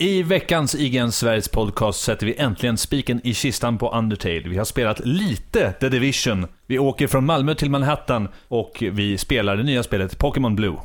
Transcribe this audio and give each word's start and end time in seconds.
I 0.00 0.22
veckans 0.22 0.74
IGN 0.74 1.12
Sveriges 1.12 1.48
podcast 1.48 2.00
sätter 2.00 2.26
vi 2.26 2.36
äntligen 2.36 2.78
spiken 2.78 3.20
i 3.24 3.34
kistan 3.34 3.78
på 3.78 3.90
Undertale. 3.90 4.48
Vi 4.48 4.58
har 4.58 4.64
spelat 4.64 5.00
lite 5.04 5.72
The 5.72 5.88
Division. 5.88 6.46
Vi 6.66 6.78
åker 6.78 7.06
från 7.06 7.26
Malmö 7.26 7.54
till 7.54 7.70
Manhattan 7.70 8.28
och 8.48 8.84
vi 8.92 9.18
spelar 9.18 9.56
det 9.56 9.62
nya 9.62 9.82
spelet 9.82 10.18
Pokémon 10.18 10.56
Blue. 10.56 10.76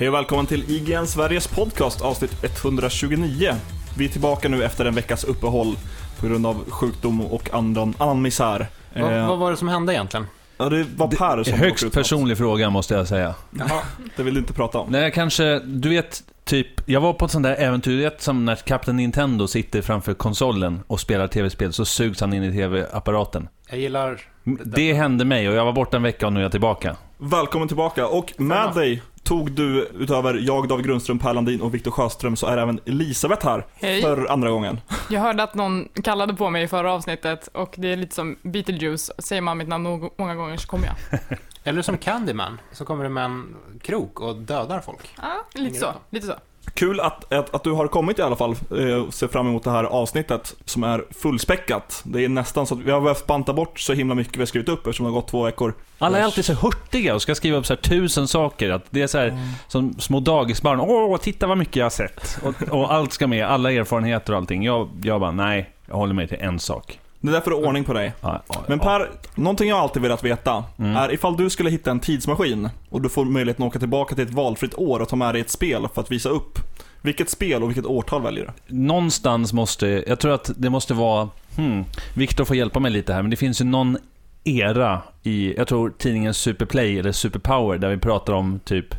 Hej 0.00 0.08
och 0.08 0.14
välkommen 0.14 0.46
till 0.46 0.70
IGN 0.70 1.06
Sveriges 1.06 1.48
podcast 1.48 2.00
avsnitt 2.00 2.44
129. 2.44 3.54
Vi 3.98 4.04
är 4.04 4.08
tillbaka 4.08 4.48
nu 4.48 4.64
efter 4.64 4.84
en 4.84 4.94
veckas 4.94 5.24
uppehåll 5.24 5.76
på 6.20 6.26
grund 6.26 6.46
av 6.46 6.70
sjukdom 6.70 7.20
och 7.20 7.54
annan, 7.54 7.94
annan 7.98 8.22
misär. 8.22 8.66
Vad, 8.94 9.12
Eh, 9.12 9.28
vad 9.28 9.38
var 9.38 9.50
det 9.50 9.56
som 9.56 9.68
hände 9.68 9.94
egentligen? 9.94 10.26
ja, 10.58 10.68
det 10.68 10.86
var 10.96 11.08
Per 11.08 11.44
som 11.44 11.58
Högst 11.58 11.92
personlig 11.92 12.38
fråga 12.38 12.70
måste 12.70 12.94
jag 12.94 13.08
säga. 13.08 13.34
Jaha. 13.50 13.82
Det 14.16 14.22
vill 14.22 14.34
du 14.34 14.40
inte 14.40 14.52
prata 14.52 14.78
om. 14.78 14.90
Nej, 14.90 15.12
kanske, 15.12 15.58
du 15.58 15.88
vet, 15.88 16.22
typ, 16.44 16.66
jag 16.86 17.00
var 17.00 17.12
på 17.12 17.24
ett 17.24 17.30
sånt 17.30 17.42
där 17.42 17.56
äventyr, 17.56 17.90
du 17.90 18.02
vet 18.02 18.22
som 18.22 18.44
när 18.44 18.56
Captain 18.56 18.96
Nintendo 18.96 19.46
sitter 19.46 19.82
framför 19.82 20.14
konsolen 20.14 20.80
och 20.86 21.00
spelar 21.00 21.26
tv-spel, 21.26 21.72
så 21.72 21.84
sugs 21.84 22.20
han 22.20 22.32
in 22.32 22.44
i 22.44 22.52
tv-apparaten. 22.52 23.48
Jag 23.70 23.78
gillar... 23.78 24.20
Det 24.64 24.92
hände 24.92 25.24
mig 25.24 25.48
och 25.48 25.54
jag 25.54 25.64
var 25.64 25.72
borta 25.72 25.96
en 25.96 26.02
vecka 26.02 26.26
och 26.26 26.32
nu 26.32 26.40
är 26.40 26.44
jag 26.44 26.50
tillbaka. 26.50 26.96
Välkommen 27.18 27.68
tillbaka 27.68 28.06
och 28.06 28.32
med 28.36 28.74
dig 28.74 29.02
tog 29.30 29.52
du 29.52 29.90
utöver 29.98 30.34
jag, 30.34 30.68
David 30.68 30.86
Grundström, 30.86 31.18
Per 31.18 31.34
Landin 31.34 31.60
och 31.60 31.74
Viktor 31.74 31.90
Sjöström 31.90 32.36
så 32.36 32.46
är 32.46 32.58
även 32.58 32.80
Elisabeth 32.86 33.46
här 33.46 33.66
Hej. 33.74 34.02
för 34.02 34.32
andra 34.32 34.50
gången. 34.50 34.80
Jag 35.10 35.20
hörde 35.20 35.42
att 35.42 35.54
någon 35.54 35.88
kallade 36.02 36.34
på 36.34 36.50
mig 36.50 36.62
i 36.62 36.68
förra 36.68 36.92
avsnittet 36.92 37.48
och 37.48 37.74
det 37.76 37.92
är 37.92 37.96
lite 37.96 38.14
som 38.14 38.36
Beetlejuice. 38.42 39.10
Säger 39.18 39.42
man 39.42 39.58
mitt 39.58 39.68
namn 39.68 40.10
många 40.16 40.34
gånger 40.34 40.56
så 40.56 40.68
kommer 40.68 40.86
jag. 40.86 41.20
Eller 41.64 41.82
som 41.82 41.98
Candyman, 41.98 42.60
så 42.72 42.84
kommer 42.84 43.04
det 43.04 43.10
med 43.10 43.24
en 43.24 43.56
krok 43.82 44.20
och 44.20 44.36
dödar 44.36 44.80
folk. 44.80 45.14
Ja, 45.22 45.46
lite 45.54 45.78
så. 45.78 45.92
Lite 46.10 46.26
så. 46.26 46.34
Kul 46.74 47.00
att, 47.00 47.32
att, 47.32 47.54
att 47.54 47.64
du 47.64 47.72
har 47.72 47.86
kommit 47.86 48.18
i 48.18 48.22
alla 48.22 48.36
fall. 48.36 48.50
Eh, 48.50 49.10
ser 49.10 49.28
fram 49.28 49.46
emot 49.46 49.64
det 49.64 49.70
här 49.70 49.84
avsnittet 49.84 50.54
som 50.64 50.84
är 50.84 51.04
fullspäckat. 51.10 52.02
Det 52.04 52.24
är 52.24 52.28
nästan 52.28 52.66
så 52.66 52.74
att 52.74 52.80
vi 52.80 52.90
har 52.90 53.00
behövt 53.00 53.26
banta 53.26 53.52
bort 53.52 53.80
så 53.80 53.92
himla 53.92 54.14
mycket 54.14 54.36
vi 54.36 54.40
har 54.40 54.46
skrivit 54.46 54.68
upp 54.68 54.86
eftersom 54.86 55.06
det 55.06 55.12
har 55.12 55.20
gått 55.20 55.28
två 55.28 55.44
veckor. 55.44 55.74
Alla 55.98 56.18
är 56.18 56.22
alltid 56.22 56.44
så 56.44 56.52
hurtiga 56.52 57.14
och 57.14 57.22
ska 57.22 57.34
skriva 57.34 57.58
upp 57.58 57.66
så 57.66 57.76
tusen 57.76 58.28
saker. 58.28 58.70
Att 58.70 58.84
det 58.90 59.02
är 59.02 59.06
så 59.06 59.18
här, 59.18 59.38
som 59.68 59.94
små 59.98 60.20
dagisbarn. 60.20 60.80
Åh, 60.80 61.16
titta 61.18 61.46
vad 61.46 61.58
mycket 61.58 61.76
jag 61.76 61.84
har 61.84 61.90
sett. 61.90 62.38
Och, 62.42 62.62
och 62.62 62.92
allt 62.92 63.12
ska 63.12 63.26
med, 63.26 63.46
alla 63.46 63.72
erfarenheter 63.72 64.32
och 64.32 64.38
allting. 64.38 64.62
Jag, 64.62 64.88
jag 65.02 65.20
bara, 65.20 65.32
nej, 65.32 65.70
jag 65.86 65.94
håller 65.94 66.14
mig 66.14 66.28
till 66.28 66.38
en 66.40 66.58
sak. 66.58 66.98
Det 67.20 67.28
är 67.28 67.32
därför 67.32 67.50
det 67.50 67.56
är 67.56 67.66
ordning 67.66 67.84
på 67.84 67.92
dig. 67.92 68.12
Ja, 68.20 68.42
ja, 68.48 68.64
Men. 68.68 68.78
Per, 68.78 69.10
någonting 69.34 69.68
jag 69.68 69.78
alltid 69.78 70.02
velat 70.02 70.24
veta 70.24 70.64
Mm. 70.78 70.96
är 70.96 71.12
ifall 71.12 71.36
du 71.36 71.50
skulle 71.50 71.70
hitta 71.70 71.90
en 71.90 72.00
tidsmaskin 72.00 72.68
och 72.90 73.00
du 73.02 73.08
får 73.08 73.24
möjligheten 73.24 73.64
att 73.64 73.68
åka 73.70 73.78
tillbaka 73.78 74.14
till 74.14 74.24
ett 74.24 74.30
valfritt 74.34 74.74
år 74.74 75.00
och 75.00 75.08
ta 75.08 75.16
med 75.16 75.34
dig 75.34 75.40
ett 75.40 75.50
spel 75.50 75.88
för 75.94 76.00
att 76.00 76.10
visa 76.10 76.28
upp. 76.28 76.58
Vilket 77.02 77.30
spel 77.30 77.62
och 77.62 77.68
vilket 77.68 77.86
årtal 77.86 78.22
väljer 78.22 78.52
du? 78.66 78.74
Någonstans 78.76 79.52
måste, 79.52 80.04
jag 80.06 80.18
tror 80.20 80.32
att 80.34 80.50
det 80.56 80.70
måste 80.70 80.94
vara, 80.94 81.28
hmm, 81.56 81.84
Viktor 82.14 82.44
får 82.44 82.56
hjälpa 82.56 82.80
mig 82.80 82.90
lite 82.90 83.12
här, 83.12 83.22
men 83.22 83.30
det 83.30 83.36
finns 83.36 83.60
ju 83.60 83.64
någon 83.64 83.98
era 84.44 85.02
i, 85.22 85.54
jag 85.56 85.68
tror 85.68 85.92
tidningen 85.98 86.34
Superplay 86.34 86.98
eller 86.98 87.12
Superpower, 87.12 87.78
där 87.78 87.88
vi 87.88 87.96
pratar 87.96 88.32
om 88.32 88.60
typ 88.64 88.94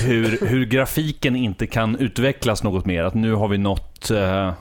hur, 0.00 0.46
hur 0.46 0.64
grafiken 0.66 1.36
inte 1.36 1.66
kan 1.66 1.96
utvecklas 1.96 2.62
något 2.62 2.86
mer. 2.86 3.04
Att 3.04 3.14
nu 3.14 3.34
har 3.34 3.48
vi 3.48 3.58
nått, 3.58 4.10
eh, 4.10 4.52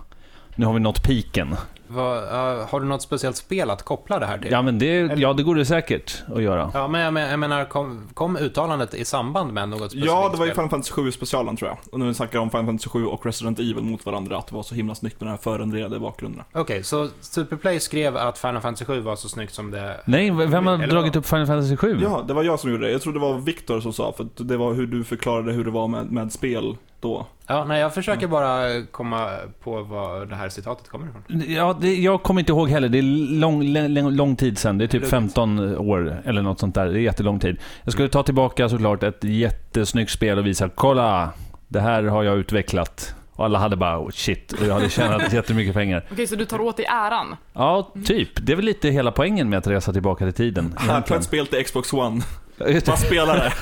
nu 0.56 0.66
har 0.66 0.74
vi 0.74 0.80
nått 0.80 1.04
piken. 1.04 1.56
Vad, 1.92 2.18
ja, 2.18 2.66
har 2.70 2.80
du 2.80 2.86
något 2.86 3.02
speciellt 3.02 3.38
spel 3.38 3.70
att 3.70 3.84
koppla 3.84 4.20
det 4.20 4.26
här 4.26 4.38
till? 4.38 4.52
Ja, 4.52 4.62
men 4.62 4.80
det, 4.80 4.96
ja, 5.18 5.34
det 5.34 5.44
går 5.44 5.56
det 5.56 5.66
säkert 5.66 6.24
att 6.36 6.42
göra. 6.42 6.72
Ja, 6.74 6.88
men 6.88 7.02
jag, 7.02 7.14
men- 7.14 7.30
jag 7.30 7.40
menar, 7.40 7.66
kom, 7.66 8.08
kom 8.14 8.38
uttalandet 8.38 8.94
i 8.94 9.06
samband 9.06 9.54
med 9.54 9.70
något 9.70 9.80
specifikt 9.80 10.06
Ja, 10.06 10.30
det 10.32 10.38
var 10.38 10.46
ju? 10.46 10.52
Final 10.52 10.70
Fantasy 10.70 10.92
7 10.92 11.12
specialen 11.12 11.56
tror 11.58 11.70
jag. 11.70 11.78
Och 11.92 12.00
när 12.00 12.06
vi 12.08 12.14
snackar 12.14 12.40
om 12.40 12.50
Final 12.50 12.66
Fantasy 12.66 12.90
7 12.90 13.06
och 13.06 13.26
Resident 13.26 13.60
Evil 13.60 13.84
mot 13.84 14.06
varandra, 14.06 14.38
att 14.38 14.48
det 14.48 14.56
var 14.56 14.64
så 14.64 14.76
himla 14.76 14.96
snyggt 14.96 15.20
med 15.22 15.28
de 15.28 15.32
här 15.32 15.38
förändrade 15.38 16.00
bakgrunderna. 16.00 16.46
Okej, 16.54 16.84
så 16.84 17.08
Superplay 17.22 17.80
skrev 17.80 18.18
att 18.18 18.38
Final 18.38 18.62
Fantasy 18.62 18.86
7 18.86 19.00
var 19.00 19.16
så 19.16 19.30
snyggt 19.30 19.54
som 19.54 19.72
det... 19.72 20.02
Nej, 20.06 20.32
vem 20.32 20.68
har 20.68 20.74
Eller 20.74 20.88
dragit 20.88 21.16
upp 21.16 21.26
Final 21.26 21.48
Fantasy 21.48 21.78
7? 21.78 22.00
Ja, 22.02 22.24
det 22.28 22.34
var 22.34 22.44
jag 22.44 22.60
som 22.60 22.72
gjorde 22.72 22.86
det. 22.86 22.92
Jag 22.92 23.02
tror 23.02 23.14
det 23.14 23.20
var 23.20 23.38
Viktor 23.38 23.80
som 23.82 23.94
sa, 23.94 24.14
för 24.18 24.28
det 24.36 24.58
var 24.58 24.74
hur 24.74 24.88
du 24.88 25.04
förklarade 25.04 25.52
hur 25.52 25.66
det 25.66 25.72
var 25.72 25.88
med, 25.88 26.12
med 26.12 26.32
spel 26.32 26.76
då. 27.02 27.28
Ja, 27.48 27.66
nej, 27.66 27.82
jag 27.82 27.94
försöker 27.94 28.28
bara 28.28 28.86
komma 28.92 29.30
på 29.64 29.84
var 29.84 30.26
det 30.26 30.36
här 30.36 30.50
citatet 30.50 30.88
kommer 30.88 31.08
ifrån. 31.08 31.44
Ja, 31.48 31.78
det, 31.82 31.96
jag 31.96 32.24
kommer 32.24 32.40
inte 32.40 32.52
ihåg 32.52 32.70
heller. 32.70 32.90
Det 32.90 32.98
är 32.98 33.40
lång, 33.40 33.64
lång, 33.64 34.12
lång 34.12 34.36
tid 34.36 34.58
sedan. 34.58 34.78
Det 34.78 34.84
är 34.84 34.88
typ 34.88 35.02
Lugnt. 35.02 35.12
15 35.12 35.78
år 35.78 36.22
eller 36.26 36.42
något 36.42 36.60
sånt 36.60 36.76
där. 36.76 36.86
Det 36.86 37.00
är 37.00 37.02
jättelång 37.02 37.40
tid. 37.40 37.58
Jag 37.84 37.94
skulle 37.94 38.10
ta 38.10 38.24
tillbaka 38.24 38.70
såklart 38.70 39.04
ett 39.04 39.24
jättesnyggt 39.24 40.12
spel 40.12 40.38
och 40.38 40.46
visa 40.46 40.70
Kolla! 40.70 41.30
Det 41.68 41.80
här 41.80 42.04
har 42.04 42.24
jag 42.24 42.38
utvecklat. 42.38 43.16
Och 43.40 43.46
alla 43.46 43.60
hade 43.60 43.76
bara 43.76 44.00
oh, 44.00 44.10
shit, 44.10 44.52
och 44.52 44.68
jag 44.68 44.74
hade 44.74 44.90
tjänat 44.90 45.34
jättemycket 45.34 45.74
pengar. 45.74 46.06
Okej, 46.12 46.28
så 46.28 46.36
du 46.36 46.46
tar 46.46 46.62
åt 46.62 46.78
dig 46.78 46.86
äran? 46.86 47.36
Ja, 47.54 47.94
typ. 48.06 48.30
Det 48.42 48.52
är 48.52 48.56
väl 48.56 48.66
lite 48.66 48.90
hela 48.90 49.12
poängen 49.12 49.50
med 49.50 49.60
att 49.60 49.68
resa 49.68 49.94
tillbaka 49.94 50.26
till 50.26 50.34
tiden. 50.34 50.76
Egentligen. 50.84 51.20
ett 51.20 51.26
spel 51.26 51.48
till 51.48 51.64
Xbox 51.64 51.94
One. 51.94 52.22
Just 52.68 52.86
det. 52.86 52.92
Bara 52.92 52.98
spela 52.98 53.34
det. 53.36 53.54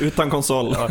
Utan 0.00 0.30
konsol. 0.30 0.74
Ja. 0.78 0.88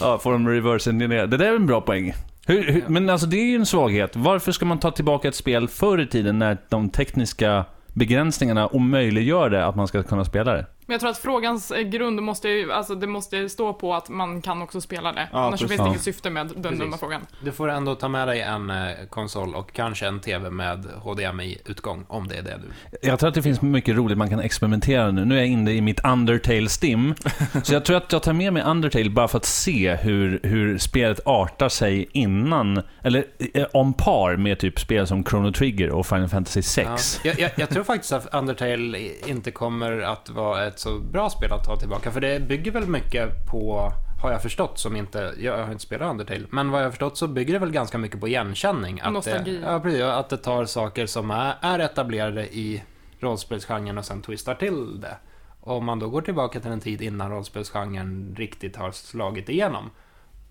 Ja, 0.00 0.18
får 0.18 0.32
de 0.32 0.48
reverse 0.48 0.90
engineera. 0.90 1.26
Det 1.26 1.36
där 1.36 1.46
är 1.46 1.56
en 1.56 1.66
bra 1.66 1.80
poäng. 1.80 2.14
Hur, 2.46 2.72
hur, 2.72 2.84
men 2.88 3.10
alltså 3.10 3.26
det 3.26 3.36
är 3.36 3.44
ju 3.44 3.56
en 3.56 3.66
svaghet. 3.66 4.16
Varför 4.16 4.52
ska 4.52 4.66
man 4.66 4.78
ta 4.78 4.90
tillbaka 4.90 5.28
ett 5.28 5.34
spel 5.34 5.68
förr 5.68 6.00
i 6.00 6.06
tiden 6.06 6.38
när 6.38 6.58
de 6.68 6.90
tekniska 6.90 7.64
begränsningarna 7.94 8.68
omöjliggör 8.68 9.50
det 9.50 9.66
att 9.66 9.76
man 9.76 9.88
ska 9.88 10.02
kunna 10.02 10.24
spela 10.24 10.52
det? 10.52 10.66
Men 10.86 10.94
jag 10.94 11.00
tror 11.00 11.10
att 11.10 11.18
frågans 11.18 11.70
eh, 11.70 11.80
grund 11.80 12.22
måste 12.22 12.48
ju, 12.48 12.72
alltså 12.72 12.94
det 12.94 13.06
måste 13.06 13.48
stå 13.48 13.72
på 13.72 13.94
att 13.94 14.08
man 14.08 14.42
kan 14.42 14.62
också 14.62 14.80
spela 14.80 15.12
det. 15.12 15.28
Ja, 15.32 15.38
Annars 15.38 15.60
precis. 15.60 15.68
finns 15.68 15.82
det 15.82 15.88
inget 15.88 16.02
syfte 16.02 16.30
med 16.30 16.46
den 16.46 16.62
Precis. 16.62 16.78
dumma 16.78 16.98
frågan. 16.98 17.26
Du 17.40 17.52
får 17.52 17.68
ändå 17.68 17.94
ta 17.94 18.08
med 18.08 18.28
dig 18.28 18.40
en 18.40 18.70
eh, 18.70 18.90
konsol 19.10 19.54
och 19.54 19.72
kanske 19.72 20.06
en 20.06 20.20
TV 20.20 20.50
med 20.50 20.86
HDMI-utgång, 21.02 22.04
om 22.08 22.28
det 22.28 22.36
är 22.36 22.42
det 22.42 22.60
du... 22.62 22.98
Jag 23.08 23.18
tror 23.18 23.28
att 23.28 23.34
det 23.34 23.42
finns 23.42 23.62
mycket 23.62 23.96
roligt 23.96 24.18
man 24.18 24.30
kan 24.30 24.40
experimentera 24.40 25.10
nu. 25.10 25.24
Nu 25.24 25.34
är 25.34 25.38
jag 25.38 25.48
inne 25.48 25.72
i 25.72 25.80
mitt 25.80 26.00
Undertale-stim. 26.04 27.14
Så 27.62 27.74
jag 27.74 27.84
tror 27.84 27.96
att 27.96 28.12
jag 28.12 28.22
tar 28.22 28.32
med 28.32 28.52
mig 28.52 28.62
Undertale 28.62 29.10
bara 29.10 29.28
för 29.28 29.38
att 29.38 29.44
se 29.44 29.94
hur, 29.94 30.40
hur 30.42 30.78
spelet 30.78 31.20
artar 31.24 31.68
sig 31.68 32.08
innan, 32.12 32.82
eller 33.02 33.24
eh, 33.54 33.66
om 33.72 33.92
par 33.92 34.36
med 34.36 34.58
typ 34.58 34.80
spel 34.80 35.06
som 35.06 35.24
Chrono 35.24 35.52
Trigger 35.52 35.90
och 35.90 36.06
Final 36.06 36.28
Fantasy 36.28 36.62
6. 36.62 37.20
Ja, 37.24 37.30
jag, 37.30 37.40
jag, 37.40 37.50
jag 37.56 37.68
tror 37.68 37.84
faktiskt 37.84 38.12
att 38.12 38.34
Undertale 38.34 38.98
inte 39.26 39.50
kommer 39.50 40.00
att 40.00 40.30
vara 40.30 40.71
ett 40.72 40.78
så 40.78 40.98
bra 40.98 41.30
spel 41.30 41.52
att 41.52 41.64
ta 41.64 41.76
tillbaka, 41.76 42.10
för 42.10 42.20
det 42.20 42.40
bygger 42.40 42.72
väl 42.72 42.86
mycket 42.86 43.46
på, 43.50 43.92
har 44.22 44.32
jag 44.32 44.42
förstått, 44.42 44.78
som 44.78 44.96
inte, 44.96 45.34
jag 45.38 45.64
har 45.64 45.72
inte 45.72 45.82
spelat 45.84 46.10
Undertale, 46.10 46.46
men 46.50 46.70
vad 46.70 46.80
jag 46.80 46.86
har 46.86 46.90
förstått 46.90 47.18
så 47.18 47.28
bygger 47.28 47.52
det 47.52 47.58
väl 47.58 47.70
ganska 47.70 47.98
mycket 47.98 48.20
på 48.20 48.28
igenkänning. 48.28 49.00
Att 49.00 49.12
Nostalgi. 49.12 49.56
Det, 49.56 49.72
ja, 49.72 49.80
precis, 49.80 50.02
att 50.02 50.28
det 50.28 50.36
tar 50.36 50.64
saker 50.64 51.06
som 51.06 51.30
är, 51.30 51.54
är 51.60 51.78
etablerade 51.78 52.46
i 52.54 52.82
rollspelsgenren 53.20 53.98
och 53.98 54.04
sen 54.04 54.22
twistar 54.22 54.54
till 54.54 55.00
det. 55.00 55.16
Och 55.60 55.76
om 55.76 55.84
man 55.84 55.98
då 55.98 56.08
går 56.08 56.22
tillbaka 56.22 56.60
till 56.60 56.70
en 56.70 56.80
tid 56.80 57.02
innan 57.02 57.30
rollspelsgenren 57.30 58.34
riktigt 58.38 58.76
har 58.76 58.90
slagit 58.90 59.48
igenom, 59.48 59.90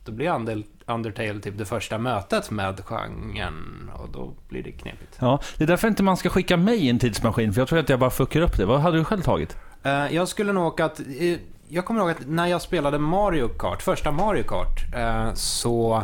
då 0.06 0.12
blir 0.12 0.30
Under- 0.30 0.64
Undertale 0.86 1.40
typ 1.40 1.58
det 1.58 1.66
första 1.66 1.98
mötet 1.98 2.52
med 2.52 2.82
genren 2.86 3.92
och 3.94 4.10
då 4.10 4.34
blir 4.50 4.64
det 4.64 4.72
knepigt. 4.72 5.18
Ja, 5.20 5.40
det 5.58 5.64
är 5.64 5.68
därför 5.68 5.88
inte 5.88 6.04
man 6.04 6.18
ska 6.18 6.30
skicka 6.30 6.58
mig 6.58 6.86
i 6.86 6.90
en 6.90 7.00
tidsmaskin, 7.00 7.54
för 7.54 7.62
jag 7.62 7.68
tror 7.68 7.80
att 7.80 7.90
jag 7.90 8.00
bara 8.00 8.10
fuckar 8.10 8.42
upp 8.42 8.58
det. 8.58 8.66
Vad 8.66 8.80
hade 8.82 8.98
du 8.98 9.04
själv 9.04 9.22
tagit? 9.22 9.58
Eh, 9.84 10.16
jag 10.16 10.28
skulle 10.28 10.54
nog 10.54 10.66
åka 10.66 10.86
att... 10.86 11.00
eh, 11.00 11.40
jag 11.70 11.86
kommer 11.86 12.00
ihåg 12.02 12.10
att 12.10 12.28
när 12.28 12.48
jag 12.48 12.62
spelade 12.62 13.00
Mario 13.00 13.48
Kart, 13.48 13.82
första 13.82 14.12
Mario 14.12 14.44
Kart, 14.44 14.96
eh, 14.96 15.34
så 15.34 16.04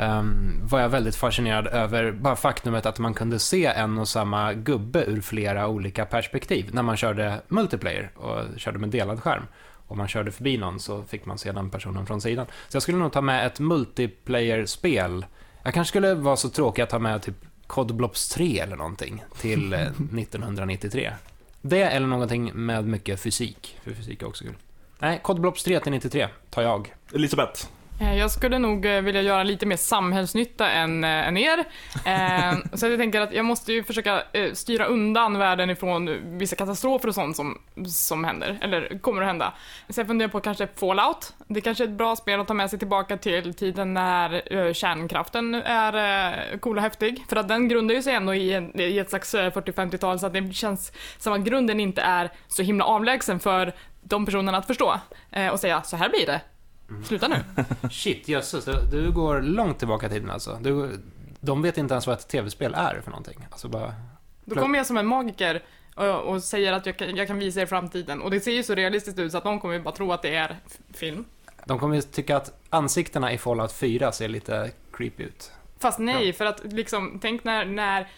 ehm, 0.00 0.60
var 0.62 0.80
jag 0.80 0.88
väldigt 0.88 1.16
fascinerad 1.16 1.66
över 1.66 2.12
bara 2.12 2.36
faktumet 2.36 2.86
att 2.86 2.98
man 2.98 3.14
kunde 3.14 3.38
se 3.38 3.66
en 3.66 3.98
och 3.98 4.08
samma 4.08 4.52
gubbe 4.52 5.04
ur 5.04 5.20
flera 5.20 5.68
olika 5.68 6.04
perspektiv 6.04 6.70
när 6.72 6.82
man 6.82 6.96
körde 6.96 7.40
multiplayer 7.48 8.10
och 8.14 8.58
körde 8.58 8.78
med 8.78 8.88
delad 8.88 9.22
skärm. 9.22 9.42
Om 9.86 9.98
man 9.98 10.08
körde 10.08 10.32
förbi 10.32 10.56
någon 10.58 10.80
så 10.80 11.02
fick 11.02 11.26
man 11.26 11.38
se 11.38 11.52
den 11.52 11.70
personen 11.70 12.06
från 12.06 12.20
sidan. 12.20 12.46
Så 12.68 12.76
jag 12.76 12.82
skulle 12.82 12.98
nog 12.98 13.12
ta 13.12 13.20
med 13.20 13.46
ett 13.46 13.60
multiplayer-spel. 13.60 15.26
Jag 15.62 15.74
kanske 15.74 15.88
skulle 15.88 16.14
vara 16.14 16.36
så 16.36 16.48
tråkig 16.48 16.82
att 16.82 16.90
ta 16.90 16.98
med 16.98 17.22
typ 17.22 17.36
Cod 17.66 17.94
Blops 17.94 18.28
3 18.28 18.58
eller 18.58 18.76
någonting 18.76 19.24
till 19.40 19.72
eh, 19.72 19.80
1993. 20.18 21.10
Det 21.66 21.82
eller 21.82 22.06
någonting 22.06 22.50
med 22.54 22.84
mycket 22.88 23.20
fysik, 23.20 23.78
för 23.84 23.92
fysik 23.92 24.22
är 24.22 24.26
också 24.28 24.44
kul. 24.44 24.54
Nej, 24.98 25.20
Cod 25.22 25.40
Blops 25.40 25.64
3 25.64 25.80
till 25.80 25.92
93 25.92 26.28
tar 26.50 26.62
jag. 26.62 26.94
Elisabeth, 27.14 27.68
Eh, 28.00 28.18
jag 28.18 28.30
skulle 28.30 28.58
nog 28.58 28.86
eh, 28.86 29.00
vilja 29.00 29.22
göra 29.22 29.42
lite 29.42 29.66
mer 29.66 29.76
samhällsnytta 29.76 30.70
än, 30.70 31.04
eh, 31.04 31.28
än 31.28 31.36
er. 31.36 31.64
Eh, 32.04 32.54
så 32.72 32.86
jag 32.86 32.98
tänker 32.98 33.20
att 33.20 33.32
jag 33.32 33.44
måste 33.44 33.72
ju 33.72 33.84
försöka 33.84 34.22
styra 34.52 34.84
undan 34.84 35.38
världen 35.38 35.70
ifrån 35.70 36.18
vissa 36.38 36.56
katastrofer 36.56 37.08
och 37.08 37.14
sånt 37.14 37.36
som, 37.36 37.58
som 37.86 38.24
händer, 38.24 38.58
eller 38.62 38.98
kommer 38.98 39.22
att 39.22 39.28
hända. 39.28 39.52
Så 39.88 40.00
jag 40.00 40.06
funderar 40.06 40.28
på 40.28 40.40
kanske 40.40 40.66
Fallout. 40.66 41.34
Det 41.48 41.60
kanske 41.60 41.84
är 41.84 41.88
ett 41.88 41.94
bra 41.94 42.16
spel 42.16 42.40
att 42.40 42.48
ta 42.48 42.54
med 42.54 42.70
sig 42.70 42.78
tillbaka 42.78 43.16
till 43.16 43.54
tiden 43.54 43.94
när 43.94 44.72
kärnkraften 44.72 45.54
är 45.54 46.58
cool 46.58 46.76
och 46.76 46.82
häftig. 46.82 47.24
För 47.28 47.36
att 47.36 47.48
den 47.48 47.68
grundar 47.68 47.94
ju 47.94 48.02
sig 48.02 48.14
ändå 48.14 48.34
i, 48.34 48.52
en, 48.52 48.80
i 48.80 48.98
ett 48.98 49.10
slags 49.10 49.34
40-50-tal, 49.34 50.18
så 50.18 50.26
att 50.26 50.32
det 50.32 50.54
känns 50.54 50.92
som 51.18 51.32
att 51.32 51.40
grunden 51.40 51.80
inte 51.80 52.02
är 52.02 52.30
så 52.48 52.62
himla 52.62 52.84
avlägsen 52.84 53.40
för 53.40 53.74
de 54.02 54.26
personerna 54.26 54.58
att 54.58 54.66
förstå. 54.66 55.00
Eh, 55.30 55.48
och 55.48 55.60
säga, 55.60 55.82
så 55.82 55.96
här 55.96 56.08
blir 56.08 56.26
det. 56.26 56.40
Sluta 57.04 57.28
nu. 57.28 57.36
Shit, 57.90 58.28
jösses. 58.28 58.64
Du, 58.64 58.72
du 58.90 59.12
går 59.12 59.40
långt 59.40 59.78
tillbaka 59.78 60.06
i 60.06 60.10
tiden 60.10 60.30
alltså. 60.30 60.58
Du, 60.62 61.00
de 61.40 61.62
vet 61.62 61.78
inte 61.78 61.94
ens 61.94 62.06
vad 62.06 62.18
ett 62.18 62.28
tv-spel 62.28 62.74
är 62.74 63.00
för 63.00 63.10
någonting. 63.10 63.46
Alltså 63.50 63.68
bara... 63.68 63.94
Då 64.44 64.54
kommer 64.54 64.78
jag 64.78 64.86
som 64.86 64.96
en 64.96 65.06
magiker 65.06 65.62
och, 65.94 66.20
och 66.20 66.42
säger 66.42 66.72
att 66.72 66.86
jag 66.86 66.96
kan, 66.96 67.16
jag 67.16 67.26
kan 67.26 67.38
visa 67.38 67.60
er 67.60 67.66
framtiden. 67.66 68.22
Och 68.22 68.30
det 68.30 68.40
ser 68.40 68.52
ju 68.52 68.62
så 68.62 68.74
realistiskt 68.74 69.18
ut 69.18 69.32
så 69.32 69.38
att 69.38 69.44
de 69.44 69.60
kommer 69.60 69.74
ju 69.74 69.80
bara 69.80 69.94
tro 69.94 70.12
att 70.12 70.22
det 70.22 70.34
är 70.34 70.56
film. 70.92 71.24
De 71.66 71.78
kommer 71.78 71.96
ju 71.96 72.02
tycka 72.02 72.36
att 72.36 72.52
ansiktena 72.70 73.32
i 73.32 73.38
Fallout 73.38 73.72
4 73.72 74.12
ser 74.12 74.28
lite 74.28 74.70
creepy 74.92 75.24
ut. 75.24 75.52
Fast 75.78 75.98
nej, 75.98 76.32
för 76.32 76.44
att 76.44 76.72
liksom, 76.72 77.18
tänk 77.22 77.44
när, 77.44 77.64
när 77.64 78.08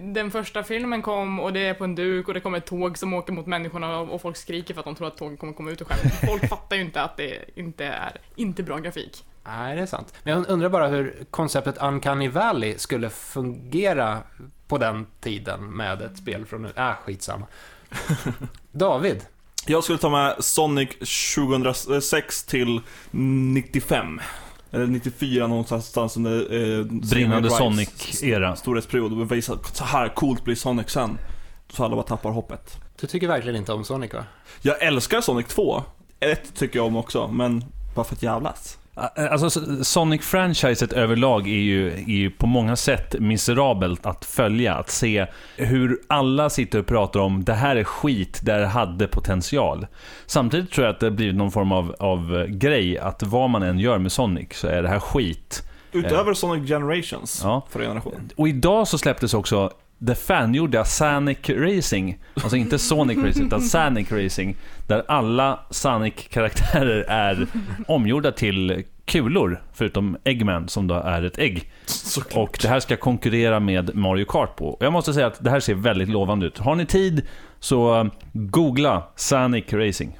den 0.00 0.30
första 0.30 0.62
filmen 0.62 1.02
kom 1.02 1.40
och 1.40 1.52
det 1.52 1.60
är 1.60 1.74
på 1.74 1.84
en 1.84 1.94
duk 1.94 2.28
och 2.28 2.34
det 2.34 2.40
kommer 2.40 2.58
ett 2.58 2.66
tåg 2.66 2.98
som 2.98 3.14
åker 3.14 3.32
mot 3.32 3.46
människorna 3.46 3.98
och, 3.98 4.14
och 4.14 4.20
folk 4.22 4.36
skriker 4.36 4.74
för 4.74 4.80
att 4.80 4.84
de 4.84 4.94
tror 4.94 5.08
att 5.08 5.16
tåget 5.16 5.38
kommer 5.38 5.52
komma 5.52 5.70
ut 5.70 5.80
ur 5.80 5.84
skärmen. 5.84 6.12
Folk 6.26 6.48
fattar 6.48 6.76
ju 6.76 6.82
inte 6.82 7.02
att 7.02 7.16
det 7.16 7.58
inte 7.58 7.84
är 7.84 8.16
inte 8.36 8.62
bra 8.62 8.78
grafik. 8.78 9.24
Nej, 9.44 9.76
det 9.76 9.82
är 9.82 9.86
sant. 9.86 10.14
Men 10.22 10.34
jag 10.34 10.48
undrar 10.48 10.68
bara 10.68 10.88
hur 10.88 11.24
konceptet 11.30 11.82
Uncanny 11.82 12.28
Valley 12.28 12.78
skulle 12.78 13.10
fungera 13.10 14.18
på 14.68 14.78
den 14.78 15.06
tiden 15.20 15.76
med 15.76 16.02
ett 16.02 16.16
spel 16.16 16.46
från 16.46 16.62
nu. 16.62 16.72
Äh, 16.76 16.92
skitsamma. 17.04 17.46
David, 18.72 19.24
Jag 19.66 19.84
skulle 19.84 19.98
ta 19.98 20.10
med 20.10 20.44
Sonic 20.44 20.88
2006 21.34 22.44
till 22.44 22.80
95. 23.10 24.20
Eller 24.72 24.86
94 24.86 25.46
någonstans 25.46 26.16
under 26.16 26.38
eh, 26.78 26.84
Brinnande. 26.84 27.50
Sonic-era. 27.50 28.56
Storhetsperiod. 28.56 29.12
Och 29.20 29.32
visa 29.32 29.58
så 29.72 29.84
här 29.84 30.08
coolt 30.08 30.44
blir 30.44 30.54
Sonic 30.54 30.90
sen. 30.90 31.18
Så 31.68 31.84
alla 31.84 31.96
bara 31.96 32.06
tappar 32.06 32.30
hoppet. 32.30 32.76
du 33.00 33.06
tycker 33.06 33.28
verkligen 33.28 33.56
inte 33.56 33.72
om 33.72 33.84
Sonic 33.84 34.12
va? 34.12 34.24
Jag 34.62 34.82
älskar 34.82 35.20
Sonic 35.20 35.46
2. 35.46 35.82
Ett 36.20 36.54
tycker 36.54 36.78
jag 36.78 36.86
om 36.86 36.96
också, 36.96 37.28
men 37.28 37.64
bara 37.94 38.04
för 38.04 38.14
att 38.14 38.22
jävlas. 38.22 38.78
Alltså, 38.94 39.60
Sonic-franchiset 39.84 40.92
överlag 40.92 41.48
är 41.48 41.52
ju, 41.60 41.92
är 41.92 42.12
ju 42.12 42.30
på 42.30 42.46
många 42.46 42.76
sätt 42.76 43.14
miserabelt 43.18 44.06
att 44.06 44.24
följa. 44.24 44.74
Att 44.74 44.90
se 44.90 45.26
hur 45.56 45.98
alla 46.06 46.50
sitter 46.50 46.78
och 46.78 46.86
pratar 46.86 47.20
om 47.20 47.44
det 47.44 47.54
här 47.54 47.76
är 47.76 47.84
skit, 47.84 48.40
det 48.42 48.52
här 48.52 48.64
hade 48.64 49.06
potential. 49.08 49.86
Samtidigt 50.26 50.70
tror 50.70 50.86
jag 50.86 50.94
att 50.94 51.00
det 51.00 51.10
blir 51.10 51.32
någon 51.32 51.50
form 51.52 51.72
av, 51.72 51.94
av 51.98 52.46
grej 52.48 52.98
att 52.98 53.22
vad 53.22 53.50
man 53.50 53.62
än 53.62 53.78
gör 53.78 53.98
med 53.98 54.12
Sonic 54.12 54.48
så 54.56 54.66
är 54.68 54.82
det 54.82 54.88
här 54.88 55.00
skit. 55.00 55.62
Utöver 55.92 56.34
Sonic 56.34 56.68
Generations, 56.68 57.40
Ja. 57.44 57.66
förra 57.70 57.82
generationen. 57.84 58.30
Och 58.36 58.48
idag 58.48 58.88
så 58.88 58.98
släpptes 58.98 59.34
också 59.34 59.70
det 60.02 60.14
fangjorda 60.14 60.84
Sonic 60.84 61.38
Racing. 61.48 62.18
Alltså 62.34 62.56
inte 62.56 62.78
Sonic 62.78 63.18
Racing, 63.18 63.46
utan 63.46 63.60
Sonic 63.60 64.12
Racing. 64.12 64.56
Där 64.86 65.02
alla 65.08 65.60
Sonic-karaktärer 65.70 67.04
är 67.08 67.46
omgjorda 67.86 68.32
till 68.32 68.84
kulor, 69.04 69.62
förutom 69.72 70.16
Eggman 70.24 70.68
som 70.68 70.86
då 70.86 70.94
är 70.94 71.22
ett 71.22 71.38
ägg. 71.38 71.70
Och 72.34 72.58
det 72.62 72.68
här 72.68 72.80
ska 72.80 72.96
konkurrera 72.96 73.60
med 73.60 73.94
Mario 73.94 74.24
Kart 74.24 74.56
på. 74.56 74.68
Och 74.68 74.84
jag 74.84 74.92
måste 74.92 75.14
säga 75.14 75.26
att 75.26 75.44
det 75.44 75.50
här 75.50 75.60
ser 75.60 75.74
väldigt 75.74 76.08
lovande 76.08 76.46
ut. 76.46 76.58
Har 76.58 76.74
ni 76.74 76.86
tid 76.86 77.22
så 77.60 78.10
googla 78.32 79.02
Sonic 79.16 79.72
Racing. 79.72 80.18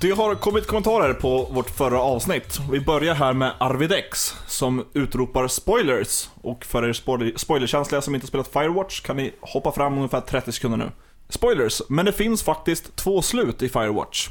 Det 0.00 0.10
har 0.10 0.34
kommit 0.34 0.66
kommentarer 0.66 1.14
på 1.14 1.44
vårt 1.44 1.70
förra 1.70 2.00
avsnitt. 2.00 2.58
Vi 2.70 2.80
börjar 2.80 3.14
här 3.14 3.32
med 3.32 3.52
Arvidex 3.58 4.34
som 4.46 4.86
utropar 4.94 5.48
spoilers. 5.48 6.28
Och 6.42 6.64
för 6.64 6.88
er 6.88 6.92
spoiler- 6.92 7.32
spoilerkänsliga 7.36 8.02
som 8.02 8.14
inte 8.14 8.26
spelat 8.26 8.48
Firewatch 8.48 9.00
kan 9.00 9.16
ni 9.16 9.32
hoppa 9.40 9.72
fram 9.72 9.96
ungefär 9.96 10.20
30 10.20 10.52
sekunder 10.52 10.78
nu. 10.78 10.90
Spoilers, 11.28 11.82
men 11.88 12.04
det 12.06 12.12
finns 12.12 12.42
faktiskt 12.42 12.96
två 12.96 13.22
slut 13.22 13.62
i 13.62 13.68
Firewatch. 13.68 14.28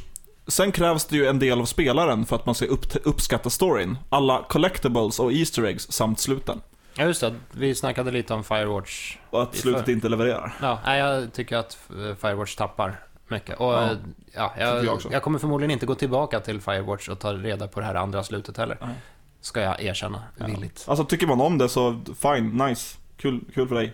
Sen 0.47 0.71
krävs 0.71 1.05
det 1.05 1.15
ju 1.17 1.27
en 1.27 1.39
del 1.39 1.59
av 1.61 1.65
spelaren 1.65 2.25
för 2.25 2.35
att 2.35 2.45
man 2.45 2.55
ska 2.55 2.65
upp 2.65 2.85
uppskatta 3.03 3.49
storyn. 3.49 3.97
Alla 4.09 4.45
collectibles 4.49 5.19
och 5.19 5.33
Easter 5.33 5.63
eggs 5.63 5.91
samt 5.91 6.19
sluten. 6.19 6.61
Ja, 6.93 7.05
just 7.05 7.21
det. 7.21 7.35
Vi 7.51 7.75
snackade 7.75 8.11
lite 8.11 8.33
om 8.33 8.43
Firewatch. 8.43 9.17
Och 9.29 9.41
att 9.41 9.55
slutet 9.55 9.87
inte 9.87 10.09
levererar. 10.09 10.53
Ja, 10.61 10.79
nej, 10.85 10.99
jag 10.99 11.33
tycker 11.33 11.57
att 11.57 11.77
Firewatch 12.21 12.55
tappar 12.55 12.99
mycket. 13.31 13.59
Och 13.59 13.73
Ja, 13.73 13.89
ja, 14.33 14.53
ja, 14.57 14.65
jag 14.75 14.85
jag, 14.85 14.99
jag 15.11 15.23
kommer 15.23 15.39
förmodligen 15.39 15.71
inte 15.71 15.85
gå 15.85 15.95
tillbaka 15.95 16.39
till 16.39 16.61
Firewatch 16.61 17.09
och 17.09 17.19
ta 17.19 17.33
reda 17.33 17.67
på 17.67 17.79
det 17.79 17.85
här 17.85 17.95
andra 17.95 18.23
slutet 18.23 18.57
heller. 18.57 18.77
Nej. 18.81 18.95
Ska 19.41 19.61
jag 19.61 19.81
erkänna, 19.83 20.23
villigt. 20.35 20.85
Alltså 20.87 21.05
tycker 21.05 21.27
man 21.27 21.41
om 21.41 21.57
det 21.57 21.69
så 21.69 22.01
fine, 22.21 22.57
nice. 22.57 22.97
Kul, 23.17 23.41
kul 23.53 23.67
för 23.67 23.75
dig. 23.75 23.93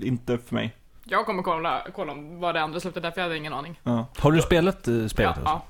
Inte 0.00 0.38
för 0.38 0.54
mig. 0.54 0.76
Jag 1.04 1.26
kommer 1.26 1.42
kolla, 1.42 1.86
kolla 1.94 2.12
om 2.12 2.40
vad 2.40 2.54
det 2.54 2.62
andra 2.62 2.80
slutet 2.80 3.04
är, 3.04 3.10
för 3.10 3.20
jag 3.20 3.24
hade 3.26 3.36
ingen 3.36 3.52
aning. 3.52 3.80
Ja. 3.82 4.06
Har 4.18 4.32
du 4.32 4.42
spelat 4.42 4.88
eh, 4.88 5.06
spelet? 5.06 5.16
Ja, 5.16 5.28
alltså? 5.28 5.44
ja. 5.44 5.66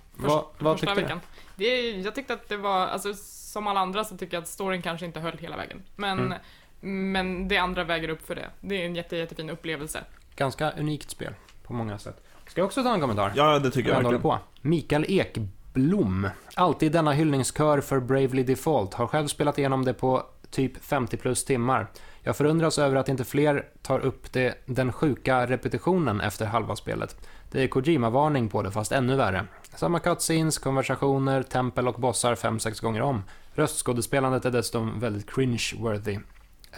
Först, 0.53 0.63
Vad- 0.63 0.79
tyckte 0.79 0.95
du? 0.95 1.01
veckan. 1.03 1.21
Det, 1.57 1.65
är- 1.65 1.99
jag 2.05 2.15
tyckte 2.15 2.35
att 2.35 2.49
det 2.49 2.57
var, 2.57 2.87
alltså 2.87 3.15
som 3.15 3.67
alla 3.67 3.81
andra 3.81 4.05
så 4.05 4.17
tycker 4.17 4.37
jag 4.37 4.43
att 4.43 4.49
storyn 4.49 4.83
kanske 4.83 5.07
inte 5.07 5.21
höll 5.21 5.39
hela 5.39 5.57
vägen. 5.57 5.83
Men, 5.97 6.19
Mm. 6.19 7.13
men 7.13 7.49
det 7.49 7.57
andra 7.59 7.85
väger 7.85 8.09
upp 8.09 8.27
för 8.27 8.35
det. 8.35 8.49
Det 8.61 8.83
är 8.83 8.87
en 8.87 8.95
jätte, 8.97 9.17
jättefin 9.17 9.51
upplevelse. 9.51 10.01
Ganska 10.37 10.71
unikt 10.71 11.11
spel 11.11 11.35
på 11.63 11.73
många 11.73 11.99
sätt. 11.99 12.26
Ska 12.49 12.61
jag 12.61 12.67
också 12.67 12.83
ta 12.83 12.95
en 12.95 13.01
kommentar? 13.01 13.33
ja, 13.37 13.59
det 13.59 13.71
tycker 13.71 13.89
jag 13.91 13.97
Jag 13.99 14.03
verkligen. 14.03 14.23
på. 14.23 14.39
Mikael 14.61 15.05
Ekblom. 15.09 16.29
Alltid 16.55 16.93
denna 16.93 17.13
hyllningskör 17.13 17.81
för 17.81 18.01
Bravely 18.01 18.43
Default. 18.43 18.95
Har 18.95 19.07
själv 19.07 19.27
spelat 19.27 19.59
igenom 19.59 19.85
det 19.85 19.95
på 19.95 20.23
typ 20.51 20.85
50 20.85 21.17
plus 21.17 21.45
timmar. 21.45 21.87
Jag 22.23 22.37
förundras 22.37 22.79
över 22.79 22.97
att 22.97 23.09
inte 23.09 23.25
fler 23.25 23.65
tar 23.83 23.99
upp 24.01 24.33
det, 24.33 24.55
den 24.67 24.93
sjuka 24.93 25.47
repetitionen 25.47 26.21
efter 26.21 26.47
halva 26.47 26.77
spelet. 26.77 27.17
Det 27.51 27.63
är 27.63 27.69
Kojima-varning 27.69 28.49
på 28.49 28.63
det, 28.63 28.71
fast 28.71 28.93
ännu 28.93 29.17
värre. 29.17 29.45
Samma 29.75 29.99
cutscenes, 29.99 30.59
konversationer, 30.59 31.43
tempel 31.43 31.89
och 31.89 32.01
bossar 32.01 32.35
5-6 32.35 32.83
gånger 32.83 33.03
om. 33.03 33.23
Röstskådespelandet 33.55 34.45
är 34.45 34.51
dessutom 34.51 35.01
väldigt 35.01 35.31
cringe-worthy. 35.31 36.21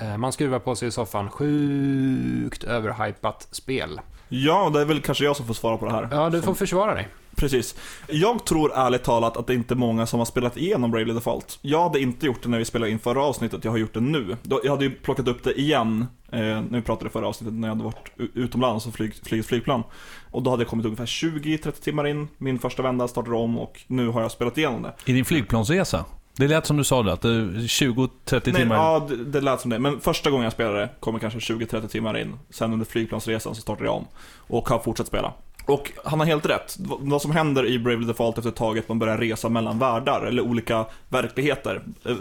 Eh, 0.00 0.16
Man 0.16 0.32
skruvar 0.32 0.58
på 0.58 0.74
sig 0.76 0.88
i 0.88 0.90
soffan. 0.90 1.30
Sjukt 1.30 2.64
överhypat 2.64 3.48
spel. 3.50 4.00
Ja, 4.28 4.70
det 4.70 4.80
är 4.80 4.84
väl 4.84 5.00
kanske 5.00 5.24
jag 5.24 5.36
som 5.36 5.46
får 5.46 5.54
svara 5.54 5.76
på 5.76 5.86
det 5.86 5.92
här. 5.92 6.08
Ja, 6.10 6.30
du 6.30 6.42
får 6.42 6.54
försvara 6.54 6.94
dig. 6.94 7.08
Precis. 7.36 7.74
Jag 8.08 8.44
tror 8.44 8.72
ärligt 8.74 9.04
talat 9.04 9.36
att 9.36 9.46
det 9.46 9.54
inte 9.54 9.74
är 9.74 9.76
många 9.76 10.06
som 10.06 10.18
har 10.18 10.26
spelat 10.26 10.56
igenom 10.56 10.90
Bravely 10.90 11.12
Default. 11.14 11.58
Jag 11.62 11.82
hade 11.82 12.00
inte 12.00 12.26
gjort 12.26 12.42
det 12.42 12.48
när 12.48 12.58
vi 12.58 12.64
spelade 12.64 12.90
in 12.90 12.98
förra 12.98 13.22
avsnittet, 13.22 13.64
jag 13.64 13.70
har 13.70 13.78
gjort 13.78 13.94
det 13.94 14.00
nu. 14.00 14.36
Jag 14.64 14.70
hade 14.70 14.84
ju 14.84 14.90
plockat 14.90 15.28
upp 15.28 15.44
det 15.44 15.60
igen, 15.60 16.06
eh, 16.32 16.38
när 16.38 16.76
vi 16.76 16.82
pratade 16.82 17.10
förra 17.10 17.26
avsnittet, 17.26 17.54
när 17.54 17.68
jag 17.68 17.74
hade 17.74 17.84
varit 17.84 18.12
utomlands 18.34 18.86
och 18.86 18.94
flyg, 18.94 19.14
flugit 19.24 19.46
flygplan. 19.46 19.82
Och 20.30 20.42
då 20.42 20.50
hade 20.50 20.62
jag 20.62 20.70
kommit 20.70 20.86
ungefär 20.86 21.06
20-30 21.06 21.70
timmar 21.70 22.06
in, 22.06 22.28
min 22.38 22.58
första 22.58 22.82
vända 22.82 23.08
startade 23.08 23.36
om 23.36 23.58
och 23.58 23.80
nu 23.86 24.08
har 24.08 24.22
jag 24.22 24.32
spelat 24.32 24.58
igenom 24.58 24.82
det. 24.82 24.94
I 25.04 25.12
din 25.12 25.24
flygplansresa? 25.24 26.04
Det 26.38 26.48
lät 26.48 26.66
som 26.66 26.76
du 26.76 26.84
sa 26.84 27.02
det, 27.02 27.12
att 27.12 27.20
det 27.20 27.28
är 27.28 27.42
20-30 27.42 28.10
Nej, 28.30 28.40
timmar. 28.40 28.76
ja, 28.76 29.06
det, 29.08 29.24
det 29.24 29.40
lät 29.40 29.60
som 29.60 29.70
det. 29.70 29.78
Men 29.78 30.00
första 30.00 30.30
gången 30.30 30.44
jag 30.44 30.52
spelade 30.52 30.88
kommer 31.00 31.18
kanske 31.18 31.38
20-30 31.38 31.88
timmar 31.88 32.18
in. 32.18 32.38
Sen 32.50 32.72
under 32.72 32.86
flygplansresan 32.86 33.54
så 33.54 33.60
startade 33.60 33.86
jag 33.88 33.96
om. 33.96 34.06
Och 34.36 34.68
har 34.68 34.78
fortsatt 34.78 35.06
spela. 35.06 35.32
Och 35.66 35.92
han 36.04 36.18
har 36.18 36.26
helt 36.26 36.46
rätt. 36.46 36.76
Vad 36.80 37.22
som 37.22 37.30
händer 37.30 37.66
i 37.66 37.78
Bravely 37.78 38.06
Default 38.06 38.38
efter 38.38 38.50
ett 38.50 38.56
tag 38.56 38.76
är 38.76 38.80
att 38.80 38.88
man 38.88 38.98
börjar 38.98 39.18
resa 39.18 39.48
mellan 39.48 39.78
världar, 39.78 40.26
eller 40.26 40.42
olika 40.42 40.86
verkligheter. 41.08 41.82
Eh, 42.04 42.16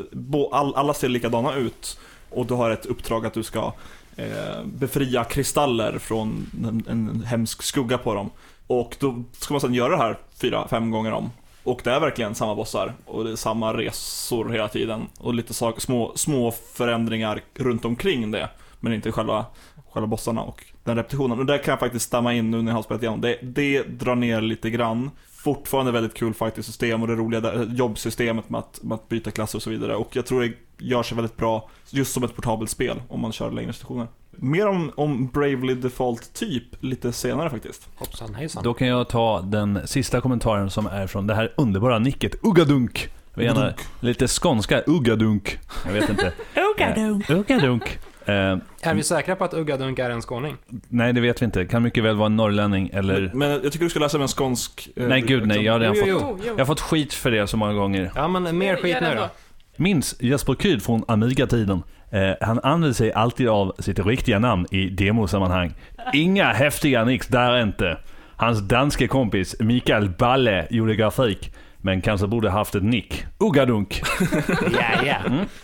alla 0.52 0.94
ser 0.94 1.10
likadana 1.10 1.56
ut. 1.56 2.00
Och 2.30 2.46
du 2.46 2.54
har 2.54 2.70
ett 2.70 2.86
uppdrag 2.86 3.26
att 3.26 3.34
du 3.34 3.44
ska 3.44 3.74
eh, 4.16 4.64
befria 4.66 5.24
kristaller 5.24 6.00
från 6.00 6.50
en, 6.64 6.84
en 6.90 7.24
hemsk 7.24 7.64
skugga 7.64 7.98
på 7.98 8.14
dem. 8.14 8.30
Och 8.68 8.96
då 9.00 9.24
ska 9.32 9.54
man 9.54 9.62
sedan 9.62 9.74
göra 9.74 9.90
det 9.90 9.98
här 9.98 10.18
fyra, 10.42 10.68
fem 10.68 10.92
gånger 10.92 11.12
om. 11.12 11.30
Och 11.68 11.82
det 11.84 11.92
är 11.92 12.00
verkligen 12.00 12.36
samma 12.36 12.56
bossar 12.56 12.94
och 13.06 13.24
det 13.24 13.32
är 13.32 13.36
samma 13.36 13.74
resor 13.74 14.50
hela 14.50 14.68
tiden. 14.68 15.08
Och 15.20 15.34
lite 15.34 15.54
sak, 15.54 15.82
små, 15.82 16.12
små 16.16 16.52
förändringar 16.52 17.42
runt 17.56 17.86
omkring 17.86 18.32
det. 18.32 18.50
Men 18.80 18.94
inte 18.94 19.12
själva, 19.12 19.46
själva 19.90 20.08
bossarna 20.08 20.42
och 20.42 20.66
den 20.84 20.96
repetitionen. 20.96 21.40
Och 21.40 21.46
där 21.46 21.58
kan 21.58 21.72
jag 21.72 21.80
faktiskt 21.80 22.06
stämma 22.06 22.34
in 22.34 22.52
nu 22.52 22.62
när 22.62 22.72
jag 22.72 22.76
har 22.78 22.84
spelat 22.84 23.04
igenom. 23.04 23.22
Det, 23.22 23.40
det 23.42 23.84
drar 23.84 24.16
ner 24.16 24.42
lite 24.42 24.70
grann. 24.70 25.12
Fortfarande 25.30 25.92
väldigt 25.92 26.14
kul 26.14 26.34
fighting-system 26.34 27.02
och 27.02 27.08
det 27.08 27.16
roliga 27.16 27.42
där, 27.42 27.66
jobbsystemet 27.74 28.50
med 28.50 28.60
att, 28.60 28.84
med 28.84 28.96
att 28.96 29.10
byta 29.10 29.32
klasser 29.32 29.58
och 29.58 29.64
så 29.64 29.70
vidare. 29.70 29.96
Och 29.96 30.16
jag 30.16 30.26
tror 30.26 30.42
det 30.42 30.54
gör 30.86 31.04
sig 31.04 31.16
väldigt 31.16 31.38
bra 31.38 31.70
just 31.90 32.14
som 32.14 32.24
ett 32.24 32.36
portabelt 32.36 32.70
spel 32.70 33.02
om 33.10 33.20
man 33.20 33.32
kör 33.32 33.52
längre 33.52 33.74
stationer. 33.74 34.08
Mer 34.40 34.68
om, 34.68 34.92
om 34.96 35.28
Bravely 35.28 35.74
Default 35.74 36.34
typ 36.34 36.64
lite 36.80 37.12
senare 37.12 37.50
faktiskt. 37.50 37.90
Hoppsan 37.96 38.36
hejsan. 38.36 38.64
Då 38.64 38.74
kan 38.74 38.88
jag 38.88 39.10
ta 39.10 39.42
den 39.42 39.80
sista 39.88 40.22
kommentaren 40.22 40.70
som 40.70 40.88
är 40.88 41.08
från 41.08 41.28
det 41.28 41.36
här 41.36 41.54
underbara 41.58 42.00
nicket 42.00 42.36
Uggadunk. 42.46 43.10
Gärna 43.36 43.74
lite 44.00 44.28
skånska, 44.28 44.82
Uggadunk. 44.88 45.60
Jag 45.86 45.94
vet 45.94 46.10
inte. 46.10 46.32
Uggadunk. 46.76 47.30
Uggadunk. 47.30 48.00
Eh, 48.26 48.34
Är 48.82 48.94
vi 48.94 49.04
säkra 49.04 49.36
på 49.36 49.44
att 49.44 49.54
Uggadunk 49.54 50.00
är 50.00 50.10
en 50.10 50.22
skåning? 50.22 50.56
nej, 50.90 51.14
det 51.14 51.22
vet 51.22 51.42
vi 51.42 51.46
inte. 51.46 51.66
Kan 51.66 51.84
mycket 51.84 52.04
väl 52.04 52.16
vara 52.16 52.26
en 52.26 52.36
norrlänning 52.36 52.90
eller... 52.94 53.32
Men 53.34 53.50
jag 53.50 53.64
tycker 53.72 53.80
du 53.86 53.90
ska 53.90 54.00
läsa 54.00 54.18
med 54.18 54.24
en 54.24 54.28
skånsk... 54.28 54.90
eh, 54.96 55.08
Nej, 55.08 55.22
gud 55.22 55.48
nej. 55.48 55.62
Jag 55.64 55.74
har 55.74 55.80
redan 55.80 55.96
Jo, 56.06 56.20
fått, 56.20 56.22
jo, 56.30 56.40
jo. 56.44 56.48
jag 56.52 56.58
har 56.58 56.66
fått 56.66 56.82
skit 56.82 57.14
för 57.14 57.32
det 57.32 57.48
så 57.48 57.58
många 57.58 57.74
gånger. 57.74 58.12
Ja, 58.16 58.28
men 58.28 58.58
mer 58.58 58.76
skit 58.76 58.98
nu 59.02 59.16
då. 59.16 59.30
Minns 59.76 60.16
Jesper 60.20 60.56
Kyd 60.56 60.84
från 60.84 61.04
Amiga-tiden. 61.08 61.84
Eh, 62.12 62.32
han 62.42 62.60
använder 62.64 62.94
sig 62.94 63.14
alltid 63.14 63.48
av 63.50 63.76
sitt 63.80 64.00
riktiga 64.00 64.40
namn 64.40 64.66
i 64.72 64.90
demosammanhang. 64.90 65.74
Inga 66.14 66.54
häftiga 66.54 67.04
nicks 67.06 67.28
där 67.28 67.62
inte. 67.62 67.98
Hans 68.36 68.60
danske 68.68 69.08
kompis 69.08 69.56
Mikael 69.60 70.10
Balle 70.10 70.68
gjorde 70.70 70.96
grafik, 70.96 71.54
men 71.78 72.02
kanske 72.02 72.28
borde 72.28 72.50
haft 72.50 72.76
ett 72.76 72.84
nick. 72.84 73.26
Uggadunk. 73.40 74.02
Ja, 74.74 75.06
ja. 75.06 75.16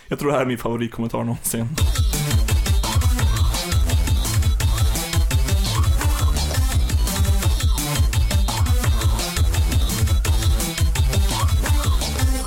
Jag 0.08 0.18
tror 0.18 0.28
det 0.30 0.34
här 0.34 0.42
är 0.42 0.46
min 0.46 0.58
favoritkommentar 0.58 1.18
någonsin. 1.18 1.68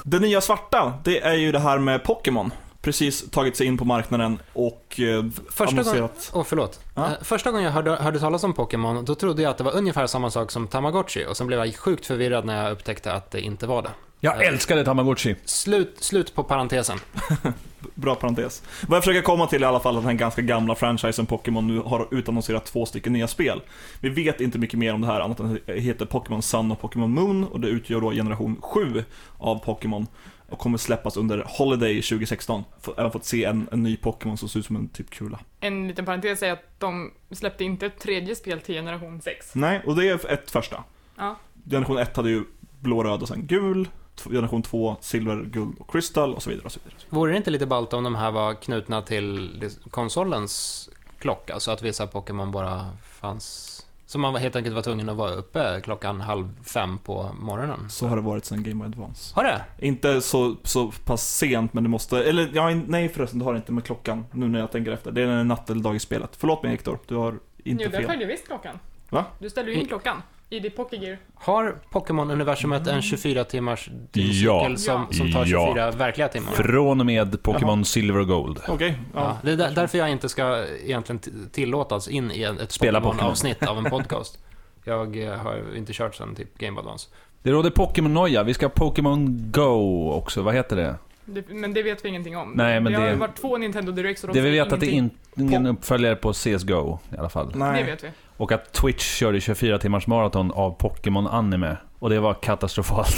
Det 0.04 0.20
nya 0.20 0.42
svarta, 0.42 0.94
det 1.04 1.22
är 1.22 1.34
ju 1.34 1.52
det 1.52 1.60
här 1.60 1.80
med 1.80 2.04
Pokémon. 2.04 2.52
Precis 2.88 3.30
tagit 3.32 3.56
sig 3.56 3.68
in 3.68 3.78
på 3.78 3.86
marknaden 3.86 4.40
och 4.54 5.00
eh, 5.00 5.26
Första 5.50 5.84
gången, 5.84 6.10
oh, 6.34 6.44
förlåt. 6.44 6.80
Ja. 6.96 7.06
Eh, 7.06 7.12
Första 7.22 7.52
gången 7.52 7.66
jag 7.66 7.72
hörde, 7.72 7.92
hörde 7.92 8.20
talas 8.20 8.44
om 8.44 8.54
Pokémon, 8.54 9.06
då 9.06 9.16
trodde 9.16 9.42
jag 9.42 9.50
att 9.50 9.58
det 9.58 9.64
var 9.64 9.76
ungefär 9.76 10.08
samma 10.08 10.32
sak 10.32 10.52
som 10.52 10.68
Tamagotchi 10.68 11.26
och 11.30 11.38
sen 11.38 11.48
blev 11.48 11.60
jag 11.60 11.76
sjukt 11.76 12.06
förvirrad 12.06 12.46
när 12.46 12.64
jag 12.64 12.72
upptäckte 12.72 13.14
att 13.14 13.32
det 13.32 13.42
inte 13.42 13.68
var 13.68 13.82
det. 13.82 13.90
Jag 14.20 14.46
älskade 14.46 14.86
Tamagotchi. 14.86 15.36
Slut, 15.46 15.96
slut 16.00 16.36
på 16.36 16.44
parentesen. 16.44 17.00
Bra 17.96 18.16
parentes. 18.16 18.64
Vad 18.88 18.98
jag 18.98 19.04
försöker 19.04 19.22
komma 19.22 19.48
till 19.48 19.62
i 19.62 19.66
alla 19.66 19.80
fall 19.80 19.98
att 19.98 20.04
den 20.04 20.18
ganska 20.18 20.42
gamla 20.42 20.76
franchisen 20.76 21.26
Pokémon 21.26 21.68
nu 21.68 21.80
har 21.80 22.08
utannonserat 22.12 22.66
två 22.66 22.86
stycken 22.86 23.14
nya 23.14 23.28
spel. 23.28 23.62
Vi 24.00 24.10
vet 24.10 24.42
inte 24.42 24.60
mycket 24.60 24.80
mer 24.80 24.94
om 24.94 25.02
det 25.02 25.08
här 25.08 25.20
annat 25.20 25.40
än 25.40 25.54
att 25.54 25.58
det 25.66 25.80
heter 25.80 26.06
Pokémon 26.06 26.42
Sun 26.42 26.72
och 26.72 26.82
Pokémon 26.82 27.12
Moon 27.12 27.44
och 27.44 27.60
det 27.60 27.68
utgör 27.68 28.02
då 28.02 28.12
generation 28.12 28.62
7 28.62 29.04
av 29.38 29.60
Pokémon 29.60 30.08
och 30.50 30.60
kommer 30.60 30.78
släppas 30.78 31.18
under 31.18 31.44
Holiday 31.48 32.02
2016. 32.02 32.64
F- 32.84 32.90
Jag 32.98 33.04
har 33.04 33.10
fått 33.10 33.26
se 33.26 33.44
en, 33.44 33.68
en 33.72 33.84
ny 33.84 33.98
Pokémon 33.98 34.38
som 34.38 34.50
ser 34.50 34.60
ut 34.60 34.66
som 34.66 34.76
en 34.76 34.88
typ 34.88 35.10
kula. 35.10 35.40
En 35.60 35.88
liten 35.88 36.06
parentes 36.06 36.44
är 36.44 36.52
att 36.52 36.80
de 36.80 37.12
släppte 37.32 37.64
inte 37.64 37.86
ett 37.86 38.00
tredje 38.00 38.36
spel 38.36 38.62
till 38.62 38.76
generation 38.76 39.22
6. 39.22 39.56
Nej, 39.56 39.82
och 39.86 39.96
det 39.96 40.10
är 40.10 40.32
ett 40.34 40.52
första. 40.52 40.84
Ja. 41.18 41.36
Generation 41.70 41.98
1 41.98 42.18
hade 42.18 42.30
ju 42.30 42.44
blå, 42.80 43.04
röd 43.04 43.22
och 43.22 43.28
sen 43.28 43.48
gul. 43.48 43.88
Generation 44.30 44.62
2, 44.62 44.96
silver, 45.02 45.44
guld 45.44 45.76
och 45.80 45.92
kristall 45.92 46.34
och 46.34 46.44
så 46.44 46.50
vidare. 46.50 46.66
Och 46.66 46.72
så 46.72 46.80
vidare. 46.86 47.02
Vore 47.10 47.32
det 47.32 47.38
inte 47.38 47.50
lite 47.52 47.66
ballt 47.66 47.94
om 47.94 48.04
de 48.04 48.16
här 48.16 48.32
var 48.32 48.54
knutna 48.54 49.02
till 49.02 49.70
konsolens 49.90 50.90
klocka, 51.20 51.60
så 51.60 51.72
att 51.72 51.82
vissa 51.82 52.08
Pokémon 52.08 52.52
bara 52.52 52.86
fanns... 53.20 53.67
Så 54.10 54.20
man 54.20 54.36
helt 54.36 54.56
enkelt 54.56 54.76
var 54.76 54.82
tvungen 54.82 55.10
att 55.10 55.18
vara 55.18 55.32
uppe 55.32 55.82
klockan 55.84 56.22
halv 56.22 56.64
fem 56.64 56.98
på 56.98 57.30
morgonen. 57.40 57.90
Så 57.90 58.08
har 58.08 58.16
det 58.16 58.22
varit 58.22 58.46
sen 58.46 58.64
Game 58.64 58.76
Boy 58.76 58.88
Advance. 58.88 59.36
Har 59.36 59.44
det? 59.44 59.62
Inte 59.80 60.22
så, 60.22 60.56
så 60.64 60.92
pass 61.06 61.36
sent, 61.38 61.74
men 61.74 61.84
det 61.84 61.90
måste... 61.90 62.24
Eller 62.24 62.50
ja, 62.54 62.70
nej 62.70 63.10
förresten, 63.10 63.40
det 63.40 63.46
har 63.46 63.54
det 63.54 63.58
inte 63.58 63.72
med 63.72 63.86
klockan. 63.86 64.26
Nu 64.32 64.48
när 64.48 64.60
jag 64.60 64.72
tänker 64.72 64.92
efter. 64.92 65.12
Det 65.12 65.22
är 65.22 65.28
en 65.28 65.48
natt 65.48 65.70
eller 65.70 65.82
dag 65.82 65.96
i 65.96 66.00
spelet. 66.00 66.30
Förlåt 66.38 66.64
mig 66.64 66.72
Hector, 66.72 67.00
du 67.08 67.16
har 67.16 67.40
inte 67.64 67.84
Jo, 67.84 67.90
där 67.90 67.98
fel. 68.00 68.10
följer 68.10 68.28
visst 68.28 68.46
klockan. 68.48 68.80
Va? 69.10 69.26
Du 69.40 69.50
ställer 69.50 69.70
ju 69.70 69.76
in 69.76 69.88
klockan 69.88 70.22
i 70.50 70.60
ditt 70.60 70.76
Pokégear. 70.76 71.18
Har 71.36 71.76
Pokémon-universumet 71.92 72.88
en 72.88 73.02
24 73.02 73.44
timmars 73.44 73.90
Ja. 74.14 74.76
som, 74.78 75.08
som 75.12 75.32
tar 75.32 75.46
Ja. 75.46 75.68
24 75.68 75.92
verkliga 75.92 76.28
timmar? 76.28 76.52
Från 76.52 77.00
och 77.00 77.06
med 77.06 77.44
Pokémon 77.44 77.86
Silver 77.86 78.20
och 78.20 78.28
Gold. 78.28 78.60
Okej, 78.68 79.00
Ja, 79.14 79.20
ja. 79.22 79.38
det 79.44 79.52
är 79.52 79.58
där, 79.58 79.72
därför 79.76 79.98
jag 79.98 80.10
inte 80.12 80.30
ska 80.30 80.66
egentligen 80.86 81.50
tillåtas 81.52 82.08
in 82.08 82.32
i 82.32 82.42
ett. 82.44 82.80
Pokémon-avsnitt 82.80 83.64
av 83.68 83.78
en 83.78 83.86
podcast. 83.86 84.40
Jag 84.84 85.24
eh, 85.24 85.34
har 85.34 85.76
inte 85.78 85.94
kört 85.94 86.16
sen 86.16 86.36
typ 86.36 86.58
Game 86.58 86.80
Advance. 86.80 87.10
Det 87.44 87.52
råder 87.52 87.70
Pokémon-noja. 87.70 88.44
Vi 88.44 88.54
ska 88.54 88.66
ha 88.66 88.70
Pokémon 88.72 89.52
Go 89.52 90.12
också. 90.12 90.42
Vad 90.42 90.56
heter 90.56 90.76
det? 90.76 90.96
Det, 91.30 91.50
men 91.50 91.74
det 91.74 91.84
vet 91.84 92.06
vi 92.06 92.10
ingenting 92.10 92.38
om. 92.38 92.52
Nej, 92.56 92.80
men 92.80 92.92
det 92.94 93.00
har 93.00 93.08
det- 93.08 93.16
varit 93.16 93.36
två 93.36 93.58
Nintendo 93.58 93.92
Directs 93.92 94.24
och 94.24 94.28
de 94.28 94.34
Det 94.34 94.42
vi 94.42 94.50
säger 94.52 94.64
vet 94.64 94.74
att 94.74 94.80
det 94.80 94.86
är 94.86 94.90
ingenting. 94.92 95.20
in, 95.36 95.44
ingen 95.50 95.66
uppföljare 95.66 96.16
på 96.16 96.34
CSGO 96.34 97.00
i 97.14 97.18
alla 97.18 97.30
fall. 97.30 97.52
Det 97.52 97.60
Nej. 97.60 97.84
vet 97.84 98.04
vi. 98.04 98.08
Och 98.38 98.52
att 98.52 98.74
Twitch 98.74 99.18
körde 99.18 99.42
24 99.42 99.78
timmars 99.80 100.08
maraton 100.08 100.52
av 100.52 100.72
Pokémon 100.72 101.28
Anime. 101.28 101.78
Och 102.00 102.10
det 102.10 102.20
var 102.20 102.34
katastrofalt. 102.34 103.16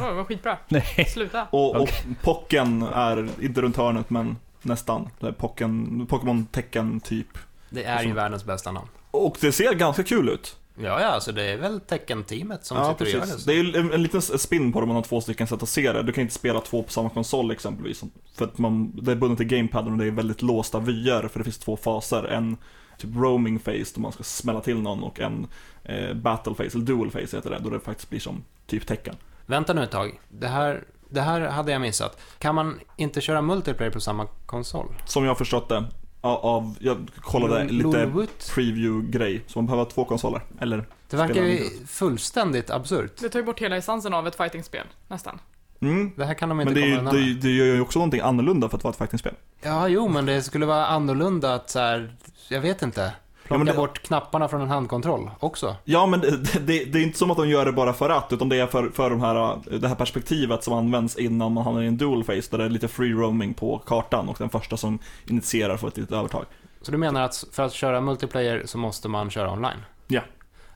Åh, 0.00 0.06
det 0.08 0.12
var 0.14 0.24
skitbra. 0.24 0.58
Nej. 0.68 1.06
Sluta. 1.12 1.46
Och, 1.50 1.76
och 1.76 1.88
Pocken 2.22 2.82
är 2.94 3.28
inte 3.40 3.60
runt 3.60 3.76
hörnet, 3.76 4.10
men 4.10 4.36
nästan. 4.62 5.08
Det 5.20 5.26
är 5.26 5.32
Pocken, 5.32 6.06
Pokémon 6.06 6.46
tecken 6.46 7.00
typ. 7.00 7.26
Det 7.70 7.84
är 7.84 8.02
ju 8.02 8.12
världens 8.12 8.44
bästa 8.44 8.72
namn. 8.72 8.88
Och 9.10 9.36
det 9.40 9.52
ser 9.52 9.74
ganska 9.74 10.02
kul 10.02 10.28
ut. 10.28 10.56
Ja, 10.74 11.00
ja, 11.00 11.06
alltså 11.06 11.32
det 11.32 11.42
är 11.42 11.56
väl 11.56 11.80
Tekken-teamet 11.80 12.64
som 12.64 12.76
ja, 12.76 12.92
sitter 12.92 13.04
och 13.04 13.10
gör 13.10 13.20
precis. 13.20 13.44
det. 13.44 13.52
Det 13.52 13.58
är 13.58 13.64
ju 13.64 13.76
en, 13.76 13.92
en 13.92 14.02
liten 14.02 14.22
spin 14.22 14.72
på 14.72 14.80
det, 14.80 14.86
man 14.86 14.96
har 14.96 15.02
två 15.02 15.20
stycken 15.20 15.46
sätt 15.46 15.62
att 15.62 15.68
se 15.68 15.92
det. 15.92 16.02
Du 16.02 16.12
kan 16.12 16.22
inte 16.22 16.34
spela 16.34 16.60
två 16.60 16.82
på 16.82 16.92
samma 16.92 17.10
konsol 17.10 17.50
exempelvis. 17.50 18.02
För 18.34 18.44
att 18.44 18.58
man, 18.58 18.92
det 19.02 19.12
är 19.12 19.16
bundet 19.16 19.38
till 19.38 19.46
gamepaden 19.46 19.92
och 19.92 19.98
det 19.98 20.06
är 20.06 20.10
väldigt 20.10 20.42
låsta 20.42 20.78
vyer, 20.78 21.28
för 21.28 21.38
det 21.38 21.44
finns 21.44 21.58
två 21.58 21.76
faser. 21.76 22.24
En 22.24 22.56
typ 22.98 23.16
roaming 23.16 23.58
phase, 23.58 23.92
då 23.94 24.00
man 24.00 24.12
ska 24.12 24.22
smälla 24.22 24.60
till 24.60 24.78
någon, 24.78 25.02
och 25.02 25.20
en 25.20 25.46
eh, 25.84 26.14
battle 26.14 26.54
phase, 26.54 26.76
eller 26.76 26.86
dual 26.86 27.10
phase 27.10 27.36
heter 27.36 27.50
det, 27.50 27.58
då 27.58 27.70
det 27.70 27.80
faktiskt 27.80 28.10
blir 28.10 28.20
som 28.20 28.44
typ 28.66 28.86
tecken. 28.86 29.16
Vänta 29.46 29.72
nu 29.72 29.82
ett 29.82 29.90
tag. 29.90 30.20
Det 30.28 30.48
här, 30.48 30.84
det 31.10 31.20
här 31.20 31.40
hade 31.40 31.72
jag 31.72 31.80
missat. 31.80 32.20
Kan 32.38 32.54
man 32.54 32.80
inte 32.96 33.20
köra 33.20 33.42
multiplayer 33.42 33.92
på 33.92 34.00
samma 34.00 34.26
konsol? 34.46 34.94
Som 35.06 35.24
jag 35.24 35.30
har 35.30 35.36
förstått 35.36 35.68
det, 35.68 35.84
av, 36.30 36.76
jag 36.80 37.10
kollade 37.20 37.64
lite 37.64 38.10
preview-grej, 38.54 39.42
så 39.46 39.58
man 39.58 39.66
behöver 39.66 39.84
ha 39.84 39.90
två 39.90 40.04
konsoler. 40.04 40.40
Eller, 40.60 40.84
Det 41.10 41.16
verkar 41.16 41.34
spelar 41.34 41.48
ju 41.48 41.86
fullständigt 41.86 42.70
absurt. 42.70 43.12
Det 43.20 43.28
tar 43.28 43.38
ju 43.38 43.44
bort 43.44 43.60
hela 43.60 43.76
essensen 43.76 44.14
av 44.14 44.26
ett 44.26 44.34
fightingspel, 44.36 44.86
nästan. 45.08 45.38
mm. 45.80 46.12
Det 46.16 46.24
här 46.24 46.34
kan 46.34 46.48
de 46.48 46.58
Men 46.58 46.68
inte 46.68 46.80
det, 46.80 46.92
är 46.92 46.96
komma 46.96 47.12
ju- 47.14 47.34
det, 47.34 47.40
det 47.40 47.50
gör 47.50 47.66
ju 47.66 47.80
också 47.80 47.98
någonting 47.98 48.20
annorlunda 48.20 48.68
för 48.68 48.76
att 48.76 48.84
vara 48.84 48.92
ett 48.92 48.98
fightingspel. 48.98 49.34
Ja, 49.62 49.88
jo, 49.88 50.08
men 50.08 50.26
det 50.26 50.42
skulle 50.42 50.66
vara 50.66 50.86
annorlunda 50.86 51.54
att 51.54 51.70
så 51.70 51.78
här, 51.78 52.16
jag 52.48 52.60
vet 52.60 52.82
inte. 52.82 53.12
Plocka 53.52 53.64
men 53.64 53.74
det- 53.74 53.80
bort 53.80 54.02
knapparna 54.02 54.48
från 54.48 54.60
en 54.60 54.68
handkontroll 54.70 55.30
också. 55.40 55.76
Ja, 55.84 56.06
men 56.06 56.20
det, 56.20 56.36
det, 56.66 56.84
det 56.84 56.98
är 56.98 57.02
inte 57.02 57.18
som 57.18 57.30
att 57.30 57.36
de 57.36 57.48
gör 57.48 57.64
det 57.64 57.72
bara 57.72 57.92
för 57.92 58.10
att, 58.10 58.32
utan 58.32 58.48
det 58.48 58.56
är 58.56 58.66
för, 58.66 58.88
för 58.90 59.10
de 59.10 59.20
här, 59.20 59.58
det 59.78 59.88
här 59.88 59.94
perspektivet 59.94 60.64
som 60.64 60.74
används 60.74 61.16
innan 61.16 61.52
man 61.52 61.64
hamnar 61.64 61.82
i 61.82 61.86
en 61.86 61.96
dual 61.96 62.24
face, 62.24 62.32
där 62.50 62.58
det 62.58 62.64
är 62.64 62.68
lite 62.68 62.88
free 62.88 63.12
roaming 63.12 63.54
på 63.54 63.78
kartan 63.78 64.28
och 64.28 64.36
den 64.38 64.48
första 64.48 64.76
som 64.76 64.98
initierar 65.26 65.76
får 65.76 65.88
ett 65.88 65.96
litet 65.96 66.12
övertag. 66.12 66.44
Så 66.82 66.92
du 66.92 66.98
menar 66.98 67.22
att 67.22 67.44
för 67.52 67.62
att 67.62 67.72
köra 67.72 68.00
multiplayer 68.00 68.62
så 68.66 68.78
måste 68.78 69.08
man 69.08 69.30
köra 69.30 69.52
online? 69.52 69.78
Ja. 70.08 70.20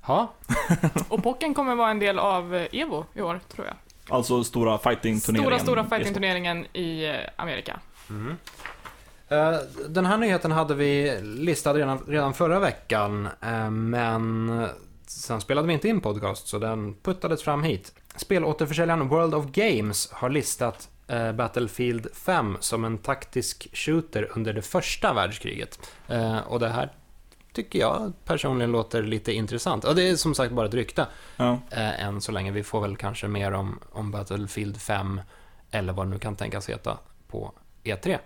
Ja, 0.06 0.33
Och 1.09 1.23
Pocken 1.23 1.54
kommer 1.54 1.75
vara 1.75 1.90
en 1.90 1.99
del 1.99 2.18
av 2.18 2.54
eh, 2.54 2.66
Evo 2.73 3.04
i 3.14 3.21
år, 3.23 3.40
tror 3.54 3.66
jag. 3.66 3.76
Alltså 4.09 4.45
stora 4.45 4.78
fighting-turneringen. 4.78 5.59
Stora, 5.59 5.59
stora 5.59 5.85
fightingturneringen 5.97 6.66
i 6.73 7.06
eh, 7.06 7.14
Amerika. 7.37 7.80
Eh, 8.11 8.14
Den 9.88 10.06
här 10.06 10.18
nyheten 10.18 10.52
hade 10.52 10.75
vi 10.75 11.21
listad 11.23 11.75
redan, 11.75 11.99
redan 12.09 12.35
förra 12.35 12.59
veckan, 12.61 13.28
eh, 13.42 13.71
men 13.71 14.66
sen 15.06 15.40
spelade 15.40 15.66
vi 15.68 15.75
inte 15.75 15.88
in 15.88 16.00
podcast, 16.00 16.47
så 16.49 16.59
den 16.59 16.95
puttades 17.02 17.42
fram 17.42 17.62
hit. 17.62 17.92
Spelåterförsäljaren 18.16 19.09
World 19.09 19.35
of 19.35 19.47
Games 19.47 20.09
har 20.12 20.28
listat 20.30 20.88
eh, 21.09 21.33
Battlefield 21.33 22.06
5 22.14 22.56
som 22.61 22.85
en 22.85 22.99
taktisk 22.99 23.68
shooter 23.73 24.28
under 24.35 24.52
det 24.52 24.62
första 24.62 25.12
världskriget. 25.12 25.78
Eh, 26.09 26.38
Och 26.38 26.61
det 26.61 26.68
här 26.68 26.92
tycker 27.52 27.78
jag 27.78 28.12
personligen 28.25 28.73
låter 28.73 29.02
lite 29.02 29.33
intressant. 29.33 29.85
Och 29.85 29.95
det 29.95 30.09
är 30.09 30.16
som 30.16 30.35
sagt 30.35 30.52
bara 30.52 30.66
ett 30.66 30.75
rykte 30.75 31.06
Ja. 31.37 31.59
eh, 31.71 32.04
än 32.04 32.21
så 32.21 32.33
länge. 32.33 32.50
Vi 32.50 32.62
får 32.62 32.80
väl 32.80 32.97
kanske 32.97 33.28
mer 33.28 33.52
om, 33.52 33.78
om 33.92 34.11
Battlefield 34.11 34.80
5 34.80 35.21
eller 35.71 35.92
vad 35.92 36.06
det 36.06 36.11
nu 36.11 36.18
kan 36.18 36.37
tänkas 36.37 36.68
heta 36.68 36.99
på 37.28 37.52
E3. 37.85 38.18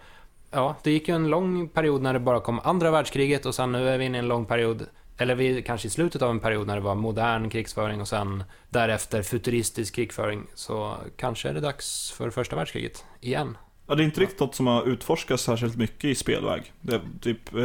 Ja, 0.51 0.77
det 0.83 0.91
gick 0.91 1.09
ju 1.09 1.15
en 1.15 1.29
lång 1.29 1.69
period 1.69 2.03
när 2.03 2.13
det 2.13 2.21
bara 2.21 2.41
kom 2.41 2.61
andra 2.65 2.91
världskriget 2.91 3.47
och 3.47 3.55
sen 3.55 3.73
nu 3.73 3.89
är 3.89 3.99
vi 3.99 4.05
inne 4.05 4.19
i 4.19 4.21
en 4.21 4.29
lång 4.29 4.47
period, 4.47 4.87
eller 5.19 5.35
vi 5.35 5.63
kanske 5.63 5.89
i 5.89 5.91
slutet 5.91 6.23
av 6.23 6.31
en 6.31 6.41
period 6.41 6.67
när 6.67 6.75
det 6.75 6.81
var 6.81 6.95
modern 6.95 7.51
krigsföring 7.51 8.01
och 8.01 8.09
sen 8.09 8.45
därefter 8.69 9.23
futuristisk 9.23 9.95
krigföring. 9.95 10.47
Så 10.55 10.97
kanske 11.17 11.49
är 11.49 11.55
det 11.55 11.61
dags 11.61 12.11
för 12.13 12.31
första 12.31 12.57
världskriget 12.57 13.05
igen. 13.21 13.57
ja, 13.87 13.95
det 13.95 14.03
är 14.03 14.05
inte 14.05 14.21
riktigt 14.21 14.41
något 14.41 14.55
som 14.55 14.67
har 14.67 14.89
utforskats 14.89 15.43
särskilt 15.43 15.77
mycket 15.77 16.05
i 16.05 16.15
spelväg. 16.15 16.73
Det 16.81 16.95
är 16.95 17.01
typ... 17.21 17.55
Eh, 17.55 17.61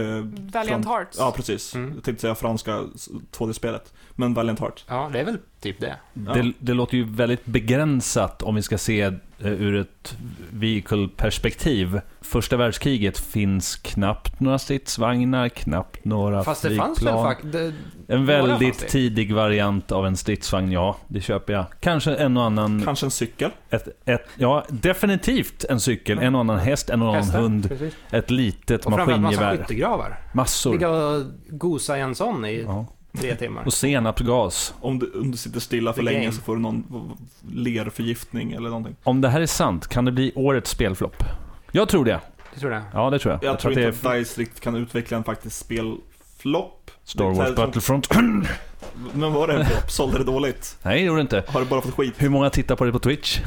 Valiant 0.54 0.86
Hearts. 0.86 1.18
Ja, 1.20 1.34
precis. 1.36 1.76
Mm. 1.76 1.94
Jag 1.96 2.04
tänkte 2.04 2.22
säga 2.22 2.36
franska 2.36 2.84
2D-spelet. 3.32 3.94
Men 4.16 4.34
Valiant 4.34 4.60
Heart. 4.60 4.84
Ja, 4.88 5.10
det 5.14 5.20
är 5.20 5.26
väl 5.26 5.38
typ 5.62 5.80
det. 5.80 5.96
Ja. 6.14 6.34
Det, 6.34 6.52
det 6.60 6.74
låter 6.74 6.98
ju 6.98 7.04
väldigt 7.04 7.46
begränsat 7.46 8.42
om 8.42 8.56
vi 8.56 8.62
ska 8.62 8.78
se 8.78 9.02
eh, 9.02 9.12
ur 9.40 9.76
ett 9.76 10.18
vehicle-perspektiv. 10.50 12.02
Första 12.22 12.58
världskriget 12.58 13.18
finns 13.18 13.76
knappt 13.76 14.40
några 14.40 14.60
stridsvagnar, 14.60 15.50
knappt 15.50 16.06
några 16.06 16.44
Fast 16.44 16.62
det 16.62 16.76
fanns 16.76 17.02
väl 17.02 17.14
flygplan. 17.14 17.24
faktiskt... 17.24 17.74
En 18.08 18.26
väldigt 18.26 18.88
tidig 18.88 19.34
variant 19.36 19.92
av 19.92 20.08
en 20.08 20.18
stridsvagn, 20.18 20.72
ja, 20.72 20.96
det 21.08 21.22
köper 21.22 21.54
jag. 21.54 21.66
Kanske 21.80 22.16
en 22.16 22.38
och 22.38 22.44
annan... 22.44 22.82
Kanske 22.86 23.06
en 23.06 23.12
cykel. 23.12 23.52
Ett, 23.70 23.88
ett, 24.06 24.28
ja, 24.36 24.66
definitivt 24.70 25.64
en 25.70 25.80
cykel, 25.80 26.20
en 26.20 26.36
och 26.36 26.42
annan 26.42 26.60
häst, 26.60 26.90
en 26.90 27.02
och 27.02 27.08
annan 27.08 27.24
Hästar, 27.24 27.40
hund, 27.40 27.70
precis. 27.70 27.94
ett 28.12 28.32
litet 28.32 28.86
Och 28.86 28.94
framförallt 28.94 29.22
massa 29.22 29.42
maskingevär. 29.42 29.58
skyttegravar. 29.58 30.20
Massor. 30.34 30.72
Ligga 30.72 30.90
och 30.90 31.24
gosa 31.48 31.98
i 31.98 32.02
en 32.02 32.16
sån 32.16 32.46
i 32.46 32.62
Ja. 32.62 32.86
Tre 33.18 33.36
timmar. 33.36 33.64
Och 33.66 33.74
senapsgas. 33.74 34.74
Om 34.82 35.00
du, 35.00 35.12
om 35.20 35.32
du 35.32 35.38
sitter 35.38 35.60
stilla 35.60 35.94
för 35.94 36.02
The 36.02 36.06
länge 36.06 36.20
game. 36.20 36.32
så 36.32 36.42
får 36.42 36.56
du 36.56 36.62
någon 36.62 37.18
lerförgiftning 37.52 38.52
eller 38.52 38.70
någonting. 38.70 38.96
Om 39.04 39.22
det 39.22 39.30
här 39.30 39.42
är 39.42 39.46
sant, 39.46 39.88
kan 39.88 40.06
det 40.06 40.12
bli 40.12 40.32
årets 40.36 40.70
spelflopp? 40.72 41.24
Jag 41.72 41.90
tror 41.90 42.06
det. 42.06 42.20
Det 42.54 42.60
tror 42.60 42.72
jag. 42.74 42.82
Ja, 42.94 43.10
det 43.10 43.20
tror 43.20 43.32
jag. 43.34 43.44
Jag, 43.44 43.60
tror 43.60 43.72
att 43.72 43.78
inte 43.78 43.92
det 43.92 44.08
är 44.08 44.12
att 44.12 44.20
DICE 44.20 44.42
riktigt 44.42 44.60
kan 44.60 44.76
utveckla 44.76 45.18
en 45.18 45.24
faktisk 45.24 45.56
spelflopp. 45.58 46.92
Star 47.04 47.24
Det 47.30 47.32
Wars 47.38 47.48
som- 47.48 47.56
Battlefront. 47.56 48.10
Men 49.14 49.34
var 49.34 49.48
det 49.48 49.54
en 49.54 49.66
flopp? 49.66 49.92
Sålde 49.92 50.18
det 50.18 50.24
dåligt? 50.24 50.78
Nej, 50.84 51.00
det 51.00 51.06
gjorde 51.06 51.18
det 51.18 51.22
inte. 51.22 51.44
Har 51.48 51.60
du 51.60 51.66
bara 51.66 51.82
fått 51.82 51.94
skit? 51.96 52.14
Hur 52.18 52.30
många 52.30 52.50
tittar 52.50 52.76
på 52.76 52.86
det 52.86 52.92
på 52.92 53.00
Twitch? 53.00 53.40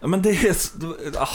Ja, 0.00 0.06
Men 0.06 0.22
det 0.22 0.30
är... 0.30 0.54
Ah, 1.18 1.26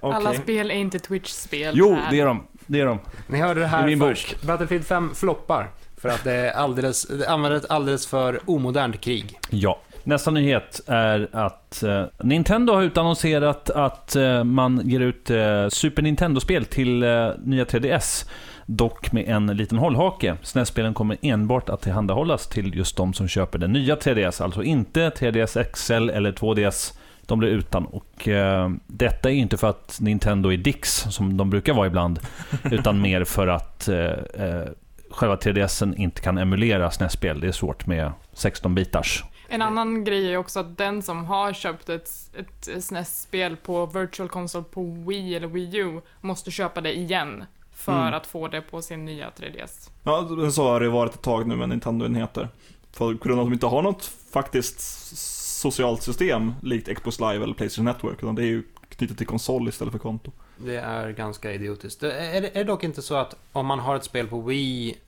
Okej. 0.00 0.16
Alla 0.16 0.34
spel 0.34 0.70
är 0.70 0.74
inte 0.74 0.98
Twitch-spel. 0.98 1.74
Jo, 1.76 1.98
det 2.10 2.20
är 2.20 2.26
de. 2.26 2.46
Det 2.66 2.80
är 2.80 2.86
de. 2.86 2.98
Ni 3.26 3.38
hörde 3.38 3.60
det 3.60 3.66
I 3.66 3.68
här 3.68 3.86
min 3.86 3.98
bok. 3.98 4.08
först. 4.08 4.42
Battlefield 4.42 4.86
5 4.86 5.14
floppar. 5.14 5.70
För 6.00 6.08
att 6.08 6.24
det, 6.24 6.32
är 6.32 6.50
alldeles, 6.50 7.06
det 7.06 7.28
använder 7.28 7.58
ett 7.58 7.70
alldeles 7.70 8.06
för 8.06 8.40
omodernt 8.44 9.00
krig. 9.00 9.38
Ja. 9.50 9.80
Nästa 10.04 10.30
nyhet 10.30 10.80
är 10.86 11.28
att 11.32 11.82
eh, 11.82 12.04
Nintendo 12.22 12.72
har 12.72 12.82
utannonserat 12.82 13.70
att 13.70 14.16
eh, 14.16 14.44
man 14.44 14.80
ger 14.84 15.00
ut 15.00 15.30
eh, 15.30 15.68
Super 15.68 16.02
Nintendo-spel 16.02 16.64
till 16.64 17.02
eh, 17.02 17.30
nya 17.44 17.64
3DS. 17.64 18.28
Dock 18.66 19.12
med 19.12 19.28
en 19.28 19.46
liten 19.46 19.78
hållhake. 19.78 20.36
SNES-spelen 20.42 20.94
kommer 20.94 21.16
enbart 21.22 21.68
att 21.68 21.80
tillhandahållas 21.80 22.46
till 22.46 22.74
just 22.74 22.96
de 22.96 23.12
som 23.12 23.28
köper 23.28 23.58
den 23.58 23.72
nya 23.72 23.96
3DS. 23.96 24.42
Alltså 24.42 24.62
inte 24.62 25.10
3DS 25.10 25.64
XL 25.72 26.10
eller 26.10 26.32
2DS. 26.32 26.98
De 27.26 27.38
blir 27.38 27.48
utan. 27.48 27.86
Och 27.86 28.28
eh, 28.28 28.70
detta 28.86 29.30
är 29.30 29.34
inte 29.34 29.56
för 29.56 29.70
att 29.70 29.98
Nintendo 30.00 30.52
är 30.52 30.56
dicks, 30.56 31.06
som 31.10 31.36
de 31.36 31.50
brukar 31.50 31.74
vara 31.74 31.86
ibland. 31.86 32.20
utan 32.70 33.00
mer 33.00 33.24
för 33.24 33.46
att 33.46 33.88
eh, 33.88 34.64
själva 35.10 35.36
3DSen 35.36 35.96
inte 35.96 36.20
kan 36.20 36.38
emulera 36.38 36.90
SNES-spel. 36.90 37.40
Det 37.40 37.48
är 37.48 37.52
svårt 37.52 37.86
med 37.86 38.12
16-bitars. 38.34 39.24
En 39.48 39.62
annan 39.62 40.04
grej 40.04 40.32
är 40.32 40.36
också 40.36 40.60
att 40.60 40.78
den 40.78 41.02
som 41.02 41.24
har 41.24 41.52
köpt 41.52 41.88
ett, 41.88 42.10
ett 42.38 42.84
SNES-spel 42.84 43.56
på 43.56 43.86
Virtual 43.86 44.28
Console 44.28 44.64
på 44.70 44.82
Wii 45.06 45.34
eller 45.36 45.46
Wii 45.46 45.76
U 45.76 46.00
måste 46.20 46.50
köpa 46.50 46.80
det 46.80 46.96
igen 46.96 47.44
för 47.72 47.92
Mm. 48.02 48.14
att 48.14 48.26
få 48.26 48.48
det 48.48 48.60
på 48.60 48.82
sin 48.82 49.04
nya 49.04 49.30
3DS. 49.30 49.90
Ja, 50.02 50.28
så 50.50 50.62
har 50.68 50.80
det 50.80 50.88
varit 50.88 51.14
ett 51.14 51.22
tag 51.22 51.46
nu 51.46 51.56
med 51.56 51.68
Nintendo-enheter. 51.68 52.48
För 52.92 53.14
på 53.14 53.28
grund 53.28 53.40
av 53.40 53.46
att 53.46 53.50
de 53.50 53.52
inte 53.52 53.66
har 53.66 53.82
något 53.82 54.04
faktiskt 54.32 54.80
socialt 55.60 56.02
system 56.02 56.52
likt 56.62 56.94
Xbox 56.96 57.20
Live 57.20 57.44
eller 57.44 57.54
Playstation 57.54 57.84
Network, 57.84 58.22
utan 58.22 58.34
det 58.34 58.42
är 58.42 58.46
ju 58.46 58.62
knutet 58.88 59.18
till 59.18 59.26
konsol 59.26 59.68
istället 59.68 59.92
för 59.92 59.98
konto. 59.98 60.30
Det 60.58 60.76
är 60.76 61.10
ganska 61.10 61.52
idiotiskt. 61.52 62.00
Det 62.00 62.12
är, 62.12 62.42
är 62.42 62.50
det 62.50 62.64
dock 62.64 62.84
inte 62.84 63.02
så 63.02 63.14
att 63.14 63.36
om 63.52 63.66
man 63.66 63.78
har 63.78 63.96
ett 63.96 64.04
spel 64.04 64.26
på 64.26 64.40
Wii 64.40 64.98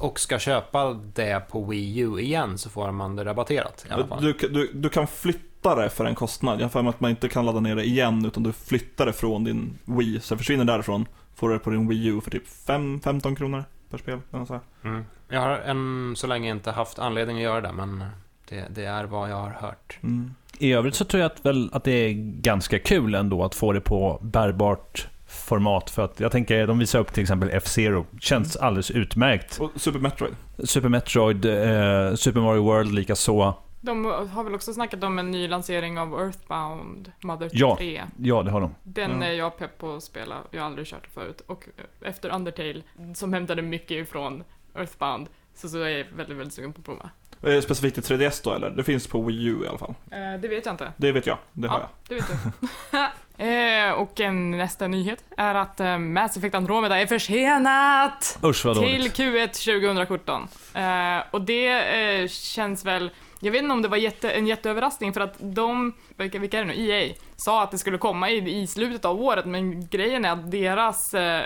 och 0.00 0.20
ska 0.20 0.38
köpa 0.38 1.00
det 1.14 1.48
på 1.48 1.64
Wii 1.64 1.98
U 1.98 2.18
igen 2.18 2.58
så 2.58 2.70
får 2.70 2.92
man 2.92 3.16
det 3.16 3.24
rabatterat 3.24 3.86
i 3.88 3.92
alla 3.92 4.06
fall? 4.06 4.22
Du, 4.22 4.32
du, 4.32 4.72
du 4.72 4.88
kan 4.88 5.06
flytta 5.06 5.74
det 5.74 5.90
för 5.90 6.04
en 6.04 6.14
kostnad. 6.14 6.60
Jag 6.60 6.64
har 6.64 6.70
för 6.70 6.82
mig 6.82 6.90
att 6.90 7.00
man 7.00 7.10
inte 7.10 7.28
kan 7.28 7.46
ladda 7.46 7.60
ner 7.60 7.76
det 7.76 7.84
igen, 7.84 8.24
utan 8.26 8.42
du 8.42 8.52
flyttar 8.52 9.06
det 9.06 9.12
från 9.12 9.44
din 9.44 9.78
Wii. 9.84 10.20
Så 10.20 10.34
det 10.34 10.38
försvinner 10.38 10.64
därifrån, 10.64 11.06
får 11.34 11.48
du 11.48 11.54
det 11.54 11.60
på 11.60 11.70
din 11.70 11.88
Wii 11.88 12.06
U 12.06 12.20
för 12.20 12.30
typ 12.30 12.48
5-15 12.66 13.36
kronor 13.36 13.64
per 13.90 13.98
spel. 13.98 14.20
så. 14.30 14.60
Mm. 14.84 15.04
Jag 15.28 15.40
har 15.40 15.58
än 15.58 16.14
så 16.16 16.26
länge 16.26 16.50
inte 16.50 16.70
haft 16.70 16.98
anledning 16.98 17.36
att 17.36 17.42
göra 17.42 17.60
det, 17.60 17.72
men 17.72 18.04
det, 18.48 18.66
det 18.70 18.84
är 18.84 19.04
vad 19.04 19.30
jag 19.30 19.36
har 19.36 19.50
hört. 19.50 19.98
Mm. 20.02 20.34
I 20.62 20.72
övrigt 20.72 20.94
så 20.94 21.04
tror 21.04 21.20
jag 21.22 21.26
att, 21.32 21.46
väl, 21.46 21.70
att 21.72 21.84
det 21.84 21.90
är 21.92 22.12
ganska 22.40 22.78
kul 22.78 23.14
ändå 23.14 23.44
att 23.44 23.54
få 23.54 23.72
det 23.72 23.80
på 23.80 24.18
bärbart 24.22 25.08
format. 25.26 25.90
För 25.90 26.04
att 26.04 26.20
jag 26.20 26.32
tänker, 26.32 26.66
de 26.66 26.78
visar 26.78 26.98
upp 26.98 27.12
till 27.12 27.22
exempel 27.22 27.50
F-Zero. 27.52 28.06
Känns 28.20 28.56
alldeles 28.56 28.90
utmärkt. 28.90 29.60
Och 29.60 29.70
Super 29.76 29.98
Metroid. 29.98 30.36
Super 30.64 30.88
Metroid, 30.88 31.44
eh, 31.44 32.14
Super 32.14 32.40
Mario 32.40 32.62
World 32.62 32.94
likaså. 32.94 33.54
De 33.80 34.04
har 34.04 34.44
väl 34.44 34.54
också 34.54 34.72
snackat 34.74 35.04
om 35.04 35.18
en 35.18 35.30
ny 35.30 35.48
lansering 35.48 35.98
av 35.98 36.20
Earthbound 36.20 37.12
Mother 37.22 37.50
Ja. 37.52 37.76
3. 37.78 38.02
Ja, 38.18 38.42
det 38.42 38.50
har 38.50 38.60
de. 38.60 38.74
Den 38.82 39.20
Ja. 39.20 39.26
är 39.26 39.32
jag 39.32 39.58
pepp 39.58 39.78
på 39.78 39.94
att 39.94 40.02
spela. 40.02 40.34
Jag 40.50 40.60
har 40.60 40.66
aldrig 40.66 40.86
kört 40.86 41.02
det 41.04 41.10
förut. 41.20 41.42
Och 41.46 41.64
efter 42.02 42.34
Undertale, 42.34 42.82
som 43.14 43.32
hämtade 43.32 43.62
mycket 43.62 43.90
ifrån 43.90 44.44
Earthbound, 44.78 45.26
så, 45.54 45.68
så 45.68 45.78
är 45.82 45.88
jag 45.88 46.04
väldigt, 46.16 46.36
väldigt 46.36 46.54
sugen 46.54 46.72
på 46.72 46.78
att 46.80 46.84
prova. 46.86 47.10
Eh, 47.42 47.60
Specifikt 47.60 47.94
till 48.04 48.18
3DS 48.18 48.40
då 48.44 48.54
eller? 48.54 48.70
Det 48.70 48.84
finns 48.84 49.06
på 49.06 49.22
Wii 49.22 49.44
U 49.44 49.64
i 49.64 49.68
alla 49.68 49.78
fall. 49.78 49.94
Eh, 50.10 50.40
det 50.40 50.48
vet 50.48 50.66
jag 50.66 50.72
inte. 50.72 50.92
Det 50.96 51.12
vet 51.12 51.26
jag, 51.26 51.38
det 51.52 51.68
har 51.68 51.80
ja, 51.80 51.88
det 52.08 52.14
vet 52.14 52.24
du. 52.28 53.44
eh, 53.44 53.92
och 53.92 54.20
en 54.20 54.50
nästa 54.50 54.88
nyhet 54.88 55.24
är 55.36 55.54
att 55.54 56.00
Mass 56.00 56.36
Effect 56.36 56.54
Andromeda 56.54 57.00
är 57.00 57.06
försenat! 57.06 58.38
Usch 58.44 58.64
vad 58.64 58.76
Till 58.76 58.98
dåligt. 58.98 59.18
Q1 59.18 59.46
2017. 59.46 60.48
Eh, 60.74 61.24
och 61.30 61.40
det 61.40 62.30
känns 62.30 62.84
väl, 62.84 63.10
jag 63.40 63.52
vet 63.52 63.62
inte 63.62 63.72
om 63.72 63.82
det 63.82 63.88
var 63.88 63.96
jätte, 63.96 64.30
en 64.30 64.46
jätteöverraskning 64.46 65.12
för 65.12 65.20
att 65.20 65.34
de, 65.38 65.92
vilka, 66.16 66.38
vilka 66.38 66.58
är 66.58 66.64
det 66.64 66.74
nu, 66.74 66.88
EA, 66.88 67.14
sa 67.36 67.62
att 67.62 67.70
det 67.70 67.78
skulle 67.78 67.98
komma 67.98 68.30
i, 68.30 68.62
i 68.62 68.66
slutet 68.66 69.04
av 69.04 69.22
året 69.22 69.46
men 69.46 69.88
grejen 69.88 70.24
är 70.24 70.32
att 70.32 70.50
deras 70.50 71.14
eh, 71.14 71.44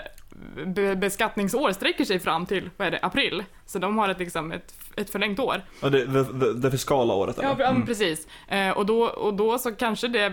be, 0.65 0.95
beskattningsår 0.95 1.71
sträcker 1.71 2.05
sig 2.05 2.19
fram 2.19 2.45
till, 2.45 2.69
vad 2.77 2.87
är 2.87 2.91
det, 2.91 2.99
april. 3.01 3.43
Så 3.65 3.79
de 3.79 3.97
har 3.97 4.09
ett, 4.09 4.19
liksom, 4.19 4.51
ett, 4.51 4.73
ett 4.97 5.09
förlängt 5.09 5.39
år. 5.39 5.61
Ja, 5.81 5.89
det, 5.89 6.05
det, 6.05 6.23
det, 6.23 6.53
det 6.53 6.71
fiskala 6.71 7.13
året 7.13 7.37
eller? 7.39 7.55
Ja, 7.59 7.67
Mm. 7.69 7.85
precis. 7.85 8.27
Eh, 8.47 8.69
och, 8.69 8.85
då, 8.85 9.03
och 9.03 9.33
då 9.33 9.57
så 9.57 9.71
kanske 9.71 10.07
det 10.07 10.29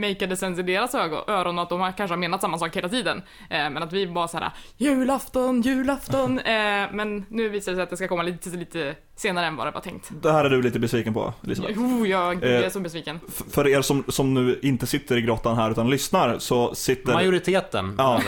makeade 0.00 0.36
sense 0.36 0.60
i 0.60 0.64
deras 0.64 0.94
ögon, 0.94 1.22
öron 1.26 1.58
att 1.58 1.68
de 1.68 1.80
har 1.80 1.92
kanske 1.92 2.12
har 2.12 2.18
menat 2.18 2.40
samma 2.40 2.58
sak 2.58 2.76
hela 2.76 2.88
tiden. 2.88 3.22
Eh, 3.50 3.70
men 3.70 3.76
att 3.82 3.92
vi 3.92 4.06
bara 4.06 4.28
såhär, 4.28 4.50
julafton, 4.76 5.62
julafton. 5.62 6.38
Eh, 6.54 6.88
men 6.92 7.26
nu 7.28 7.48
visar 7.48 7.72
det 7.72 7.76
sig 7.76 7.82
att 7.82 7.90
det 7.90 7.96
ska 7.96 8.08
komma 8.08 8.22
lite, 8.22 8.50
lite 8.50 8.94
senare 9.16 9.46
än 9.46 9.56
vad 9.56 9.66
det 9.66 9.70
var 9.70 9.80
tänkt. 9.80 10.10
Det 10.22 10.32
här 10.32 10.44
är 10.44 10.50
du 10.50 10.62
lite 10.62 10.78
besviken 10.78 11.14
på, 11.14 11.32
Elisabeth. 11.44 11.78
Oh, 11.78 12.08
jag, 12.08 12.44
Eh, 12.44 12.50
är 12.64 12.70
så 12.70 12.80
besviken. 12.80 13.20
För 13.50 13.68
er 13.68 13.82
som, 13.82 14.04
som 14.08 14.34
nu 14.34 14.58
inte 14.62 14.86
sitter 14.86 15.16
i 15.16 15.20
grottan 15.20 15.56
här 15.56 15.70
utan 15.70 15.90
lyssnar 15.90 16.38
så 16.38 16.74
sitter 16.74 17.12
Majoriteten. 17.12 17.94
Ja. 17.98 18.20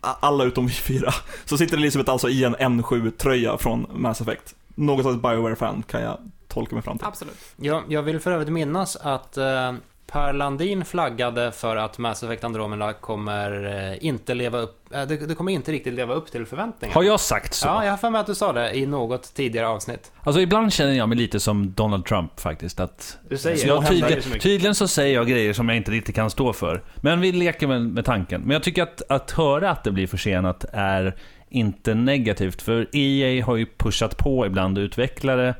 alla 0.00 0.44
utom 0.44 0.66
vi 0.66 0.72
fyra. 0.72 1.10
Så 1.44 1.58
sitter 1.58 1.76
Elisabeth 1.76 2.10
alltså 2.10 2.28
i 2.28 2.44
en 2.44 2.56
N7-tröja 2.56 3.58
från 3.58 3.86
Mass 3.94 4.20
Effect. 4.20 4.54
Något 4.78 5.02
slags 5.02 5.22
Bioware-fan 5.22 5.82
kan 5.82 6.00
jag 6.02 6.18
tolka 6.48 6.74
mig 6.74 6.82
fram 6.82 6.98
till. 6.98 7.06
Absolut. 7.06 7.36
Jag, 7.56 7.82
jag 7.88 8.02
vill 8.02 8.20
för 8.20 8.30
övrigt 8.32 8.48
minnas 8.48 8.96
att 8.96 9.36
eh, 9.36 9.72
Per 10.12 10.32
Landin 10.32 10.84
flaggade 10.84 11.52
för 11.52 11.76
att 11.76 11.98
Mass 11.98 12.22
Effect 12.22 12.44
Andromeda 12.44 12.92
kommer 12.92 13.66
eh, 13.90 14.06
inte 14.06 14.34
leva 14.34 14.58
upp, 14.58 14.94
eh, 14.94 15.02
det, 15.02 15.16
det 15.16 15.34
kommer 15.34 15.52
inte 15.52 15.72
riktigt 15.72 15.94
leva 15.94 16.14
upp 16.14 16.32
till 16.32 16.46
förväntningarna. 16.46 16.94
Har 16.94 17.02
jag 17.02 17.20
sagt 17.20 17.54
så? 17.54 17.66
Ja, 17.66 17.84
jag 17.84 17.92
har 17.92 17.96
för 17.96 18.10
mig 18.10 18.20
att 18.20 18.26
du 18.26 18.34
sa 18.34 18.52
det 18.52 18.76
i 18.76 18.86
något 18.86 19.34
tidigare 19.34 19.68
avsnitt. 19.68 20.12
Alltså 20.22 20.40
ibland 20.40 20.72
känner 20.72 20.92
jag 20.92 21.08
mig 21.08 21.18
lite 21.18 21.40
som 21.40 21.72
Donald 21.72 22.04
Trump 22.04 22.40
faktiskt. 22.40 22.80
Att 22.80 23.18
Du 23.28 23.38
säger 23.38 23.56
så 23.56 23.66
jag 23.66 23.80
händer 23.80 24.00
tydligen, 24.00 24.22
så 24.22 24.28
mycket. 24.28 24.42
tydligen 24.42 24.74
så 24.74 24.88
säger 24.88 25.14
jag 25.14 25.28
grejer 25.28 25.52
som 25.52 25.68
jag 25.68 25.76
inte 25.76 25.90
riktigt 25.90 26.14
kan 26.14 26.30
stå 26.30 26.52
för. 26.52 26.82
Men 26.96 27.20
vi 27.20 27.32
leker 27.32 27.66
med, 27.66 27.82
med 27.82 28.04
tanken. 28.04 28.40
Men 28.40 28.50
jag 28.50 28.62
tycker 28.62 28.82
att, 28.82 29.02
att 29.08 29.30
höra 29.30 29.70
att 29.70 29.84
det 29.84 29.90
blir 29.90 30.06
försenat 30.06 30.64
är 30.72 31.16
inte 31.50 31.94
negativt. 31.94 32.62
För 32.62 32.86
EA 32.96 33.44
har 33.44 33.56
ju 33.56 33.66
pushat 33.76 34.16
på 34.16 34.46
ibland 34.46 34.78
utvecklare 34.78 35.54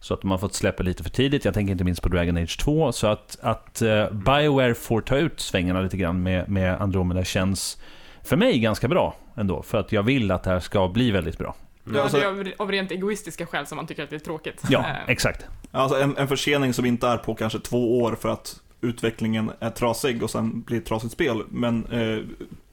så 0.00 0.14
att 0.14 0.20
de 0.20 0.30
har 0.30 0.38
fått 0.38 0.54
släppa 0.54 0.82
lite 0.82 1.02
för 1.02 1.10
tidigt. 1.10 1.44
Jag 1.44 1.54
tänker 1.54 1.72
inte 1.72 1.84
minst 1.84 2.02
på 2.02 2.08
Dragon 2.08 2.36
Age 2.36 2.58
2. 2.60 2.92
Så 2.92 3.06
att, 3.06 3.38
att 3.42 3.82
eh, 3.82 4.10
Bioware 4.10 4.74
får 4.74 5.00
ta 5.00 5.16
ut 5.16 5.40
svängarna 5.40 5.80
lite 5.80 5.96
grann 5.96 6.22
med, 6.22 6.48
med 6.48 6.80
Andromeda 6.80 7.24
känns 7.24 7.78
för 8.24 8.36
mig 8.36 8.58
ganska 8.58 8.88
bra 8.88 9.16
ändå. 9.36 9.62
För 9.62 9.78
att 9.78 9.92
jag 9.92 10.02
vill 10.02 10.30
att 10.30 10.42
det 10.42 10.50
här 10.50 10.60
ska 10.60 10.88
bli 10.88 11.10
väldigt 11.10 11.38
bra. 11.38 11.54
Ja, 11.84 11.92
Ja, 11.94 12.02
alltså- 12.02 12.16
det 12.18 12.24
är 12.24 12.28
av, 12.28 12.52
av 12.58 12.70
rent 12.70 12.90
egoistiska 12.90 13.46
skäl 13.46 13.66
som 13.66 13.76
man 13.76 13.86
tycker 13.86 14.02
att 14.04 14.10
det 14.10 14.16
är 14.16 14.20
tråkigt. 14.20 14.62
Ja, 14.68 14.78
Eh, 14.78 14.96
exakt. 15.06 15.46
Alltså 15.70 16.00
en, 16.00 16.16
en 16.16 16.28
försening 16.28 16.72
som 16.74 16.84
inte 16.86 17.06
är 17.08 17.16
på 17.16 17.34
kanske 17.34 17.58
två 17.58 18.00
år 18.02 18.16
för 18.20 18.28
att 18.28 18.60
utvecklingen 18.80 19.50
är 19.60 19.70
trasig 19.70 20.22
och 20.22 20.30
sen 20.30 20.62
blir 20.62 20.78
ett 20.78 20.86
trasigt 20.86 21.12
spel. 21.12 21.42
Men 21.48 21.86
eh, 21.86 22.18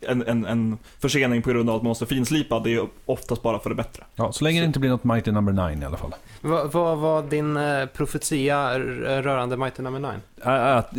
en, 0.08 0.28
en, 0.28 0.46
en 0.46 0.78
försening 1.00 1.42
på 1.42 1.50
grund 1.50 1.70
av 1.70 1.76
att 1.76 1.82
man 1.82 1.88
måste 1.90 2.06
finslipa, 2.06 2.60
det 2.60 2.74
är 2.76 2.88
oftast 3.06 3.42
bara 3.44 3.60
för 3.60 3.70
det 3.70 3.76
bättre. 3.76 4.04
Ja, 4.16 4.32
så 4.32 4.44
länge 4.44 4.60
det 4.60 4.66
inte 4.66 4.80
blir 4.80 4.90
något 4.90 5.04
Mighty 5.04 5.32
Number 5.32 5.70
9 5.70 5.82
i 5.82 5.86
alla 5.86 5.98
fall. 5.98 6.16
Vad 6.72 6.98
var 6.98 7.24
din 7.24 7.58
eh, 7.58 7.86
profetia 7.86 8.74
r- 8.76 9.22
rörande 9.24 9.58
Mighty 9.58 9.82
Number 9.82 10.00
9? 10.00 10.12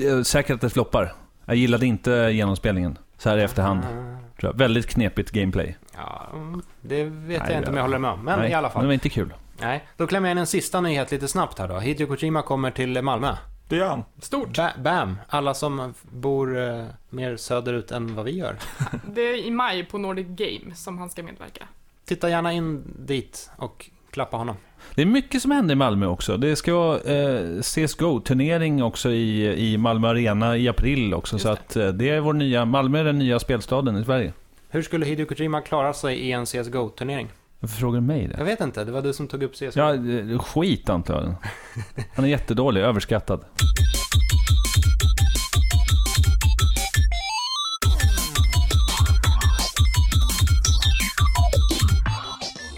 Äh, 0.06 0.12
äh, 0.16 0.22
säkert 0.22 0.54
att 0.54 0.60
det 0.60 0.70
floppar. 0.70 1.12
Jag 1.44 1.56
gillade 1.56 1.86
inte 1.86 2.10
genomspelningen 2.32 2.98
så 3.18 3.28
här 3.28 3.38
i 3.38 3.42
efterhand. 3.42 3.80
Ah, 3.84 4.40
Tror 4.40 4.52
jag. 4.52 4.58
Väldigt 4.58 4.86
knepigt 4.86 5.30
gameplay. 5.30 5.76
Ja, 5.96 6.26
mm, 6.32 6.62
det 6.80 7.04
vet 7.04 7.12
Nej, 7.42 7.50
jag 7.52 7.58
inte 7.58 7.70
om 7.70 7.76
jag 7.76 7.82
håller 7.82 7.98
med 7.98 8.10
om. 8.10 8.24
Men 8.24 8.38
Nej, 8.38 8.50
i 8.50 8.54
alla 8.54 8.62
Men 8.62 8.68
det 8.68 8.72
fall. 8.74 8.86
var 8.86 8.92
inte 8.92 9.08
kul. 9.08 9.32
Nej, 9.60 9.84
då 9.96 10.06
klämmer 10.06 10.28
jag 10.28 10.34
in 10.34 10.38
en 10.38 10.46
sista 10.46 10.80
nyhet 10.80 11.10
lite 11.10 11.28
snabbt 11.28 11.58
här 11.58 11.68
då. 11.68 11.78
Hideo 11.78 12.06
Kojima 12.06 12.42
kommer 12.42 12.70
till 12.70 13.02
Malmö. 13.02 13.36
Det 13.70 13.76
gör 13.76 13.88
han. 13.88 14.04
Stort. 14.20 14.56
Ba 14.56 14.68
bam! 14.78 15.16
Alla 15.28 15.54
som 15.54 15.94
bor 16.10 16.58
eh, 16.58 16.84
mer 17.10 17.36
söderut 17.36 17.90
än 17.90 18.14
vad 18.14 18.24
vi 18.24 18.30
gör. 18.30 18.56
Det 19.14 19.20
är 19.20 19.46
i 19.46 19.50
maj 19.50 19.84
på 19.84 19.98
Nordic 19.98 20.26
Game 20.26 20.74
som 20.74 20.98
han 20.98 21.10
ska 21.10 21.22
medverka. 21.22 21.68
Titta 22.04 22.30
gärna 22.30 22.52
in 22.52 22.82
dit 22.98 23.50
och 23.56 23.90
klappa 24.10 24.36
honom. 24.36 24.56
Det 24.94 25.02
är 25.02 25.06
mycket 25.06 25.42
som 25.42 25.50
händer 25.50 25.72
i 25.72 25.76
Malmö 25.76 26.06
också. 26.06 26.36
Det 26.36 26.56
ska 26.56 26.74
vara 26.74 27.00
eh, 27.00 27.60
CSGO-turnering 27.62 28.82
också 28.82 29.10
i, 29.10 29.54
i 29.72 29.78
Malmö 29.78 30.08
Arena 30.08 30.56
i 30.56 30.68
april 30.68 31.14
också. 31.14 31.34
Just 31.34 31.42
så 31.42 31.48
det. 31.48 31.52
att 31.52 31.76
eh, 31.76 31.88
det 31.88 32.08
är 32.08 32.20
vår 32.20 32.32
nya, 32.32 32.64
Malmö 32.64 33.00
är 33.00 33.04
den 33.04 33.18
nya 33.18 33.38
spelstaden 33.38 33.96
i 33.96 34.04
Sverige. 34.04 34.32
Hur 34.68 34.82
skulle 34.82 35.06
Hideo 35.06 35.26
Kojima 35.26 35.60
klara 35.60 35.92
sig 35.92 36.16
i 36.16 36.32
en 36.32 36.44
CSGO-turnering? 36.44 37.28
Varför 37.60 37.76
frågar 37.76 38.00
du 38.00 38.06
mig 38.06 38.28
det? 38.28 38.34
Jag 38.38 38.44
vet 38.44 38.60
inte, 38.60 38.84
det 38.84 38.92
var 38.92 39.02
du 39.02 39.12
som 39.12 39.28
tog 39.28 39.42
upp 39.42 39.54
CSGO. 39.54 39.70
Ja, 39.74 40.38
skit 40.38 40.88
antar 40.88 41.14
jag. 41.14 41.34
Han 42.14 42.24
är 42.24 42.28
jättedålig, 42.28 42.80
överskattad. 42.80 43.44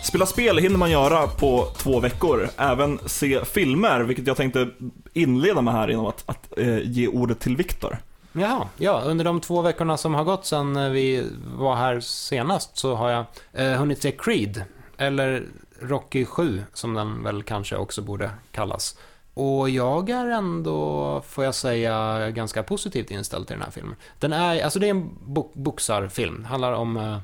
Spela 0.02 0.26
spel 0.26 0.58
hinner 0.58 0.78
man 0.78 0.90
göra 0.90 1.26
på 1.26 1.68
två 1.76 2.00
veckor. 2.00 2.48
Även 2.56 2.98
se 3.06 3.44
filmer, 3.44 4.00
vilket 4.00 4.26
jag 4.26 4.36
tänkte 4.36 4.68
inleda 5.12 5.62
med 5.62 5.74
här 5.74 5.88
genom 5.88 6.06
att, 6.06 6.22
att 6.26 6.58
eh, 6.58 6.78
ge 6.78 7.08
ordet 7.08 7.40
till 7.40 7.56
Viktor. 7.56 7.98
Jaha, 8.32 8.68
ja, 8.76 9.00
under 9.04 9.24
de 9.24 9.40
två 9.40 9.62
veckorna 9.62 9.96
som 9.96 10.14
har 10.14 10.24
gått 10.24 10.46
sedan 10.46 10.76
eh, 10.76 10.88
vi 10.90 11.26
var 11.56 11.74
här 11.76 12.00
senast 12.00 12.76
så 12.78 12.94
har 12.94 13.10
jag 13.10 13.24
eh, 13.52 13.72
hunnit 13.78 14.02
se 14.02 14.12
Creed, 14.12 14.64
eller 14.96 15.46
Rocky 15.80 16.24
7 16.24 16.62
som 16.72 16.94
den 16.94 17.22
väl 17.22 17.42
kanske 17.42 17.76
också 17.76 18.02
borde 18.02 18.30
kallas. 18.52 18.98
Och 19.34 19.70
jag 19.70 20.10
är 20.10 20.26
ändå, 20.26 21.22
får 21.28 21.44
jag 21.44 21.54
säga, 21.54 22.30
ganska 22.30 22.62
positivt 22.62 23.10
inställd 23.10 23.46
till 23.46 23.56
den 23.56 23.62
här 23.64 23.70
filmen. 23.70 23.96
Den 24.18 24.32
är, 24.32 24.64
alltså 24.64 24.78
det 24.78 24.86
är 24.86 24.90
en 24.90 25.10
bo- 25.20 25.50
boxarfilm, 25.54 26.44
handlar 26.44 26.72
om 26.72 26.96
eh, 26.96 27.16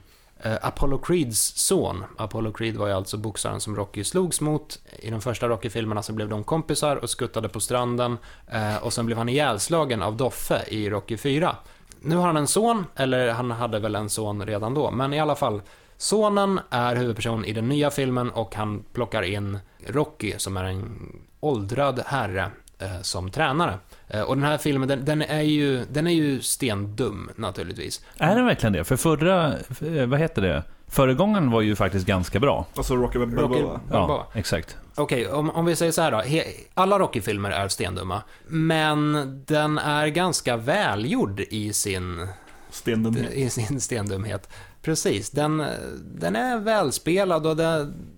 Eh, 0.42 0.56
Apollo 0.62 0.98
Creeds 0.98 1.38
son. 1.56 2.04
Apollo 2.16 2.52
Creed 2.52 2.76
var 2.76 2.86
ju 2.86 2.92
alltså 2.92 3.16
boxaren 3.16 3.60
som 3.60 3.76
Rocky 3.76 4.04
slogs 4.04 4.40
mot. 4.40 4.78
I 4.98 5.10
de 5.10 5.20
första 5.20 5.48
Rocky-filmerna 5.48 6.02
så 6.02 6.12
blev 6.12 6.28
de 6.28 6.44
kompisar 6.44 6.96
och 6.96 7.10
skuttade 7.10 7.48
på 7.48 7.60
stranden. 7.60 8.18
Eh, 8.46 8.76
och 8.76 8.92
sen 8.92 9.06
blev 9.06 9.18
han 9.18 9.28
ihjälslagen 9.28 10.02
av 10.02 10.16
Doffe 10.16 10.64
i 10.68 10.90
Rocky 10.90 11.16
4. 11.16 11.56
Nu 12.00 12.16
har 12.16 12.26
han 12.26 12.36
en 12.36 12.46
son, 12.46 12.86
eller 12.96 13.32
han 13.32 13.50
hade 13.50 13.78
väl 13.78 13.94
en 13.94 14.10
son 14.10 14.46
redan 14.46 14.74
då, 14.74 14.90
men 14.90 15.14
i 15.14 15.20
alla 15.20 15.36
fall. 15.36 15.62
Sonen 15.96 16.60
är 16.70 16.96
huvudperson 16.96 17.44
i 17.44 17.52
den 17.52 17.68
nya 17.68 17.90
filmen 17.90 18.30
och 18.30 18.54
han 18.54 18.84
plockar 18.92 19.22
in 19.22 19.58
Rocky 19.86 20.34
som 20.38 20.56
är 20.56 20.64
en 20.64 21.12
åldrad 21.40 22.02
herre 22.06 22.50
eh, 22.78 23.00
som 23.02 23.30
tränare. 23.30 23.78
Eh, 24.10 24.22
och 24.22 24.36
den 24.36 24.44
här 24.44 24.58
filmen, 24.58 24.88
den, 24.88 25.04
den, 25.04 25.22
är 25.22 25.42
ju, 25.42 25.84
den 25.92 26.06
är 26.06 26.12
ju 26.12 26.40
stendum 26.40 27.30
naturligtvis. 27.36 28.04
Är 28.18 28.36
den 28.36 28.46
verkligen 28.46 28.72
det? 28.72 28.84
För 28.84 28.96
förra, 28.96 29.52
eh, 29.96 30.06
vad 30.06 30.18
heter 30.20 30.42
det? 30.42 30.62
Föregångaren 30.90 31.50
var 31.50 31.60
ju 31.60 31.76
faktiskt 31.76 32.06
ganska 32.06 32.40
bra. 32.40 32.66
Alltså 32.76 32.96
Rocky 32.96 33.18
Rocky 33.18 33.36
Balboa. 33.36 33.80
Ja, 33.90 34.26
exakt. 34.34 34.76
Okej, 34.94 35.28
om, 35.28 35.50
om 35.50 35.64
vi 35.64 35.76
säger 35.76 35.92
så 35.92 36.02
här 36.02 36.10
då. 36.10 36.18
He, 36.18 36.44
alla 36.74 36.98
Rocky-filmer 36.98 37.50
är 37.50 37.68
stendumma, 37.68 38.22
men 38.46 39.12
den 39.46 39.78
är 39.78 40.06
ganska 40.06 40.56
välgjord 40.56 41.40
i 41.40 41.72
sin, 41.72 42.28
Stendumhet. 42.70 43.32
i 43.32 43.50
sin 43.50 43.80
stendumhet. 43.80 44.48
Precis, 44.82 45.30
den, 45.30 45.64
den 46.04 46.36
är 46.36 46.58
välspelad 46.58 47.46
och 47.46 47.56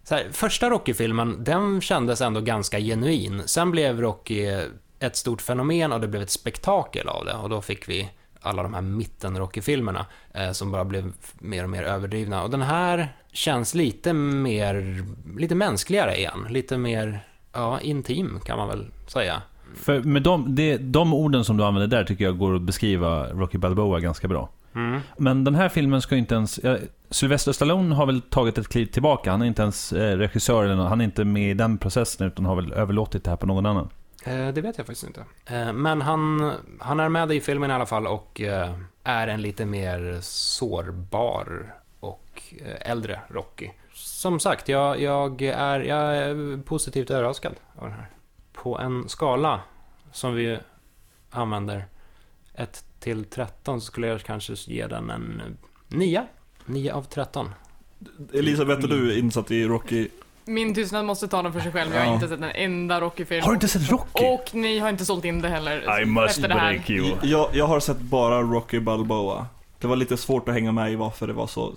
så 0.04 0.14
här, 0.14 0.28
första 0.32 0.70
Rocky-filmen, 0.70 1.44
den 1.44 1.80
kändes 1.80 2.20
ändå 2.20 2.40
ganska 2.40 2.78
genuin. 2.80 3.42
Sen 3.46 3.70
blev 3.70 4.00
Rocky 4.00 4.46
ett 5.00 5.16
stort 5.16 5.42
fenomen 5.42 5.92
och 5.92 6.00
det 6.00 6.08
blev 6.08 6.22
ett 6.22 6.30
spektakel 6.30 7.08
av 7.08 7.24
det 7.24 7.34
och 7.34 7.48
då 7.48 7.60
fick 7.60 7.88
vi 7.88 8.10
alla 8.40 8.62
de 8.62 8.74
här 8.74 8.80
mitten-Rocky-filmerna 8.80 10.06
eh, 10.34 10.52
som 10.52 10.72
bara 10.72 10.84
blev 10.84 11.12
mer 11.38 11.64
och 11.64 11.70
mer 11.70 11.82
överdrivna. 11.82 12.42
Och 12.42 12.50
den 12.50 12.62
här 12.62 13.08
känns 13.32 13.74
lite 13.74 14.12
mer, 14.12 15.04
lite 15.38 15.54
mänskligare 15.54 16.16
igen. 16.16 16.46
Lite 16.50 16.78
mer, 16.78 17.20
ja, 17.52 17.80
intim 17.80 18.40
kan 18.44 18.58
man 18.58 18.68
väl 18.68 18.86
säga. 19.06 19.42
För 19.76 20.00
med 20.00 20.22
de, 20.22 20.54
det, 20.54 20.76
de 20.76 21.14
orden 21.14 21.44
som 21.44 21.56
du 21.56 21.64
använder 21.64 21.96
där 21.96 22.04
tycker 22.04 22.24
jag 22.24 22.38
går 22.38 22.56
att 22.56 22.62
beskriva 22.62 23.26
Rocky 23.26 23.58
Balboa 23.58 24.00
ganska 24.00 24.28
bra. 24.28 24.48
Men 25.16 25.44
den 25.44 25.54
här 25.54 25.68
filmen 25.68 26.02
ska 26.02 26.16
inte 26.16 26.34
ens... 26.34 26.60
Ja, 26.62 26.76
Sylvester 27.10 27.52
Stallone 27.52 27.94
har 27.94 28.06
väl 28.06 28.20
tagit 28.20 28.58
ett 28.58 28.68
kliv 28.68 28.86
tillbaka. 28.86 29.30
Han 29.30 29.42
är 29.42 29.46
inte 29.46 29.62
ens 29.62 29.92
eh, 29.92 30.16
regissör 30.16 30.64
eller 30.64 30.76
något. 30.76 30.88
Han 30.88 31.00
är 31.00 31.04
inte 31.04 31.24
med 31.24 31.50
i 31.50 31.54
den 31.54 31.78
processen 31.78 32.26
utan 32.26 32.44
har 32.44 32.56
väl 32.56 32.72
överlåtit 32.72 33.24
det 33.24 33.30
här 33.30 33.36
på 33.36 33.46
någon 33.46 33.66
annan. 33.66 33.88
Eh, 34.24 34.48
det 34.48 34.60
vet 34.60 34.78
jag 34.78 34.86
faktiskt 34.86 35.06
inte. 35.06 35.24
Eh, 35.46 35.72
men 35.72 36.00
han, 36.02 36.52
han 36.80 37.00
är 37.00 37.08
med 37.08 37.32
i 37.32 37.40
filmen 37.40 37.70
i 37.70 37.74
alla 37.74 37.86
fall 37.86 38.06
och 38.06 38.40
eh, 38.40 38.74
är 39.04 39.28
en 39.28 39.42
lite 39.42 39.66
mer 39.66 40.18
sårbar 40.22 41.74
och 42.00 42.42
äldre 42.80 43.20
Rocky. 43.28 43.70
Som 43.94 44.40
sagt, 44.40 44.68
jag, 44.68 45.00
jag, 45.00 45.42
är, 45.42 45.80
jag 45.80 46.16
är 46.16 46.62
positivt 46.62 47.10
överraskad 47.10 47.54
av 47.76 47.84
den 47.84 47.92
här. 47.92 48.10
På 48.52 48.78
en 48.78 49.08
skala 49.08 49.60
som 50.12 50.34
vi 50.34 50.58
använder 51.30 51.84
1 52.54 52.84
till 53.00 53.24
13 53.24 53.80
så 53.80 53.86
skulle 53.86 54.06
jag 54.06 54.20
kanske 54.20 54.54
ge 54.66 54.86
den 54.86 55.10
en 55.10 55.42
9. 55.88 56.26
9 56.66 56.92
av 56.92 57.02
13. 57.02 57.50
Elisabeth, 58.32 58.84
är 58.84 58.88
du 58.88 59.18
insatt 59.18 59.50
i 59.50 59.64
Rocky? 59.64 60.08
Min 60.50 60.74
tystnad 60.74 61.04
måste 61.04 61.28
ta 61.28 61.42
den 61.42 61.52
för 61.52 61.60
sig 61.60 61.72
själv. 61.72 61.94
Jag 61.94 62.04
har 62.04 62.14
inte 62.14 62.28
sett 62.28 62.40
en 62.40 62.50
enda 62.54 63.00
Rocky-film. 63.00 63.44
Har 63.44 63.50
du 63.50 63.54
inte 63.54 63.68
sett 63.68 63.90
Rocky? 63.90 64.24
Och 64.24 64.54
ni 64.54 64.78
har 64.78 64.88
inte 64.88 65.04
sålt 65.04 65.24
in 65.24 65.42
det 65.42 65.48
heller. 65.48 66.02
I 66.02 66.04
must 66.04 66.30
efter 66.36 66.48
det 66.48 66.54
här. 66.54 66.72
break 66.72 66.90
you. 66.90 67.16
Jag, 67.22 67.48
jag 67.52 67.66
har 67.66 67.80
sett 67.80 68.00
bara 68.00 68.42
Rocky 68.42 68.80
Balboa. 68.80 69.46
Det 69.78 69.86
var 69.86 69.96
lite 69.96 70.16
svårt 70.16 70.48
att 70.48 70.54
hänga 70.54 70.72
med 70.72 70.92
i 70.92 70.96
varför 70.96 71.26
det 71.26 71.32
var 71.32 71.46
så 71.46 71.72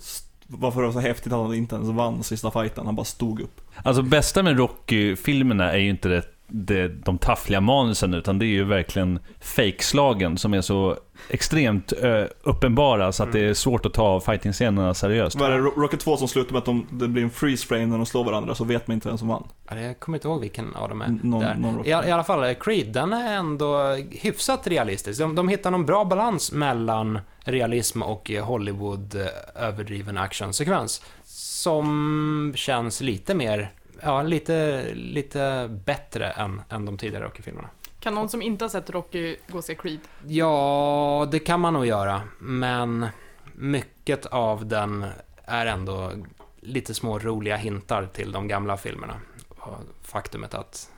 varför 0.48 0.82
det 0.82 0.88
var 0.88 0.94
så 0.94 1.00
häftigt 1.00 1.34
att 1.34 1.40
han 1.40 1.54
inte 1.54 1.76
ens 1.76 1.90
vann 1.90 2.24
sista 2.24 2.52
fighten. 2.52 2.86
Han 2.86 2.96
bara 2.96 3.06
stod 3.06 3.42
upp. 3.42 3.62
Alltså 3.84 4.02
bästa 4.02 4.44
med 4.44 4.58
Rocky-filmerna 4.58 5.72
är 5.72 5.78
ju 5.78 5.90
inte 5.90 6.10
det, 6.10 6.24
det, 6.56 6.88
de 6.88 7.18
taffliga 7.18 7.62
manusen 7.62 8.14
utan 8.14 8.40
det 8.40 8.46
är 8.46 8.48
ju 8.48 8.64
verkligen 8.64 9.20
fake-slagen 9.40 10.38
som 10.38 10.54
är 10.54 10.62
så 10.62 10.98
extremt 11.30 11.92
ö, 11.94 12.28
uppenbara 12.44 13.12
så 13.12 13.24
att 13.24 13.32
det 13.32 13.40
är 13.40 13.54
svårt 13.54 13.86
att 13.86 13.94
ta 13.94 14.20
fighting-scenerna 14.20 14.94
seriöst. 14.94 15.36
Var 15.40 15.50
det 15.50 15.58
Ro- 15.58 15.74
Rocky 15.82 15.98
2 15.98 16.18
som 16.18 16.28
slutar 16.28 16.52
med 16.52 16.60
att 16.60 16.66
de, 16.66 16.88
det 16.92 17.08
blir 17.08 17.24
en 17.24 17.30
freeze 17.30 17.68
frame 17.68 17.86
när 17.86 17.98
de 17.98 18.06
slår 18.06 18.24
varandra 18.24 18.56
så 18.56 18.64
vet 18.64 18.88
man 18.88 18.96
inte 18.96 19.08
vem 19.08 19.18
som 19.18 19.28
vann. 19.28 19.44
Ja, 19.70 19.80
Jag 19.80 20.00
kommer 20.00 20.18
inte 20.18 20.28
ihåg 20.28 20.42
vilken 20.42 20.76
av 20.76 20.90
dem 20.90 21.02
är. 21.02 21.08
Någon- 21.24 21.40
där. 21.42 21.56
någon. 21.56 21.86
I, 21.86 21.90
I 21.90 21.94
alla 21.94 22.24
fall, 22.24 22.44
eh, 22.44 22.54
Creed, 22.54 22.88
den 22.94 23.14
är 23.14 23.36
ändå 23.38 23.98
hyfsat 24.12 24.68
realistisk. 24.68 25.20
De, 25.20 25.36
de 25.36 25.48
hittar 25.48 25.72
någon 25.72 25.86
bra 25.86 26.06
balans 26.06 26.52
mellan 26.52 27.20
realism 27.40 28.02
och 28.04 28.32
eh, 28.32 28.46
Hollywood 28.46 29.16
eh, 29.16 29.64
överdriven 29.68 30.18
actionsekvens. 30.18 31.02
Som 31.26 32.54
känns 32.56 33.02
lite 33.02 33.36
mer, 33.36 33.72
ja, 34.04 34.22
lite, 34.22 34.86
lite 34.94 35.68
bättre 35.86 36.30
än, 36.30 36.62
än 36.70 36.86
de 36.86 36.98
tidigare 36.98 37.26
Rocky-filmerna. 37.26 37.70
Kan 38.00 38.16
någon 38.16 38.30
som 38.30 38.42
inte 38.42 38.64
har 38.66 38.70
sett 38.70 38.90
Rocky 38.90 39.36
gå 39.48 39.58
och 39.58 39.64
se 39.64 39.76
Creed? 39.76 40.00
Ja, 40.28 41.28
det 41.32 41.40
kan 41.40 41.60
man 41.60 41.74
nog 41.74 41.86
göra, 41.86 42.22
men 42.40 43.08
mycket 43.56 44.26
av 44.26 44.66
den 44.66 45.06
är 45.46 45.66
ändå 45.66 46.12
lite 46.60 46.94
små 46.94 47.20
roliga 47.20 47.56
hintar 47.58 48.06
till 48.06 48.32
de 48.32 48.48
gamla 48.48 48.78
filmerna. 48.78 49.20
Och 49.50 49.78
faktumet 50.02 50.54
att 50.54 50.90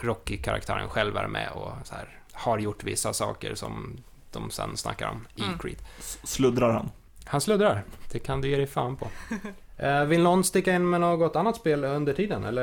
Rocky-karaktären 0.00 0.88
själv 0.88 1.16
är 1.16 1.26
med 1.26 1.48
och 1.50 1.72
så 1.84 1.94
här, 1.94 2.18
har 2.32 2.58
gjort 2.58 2.84
vissa 2.84 3.12
saker 3.12 3.54
som 3.54 3.96
de 4.32 4.50
sen 4.50 4.76
snackar 4.76 5.08
om 5.08 5.26
i 5.34 5.42
Mm. 5.44 5.58
Creed. 5.58 5.78
S- 5.98 6.18
Sluddrar 6.24 6.72
han. 6.72 6.90
Han 7.24 7.40
sluddrar, 7.40 7.84
det 8.12 8.18
kan 8.18 8.40
du 8.40 8.48
ge 8.48 8.56
dig 8.56 8.66
fan 8.66 8.96
på. 8.96 9.08
Eh, 9.78 10.04
vill 10.04 10.22
någon 10.22 10.44
sticka 10.44 10.74
in 10.74 10.90
med 10.90 11.00
något 11.00 11.36
annat 11.36 11.56
spel 11.56 11.84
under 11.84 12.12
tiden, 12.12 12.44
eller 12.44 12.62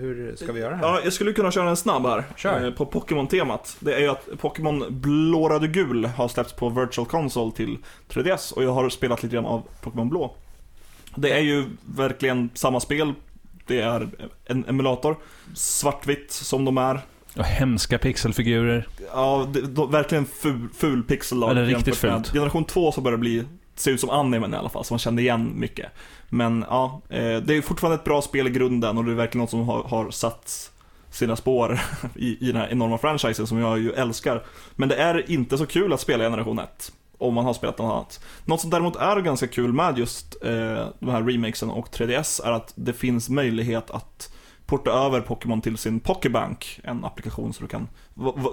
hur 0.00 0.36
ska 0.36 0.52
vi 0.52 0.60
göra 0.60 0.74
här? 0.76 0.82
Ja, 0.82 1.00
jag 1.04 1.12
skulle 1.12 1.32
kunna 1.32 1.50
köra 1.50 1.70
en 1.70 1.76
snabb 1.76 2.06
här. 2.06 2.24
Kör. 2.36 2.64
eh, 2.66 2.70
På 2.72 2.86
Pokémon-temat. 2.86 3.76
Det 3.80 3.94
är 3.94 4.00
ju 4.00 4.08
att 4.08 4.28
Pokémon 4.38 4.84
Blå, 4.90 5.48
Röd 5.48 5.62
och 5.62 5.68
Gul 5.68 6.04
har 6.04 6.28
släppts 6.28 6.52
på 6.52 6.68
Virtual 6.68 7.06
Console 7.06 7.52
till 7.52 7.78
3DS 8.08 8.52
och 8.52 8.64
jag 8.64 8.72
har 8.72 8.88
spelat 8.88 9.22
lite 9.22 9.34
grann 9.34 9.46
av 9.46 9.62
Pokémon 9.82 10.08
Blå. 10.08 10.34
Det 11.14 11.32
är 11.32 11.40
ju 11.40 11.64
verkligen 11.96 12.50
samma 12.54 12.80
spel. 12.80 13.12
Det 13.66 13.80
är 13.80 14.08
en 14.44 14.64
emulator. 14.68 15.16
Svartvitt 15.54 16.30
som 16.32 16.64
de 16.64 16.78
är. 16.78 17.00
Och 17.36 17.44
hemska 17.44 17.98
pixelfigurer. 17.98 18.86
Ja, 19.12 19.48
det, 19.52 19.60
de, 19.60 19.90
verkligen 19.90 20.26
ful, 20.26 20.68
ful 20.74 21.02
pixel 21.02 21.42
Eller 21.42 21.64
riktigt 21.64 21.96
fult. 21.96 22.32
Generation 22.32 22.64
2 22.64 22.92
så 22.92 23.00
börjar 23.00 23.16
det 23.16 23.20
bli, 23.20 23.44
Ser 23.74 23.90
ut 23.90 24.00
som 24.00 24.10
animen 24.10 24.54
i 24.54 24.56
alla 24.56 24.68
fall, 24.68 24.84
så 24.84 24.94
man 24.94 24.98
kände 24.98 25.22
igen 25.22 25.52
mycket. 25.56 25.92
Men 26.28 26.64
ja, 26.68 27.00
eh, 27.08 27.36
det 27.36 27.56
är 27.56 27.62
fortfarande 27.62 27.94
ett 27.94 28.04
bra 28.04 28.22
spel 28.22 28.46
i 28.46 28.50
grunden 28.50 28.98
och 28.98 29.04
det 29.04 29.10
är 29.10 29.14
verkligen 29.14 29.40
något 29.40 29.50
som 29.50 29.68
har, 29.68 29.82
har 29.82 30.10
satt 30.10 30.70
sina 31.10 31.36
spår 31.36 31.80
i, 32.14 32.48
i 32.48 32.52
den 32.52 32.60
här 32.60 32.68
enorma 32.70 32.98
franchisen 32.98 33.46
som 33.46 33.58
jag 33.58 33.78
ju 33.78 33.92
älskar. 33.92 34.44
Men 34.76 34.88
det 34.88 34.96
är 34.96 35.30
inte 35.30 35.58
så 35.58 35.66
kul 35.66 35.92
att 35.92 36.00
spela 36.00 36.24
generation 36.24 36.58
1. 36.58 36.92
Om 37.18 37.34
man 37.34 37.44
har 37.44 37.54
spelat 37.54 37.78
något 37.78 37.92
annat. 37.92 38.20
Något 38.44 38.60
som 38.60 38.70
däremot 38.70 38.96
är 38.96 39.20
ganska 39.20 39.46
kul 39.46 39.72
med 39.72 39.98
just 39.98 40.44
eh, 40.44 40.86
de 40.98 41.08
här 41.10 41.22
remakesen 41.22 41.70
och 41.70 41.88
3DS 41.88 42.46
är 42.46 42.52
att 42.52 42.72
det 42.74 42.92
finns 42.92 43.28
möjlighet 43.28 43.90
att 43.90 44.32
porta 44.70 44.90
över 44.90 45.20
Pokémon 45.20 45.60
till 45.60 45.76
sin 45.76 46.00
Pokébank, 46.00 46.80
en 46.84 47.04
applikation 47.04 47.52
som 47.52 47.66
du 47.66 47.70
kan, 47.70 47.88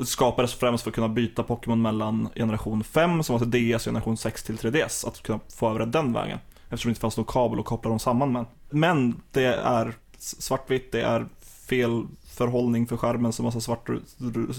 skapades 0.05 0.53
främst 0.53 0.83
för 0.83 0.91
att 0.91 0.95
kunna 0.95 1.09
byta 1.09 1.43
Pokémon 1.43 1.81
mellan 1.81 2.29
generation 2.35 2.83
5, 2.83 3.23
som 3.23 3.39
var 3.39 3.45
till 3.45 3.71
DS, 3.71 3.75
och 3.75 3.89
generation 3.89 4.17
6 4.17 4.43
till 4.43 4.57
3DS, 4.57 5.07
att 5.07 5.23
kunna 5.23 5.39
få 5.55 5.69
över 5.69 5.79
det 5.79 5.85
den 5.85 6.13
vägen. 6.13 6.39
Eftersom 6.69 6.89
det 6.89 6.91
inte 6.91 7.01
fanns 7.01 7.17
någon 7.17 7.25
kabel 7.25 7.59
att 7.59 7.65
koppla 7.65 7.89
dem 7.89 7.99
samman 7.99 8.31
med. 8.31 8.45
Men 8.69 9.21
det 9.31 9.45
är 9.55 9.93
svartvitt, 10.17 10.91
det 10.91 11.01
är 11.01 11.25
fel 11.69 12.05
förhållning 12.27 12.87
för 12.87 12.97
skärmen, 12.97 13.33
så 13.33 13.43
massa 13.43 13.59
svart, 13.59 13.89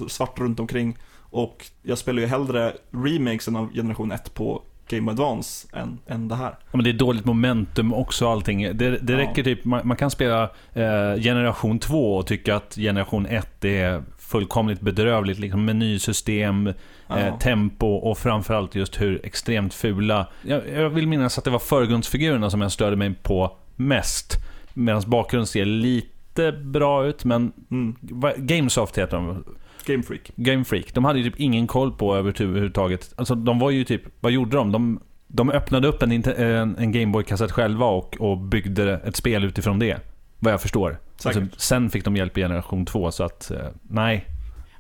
svart 0.08 0.38
runt 0.40 0.60
omkring. 0.60 0.98
Och 1.30 1.66
jag 1.82 1.98
spelar 1.98 2.22
ju 2.22 2.26
hellre 2.26 2.76
remakesen 2.90 3.56
av 3.56 3.72
generation 3.72 4.12
1 4.12 4.34
på 4.34 4.62
Game 4.88 5.11
Advance 5.11 5.68
än, 5.72 5.98
än 6.07 6.29
det 6.29 6.35
här. 6.35 6.51
Ja, 6.51 6.57
men 6.77 6.85
det 6.85 6.90
är 6.90 6.94
dåligt 6.94 7.24
momentum 7.24 7.94
också 7.94 8.29
allting. 8.29 8.62
Det, 8.62 8.90
det 8.98 9.12
Ja. 9.12 9.18
räcker 9.18 9.42
typ, 9.44 9.64
man, 9.64 9.81
man 9.88 9.96
kan 9.96 10.11
spela 10.11 10.42
eh, 10.74 11.14
generation 11.22 11.79
2 11.79 12.16
och 12.16 12.27
tycka 12.27 12.57
att 12.57 12.74
generation 12.74 13.27
1 13.27 13.64
är 13.64 14.03
fullkomligt 14.18 14.81
bedrövligt. 14.81 15.38
Liksom 15.38 15.64
menysystem, 15.64 16.72
Ja. 17.09 17.18
eh, 17.18 17.38
tempo 17.38 17.87
och 17.87 18.18
framförallt 18.18 18.74
just 18.74 19.01
hur 19.01 19.20
extremt 19.27 19.74
fula. 19.74 20.27
Jag, 20.42 20.62
jag 20.74 20.90
vill 20.90 21.09
minnas 21.09 21.38
att 21.38 21.44
det 21.44 21.51
var 21.51 21.59
förgrundsfigurerna 21.59 22.51
som 22.51 22.61
jag 22.61 22.72
störde 22.72 22.96
mig 22.96 23.14
på 23.22 23.57
mest. 23.77 24.37
Medan 24.74 25.03
bakgrunden 25.07 25.46
ser 25.46 25.64
lite 25.64 26.53
bra 26.53 27.07
ut, 27.07 27.24
men 27.24 27.53
Mm. 27.70 27.96
Gamesoft 28.37 28.98
heter 28.98 29.16
de. 29.16 29.44
Game 29.88 30.03
Freak. 30.03 30.31
Game 30.37 30.64
Freak. 30.64 30.94
De 30.94 31.05
hade 31.05 31.18
ju 31.18 31.31
typ 31.31 31.40
ingen 31.40 31.66
koll 31.66 31.92
på 31.92 32.16
överhuvudtaget. 32.16 33.12
Alltså 33.16 33.35
de 33.35 33.59
var 33.59 33.70
ju 33.70 33.85
typ, 33.85 34.03
vad 34.20 34.33
gjorde 34.33 34.57
de? 34.57 34.72
De, 34.72 35.01
de 35.27 35.51
öppnade 35.51 35.88
upp 35.88 36.03
en, 36.03 36.12
en, 36.12 36.77
en 36.77 36.92
Gameboy-kassett 36.92 37.53
själva 37.53 37.87
och, 37.87 38.16
och 38.20 38.38
byggde 38.38 39.01
ett 39.05 39.16
spel 39.16 39.44
utifrån 39.44 39.79
det. 39.79 40.01
Vad 40.38 40.53
jag 40.53 40.62
förstår. 40.62 40.98
Alltså, 41.24 41.42
sen 41.57 41.90
fick 41.90 42.05
de 42.05 42.16
hjälp 42.16 42.38
i 42.38 42.40
generation 42.40 42.87
2, 42.87 43.11
så 43.11 43.24
att 43.24 43.51
eh, 43.51 43.66
nej. 43.83 44.27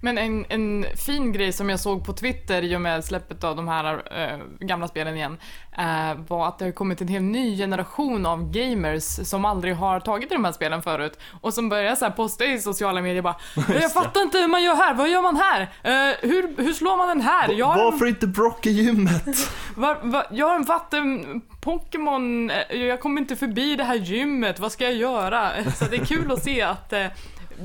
Men 0.00 0.18
en, 0.18 0.44
en 0.48 0.86
fin 0.96 1.32
grej 1.32 1.52
som 1.52 1.68
jag 1.68 1.80
såg 1.80 2.04
på 2.04 2.12
Twitter 2.12 2.62
i 2.62 2.76
och 2.76 2.80
med 2.80 3.04
släppet 3.04 3.44
av 3.44 3.56
de 3.56 3.68
här 3.68 4.02
eh, 4.20 4.66
gamla 4.66 4.88
spelen 4.88 5.16
igen, 5.16 5.38
eh, 5.78 6.14
var 6.28 6.48
att 6.48 6.58
det 6.58 6.64
har 6.64 6.72
kommit 6.72 7.00
en 7.00 7.08
hel 7.08 7.22
ny 7.22 7.56
generation 7.56 8.26
av 8.26 8.50
gamers 8.50 9.28
som 9.28 9.44
aldrig 9.44 9.74
har 9.74 10.00
tagit 10.00 10.30
i 10.30 10.34
de 10.34 10.44
här 10.44 10.52
spelen 10.52 10.82
förut 10.82 11.18
och 11.40 11.54
som 11.54 11.68
börjar 11.68 11.94
så 11.94 12.04
här 12.04 12.12
posta 12.12 12.44
i 12.44 12.58
sociala 12.58 13.02
medier 13.02 13.22
bara 13.22 13.36
Jag 13.68 13.92
fattar 13.92 14.22
inte 14.22 14.38
hur 14.38 14.48
man 14.48 14.62
gör 14.62 14.74
här, 14.74 14.94
vad 14.94 15.08
gör 15.08 15.22
man 15.22 15.36
här? 15.36 15.60
Eh, 15.60 16.16
hur, 16.20 16.62
hur 16.62 16.72
slår 16.72 16.96
man 16.96 17.08
den 17.08 17.20
här? 17.20 17.52
Jag 17.52 17.66
har 17.66 17.78
en, 17.78 17.84
Varför 17.84 18.06
inte 18.06 18.26
Brock 18.26 18.66
i 18.66 18.70
gymmet? 18.70 19.50
var, 19.76 19.98
var, 20.02 20.26
jag 20.30 20.48
har 20.48 20.56
en 20.56 20.64
vatten 20.64 21.40
Pokémon, 21.60 22.52
jag 22.70 23.00
kommer 23.00 23.20
inte 23.20 23.36
förbi 23.36 23.76
det 23.76 23.84
här 23.84 23.94
gymmet, 23.94 24.60
vad 24.60 24.72
ska 24.72 24.84
jag 24.84 24.94
göra? 24.94 25.50
Så 25.76 25.84
det 25.84 25.96
är 25.96 26.04
kul 26.04 26.32
att 26.32 26.42
se 26.42 26.62
att 26.62 26.92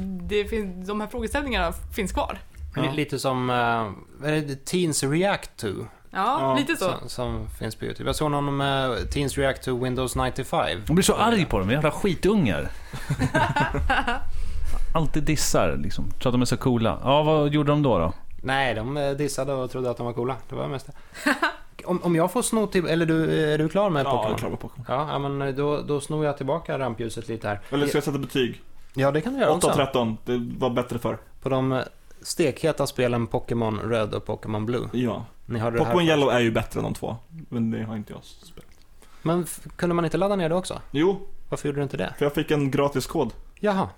det 0.02 0.46
finns, 0.46 0.88
de 0.88 1.02
här 1.02 1.08
frågeställningarna 1.08 1.74
finns 1.96 2.12
kvar. 2.12 2.40
Ja. 2.76 2.92
Lite 2.92 3.20
som 3.20 3.50
uh, 3.50 3.92
vad 4.18 4.32
är 4.32 4.42
det 4.42 4.66
Teens 4.66 5.04
React 5.04 5.58
to. 5.58 5.68
Ja, 5.68 6.42
Ja, 6.42 6.56
lite 6.56 6.76
så. 6.76 6.94
Som, 7.00 7.10
som 7.10 7.48
finns 7.60 7.76
på 7.76 7.86
YouTube. 7.86 8.10
Jag 8.10 8.16
såg 8.16 8.32
någon 8.32 8.58
med 8.58 9.12
Teens 9.12 9.38
React 9.38 9.64
to 9.64 9.84
Windows 9.84 10.16
95. 10.16 10.68
Jag 10.88 10.96
blir 10.96 11.04
så 11.04 11.14
arg 11.14 11.46
på 11.46 11.60
dem, 11.60 11.70
jävla 11.70 11.92
skitungar. 11.92 12.70
Alltid 14.94 15.24
dissar 15.24 15.78
liksom. 15.78 16.12
Tror 16.12 16.30
att 16.30 16.34
de 16.34 16.42
är 16.42 16.46
så 16.46 16.58
coola. 16.58 17.00
Ja, 17.04 17.24
vad 17.24 17.54
gjorde 17.54 17.72
de 17.72 17.82
då? 17.84 18.00
då? 18.00 18.14
Nej, 18.44 18.76
de 18.76 18.98
eh, 18.98 19.12
dissade 19.12 19.54
och 19.54 19.72
trodde 19.72 19.90
att 19.90 19.98
de 19.98 20.06
var 20.06 20.14
coola. 20.14 20.36
Det 20.50 20.56
var 20.56 20.68
mest 20.68 20.86
det. 20.88 20.94
om, 21.86 22.04
om 22.04 22.16
jag 22.16 22.32
får 22.32 22.42
sno 22.42 22.68
till... 22.68 22.88
Eller 22.88 23.06
du, 23.06 23.52
är 23.54 23.58
du 23.58 23.70
klar 23.70 23.90
med 23.90 24.06
Ja, 24.06 24.10
jag 24.10 24.16
är 24.16 24.22
Pokémon? 24.22 24.38
klar 24.40 24.50
med 24.50 24.60
Pokémon. 24.60 24.86
Ja, 24.90 25.08
ja, 25.12 25.20
men 25.20 25.56
då, 25.56 25.82
då 25.82 26.02
snor 26.02 26.26
jag 26.26 26.38
tillbaka 26.38 26.80
rampljuset 26.80 27.28
lite 27.28 27.48
här. 27.48 27.60
Eller 27.70 27.88
ska 27.88 27.98
jag 27.98 28.04
sätta 28.04 28.18
betyg? 28.18 28.62
Ja, 28.96 29.12
det 29.12 29.22
kan 29.22 29.34
du 29.34 29.40
göra 29.40 29.52
8 29.52 29.68
av 29.68 29.72
också. 29.72 29.86
13, 29.86 30.18
det 30.26 30.38
var 30.58 30.70
bättre 30.70 31.00
för. 31.00 31.18
På 31.42 31.50
de 31.50 31.72
eh, 31.72 31.82
stekheta 32.22 32.88
spelen 32.88 33.28
Pokémon 33.28 33.80
Röd 33.80 34.14
och 34.14 34.26
Pokémon 34.26 34.66
Blue. 34.66 34.90
Ja. 34.94 35.26
Ni 35.46 35.60
hörde 35.60 35.78
det 35.78 35.84
här 35.84 35.92
Pokémon. 35.92 36.08
Yellow 36.08 36.30
är 36.30 36.40
ju 36.40 36.52
bättre 36.52 36.80
än 36.80 36.84
de 36.84 36.94
två. 36.94 37.16
Men 37.50 37.72
det 37.72 37.84
har 37.84 37.96
inte 37.96 38.14
jag 38.14 38.24
spelat. 38.24 38.70
Men 39.22 39.46
kunde 39.76 39.96
man 39.96 40.06
inte 40.06 40.18
ladda 40.18 40.36
ner 40.36 40.50
det 40.50 40.56
också? 40.56 40.82
Jo, 40.92 41.20
Varför 41.50 41.68
gjorde 41.70 41.80
du 41.80 41.84
inte 41.84 41.98
det? 41.98 42.14
för 42.18 42.26
jag 42.26 42.34
fick 42.34 42.52
en 42.52 42.72
gratis 42.72 43.08
kod. 43.08 43.34
Jaha. 43.60 43.90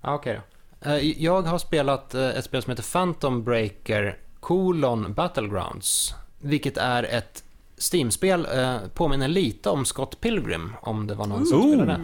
Ja, 0.00 0.14
okej 0.14 0.40
då. 0.80 0.90
Eh, 0.90 0.96
Jag 1.22 1.42
har 1.42 1.58
spelat 1.58 2.14
eh, 2.14 2.28
ett 2.28 2.44
spel 2.44 2.62
som 2.62 2.70
heter 2.70 2.92
Phantom 2.92 3.44
Breaker 3.44 4.18
colon 4.40 5.14
Battlegrounds. 5.14 6.14
Vilket 6.40 6.76
är 6.76 7.02
ett 7.02 7.44
Steam-spel, 7.92 8.46
eh, 8.54 8.76
påminner 8.94 9.28
lite 9.28 9.70
om 9.70 9.84
Scott 9.84 10.20
Pilgrim, 10.20 10.72
om 10.80 11.06
det 11.06 11.14
var 11.14 11.26
någon 11.26 11.46
som 11.46 11.62
spelade. 11.62 12.00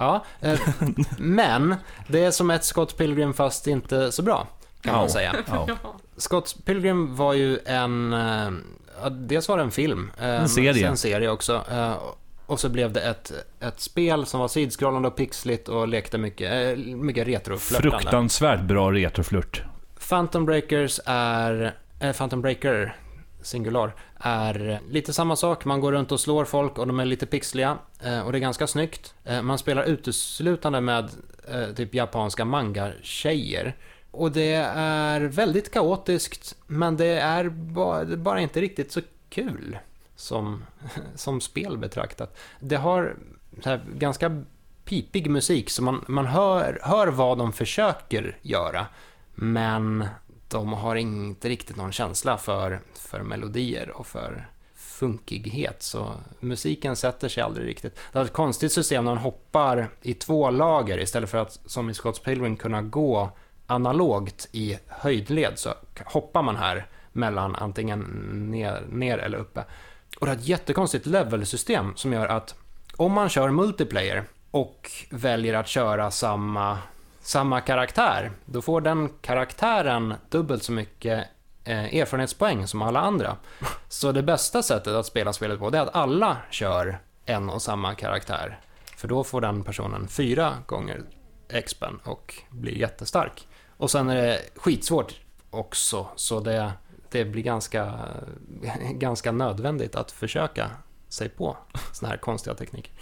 Ja, 0.00 0.24
eh, 0.40 0.60
men 1.18 1.74
det 2.08 2.24
är 2.24 2.30
som 2.30 2.50
ett 2.50 2.64
Scott 2.64 2.96
Pilgrim 2.96 3.34
fast 3.34 3.66
inte 3.66 4.12
så 4.12 4.22
bra, 4.22 4.46
kan 4.82 4.94
man 4.94 5.10
säga. 5.10 5.36
Ja. 5.48 5.66
Scott 6.16 6.56
Pilgrim 6.64 7.16
var 7.16 7.32
ju 7.34 7.58
en, 7.66 8.12
eh, 8.12 8.50
dels 9.10 9.48
var 9.48 9.56
det 9.56 9.62
en 9.62 9.70
film. 9.70 10.10
eh, 10.20 10.28
En 10.28 10.48
serie. 10.48 10.88
En 10.88 10.96
serie 10.96 11.28
också. 11.30 11.64
eh, 11.72 11.92
Och 12.46 12.60
så 12.60 12.68
blev 12.68 12.92
det 12.92 13.00
ett, 13.00 13.32
ett 13.60 13.80
spel 13.80 14.26
som 14.26 14.40
var 14.40 14.48
sidskrollande 14.48 15.08
och 15.08 15.16
pixligt 15.16 15.68
och 15.68 15.88
lekte 15.88 16.18
mycket, 16.18 16.52
eh, 16.78 16.84
mycket 16.94 17.26
retroflörtande. 17.26 17.98
Fruktansvärt 17.98 18.60
bra 18.60 18.92
retroflört. 18.92 19.62
Phantom 20.08 20.44
Breakers 20.44 21.00
är, 21.06 21.74
eh, 22.00 22.12
Phantom 22.12 22.42
Breaker, 22.42 22.96
singular, 23.42 23.94
är 24.16 24.80
lite 24.88 25.12
samma 25.12 25.36
sak. 25.36 25.64
Man 25.64 25.80
går 25.80 25.92
runt 25.92 26.12
och 26.12 26.20
slår 26.20 26.44
folk 26.44 26.78
och 26.78 26.86
de 26.86 27.00
är 27.00 27.04
lite 27.04 27.26
pixliga 27.26 27.78
eh, 28.02 28.20
och 28.20 28.32
det 28.32 28.38
är 28.38 28.40
ganska 28.40 28.66
snyggt. 28.66 29.14
Eh, 29.24 29.42
man 29.42 29.58
spelar 29.58 29.84
uteslutande 29.84 30.80
med 30.80 31.10
eh, 31.48 31.74
typ 31.76 31.94
japanska 31.94 32.44
manga-tjejer. 32.44 33.76
Och 34.10 34.32
det 34.32 34.54
är 34.74 35.20
väldigt 35.20 35.70
kaotiskt, 35.70 36.56
men 36.66 36.96
det 36.96 37.20
är 37.20 37.48
bara, 37.48 38.04
det 38.04 38.12
är 38.12 38.16
bara 38.16 38.40
inte 38.40 38.60
riktigt 38.60 38.92
så 38.92 39.00
kul 39.28 39.78
som, 40.16 40.64
som 41.14 41.40
spel 41.40 41.78
betraktat. 41.78 42.38
Det 42.60 42.76
har 42.76 43.16
så 43.62 43.68
här, 43.68 43.80
ganska 43.94 44.44
pipig 44.84 45.30
musik, 45.30 45.70
så 45.70 45.82
man, 45.82 46.04
man 46.08 46.26
hör, 46.26 46.78
hör 46.82 47.06
vad 47.06 47.38
de 47.38 47.52
försöker 47.52 48.38
göra. 48.42 48.86
Men 49.34 50.04
de 50.50 50.72
har 50.72 50.96
inte 50.96 51.48
riktigt 51.48 51.76
någon 51.76 51.92
känsla 51.92 52.38
för, 52.38 52.80
för 52.94 53.22
melodier 53.22 53.90
och 53.90 54.06
för 54.06 54.48
funkighet. 54.74 55.82
Så 55.82 56.14
musiken 56.40 56.96
sätter 56.96 57.28
sig 57.28 57.42
aldrig 57.42 57.66
riktigt. 57.68 57.98
Det 58.12 58.18
är 58.18 58.24
ett 58.24 58.32
konstigt 58.32 58.72
system 58.72 59.04
när 59.04 59.14
man 59.14 59.22
hoppar 59.22 59.88
i 60.02 60.14
två 60.14 60.50
lager 60.50 60.98
istället 60.98 61.30
för 61.30 61.38
att 61.38 61.60
som 61.66 61.90
i 61.90 61.94
Scotts 61.94 62.20
Pilgrim 62.20 62.56
kunna 62.56 62.82
gå 62.82 63.30
analogt 63.66 64.48
i 64.52 64.78
höjdled. 64.86 65.58
Så 65.58 65.74
hoppar 66.04 66.42
man 66.42 66.56
här 66.56 66.86
mellan 67.12 67.56
antingen 67.56 68.00
ner, 68.50 68.86
ner 68.90 69.18
eller 69.18 69.38
uppe. 69.38 69.64
Och 70.18 70.26
det 70.26 70.32
är 70.32 70.36
ett 70.36 70.46
jättekonstigt 70.46 71.06
levelsystem 71.06 71.92
som 71.96 72.12
gör 72.12 72.26
att 72.26 72.54
om 72.96 73.12
man 73.12 73.28
kör 73.28 73.50
multiplayer 73.50 74.24
och 74.50 74.90
väljer 75.10 75.54
att 75.54 75.68
köra 75.68 76.10
samma, 76.10 76.78
samma 77.20 77.60
karaktär, 77.60 78.30
då 78.44 78.62
får 78.62 78.80
den 78.80 79.08
karaktären 79.20 80.14
dubbelt 80.28 80.62
så 80.62 80.72
mycket 80.72 81.26
eh, 81.64 81.94
erfarenhetspoäng 81.94 82.66
som 82.66 82.82
alla 82.82 83.00
andra. 83.00 83.36
Så 83.88 84.12
det 84.12 84.22
bästa 84.22 84.62
sättet 84.62 84.92
att 84.92 85.06
spela 85.06 85.32
spelet 85.32 85.58
på 85.58 85.70
det 85.70 85.78
är 85.78 85.82
att 85.82 85.94
alla 85.94 86.36
kör 86.50 86.98
en 87.24 87.50
och 87.50 87.62
samma 87.62 87.94
karaktär. 87.94 88.60
För 88.96 89.08
då 89.08 89.24
får 89.24 89.40
den 89.40 89.64
personen 89.64 90.08
fyra 90.08 90.54
gånger 90.66 91.02
expen 91.48 92.00
och 92.04 92.34
blir 92.50 92.78
jättestark. 92.78 93.46
Och 93.76 93.90
sen 93.90 94.08
är 94.08 94.16
det 94.16 94.40
skitsvårt 94.56 95.20
också, 95.50 96.06
så 96.16 96.40
det, 96.40 96.72
det 97.10 97.24
blir 97.24 97.42
ganska, 97.42 97.98
ganska 98.92 99.32
nödvändigt 99.32 99.94
att 99.94 100.12
försöka 100.12 100.70
sig 101.08 101.28
på 101.28 101.56
såna 101.92 102.10
här 102.10 102.16
konstiga 102.16 102.54
tekniker. 102.54 102.92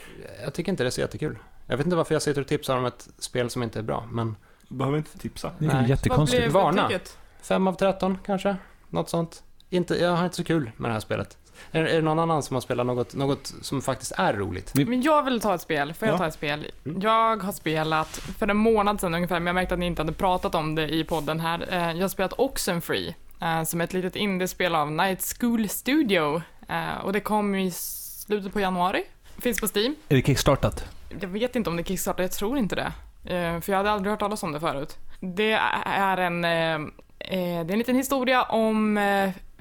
Jag 0.45 0.55
tycker 0.55 0.73
inte 0.73 0.83
det 0.85 0.89
är 0.89 0.91
så 0.91 1.01
jättekul. 1.01 1.39
Jag 1.69 1.77
vet 1.77 1.87
inte 1.87 1.97
varför 1.97 2.15
jag 2.15 2.23
sitter 2.23 2.41
och 2.41 2.47
tipsar 2.47 2.77
om 2.77 2.85
ett 2.85 3.09
spel 3.19 3.51
som 3.51 3.63
inte 3.63 3.79
är 3.79 3.83
bra, 3.83 4.07
men 4.11 4.37
Behöver 4.71 4.99
inte 4.99 5.19
tipsa. 5.19 5.53
Det 5.59 5.65
är 5.65 5.69
Nej. 5.69 5.77
Vad 5.81 5.89
jättekonstigt. 5.89 6.43
blev 6.43 6.53
Varna. 6.53 6.83
betyget? 6.83 7.19
5 7.43 7.67
av 7.67 7.73
13 7.73 8.19
kanske? 8.27 8.57
Något 8.89 9.09
sånt. 9.11 9.43
Inte, 9.71 9.95
jag 9.95 10.11
har 10.17 10.25
inte 10.25 10.37
så 10.37 10.45
kul 10.45 10.71
med 10.77 10.91
det 10.91 10.93
här 10.93 11.01
spelet. 11.01 11.37
Är, 11.73 11.85
är 11.85 11.95
det 11.97 12.03
någon 12.03 12.19
annan 12.19 12.43
som 12.43 12.57
har 12.57 12.61
spelat 12.61 12.87
något, 12.87 13.15
något 13.15 13.53
som 13.63 13.83
faktiskt 13.83 14.13
är 14.17 14.33
roligt? 14.35 14.73
Men 14.75 15.03
jag 15.03 15.23
vill 15.23 15.41
ta 15.41 15.55
ett 15.55 15.61
spel. 15.61 15.95
Får 15.95 16.09
jag 16.09 16.15
Ja. 16.15 16.19
ta 16.19 16.27
ett 16.27 16.35
spel? 16.35 16.67
Mm. 16.87 17.01
Jag 17.01 17.37
har 17.43 17.53
spelat 17.53 18.09
för 18.09 18.49
en 18.49 18.57
månad 18.57 19.01
sedan 19.01 19.15
ungefär, 19.15 19.41
men 19.41 19.47
jag 19.47 19.55
märkte 19.55 19.75
att 19.75 19.81
ni 19.81 19.87
inte 19.87 20.03
hade 20.03 20.13
pratat 20.13 20.55
om 20.55 20.75
det 20.75 20.89
i 20.89 21.05
podden 21.05 21.41
här. 21.41 21.67
Eh, 21.71 21.93
Jag 21.93 22.01
har 22.05 22.09
spelat 22.09 22.33
Oxenfree, 22.39 23.15
eh, 23.41 23.63
som 23.65 23.81
är 23.81 23.85
ett 23.85 23.93
litet 23.93 24.17
indiespel 24.17 24.75
av 24.75 24.93
Night 24.93 25.35
School 25.41 25.69
Studio. 25.69 26.43
Eh, 26.69 26.99
Och 27.05 27.13
det 27.13 27.21
kom 27.21 27.55
i 27.55 27.71
slutet 27.71 28.53
på 28.53 28.61
januari. 28.61 29.05
Finns 29.39 29.61
på 29.61 29.67
Steam. 29.75 29.95
Är 30.09 30.17
det 30.17 30.23
kickstartat? 30.23 30.85
Jag 31.21 31.29
vet 31.29 31.57
inte 31.57 31.71
om 31.71 31.77
det 31.77 31.85
kickstartar, 31.85 32.23
jag 32.25 32.33
tror 32.33 32.59
inte 32.59 32.77
det. 32.77 32.93
Eh, 33.35 33.61
För 33.61 33.73
jag 33.73 33.77
hade 33.77 33.91
aldrig 33.91 34.11
hört 34.11 34.21
talas 34.21 34.43
om 34.43 34.53
det 34.53 34.61
förut. 34.61 34.97
Det 35.21 35.53
är 35.85 36.17
en, 36.17 36.45
eh, 36.45 36.75
eh, 36.75 36.81
det 37.21 37.37
är 37.39 37.73
en 37.73 37.79
liten 37.79 37.97
historia 37.97 38.43
om 38.43 39.01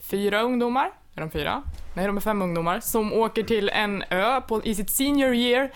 fyra 0.01 0.41
ungdomar. 0.41 0.91
Är 1.15 1.21
de 1.21 1.29
fyra? 1.31 1.63
nej 1.93 2.05
de 2.07 2.17
är 2.17 2.21
fem 2.21 2.41
ungdomar, 2.41 2.79
som 2.79 3.13
åker 3.13 3.43
till 3.43 3.69
en 3.69 4.03
ö 4.09 4.41
på, 4.41 4.63
i 4.63 4.75
sitt 4.75 4.89
senior 4.89 5.33
year 5.33 5.69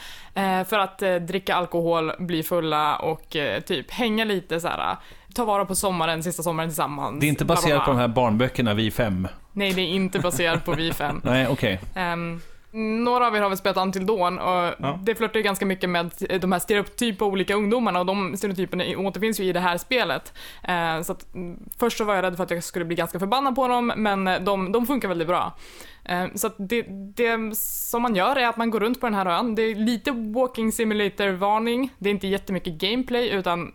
för 0.63 0.79
att 0.79 0.99
dricka 1.27 1.55
alkohol, 1.55 2.12
bli 2.19 2.43
fulla 2.43 2.95
och 2.95 3.36
typ 3.65 3.91
hänga 3.91 4.23
lite 4.25 4.60
så 4.60 4.67
här. 4.67 4.97
Ta 5.36 5.45
vara 5.45 5.65
på 5.65 5.75
sommaren, 5.75 6.23
sista 6.23 6.43
sommaren 6.43 6.69
tillsammans. 6.69 7.19
Det 7.19 7.25
är 7.25 7.29
inte 7.29 7.45
baserat 7.45 7.86
på 7.86 7.91
de 7.91 7.97
här 7.97 8.07
barnböckerna 8.07 8.73
Vi 8.73 8.91
fem. 8.91 9.27
Nej, 9.53 9.73
det 9.73 9.81
är 9.81 9.88
inte 9.88 10.19
baserat 10.19 10.65
på 10.65 10.73
Vi 10.73 10.93
fem. 10.93 11.21
Nej, 11.23 11.47
okej. 11.47 11.79
Ehm, 11.95 12.41
några 12.73 13.27
av 13.27 13.36
er 13.36 13.41
har 13.41 13.49
väl 13.49 13.57
spelat 13.57 13.77
Until 13.77 14.05
Dawn 14.05 14.39
och 14.39 14.73
Ja. 14.79 14.99
det 15.03 15.15
flörtar 15.15 15.39
ju 15.39 15.43
ganska 15.43 15.65
mycket 15.65 15.89
med 15.89 16.12
de 16.41 16.51
här 16.51 16.60
stereotypa 16.60 17.25
olika 17.25 17.55
ungdomarna 17.55 17.99
och 17.99 18.05
de 18.05 18.38
stereotyperna 18.38 18.84
återfinns 18.97 19.39
ju 19.39 19.43
i 19.43 19.53
det 19.53 19.60
här 19.60 19.77
spelet. 19.77 20.34
Eh, 20.63 21.01
så 21.01 21.12
att, 21.12 21.34
mm, 21.34 21.60
först 21.79 21.97
så 21.97 22.03
var 22.03 22.15
jag 22.15 22.23
rädd 22.23 22.38
för 22.38 22.43
att 22.43 22.51
jag 22.51 22.63
skulle 22.63 22.86
bli 22.86 22.95
ganska 22.95 23.19
förbannad 23.19 23.55
på 23.55 23.67
dem, 23.67 23.93
men 23.95 24.27
eh, 24.27 24.39
de, 24.39 24.71
de 24.71 24.86
funkar 24.86 25.07
väldigt 25.07 25.27
bra. 25.27 25.53
Eh, 26.05 26.25
så 26.36 26.47
att 26.47 26.55
det, 26.57 26.81
det 27.15 27.55
som 27.57 28.01
man 28.01 28.15
gör 28.15 28.36
är 28.36 28.47
att 28.47 28.57
man 28.57 28.69
går 28.71 28.79
runt 28.79 28.99
på 28.99 29.05
den 29.05 29.13
här 29.15 29.25
ön. 29.25 29.55
Det 29.55 29.62
är 29.62 29.75
lite 29.75 30.12
walking 30.12 30.71
simulator-varning. 30.71 31.89
Det 31.97 32.10
är 32.10 32.12
inte 32.12 32.27
jättemycket 32.27 32.73
gameplay, 32.73 33.29
utan 33.29 33.73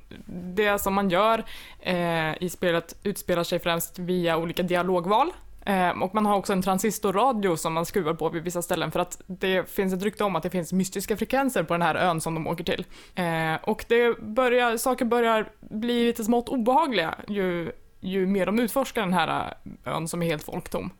det 0.56 0.78
som 0.78 0.94
man 0.94 1.10
gör 1.10 1.44
eh, 1.80 2.42
i 2.42 2.48
spelet 2.50 2.96
utspelar 3.02 3.44
sig 3.44 3.58
främst 3.58 3.98
via 3.98 4.36
olika 4.36 4.62
dialogval. 4.62 5.30
Eh, 5.66 6.02
och 6.02 6.14
man 6.14 6.26
har 6.26 6.36
också 6.36 6.52
en 6.52 6.62
transistorradio 6.62 7.56
som 7.56 7.72
man 7.72 7.86
skruvar 7.86 8.14
på 8.14 8.28
vid 8.28 8.42
vissa 8.42 8.62
ställen 8.62 8.90
för 8.90 9.00
att 9.00 9.20
det 9.26 9.70
finns 9.70 9.92
ett 9.94 10.02
rykte 10.02 10.24
om 10.24 10.36
att 10.36 10.42
det 10.42 10.50
finns 10.50 10.72
mystiska 10.72 11.16
frekvenser 11.16 11.62
på 11.62 11.74
den 11.74 11.82
här 11.82 11.94
ön 11.94 12.20
som 12.20 12.34
de 12.34 12.46
åker 12.46 12.64
till. 12.64 12.84
Eh, 13.14 13.54
och 13.62 13.84
det 13.88 14.20
börjar, 14.20 14.76
saker 14.76 15.04
börjar 15.04 15.52
bli 15.60 16.06
lite 16.06 16.24
smått 16.24 16.48
obehagliga 16.48 17.14
ju, 17.28 17.72
ju 18.00 18.26
mer 18.26 18.46
de 18.46 18.58
utforskar 18.58 19.02
den 19.02 19.12
här 19.12 19.54
ön 19.84 20.08
som 20.08 20.22
är 20.22 20.26
helt 20.26 20.42
folktom. 20.42 20.90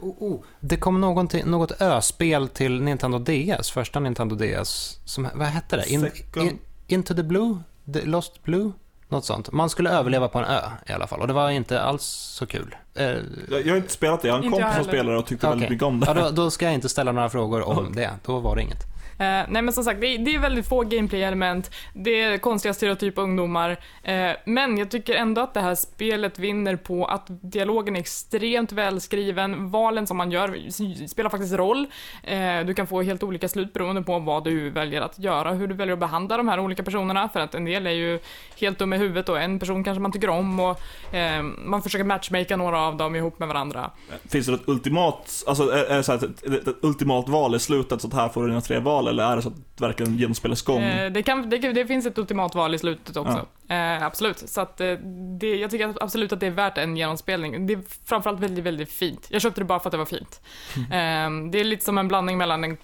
Oh, 0.00 0.14
oh. 0.18 0.40
Det 0.60 0.76
kom 0.76 1.00
någonting, 1.00 1.46
något 1.46 1.80
ö-spel 1.80 2.48
till 2.48 2.82
Nintendo 2.82 3.18
DS, 3.18 3.70
första 3.70 4.00
Nintendo 4.00 4.36
DS. 4.36 5.00
Som, 5.04 5.28
vad 5.34 5.46
hette 5.46 5.76
det? 5.76 5.92
In, 5.92 6.10
in, 6.36 6.58
into 6.86 7.14
the 7.14 7.22
Blue? 7.22 7.58
The 7.92 8.04
Lost 8.04 8.42
Blue? 8.42 8.72
Något 9.08 9.24
sånt. 9.24 9.52
Man 9.52 9.70
skulle 9.70 9.90
överleva 9.90 10.28
på 10.28 10.38
en 10.38 10.44
ö 10.44 10.60
i 10.88 10.92
alla 10.92 11.06
fall 11.06 11.20
och 11.20 11.26
det 11.26 11.32
var 11.32 11.50
inte 11.50 11.80
alls 11.82 12.02
så 12.38 12.46
kul. 12.46 12.76
Eh, 12.94 13.04
Jag, 13.04 13.66
jag 13.66 13.68
har 13.72 13.76
inte 13.76 13.92
spelat 13.92 14.22
det, 14.22 14.28
jag 14.28 14.34
har 14.34 14.42
en 14.44 14.50
kompis 14.50 14.74
som 14.74 14.84
spelar 14.84 15.12
och 15.12 15.26
tyckte 15.26 15.46
Okej. 15.46 15.50
väldigt 15.54 15.70
mycket 15.70 15.86
om 15.86 16.00
det. 16.00 16.06
ja, 16.06 16.14
då, 16.14 16.30
då 16.30 16.50
ska 16.50 16.64
jag 16.64 16.74
inte 16.74 16.88
ställa 16.88 17.12
några 17.12 17.28
frågor 17.28 17.68
om 17.68 17.92
det. 17.96 18.10
Då 18.26 18.38
var 18.40 18.56
det 18.56 18.62
inget. 18.62 18.84
Eh, 19.18 19.44
nej 19.48 19.62
men 19.62 19.72
som 19.72 19.84
sagt, 19.84 20.00
det 20.00 20.06
är, 20.06 20.18
det 20.18 20.34
är 20.34 20.38
väldigt 20.38 20.68
få 20.68 20.82
gameplay-element, 20.82 21.70
det 21.94 22.22
är 22.22 22.38
konstiga 22.38 22.74
stereotypa 22.74 23.20
ungdomar, 23.20 23.76
eh, 24.02 24.30
men 24.44 24.78
jag 24.78 24.90
tycker 24.90 25.14
ändå 25.14 25.40
att 25.40 25.54
det 25.54 25.60
här 25.60 25.74
spelet 25.74 26.38
vinner 26.38 26.76
på 26.76 27.04
att 27.04 27.26
dialogen 27.28 27.96
är 27.96 28.00
extremt 28.00 28.72
välskriven, 28.72 29.70
valen 29.70 30.06
som 30.06 30.16
man 30.16 30.30
gör 30.30 30.70
spelar 31.06 31.30
faktiskt 31.30 31.54
roll. 31.54 31.86
Eh, 32.22 32.60
du 32.66 32.74
kan 32.74 32.86
få 32.86 33.02
helt 33.02 33.22
olika 33.22 33.48
slut 33.48 33.72
beroende 33.72 34.02
på 34.02 34.18
vad 34.18 34.44
du 34.44 34.70
väljer 34.70 35.00
att 35.00 35.18
göra, 35.18 35.52
hur 35.52 35.66
du 35.66 35.74
väljer 35.74 35.92
att 35.92 36.00
behandla 36.00 36.36
de 36.36 36.48
här 36.48 36.60
olika 36.60 36.82
personerna, 36.82 37.28
för 37.28 37.40
att 37.40 37.54
en 37.54 37.64
del 37.64 37.86
är 37.86 37.90
ju 37.90 38.18
helt 38.60 38.78
dum 38.78 38.92
i 38.92 38.96
huvudet 38.96 39.28
och 39.28 39.40
en 39.40 39.58
person 39.58 39.84
kanske 39.84 40.00
man 40.00 40.12
tycker 40.12 40.28
om 40.28 40.60
och 40.60 40.80
eh, 41.14 41.42
man 41.42 41.82
försöker 41.82 42.04
matchmaka 42.04 42.56
några 42.56 42.80
av 42.80 42.96
dem 42.96 43.16
ihop 43.16 43.38
med 43.38 43.48
varandra. 43.48 43.90
Finns 44.28 44.46
det 44.46 44.52
något 44.52 44.68
ultimat, 44.68 45.44
alltså 45.46 45.70
är, 45.70 45.84
är 45.84 45.96
det 45.96 46.02
så 46.02 46.12
här, 46.12 46.18
ett, 46.18 46.46
ett, 46.46 46.68
ett 46.68 46.84
ultimat 46.84 47.28
val 47.28 47.54
i 47.54 47.58
slutet, 47.58 48.00
så 48.00 48.08
att 48.08 48.14
här 48.14 48.28
får 48.28 48.42
du 48.42 48.48
dina 48.48 48.60
tre 48.60 48.78
val, 48.78 49.05
eller 49.06 49.32
är 49.32 49.36
det 49.36 49.42
så 49.42 49.48
att 49.48 49.56
det 49.56 49.84
verkligen 49.84 50.18
genomspelas 50.18 50.62
gång? 50.62 50.82
Eh, 50.82 51.12
det, 51.12 51.22
kan, 51.22 51.50
det, 51.50 51.58
det 51.58 51.86
finns 51.86 52.06
ett 52.06 52.18
ultimat 52.18 52.54
val 52.54 52.74
i 52.74 52.78
slutet 52.78 53.16
också. 53.16 53.46
Eh, 53.68 54.02
absolut. 54.02 54.38
Så 54.38 54.60
att, 54.60 54.80
eh, 54.80 54.92
det, 55.40 55.56
jag 55.56 55.70
tycker 55.70 55.94
absolut 56.00 56.32
att 56.32 56.40
det 56.40 56.46
är 56.46 56.50
värt 56.50 56.78
en 56.78 56.96
genomspelning. 56.96 57.66
Det 57.66 57.72
är 57.72 57.80
framförallt 58.04 58.40
väldigt, 58.40 58.64
väldigt 58.64 58.92
fint. 58.92 59.28
Jag 59.30 59.42
köpte 59.42 59.60
det 59.60 59.64
bara 59.64 59.80
för 59.80 59.88
att 59.88 59.92
det 59.92 59.98
var 59.98 60.04
fint. 60.04 60.40
Eh, 60.76 61.50
det 61.50 61.60
är 61.60 61.64
lite 61.64 61.84
som 61.84 61.98
en 61.98 62.08
blandning 62.08 62.38
mellan 62.38 62.64
en 62.64 62.76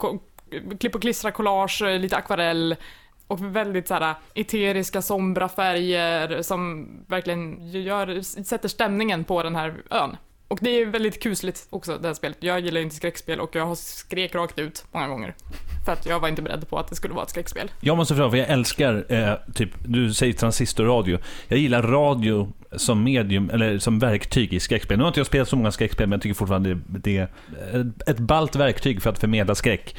klipp 0.78 0.94
och 0.94 1.00
klistra 1.00 1.30
collage, 1.30 1.82
lite 1.82 2.16
akvarell 2.16 2.76
och 3.26 3.56
väldigt 3.56 3.88
så 3.88 3.94
här 3.94 4.14
eteriska, 4.34 5.02
sombra 5.02 5.48
färger 5.48 6.42
som 6.42 6.88
verkligen 7.06 7.70
gör, 7.70 8.20
sätter 8.44 8.68
stämningen 8.68 9.24
på 9.24 9.42
den 9.42 9.56
här 9.56 9.74
ön. 9.90 10.16
Och 10.48 10.58
det 10.62 10.70
är 10.70 10.86
väldigt 10.86 11.22
kusligt 11.22 11.66
också, 11.70 11.98
det 11.98 12.06
här 12.06 12.14
spelet. 12.14 12.38
Jag 12.40 12.60
gillar 12.60 12.80
inte 12.80 12.96
skräckspel 12.96 13.40
och 13.40 13.54
jag 13.54 13.66
har 13.66 13.74
skrek 13.74 14.34
rakt 14.34 14.58
ut 14.58 14.84
många 14.92 15.08
gånger. 15.08 15.34
För 15.84 15.92
att 15.92 16.06
jag 16.06 16.20
var 16.20 16.28
inte 16.28 16.42
beredd 16.42 16.68
på 16.68 16.78
att 16.78 16.88
det 16.88 16.96
skulle 16.96 17.14
vara 17.14 17.24
ett 17.24 17.30
skräckspel. 17.30 17.70
Jag 17.80 17.96
måste 17.96 18.14
fråga, 18.14 18.30
för 18.30 18.36
jag 18.36 18.48
älskar, 18.48 19.04
eh, 19.08 19.34
typ, 19.54 19.70
du 19.84 20.14
säger 20.14 20.32
transistorradio. 20.32 21.18
Jag 21.48 21.58
gillar 21.58 21.82
radio 21.82 22.52
som 22.76 23.04
medium, 23.04 23.50
eller 23.50 23.78
som 23.78 23.98
verktyg 23.98 24.52
i 24.52 24.60
skräckspel. 24.60 24.96
Nu 24.98 25.02
har 25.02 25.08
inte 25.08 25.20
jag 25.20 25.26
spelat 25.26 25.48
så 25.48 25.56
många 25.56 25.72
skräckspel, 25.72 26.08
men 26.08 26.16
jag 26.16 26.22
tycker 26.22 26.34
fortfarande 26.34 26.78
det, 26.86 27.16
är 27.16 27.28
ett 28.06 28.18
ballt 28.18 28.56
verktyg 28.56 29.02
för 29.02 29.10
att 29.10 29.18
förmedla 29.18 29.54
skräck. 29.54 29.96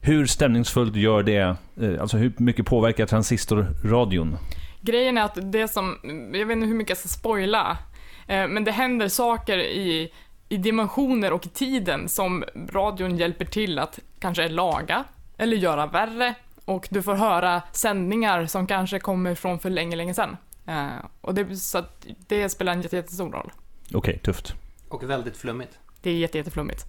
Hur 0.00 0.26
stämningsfullt 0.26 0.96
gör 0.96 1.22
det, 1.22 1.56
eh, 1.80 2.00
alltså 2.00 2.16
hur 2.16 2.32
mycket 2.36 2.66
påverkar 2.66 3.06
transistorradion? 3.06 4.36
Grejen 4.80 5.18
är 5.18 5.22
att 5.22 5.52
det 5.52 5.68
som, 5.68 5.98
jag 6.32 6.46
vet 6.46 6.56
inte 6.56 6.66
hur 6.66 6.74
mycket 6.74 6.90
jag 6.90 6.98
ska 6.98 7.08
spoila, 7.08 7.78
eh, 8.26 8.48
men 8.48 8.64
det 8.64 8.70
händer 8.70 9.08
saker 9.08 9.58
i, 9.58 10.12
i 10.48 10.56
dimensioner 10.56 11.32
och 11.32 11.46
i 11.46 11.48
tiden 11.48 12.08
som 12.08 12.44
radion 12.72 13.16
hjälper 13.16 13.44
till 13.44 13.78
att 13.78 13.98
kanske 14.18 14.48
laga 14.48 15.04
eller 15.36 15.56
göra 15.56 15.86
värre. 15.86 16.34
Och 16.64 16.88
du 16.90 17.02
får 17.02 17.14
höra 17.14 17.62
sändningar 17.72 18.46
som 18.46 18.66
kanske 18.66 18.98
kommer 19.00 19.34
från 19.34 19.58
för 19.58 19.70
länge, 19.70 19.96
länge 19.96 20.14
sedan. 20.14 20.36
Eh, 20.66 20.86
Och 21.20 21.34
det, 21.34 21.56
så 21.56 21.78
att 21.78 22.06
det 22.26 22.48
spelar 22.48 22.72
en 22.72 22.82
jätte, 22.82 22.96
jättestor 22.96 23.32
roll. 23.32 23.52
Okej, 23.94 24.18
tufft. 24.18 24.54
Och 24.88 25.10
väldigt 25.10 25.36
flummigt. 25.36 25.78
Det 26.02 26.10
är 26.10 26.14
jätte, 26.14 26.38
jätteflummigt. 26.38 26.84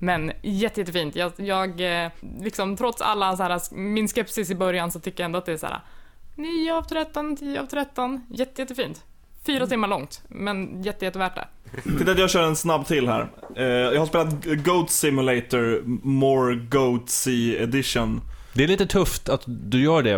Men 0.00 0.32
jätte, 0.42 0.80
jättefint. 0.80 1.16
Jag, 1.16 1.32
jag 1.36 2.04
eh, 2.04 2.10
liksom 2.40 2.76
trots 2.76 3.00
alla 3.02 3.36
så 3.36 3.42
här, 3.42 3.74
min 3.74 4.08
skepsis 4.08 4.50
i 4.50 4.54
början 4.54 4.90
så 4.92 5.00
tycker 5.00 5.22
jag 5.22 5.24
ändå 5.24 5.38
att 5.38 5.46
det 5.46 5.52
är 5.52 5.56
så 5.56 5.66
här 5.66 5.80
9 6.34 6.74
av 6.74 6.82
13, 6.82 7.36
10 7.36 7.60
av 7.60 7.66
13. 7.66 8.26
Jätte, 8.30 8.62
jättefint. 8.62 9.04
Fyra 9.46 9.66
timmar 9.66 9.88
långt, 9.88 10.22
men 10.28 10.82
jätte, 10.82 11.04
jättevärt 11.04 11.34
det. 11.34 11.48
Titta 11.98 12.10
att 12.10 12.18
jag 12.18 12.30
kör 12.30 12.42
en 12.42 12.56
snabb 12.56 12.86
till 12.86 13.08
här. 13.08 13.28
Eh, 13.56 13.64
jag 13.64 13.98
har 13.98 14.06
spelat 14.06 14.44
Goat 14.44 14.90
Simulator 14.90 15.82
More 16.02 16.54
Goatsy 16.54 17.56
Edition. 17.56 18.20
Det 18.52 18.64
är 18.64 18.68
lite 18.68 18.86
tufft 18.86 19.28
att 19.28 19.42
du 19.46 19.82
gör 19.82 20.02
det, 20.02 20.10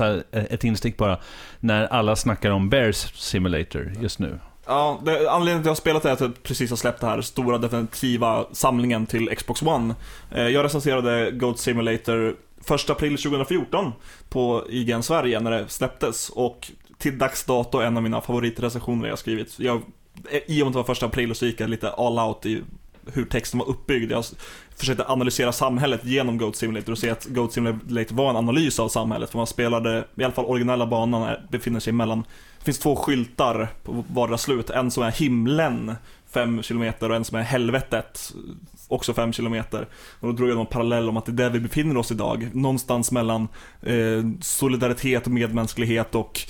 här, 0.00 0.24
ett 0.32 0.64
instick 0.64 0.96
bara, 0.96 1.18
när 1.60 1.86
alla 1.86 2.16
snackar 2.16 2.50
om 2.50 2.70
Bears 2.70 2.96
Simulator 3.14 3.92
just 4.00 4.18
nu. 4.18 4.38
Ja, 4.66 5.00
det, 5.04 5.30
anledningen 5.30 5.44
till 5.44 5.54
att 5.58 5.64
jag 5.64 5.70
har 5.70 5.74
spelat 5.74 6.02
det 6.02 6.08
är 6.08 6.12
att 6.12 6.20
jag 6.20 6.42
precis 6.42 6.70
har 6.70 6.76
släppt 6.76 7.00
den 7.00 7.10
här 7.10 7.20
stora 7.20 7.58
definitiva 7.58 8.46
samlingen 8.52 9.06
till 9.06 9.36
Xbox 9.36 9.62
One. 9.62 9.94
Eh, 10.30 10.48
jag 10.48 10.64
recenserade 10.64 11.30
Goat 11.30 11.58
Simulator 11.58 12.36
1 12.74 12.90
april 12.90 13.18
2014 13.18 13.92
på 14.28 14.64
IGN 14.68 15.02
Sverige 15.02 15.40
när 15.40 15.50
det 15.50 15.68
släpptes 15.68 16.30
och 16.30 16.70
till 16.98 17.18
dags 17.18 17.44
dato 17.44 17.78
en 17.78 17.96
av 17.96 18.02
mina 18.02 18.20
favoritrecensioner 18.20 19.08
jag 19.08 19.18
skrivit. 19.18 19.58
Jag, 19.58 19.82
i 20.46 20.62
och 20.62 20.66
med 20.66 20.66
att 20.66 20.72
det 20.72 20.78
var 20.78 20.84
första 20.84 21.06
april 21.06 21.34
så 21.34 21.46
gick 21.46 21.60
jag 21.60 21.70
lite 21.70 21.90
all 21.90 22.18
out 22.18 22.46
i 22.46 22.62
hur 23.12 23.24
texten 23.24 23.58
var 23.58 23.68
uppbyggd. 23.68 24.12
Jag 24.12 24.24
försökte 24.76 25.04
analysera 25.06 25.52
samhället 25.52 26.04
genom 26.04 26.38
Goat 26.38 26.56
Simulator 26.56 26.92
och 26.92 26.98
se 26.98 27.10
att 27.10 27.24
Goat 27.24 27.52
Simulator 27.52 28.14
var 28.14 28.30
en 28.30 28.36
analys 28.36 28.80
av 28.80 28.88
samhället. 28.88 29.30
För 29.30 29.38
man 29.38 29.46
spelade, 29.46 30.04
i 30.14 30.24
alla 30.24 30.32
fall 30.32 30.44
originella 30.44 30.86
banan 30.86 31.36
befinner 31.50 31.80
sig 31.80 31.92
mellan, 31.92 32.24
det 32.58 32.64
finns 32.64 32.78
två 32.78 32.96
skyltar 32.96 33.68
på 33.82 34.04
vardera 34.08 34.38
slut. 34.38 34.70
En 34.70 34.90
som 34.90 35.02
är 35.02 35.10
himlen, 35.10 35.94
5 36.30 36.62
km 36.62 36.92
och 37.00 37.14
en 37.14 37.24
som 37.24 37.38
är 37.38 37.42
helvetet, 37.42 38.34
också 38.88 39.14
5 39.14 39.32
km. 39.32 39.62
Och 40.20 40.28
då 40.28 40.32
drog 40.32 40.50
jag 40.50 40.56
någon 40.56 40.66
parallell 40.66 41.08
om 41.08 41.16
att 41.16 41.26
det 41.26 41.32
är 41.32 41.36
där 41.36 41.50
vi 41.50 41.60
befinner 41.60 41.96
oss 41.96 42.10
idag. 42.10 42.50
Någonstans 42.52 43.12
mellan 43.12 43.48
eh, 43.82 44.24
solidaritet 44.40 45.26
och 45.26 45.32
medmänsklighet 45.32 46.14
och 46.14 46.40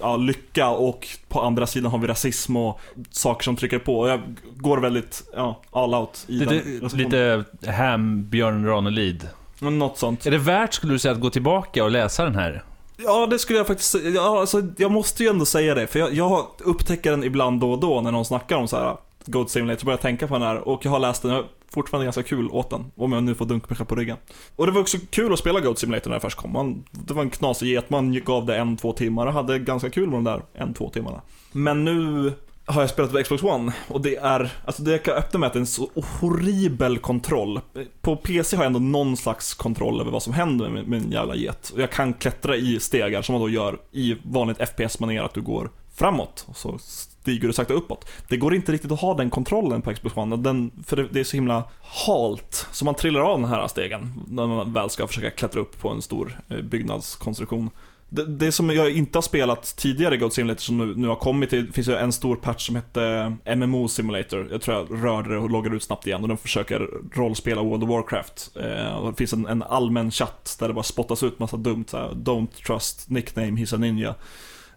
ja, 0.00 0.16
lycka 0.16 0.68
och 0.68 1.08
på 1.28 1.40
andra 1.40 1.66
sidan 1.66 1.90
har 1.90 1.98
vi 1.98 2.06
rasism 2.06 2.56
och 2.56 2.80
saker 3.10 3.44
som 3.44 3.56
trycker 3.56 3.78
på. 3.78 4.00
Och 4.00 4.08
jag 4.08 4.20
går 4.56 4.78
väldigt 4.78 5.22
ja, 5.36 5.60
all 5.70 5.94
out 5.94 6.24
i 6.28 6.38
den 6.38 6.48
Lite, 6.48 6.68
recensionen. 6.68 7.44
lite 7.60 7.72
Ham, 7.72 8.24
Björn 8.28 8.66
Ranelid. 8.66 9.28
Något 9.58 9.98
sånt. 9.98 10.26
Är 10.26 10.30
det 10.30 10.38
värt, 10.38 10.74
skulle 10.74 10.92
du 10.92 10.98
säga, 10.98 11.12
att 11.12 11.20
gå 11.20 11.30
tillbaka 11.30 11.84
och 11.84 11.90
läsa 11.90 12.24
den 12.24 12.34
här? 12.34 12.64
Ja, 12.96 13.26
det 13.26 13.38
skulle 13.38 13.58
jag 13.58 13.66
faktiskt 13.66 13.90
säga. 13.90 14.10
Ja, 14.10 14.40
alltså, 14.40 14.62
jag 14.76 14.90
måste 14.90 15.22
ju 15.22 15.28
ändå 15.28 15.44
säga 15.44 15.74
det, 15.74 15.86
för 15.86 15.98
jag, 15.98 16.14
jag 16.14 16.46
upptäcker 16.58 17.10
den 17.10 17.24
ibland 17.24 17.60
då 17.60 17.72
och 17.72 17.78
då 17.80 18.00
när 18.00 18.12
någon 18.12 18.24
snackar 18.24 18.56
om 18.56 18.68
så 18.68 18.76
här 18.76 18.96
Goat 19.26 19.50
Simulator, 19.50 19.84
började 19.84 20.02
tänka 20.02 20.28
på 20.28 20.34
den 20.34 20.42
här 20.42 20.68
och 20.68 20.84
jag 20.84 20.90
har 20.90 20.98
läst 20.98 21.22
den, 21.22 21.30
jag 21.30 21.38
har 21.38 21.48
fortfarande 21.68 22.04
ganska 22.04 22.22
kul 22.22 22.48
åt 22.50 22.70
den, 22.70 22.84
om 22.96 23.12
jag 23.12 23.22
nu 23.22 23.34
får 23.34 23.44
dunka 23.46 23.66
mig 23.68 23.76
själv 23.76 23.86
på 23.86 23.94
ryggen. 23.94 24.16
Och 24.56 24.66
det 24.66 24.72
var 24.72 24.80
också 24.80 24.98
kul 25.10 25.32
att 25.32 25.38
spela 25.38 25.60
Goat 25.60 25.78
Simulator 25.78 26.10
när 26.10 26.16
det 26.16 26.20
först 26.20 26.38
kom. 26.38 26.52
Man, 26.52 26.84
det 26.90 27.14
var 27.14 27.22
en 27.22 27.30
knasig 27.30 27.68
get, 27.68 27.90
man 27.90 28.24
gav 28.24 28.46
det 28.46 28.56
en, 28.56 28.76
två 28.76 28.92
timmar 28.92 29.26
och 29.26 29.32
hade 29.32 29.58
ganska 29.58 29.90
kul 29.90 30.10
med 30.10 30.16
de 30.16 30.24
där 30.24 30.42
en, 30.54 30.74
två 30.74 30.90
timmarna. 30.90 31.20
Men 31.52 31.84
nu 31.84 32.32
har 32.66 32.80
jag 32.80 32.90
spelat 32.90 33.12
på 33.12 33.22
Xbox 33.22 33.42
One 33.42 33.72
och 33.88 34.00
det 34.00 34.16
är, 34.16 34.50
alltså 34.64 34.82
det 34.82 34.90
jag 34.90 35.02
kan 35.02 35.14
öppna 35.14 35.40
med 35.40 35.46
att 35.46 35.52
det 35.52 35.56
är 35.56 35.60
en 35.60 35.66
så 35.66 35.90
horribel 35.94 36.98
kontroll. 36.98 37.60
På 38.00 38.16
PC 38.16 38.56
har 38.56 38.64
jag 38.64 38.66
ändå 38.66 38.78
någon 38.78 39.16
slags 39.16 39.54
kontroll 39.54 40.00
över 40.00 40.10
vad 40.10 40.22
som 40.22 40.32
händer 40.32 40.68
med 40.68 40.88
min 40.88 41.10
jävla 41.10 41.34
get. 41.34 41.70
Och 41.74 41.80
jag 41.80 41.90
kan 41.90 42.12
klättra 42.12 42.56
i 42.56 42.80
stegar 42.80 43.22
som 43.22 43.32
man 43.32 43.42
då 43.42 43.48
gör 43.48 43.78
i 43.92 44.16
vanligt 44.22 44.58
FPS-manér 44.58 45.22
att 45.22 45.34
du 45.34 45.42
går 45.42 45.70
framåt 45.94 46.44
och 46.48 46.56
så 46.56 46.78
stiger 47.24 47.48
det 47.48 47.54
sakta 47.54 47.74
uppåt. 47.74 48.08
Det 48.28 48.36
går 48.36 48.54
inte 48.54 48.72
riktigt 48.72 48.92
att 48.92 49.00
ha 49.00 49.14
den 49.14 49.30
kontrollen 49.30 49.82
på 49.82 49.94
Xbox 49.94 50.16
One, 50.16 50.36
den, 50.36 50.70
för 50.86 50.96
det, 50.96 51.08
det 51.10 51.20
är 51.20 51.24
så 51.24 51.36
himla 51.36 51.64
halt, 52.06 52.66
så 52.72 52.84
man 52.84 52.94
trillar 52.94 53.20
av 53.20 53.40
den 53.40 53.48
här 53.48 53.68
stegen 53.68 54.12
när 54.28 54.46
man 54.46 54.72
väl 54.72 54.90
ska 54.90 55.06
försöka 55.06 55.30
klättra 55.30 55.60
upp 55.60 55.80
på 55.80 55.88
en 55.88 56.02
stor 56.02 56.40
eh, 56.48 56.60
byggnadskonstruktion. 56.60 57.70
Det, 58.08 58.26
det 58.26 58.52
som 58.52 58.70
jag 58.70 58.90
inte 58.90 59.18
har 59.18 59.22
spelat 59.22 59.76
tidigare 59.76 60.14
i 60.14 60.18
Goat 60.18 60.34
Simulator 60.34 60.60
som 60.60 60.78
nu, 60.78 60.94
nu 60.96 61.08
har 61.08 61.16
kommit 61.16 61.50
det 61.50 61.66
finns 61.72 61.88
ju 61.88 61.94
en 61.94 62.12
stor 62.12 62.36
patch 62.36 62.66
som 62.66 62.76
hette 62.76 63.32
eh, 63.44 63.56
MMO 63.56 63.88
Simulator. 63.88 64.48
Jag 64.50 64.62
tror 64.62 64.76
jag 64.76 65.04
rörde 65.04 65.28
det 65.28 65.38
och 65.38 65.50
loggade 65.50 65.76
ut 65.76 65.82
snabbt 65.82 66.06
igen 66.06 66.22
och 66.22 66.28
den 66.28 66.36
försöker 66.36 66.88
rollspela 67.12 67.62
World 67.62 67.82
of 67.82 67.90
Warcraft. 67.90 68.50
Eh, 68.56 68.96
och 68.96 69.10
det 69.10 69.16
finns 69.16 69.32
en, 69.32 69.46
en 69.46 69.62
allmän 69.62 70.10
chatt 70.10 70.56
där 70.60 70.68
det 70.68 70.74
bara 70.74 70.82
spottas 70.82 71.22
ut 71.22 71.38
massa 71.38 71.56
dumt 71.56 71.84
såhär, 71.88 72.08
Don't 72.08 72.64
trust 72.66 73.10
nickname, 73.10 73.50
he's 73.50 73.74
a 73.74 73.78
ninja. 73.78 74.14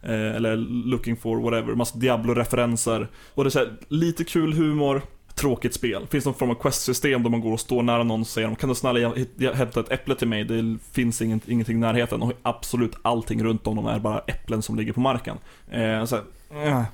Eh, 0.07 0.35
eller 0.35 0.55
looking 0.85 1.17
for 1.17 1.37
whatever, 1.37 1.75
massa 1.75 1.97
Diablo-referenser. 1.97 3.07
Och 3.33 3.43
det 3.43 3.55
är 3.55 3.59
här, 3.59 3.73
lite 3.87 4.23
kul 4.23 4.53
humor, 4.53 5.01
tråkigt 5.35 5.73
spel. 5.73 6.07
Finns 6.09 6.25
någon 6.25 6.33
form 6.33 6.49
av 6.49 6.55
quest-system 6.55 7.23
där 7.23 7.29
man 7.29 7.41
går 7.41 7.53
och 7.53 7.59
står 7.59 7.83
nära 7.83 8.03
någon 8.03 8.21
och 8.21 8.27
säger 8.27 8.55
kan 8.55 8.69
du 8.69 8.75
snälla 8.75 9.13
hämta 9.53 9.79
ett 9.79 9.91
äpple 9.91 10.15
till 10.15 10.27
mig? 10.27 10.43
Det 10.43 10.77
finns 10.91 11.21
inget, 11.21 11.49
ingenting 11.49 11.77
i 11.77 11.79
närheten 11.79 12.21
och 12.21 12.33
absolut 12.43 12.95
allting 13.01 13.43
runt 13.43 13.67
om 13.67 13.75
dem 13.75 13.87
är 13.87 13.99
bara 13.99 14.19
äpplen 14.19 14.61
som 14.61 14.75
ligger 14.75 14.93
på 14.93 14.99
marken. 14.99 15.37
Eh, 15.71 16.05
så 16.05 16.15
här. 16.15 16.23
Ja, 16.65 16.85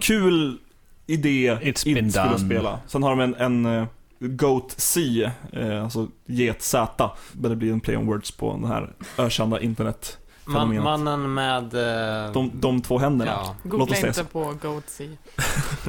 Kul 0.00 0.58
idé, 1.06 1.54
It's 1.62 1.88
inte 1.88 2.10
skulle 2.10 2.38
spela. 2.38 2.78
Sen 2.86 3.02
har 3.02 3.10
de 3.10 3.20
en, 3.20 3.34
en 3.34 3.66
eh, 3.66 3.86
Goat 4.18 4.74
C, 4.76 5.30
eh, 5.52 5.82
alltså 5.82 6.08
get 6.26 6.62
Z, 6.62 7.10
där 7.32 7.48
det 7.48 7.56
blir 7.56 7.72
en 7.72 7.80
play 7.80 7.96
on 7.96 8.06
words 8.06 8.30
på 8.30 8.52
den 8.52 8.64
här 8.64 8.92
ökända 9.18 9.60
internet. 9.60 10.18
Man, 10.46 10.82
mannen 10.82 11.34
med... 11.34 11.74
eh, 11.74 12.32
De, 12.32 12.50
de 12.54 12.82
två 12.82 12.98
händerna. 12.98 13.30
ja. 13.30 13.56
Låt 13.62 13.70
Googla 13.88 14.08
inte 14.08 14.24
på 14.24 14.54
Goatsea. 14.62 15.08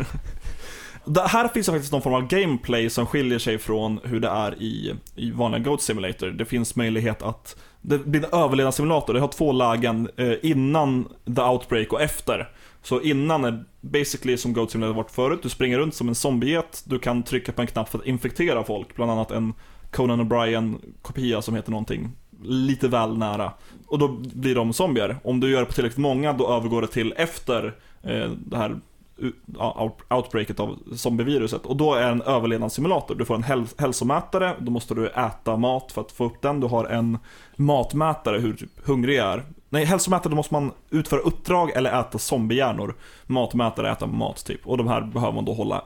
Det 1.06 1.22
här 1.28 1.48
finns 1.48 1.66
det 1.66 1.72
faktiskt 1.72 1.92
någon 1.92 2.02
form 2.02 2.14
av 2.14 2.28
gameplay 2.28 2.90
som 2.90 3.06
skiljer 3.06 3.40
sig 3.40 3.58
från 3.58 4.00
hur 4.04 4.20
det 4.20 4.28
är 4.28 4.62
i, 4.62 4.94
i 5.16 5.32
vanliga 5.32 5.60
Goat 5.64 5.82
Simulator. 5.82 6.28
Det 6.28 6.46
finns 6.46 6.76
möjlighet 6.76 7.22
att, 7.22 7.56
det 7.82 7.98
blir 7.98 8.26
en 8.26 8.40
överlevnadssimulator, 8.40 9.14
det 9.14 9.20
har 9.20 9.28
två 9.28 9.52
lägen 9.52 10.10
eh, 10.18 10.34
innan 10.42 11.08
the 11.36 11.42
outbreak 11.42 11.94
och 11.94 12.02
efter. 12.02 12.50
Så 12.84 13.02
innan 13.02 13.46
är 13.46 13.64
basically 13.82 14.38
som 14.38 14.54
Goat 14.54 14.72
Simulator 14.72 14.96
varit 14.96 15.12
förut, 15.12 15.40
du 15.44 15.50
springer 15.50 15.78
runt 15.80 15.96
som 15.96 16.08
en 16.10 16.16
zombieget, 16.16 16.84
du 16.86 17.00
kan 17.00 17.24
trycka 17.24 17.52
på 17.52 17.62
en 17.62 17.68
knapp 17.68 17.90
för 17.90 18.00
att 18.00 18.06
infektera 18.06 18.64
folk, 18.64 18.96
bland 18.96 19.12
annat 19.12 19.32
en 19.32 19.54
Conan 19.92 20.22
O'Brien-kopia 20.22 21.42
som 21.42 21.56
heter 21.56 21.72
någonting 21.72 22.12
lite 22.44 22.88
väl 22.88 23.18
nära. 23.18 23.52
Och 23.88 24.00
då 24.00 24.08
blir 24.34 24.56
de 24.56 24.74
zombier. 24.74 25.18
Om 25.24 25.40
du 25.40 25.52
gör 25.52 25.60
det 25.60 25.66
på 25.66 25.74
tillräckligt 25.74 25.98
många, 25.98 26.34
då 26.34 26.48
övergår 26.54 26.82
det 26.82 26.88
till 26.88 27.14
efter 27.18 27.76
eh, 28.04 28.32
det 28.46 28.58
här 28.58 28.80
outbreaket 30.10 30.60
av 30.60 30.80
zombieviruset. 30.96 31.66
Och 31.66 31.76
då 31.76 31.94
är 31.94 32.02
det 32.02 32.08
en 32.12 32.22
överlevnadssimulator. 32.22 33.16
Du 33.16 33.26
får 33.26 33.36
en 33.36 33.44
häl- 33.44 33.76
hälsomätare, 33.78 34.56
då 34.60 34.72
måste 34.72 34.96
du 34.96 35.08
äta 35.08 35.58
mat 35.58 35.92
för 35.92 36.02
att 36.02 36.12
få 36.12 36.26
upp 36.26 36.42
den. 36.42 36.60
Du 36.60 36.68
har 36.68 36.86
en 36.86 37.18
matmätare, 37.56 38.40
hur 38.40 38.54
typ 38.54 38.88
hungrig 38.88 39.18
jag 39.18 39.34
är. 39.34 39.44
Nej, 39.70 39.86
hälsomätare, 39.86 40.30
då 40.30 40.36
måste 40.36 40.54
man 40.54 40.72
utföra 40.90 41.20
uppdrag 41.20 41.72
eller 41.72 42.00
äta 42.00 42.18
zombiehjärnor. 42.18 42.96
Matmätare, 43.26 43.92
äta 43.92 44.08
mat 44.08 44.46
typ. 44.46 44.68
Och 44.68 44.78
de 44.78 44.88
här 44.88 45.02
behöver 45.02 45.34
man 45.34 45.46
då 45.46 45.54
hålla 45.54 45.84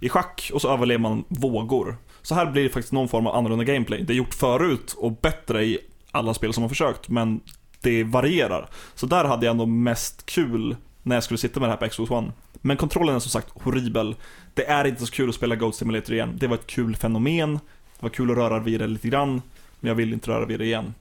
i 0.00 0.08
schack 0.08 0.50
och 0.54 0.60
så 0.62 0.68
överlever 0.68 1.02
man 1.02 1.24
vågor. 1.28 1.96
Så 2.22 2.34
här 2.34 2.46
blir 2.46 2.62
det 2.62 2.68
faktiskt 2.68 2.92
någon 2.92 3.08
form 3.08 3.26
av 3.26 3.36
annorlunda 3.36 3.64
gameplay. 3.64 4.02
Det 4.02 4.12
är 4.12 4.16
gjort 4.16 4.34
förut 4.34 4.94
och 4.98 5.12
bättre 5.12 5.64
i 5.64 5.78
alla 6.12 6.34
spel 6.34 6.52
som 6.52 6.62
har 6.62 6.68
försökt, 6.68 7.08
men 7.08 7.40
det 7.80 8.04
varierar. 8.04 8.68
Så 8.94 9.06
där 9.06 9.24
hade 9.24 9.46
jag 9.46 9.50
ändå 9.50 9.66
mest 9.66 10.26
kul 10.26 10.76
när 11.02 11.16
jag 11.16 11.24
skulle 11.24 11.38
sitta 11.38 11.60
med 11.60 11.68
det 11.68 11.72
här 11.72 11.78
på 11.78 11.88
Xbox 11.88 12.10
One. 12.10 12.32
Men 12.54 12.76
kontrollen 12.76 13.14
är 13.14 13.18
som 13.18 13.30
sagt 13.30 13.48
horribel. 13.62 14.14
Det 14.54 14.66
är 14.68 14.84
inte 14.84 15.06
så 15.06 15.12
kul 15.12 15.28
att 15.28 15.34
spela 15.34 15.56
Goat 15.56 15.74
Simulator 15.76 16.14
igen. 16.14 16.32
Det 16.36 16.46
var 16.46 16.54
ett 16.54 16.66
kul 16.66 16.96
fenomen. 16.96 17.52
Det 17.98 18.02
var 18.02 18.10
kul 18.10 18.30
att 18.30 18.36
röra 18.36 18.58
vid 18.58 18.80
det 18.80 18.86
lite 18.86 19.08
grann. 19.08 19.42
Men 19.80 19.88
jag 19.88 19.94
vill 19.94 20.12
inte 20.12 20.30
röra 20.30 20.46
vid 20.46 20.58
det 20.58 20.64
igen. 20.64 20.94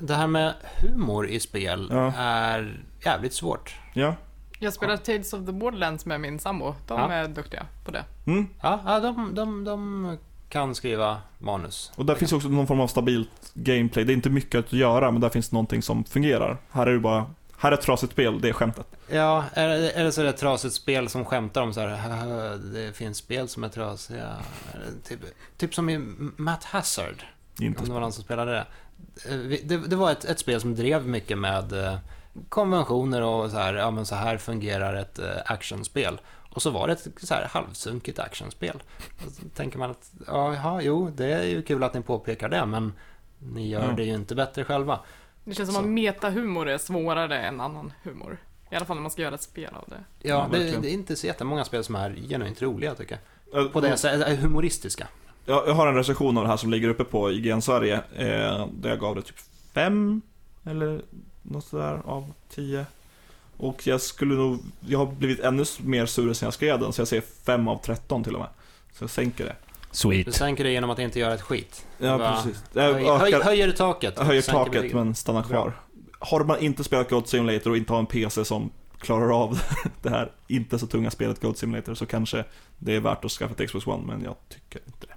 Det, 0.00 0.14
här 0.14 0.26
med 0.26 0.54
humor 0.82 1.28
i 1.28 1.40
spel 1.40 1.88
Ja. 1.92 2.12
är 2.16 2.80
jävligt 3.04 3.34
svårt. 3.34 3.74
Ja. 3.94 4.14
Jag 4.58 4.72
spelar 4.72 4.96
Tales 4.96 5.32
of 5.32 5.46
the 5.46 5.52
Borderlands 5.52 6.06
med 6.06 6.20
min 6.20 6.38
sambo. 6.38 6.74
De 6.86 7.00
Ja. 7.00 7.12
är 7.12 7.28
duktiga 7.28 7.66
på 7.84 7.90
det. 7.90 8.04
Mm. 8.26 8.46
Ja 8.62 9.00
de, 9.02 9.34
de, 9.34 9.64
de 9.64 10.18
kan 10.52 10.74
skriva 10.74 11.20
manus. 11.38 11.92
Och 11.96 12.06
där 12.06 12.14
finns 12.14 12.32
också 12.32 12.48
någon 12.48 12.66
form 12.66 12.80
av 12.80 12.86
stabilt 12.88 13.30
gameplay. 13.54 14.04
Det 14.04 14.12
är 14.12 14.14
inte 14.14 14.30
mycket 14.30 14.58
att 14.58 14.72
göra, 14.72 15.10
men 15.10 15.20
där 15.20 15.28
finns 15.28 15.52
någonting 15.52 15.82
som 15.82 16.04
fungerar. 16.04 16.56
Här 16.70 16.86
är 16.86 16.92
det 16.92 16.98
bara, 16.98 17.26
här 17.58 17.72
är 17.72 17.76
ett 17.76 17.82
trasigt 17.82 18.12
spel, 18.12 18.40
det 18.40 18.48
är 18.48 18.52
skämtet. 18.52 18.86
Ja, 19.08 19.44
det 19.54 20.12
så 20.12 20.20
är 20.20 20.24
det 20.24 20.30
ett 20.30 20.36
trasigt 20.36 20.74
spel 20.74 21.08
som 21.08 21.24
skämtar 21.24 21.62
om 21.62 21.74
så 21.74 21.80
här, 21.80 21.88
"Haha, 21.88 22.56
det 22.56 22.96
finns 22.96 23.16
spel 23.18 23.48
som 23.48 23.64
är 23.64 23.68
trasiga. 23.68 24.28
Typ, 25.08 25.20
typ 25.56 25.74
som 25.74 25.90
i 25.90 25.98
Matt 26.36 26.64
Hazard, 26.64 27.22
Inte 27.60 27.80
om 27.80 27.86
det 27.88 27.92
var 27.94 28.00
någon 28.00 28.12
som 28.12 28.24
spelade 28.24 28.52
det. 28.52 28.66
Eh, 29.34 29.60
Det, 29.64 29.76
det 29.76 29.96
var 29.96 30.10
ett, 30.12 30.24
ett 30.24 30.38
spel 30.38 30.60
som 30.60 30.74
drev 30.74 31.06
mycket 31.06 31.38
med 31.38 31.72
eh, 31.72 31.94
konventioner 32.48 33.22
och 33.22 33.50
så 33.50 33.56
här, 33.58 33.74
ja 33.74 33.90
men 33.90 34.06
så 34.06 34.14
här 34.14 34.38
fungerar 34.38 34.94
ett 34.94 35.18
eh, 35.18 35.26
actionspel. 35.46 36.20
Och 36.54 36.62
så 36.62 36.70
var 36.70 36.86
det 36.86 36.92
ett 36.92 37.08
så 37.16 37.34
här 37.34 37.48
halvsunkigt 37.50 38.18
actionspel. 38.18 38.82
Och 39.26 39.32
så 39.32 39.42
tänker 39.54 39.78
man 39.78 39.90
att, 39.90 40.10
ja, 40.26 40.54
jaha, 40.54 40.82
jo, 40.82 41.10
det 41.16 41.32
är 41.32 41.42
ju 41.44 41.62
kul 41.62 41.82
att 41.82 41.94
ni 41.94 42.02
påpekar 42.02 42.48
det, 42.48 42.66
men 42.66 42.92
ni 43.38 43.68
gör 43.68 43.88
Ja. 43.88 43.92
det 43.96 44.04
ju 44.04 44.14
inte 44.14 44.34
bättre 44.34 44.64
själva. 44.64 45.00
Det 45.44 45.54
känns 45.54 45.68
som 45.68 45.74
Så. 45.74 45.80
att 45.80 45.86
metahumor 45.88 46.68
är 46.68 46.78
svårare 46.78 47.38
än 47.38 47.60
annan 47.60 47.92
humor. 48.02 48.38
I 48.70 48.76
alla 48.76 48.84
fall 48.84 48.96
när 48.96 49.02
man 49.02 49.10
ska 49.10 49.22
göra 49.22 49.34
ett 49.34 49.42
spel 49.42 49.74
av 49.74 49.84
det. 49.88 50.28
Ja, 50.28 50.48
det, 50.52 50.58
det 50.82 50.88
är 50.90 50.92
inte 50.94 51.16
så 51.16 51.26
jättemånga 51.26 51.64
spel 51.64 51.84
som 51.84 51.94
är 51.94 52.14
genuint 52.28 52.62
roliga 52.62 52.94
tycker 52.94 53.18
jag. 53.52 53.72
På 53.72 53.80
det 53.80 53.96
sättet, 53.96 54.28
eh, 54.28 54.36
humoristiska. 54.38 55.08
Jag, 55.44 55.68
jag 55.68 55.74
har 55.74 55.86
en 55.86 55.94
recension 55.94 56.38
av 56.38 56.44
det 56.44 56.50
här 56.50 56.56
som 56.56 56.70
ligger 56.70 56.88
uppe 56.88 57.04
på 57.04 57.30
IGN 57.32 57.62
Sverige, 57.62 57.94
eh, 58.16 58.66
där 58.72 58.88
jag 58.90 58.98
gav 59.00 59.14
det 59.14 59.22
typ 59.22 59.38
5 59.74 60.22
eller 60.64 61.02
något 61.42 61.64
sådär 61.64 62.02
av 62.04 62.32
10. 62.48 62.86
Och 63.56 63.86
jag 63.86 64.00
skulle 64.00 64.34
nog, 64.34 64.58
jag 64.80 64.98
har 64.98 65.06
blivit 65.06 65.40
ännu 65.40 65.64
mer 65.80 66.06
sur 66.06 66.32
sen 66.32 66.46
jag 66.46 66.54
skrev 66.54 66.80
den, 66.80 66.92
så 66.92 67.00
jag 67.00 67.08
säger 67.08 67.22
5 67.44 67.68
av 67.68 67.78
13 67.84 68.24
till 68.24 68.34
och 68.34 68.40
med. 68.40 68.48
Så 68.92 69.02
jag 69.04 69.10
sänker 69.10 69.44
det. 69.44 69.56
Du 69.90 69.96
Sweet. 69.96 70.34
sänker 70.34 70.64
det 70.64 70.70
genom 70.70 70.90
att 70.90 70.98
inte 70.98 71.18
göra 71.18 71.34
ett 71.34 71.42
skit. 71.42 71.86
Ja, 71.98 72.16
Va? 72.18 72.42
precis. 72.44 72.64
Jag 72.72 72.82
Höj, 72.94 73.04
ökar, 73.04 73.40
höjer 73.44 73.66
du 73.66 73.72
taket. 73.72 74.14
jag 74.16 74.24
höjer 74.24 74.42
taket 74.42 74.72
betyget. 74.72 74.94
men 74.94 75.14
stannar 75.14 75.42
kvar. 75.42 75.72
Har 76.18 76.44
man 76.44 76.58
inte 76.58 76.84
spelat 76.84 77.10
Goat 77.10 77.28
Simulator 77.28 77.70
och 77.70 77.76
inte 77.76 77.92
har 77.92 78.00
en 78.00 78.06
PC 78.06 78.44
som 78.44 78.70
klarar 78.98 79.42
av 79.42 79.60
det 80.02 80.10
här 80.10 80.32
inte 80.48 80.78
så 80.78 80.86
tunga 80.86 81.10
spelet 81.10 81.40
Goat 81.40 81.58
Simulator 81.58 81.94
så 81.94 82.06
kanske 82.06 82.44
det 82.78 82.94
är 82.96 83.00
värt 83.00 83.24
att 83.24 83.30
skaffa 83.30 83.54
ett 83.62 83.68
Xbox 83.68 83.86
One, 83.86 84.06
men 84.06 84.22
jag 84.24 84.34
tycker 84.48 84.80
inte 84.86 85.06
det. 85.06 85.14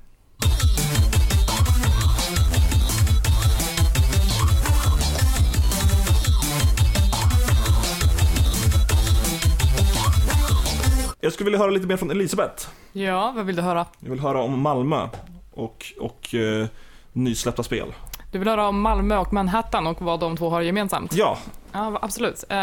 Jag 11.25 11.33
skulle 11.33 11.45
vilja 11.45 11.59
höra 11.59 11.71
lite 11.71 11.87
mer 11.87 11.97
från 11.97 12.11
Elisabeth. 12.11 12.67
Ja, 12.93 13.33
vad 13.35 13.45
vill 13.45 13.55
du 13.55 13.61
höra? 13.61 13.85
Jag 13.99 14.09
vill 14.09 14.19
höra 14.19 14.41
om 14.41 14.61
Malmö 14.61 15.07
och, 15.53 15.85
och 15.99 16.35
eh, 16.35 16.67
nysläppta 17.13 17.63
spel. 17.63 17.93
Du 18.31 18.39
vill 18.39 18.47
höra 18.47 18.67
om 18.67 18.81
Malmö 18.81 19.17
och 19.17 19.33
Manhattan 19.33 19.87
och 19.87 20.01
vad 20.01 20.19
de 20.19 20.37
två 20.37 20.49
har 20.49 20.61
gemensamt? 20.61 21.13
Ja, 21.15 21.37
Ja, 21.71 21.99
absolut. 22.01 22.43
Eh, 22.49 22.57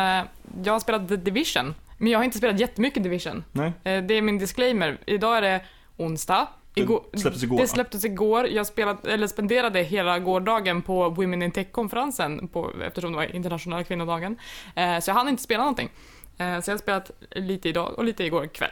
jag 0.65 0.73
har 0.73 0.81
spelat 0.81 1.09
The 1.09 1.17
Division, 1.17 1.75
men 1.99 2.13
jag 2.13 2.19
har 2.19 2.25
inte 2.25 2.39
spelat 2.39 2.61
jättemycket 2.61 3.03
Division. 3.03 3.45
nej. 3.53 3.73
Eh, 3.85 4.03
det 4.03 4.15
är 4.15 4.23
min 4.23 4.39
disclaimer. 4.39 4.99
Idag 5.07 5.37
är 5.39 5.43
det 5.43 5.61
onsdag. 5.97 6.47
Igår, 6.75 7.03
Det 7.13 7.19
släpptes 7.19 7.43
igår, 7.43 7.59
Det 7.59 7.67
släpptes 7.69 8.05
igår. 8.05 8.47
Jag 8.49 8.67
spelat, 8.67 9.07
eller 9.07 9.27
spenderade 9.27 9.83
hela 9.83 10.19
gårdagen 10.19 10.83
på 10.83 11.09
Women 11.09 11.43
in 11.43 11.51
Tech-konferensen 11.51 12.49
på, 12.49 12.71
eftersom 12.87 13.13
det 13.13 13.17
var 13.17 13.35
internationella 13.37 13.85
kvinnodagen. 13.85 14.39
Eh, 14.75 14.99
så 15.01 15.11
jag 15.11 15.15
hann 15.15 15.29
inte 15.29 15.43
spela 15.43 15.63
någonting. 15.63 15.91
Eh, 16.43 16.61
så 16.61 16.71
jag 16.71 16.75
har 16.75 16.79
spelat 16.79 17.11
lite 17.31 17.69
idag 17.69 17.99
och 17.99 18.05
lite 18.05 18.25
igår 18.25 18.47
kväll. 18.47 18.71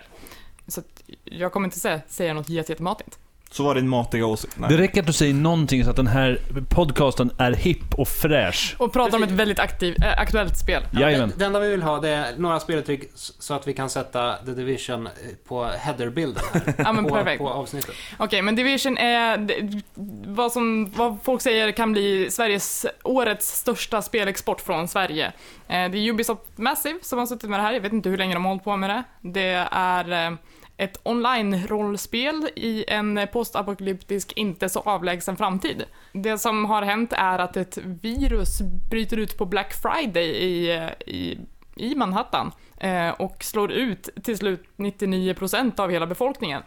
Så 0.67 0.81
att 0.81 1.03
jag 1.25 1.53
kommer 1.53 1.67
inte 1.67 1.81
säga, 1.81 2.01
säga 2.09 2.35
något 2.35 2.49
jätte- 2.49 2.73
jättematigt. 2.73 3.19
Så 3.53 3.63
var 3.65 3.75
din 3.75 3.89
matiga 3.89 4.27
åsikt. 4.27 4.55
Nej. 4.59 4.71
Det 4.71 4.77
räcker 4.79 5.01
att 5.01 5.07
du 5.07 5.13
säger 5.13 5.35
någonting 5.35 5.85
så 5.85 5.91
att 5.91 5.97
den 5.97 6.07
här 6.07 6.39
podcasten 6.69 7.31
är 7.39 7.53
hipp 7.53 7.95
och 7.95 8.09
fräsch. 8.09 8.75
Och 8.79 8.93
pratar 8.93 9.17
om 9.17 9.23
ett 9.23 9.31
väldigt 9.31 9.59
aktiv, 9.59 9.95
äh, 10.05 10.19
aktuellt 10.21 10.59
spel. 10.59 10.83
Jajamän. 10.93 11.29
Det, 11.29 11.35
det 11.39 11.45
enda 11.45 11.61
vi 11.61 11.69
vill 11.69 11.83
ha 11.83 12.01
det 12.01 12.09
är 12.09 12.37
några 12.39 12.61
speluttryck 12.61 13.11
så 13.15 13.55
att 13.55 13.69
vi 13.69 13.73
kan 13.73 13.91
sätta 13.91 14.37
The 14.37 14.51
Division 14.51 15.07
eh, 15.07 15.13
på 15.49 15.65
headerbilden 15.79 16.43
här. 16.53 16.75
Ja, 16.79 16.93
men 16.93 17.05
på, 17.05 17.15
perfekt. 17.15 17.39
på 17.43 17.49
avsnittet. 17.49 17.95
Okej, 18.19 18.43
men 18.43 18.57
Division 18.57 18.99
är 18.99 19.37
det- 19.37 19.83
vad, 20.27 20.53
som, 20.53 20.91
vad 20.97 21.19
folk 21.25 21.43
säger 21.43 21.73
kan 21.73 21.93
bli 21.93 22.31
Sveriges, 22.31 22.87
årets 23.05 23.59
största 23.59 24.03
spelexport 24.03 24.61
från 24.61 24.89
Sverige. 24.89 25.27
Eh, 25.27 25.91
Det 25.91 25.99
är 25.99 26.11
Ubisoft 26.11 26.43
Massive 26.57 26.99
som 27.03 27.19
har 27.19 27.27
suttit 27.27 27.51
med 27.51 27.59
det 27.59 27.63
här, 27.63 27.73
jag 27.73 27.81
vet 27.81 27.93
inte 27.93 28.09
hur 28.09 28.17
länge 28.19 28.35
de 28.35 28.45
har 28.45 28.51
hållit 28.51 28.65
på 28.65 28.77
med 28.77 28.91
det. 28.91 29.03
Det 29.21 29.67
är 29.73 30.37
ett 30.81 31.01
online-rollspel 31.03 32.49
i 32.57 32.85
en 32.89 33.21
postapokalyptisk, 33.33 34.33
inte 34.37 34.69
så 34.69 34.81
avlägsen 34.81 35.37
framtid. 35.37 35.85
Det 36.13 36.39
som 36.39 36.65
har 36.65 36.83
hänt 36.83 37.13
är 37.17 37.39
att 37.39 37.57
ett 37.57 37.79
virus 37.79 38.61
bryter 38.91 39.17
ut 39.17 39.39
på 39.39 39.47
Black 39.47 39.75
Friday 39.75 40.25
i, 40.25 40.73
i, 41.07 41.39
i 41.77 41.95
Manhattan 41.95 42.53
eh, 42.77 43.09
och 43.09 43.45
slår 43.45 43.73
ut 43.73 44.09
till 44.23 44.39
slut 44.39 44.65
99% 44.77 45.81
av 45.81 45.91
hela 45.91 46.07
befolkningen. 46.07 46.63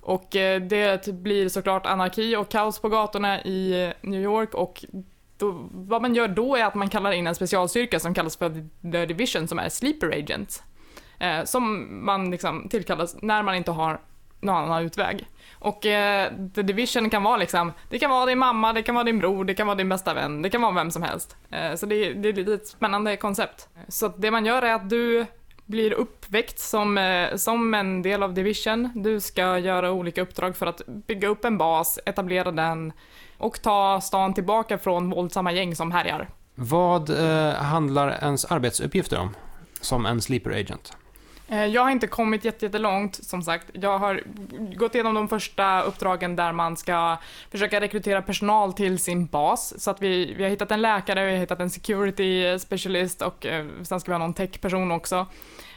Och 0.00 0.36
eh, 0.36 0.62
det 0.62 1.08
blir 1.08 1.48
såklart 1.48 1.86
anarki 1.86 2.36
och 2.36 2.48
kaos 2.48 2.78
på 2.78 2.88
gatorna 2.88 3.42
i 3.44 3.92
New 4.02 4.22
York 4.22 4.54
och 4.54 4.84
då, 5.36 5.68
vad 5.70 6.02
man 6.02 6.14
gör 6.14 6.28
då 6.28 6.56
är 6.56 6.64
att 6.64 6.74
man 6.74 6.88
kallar 6.88 7.12
in 7.12 7.26
en 7.26 7.34
specialstyrka 7.34 8.00
som 8.00 8.14
kallas 8.14 8.36
för 8.36 8.50
The 8.92 9.06
Division 9.06 9.48
som 9.48 9.58
är 9.58 9.68
Sleeper 9.68 10.18
Agents. 10.18 10.62
Eh, 11.18 11.44
som 11.44 11.88
man 12.04 12.30
liksom 12.30 12.68
tillkallas 12.68 13.16
när 13.22 13.42
man 13.42 13.54
inte 13.54 13.70
har 13.70 14.00
någon 14.40 14.56
annan 14.56 14.82
utväg. 14.82 15.26
Och 15.52 15.86
eh, 15.86 16.32
The 16.54 16.62
Division 16.62 17.10
kan 17.10 17.22
vara 17.22 17.36
liksom, 17.36 17.72
det 17.88 17.98
kan 17.98 18.10
vara 18.10 18.26
din 18.26 18.38
mamma, 18.38 18.72
det 18.72 18.82
kan 18.82 18.94
vara 18.94 19.04
din 19.04 19.18
bror, 19.18 19.44
det 19.44 19.54
kan 19.54 19.66
vara 19.66 19.76
din 19.76 19.88
bästa 19.88 20.14
vän, 20.14 20.42
det 20.42 20.50
kan 20.50 20.62
vara 20.62 20.72
vem 20.72 20.90
som 20.90 21.02
helst. 21.02 21.36
Eh, 21.50 21.74
så 21.74 21.86
det, 21.86 22.12
det 22.12 22.28
är 22.28 22.32
lite 22.32 22.54
ett 22.54 22.66
spännande 22.66 23.16
koncept. 23.16 23.68
Så 23.88 24.08
det 24.08 24.30
man 24.30 24.46
gör 24.46 24.62
är 24.62 24.74
att 24.74 24.90
du 24.90 25.26
blir 25.66 25.92
uppväckt 25.92 26.58
som, 26.58 26.98
eh, 26.98 27.36
som 27.36 27.74
en 27.74 28.02
del 28.02 28.22
av 28.22 28.34
Division. 28.34 28.90
Du 28.94 29.20
ska 29.20 29.58
göra 29.58 29.92
olika 29.92 30.22
uppdrag 30.22 30.56
för 30.56 30.66
att 30.66 30.86
bygga 30.86 31.28
upp 31.28 31.44
en 31.44 31.58
bas, 31.58 31.98
etablera 32.06 32.50
den 32.50 32.92
och 33.38 33.62
ta 33.62 34.00
stan 34.00 34.34
tillbaka 34.34 34.78
från 34.78 35.10
våldsamma 35.10 35.52
gäng 35.52 35.76
som 35.76 35.92
härjar. 35.92 36.28
Vad 36.54 37.10
eh, 37.10 37.54
handlar 37.54 38.24
ens 38.24 38.44
arbetsuppgifter 38.44 39.18
om? 39.20 39.34
Som 39.80 40.06
en 40.06 40.20
sleeper 40.20 40.50
agent? 40.50 40.96
Eh, 41.50 41.66
jag 41.66 41.82
har 41.82 41.90
inte 41.90 42.06
kommit 42.06 42.44
jättelångt, 42.44 43.24
som 43.24 43.42
sagt. 43.42 43.66
Jag 43.72 43.98
har 43.98 44.22
gått 44.76 44.94
igenom 44.94 45.14
de 45.14 45.28
första 45.28 45.82
uppdragen 45.82 46.36
där 46.36 46.52
man 46.52 46.76
ska 46.76 47.16
försöka 47.50 47.80
rekrytera 47.80 48.22
personal 48.22 48.72
till 48.72 48.98
sin 48.98 49.26
bas. 49.26 49.74
Så 49.82 49.90
att 49.90 50.02
vi, 50.02 50.34
vi 50.34 50.42
har 50.42 50.50
hittat 50.50 50.70
en 50.70 50.82
läkare, 50.82 51.24
vi 51.24 51.32
har 51.32 51.38
hittat 51.38 51.60
en 51.60 51.70
security 51.70 52.58
specialist 52.58 53.22
och 53.22 53.46
eh, 53.46 53.66
sen 53.82 54.00
ska 54.00 54.10
vi 54.10 54.14
ha 54.14 54.18
någon 54.18 54.34
tech-person 54.34 54.90
också. 54.90 55.26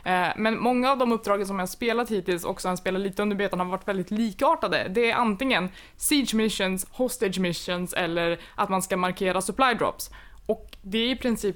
Eh, 0.04 0.28
Men 0.36 0.60
många 0.60 0.92
av 0.92 0.98
de 0.98 1.12
uppdragen 1.12 1.48
som 1.48 1.56
jag 1.56 1.62
har 1.62 1.68
spelat 1.68 2.12
hittills 2.12 2.44
och 2.46 2.62
som 2.62 2.70
jag 2.70 2.78
spelat 2.78 3.02
lite 3.02 3.22
under 3.22 3.36
betan 3.36 3.60
har 3.60 3.68
varit 3.68 3.88
väldigt 3.88 4.12
likartade. 4.12 4.88
Det 4.90 5.12
är 5.12 5.16
antingen 5.16 5.70
siege 5.98 6.34
missions, 6.34 6.88
hostage 6.92 7.40
missions 7.40 7.94
eller 7.94 8.40
att 8.56 8.70
man 8.70 8.82
ska 8.82 8.98
markera 8.98 9.42
supply 9.42 9.74
drops. 9.74 10.10
Och 10.46 10.78
det 10.82 10.98
är 10.98 11.10
i 11.10 11.16
princip 11.16 11.56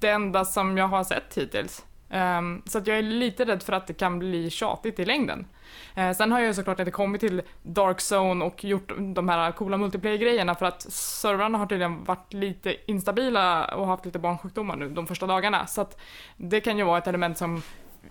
det 0.00 0.08
enda 0.10 0.44
som 0.44 0.78
jag 0.78 0.88
har 0.88 1.04
sett 1.04 1.38
hittills. 1.38 1.84
Ehm, 2.14 2.62
så 2.66 2.78
att 2.78 2.86
jag 2.86 2.98
är 2.98 3.02
lite 3.02 3.44
rädd 3.44 3.62
för 3.62 3.72
att 3.72 3.86
det 3.86 3.92
kan 3.92 4.18
bli 4.18 4.50
tjatigt 4.50 4.98
i 4.98 5.04
längden. 5.04 5.46
Eh, 5.94 6.12
sen 6.12 6.32
har 6.32 6.38
jag 6.38 6.46
ju 6.46 6.54
såklart 6.54 6.78
inte 6.78 6.90
kommit 6.90 7.20
till 7.20 7.42
Dark 7.62 7.98
Zone 8.12 8.44
och 8.44 8.64
gjort 8.64 8.92
de 8.98 9.28
här 9.28 9.52
coola 9.52 9.76
multiplayer-grejerna 9.76 10.54
för 10.54 10.66
att 10.66 10.82
servrarna 10.92 11.58
har 11.58 11.66
tydligen 11.66 12.04
varit 12.04 12.32
lite 12.32 12.76
instabila 12.86 13.64
och 13.64 13.86
haft 13.86 14.04
lite 14.04 14.18
barnsjukdomar 14.18 14.76
nu 14.76 14.88
de 14.88 15.06
första 15.06 15.26
dagarna. 15.26 15.66
Så 15.66 15.80
att 15.80 16.00
det 16.36 16.60
kan 16.60 16.78
ju 16.78 16.84
vara 16.84 16.98
ett 16.98 17.06
element 17.06 17.38
som 17.38 17.62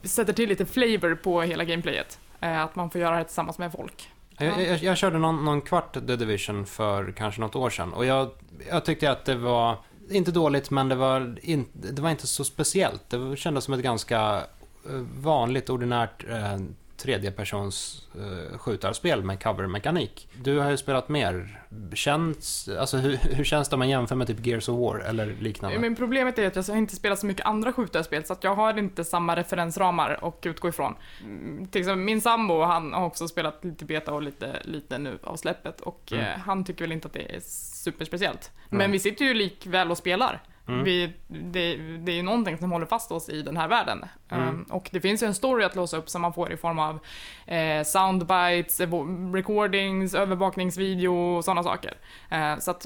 sätter 0.04 0.34
till 0.34 0.50
lite 0.50 0.66
flavor 0.66 1.16
på 1.16 1.42
hela 1.42 1.64
gameplayet. 1.64 2.20
Eh, 2.40 2.64
att 2.64 2.76
man 2.76 2.90
får 2.90 3.02
göra 3.02 3.18
det 3.18 3.24
tillsammans 3.24 3.58
med 3.58 3.72
folk. 3.72 4.10
Jag, 4.38 4.62
jag, 4.62 4.78
jag 4.78 4.98
körde 4.98 5.18
någon, 5.18 5.46
någon 5.46 5.62
kvart 5.62 5.94
The 5.94 6.16
Division 6.16 6.66
för 6.66 7.12
kanske 7.12 7.42
något 7.42 7.56
år 7.56 7.70
sedan 7.70 7.94
och 7.94 8.06
jag, 8.06 8.30
jag 8.70 8.86
tyckte 8.86 9.12
att 9.12 9.26
det 9.26 9.36
var 9.36 9.78
inte 10.10 10.32
dåligt 10.32 10.70
men 10.72 10.90
det 10.90 10.96
var, 10.96 11.40
in, 11.42 11.66
det 11.74 12.02
var 12.02 12.10
inte 12.10 12.28
så 12.28 12.44
speciellt. 12.44 13.10
Det 13.10 13.38
kändes 13.38 13.64
som 13.64 13.74
ett 13.74 13.84
ganska 13.84 14.44
eh, 14.90 15.04
vanligt, 15.20 15.70
ordinärt 15.70 16.30
eh, 16.30 16.58
tredjepersons 17.04 18.08
eh, 18.16 18.58
skjutarspel 18.58 19.24
med 19.24 19.44
cover-mekanik. 19.44 20.28
Du 20.42 20.60
har 20.60 20.70
ju 20.72 20.78
spelat 20.78 21.10
mer. 21.10 21.62
Känns, 21.94 22.70
alltså 22.80 22.98
hur, 22.98 23.18
hur 23.18 23.44
känns 23.44 23.70
det 23.70 23.76
om 23.76 23.80
man 23.80 23.90
jämför 23.90 24.16
med 24.16 24.28
typ 24.28 24.46
Gears 24.46 24.70
of 24.70 24.80
War 24.80 25.00
eller 25.00 25.26
liknande? 25.40 25.80
Men 25.80 25.96
problemet 25.96 26.40
är 26.40 26.48
att 26.48 26.56
jag 26.56 26.64
har 26.64 26.76
inte 26.76 26.96
spelat 26.96 27.20
så 27.20 27.26
mycket 27.26 27.46
andra 27.46 27.74
skjutarspel 27.74 28.26
så 28.26 28.34
att 28.34 28.44
jag 28.44 28.56
har 28.56 28.78
inte 28.78 29.04
samma 29.04 29.36
referensramar 29.36 30.20
att 30.22 30.46
utgå 30.46 30.70
ifrån. 30.70 30.96
Mm, 31.24 31.68
Till 31.68 31.82
exempel 31.82 32.04
min 32.06 32.22
sambo, 32.22 32.62
han 32.64 32.94
har 32.94 33.06
också 33.06 33.28
spelat 33.28 33.64
lite 33.66 33.86
beta 33.86 34.14
och 34.14 34.22
lite, 34.22 34.62
lite 34.64 34.98
nu 34.98 35.18
av 35.24 35.36
släppet 35.36 35.82
och 35.82 36.00
Mm. 36.12 36.26
eh, 36.26 36.32
han 36.40 36.64
tycker 36.66 36.84
väl 36.84 36.92
inte 36.92 37.08
att 37.08 37.14
det 37.14 37.36
är 37.36 37.40
superspeciellt. 37.84 38.52
Men 38.70 38.78
Nej. 38.78 38.88
vi 38.92 39.00
sitter 39.00 39.26
ju 39.26 39.34
likväl 39.34 39.92
och 39.92 39.98
spelar. 39.98 40.42
Mm. 40.68 40.84
Vi, 40.84 41.14
det, 41.28 41.76
det 41.76 42.12
är 42.12 42.16
ju 42.16 42.24
någonting 42.24 42.58
som 42.58 42.72
håller 42.72 42.86
fast 42.86 43.12
oss 43.12 43.30
i 43.30 43.42
den 43.42 43.58
här 43.58 43.68
världen. 43.68 44.06
Mm. 44.30 44.50
Um, 44.50 44.64
och 44.64 44.90
det 44.92 45.02
finns 45.02 45.24
ju 45.24 45.28
en 45.28 45.34
story 45.34 45.64
att 45.64 45.76
låsa 45.76 45.98
upp 45.98 46.10
som 46.10 46.22
man 46.22 46.34
får 46.34 46.52
i 46.52 46.58
form 46.58 46.80
av 46.80 47.00
eh, 47.46 47.84
soundbites, 47.84 48.82
evo- 48.82 49.36
recordings, 49.36 50.14
övervakningsvideo 50.14 51.36
och 51.38 51.46
sådana 51.46 51.64
saker. 51.64 51.98
Eh, 52.30 52.58
så 52.60 52.72
att 52.72 52.86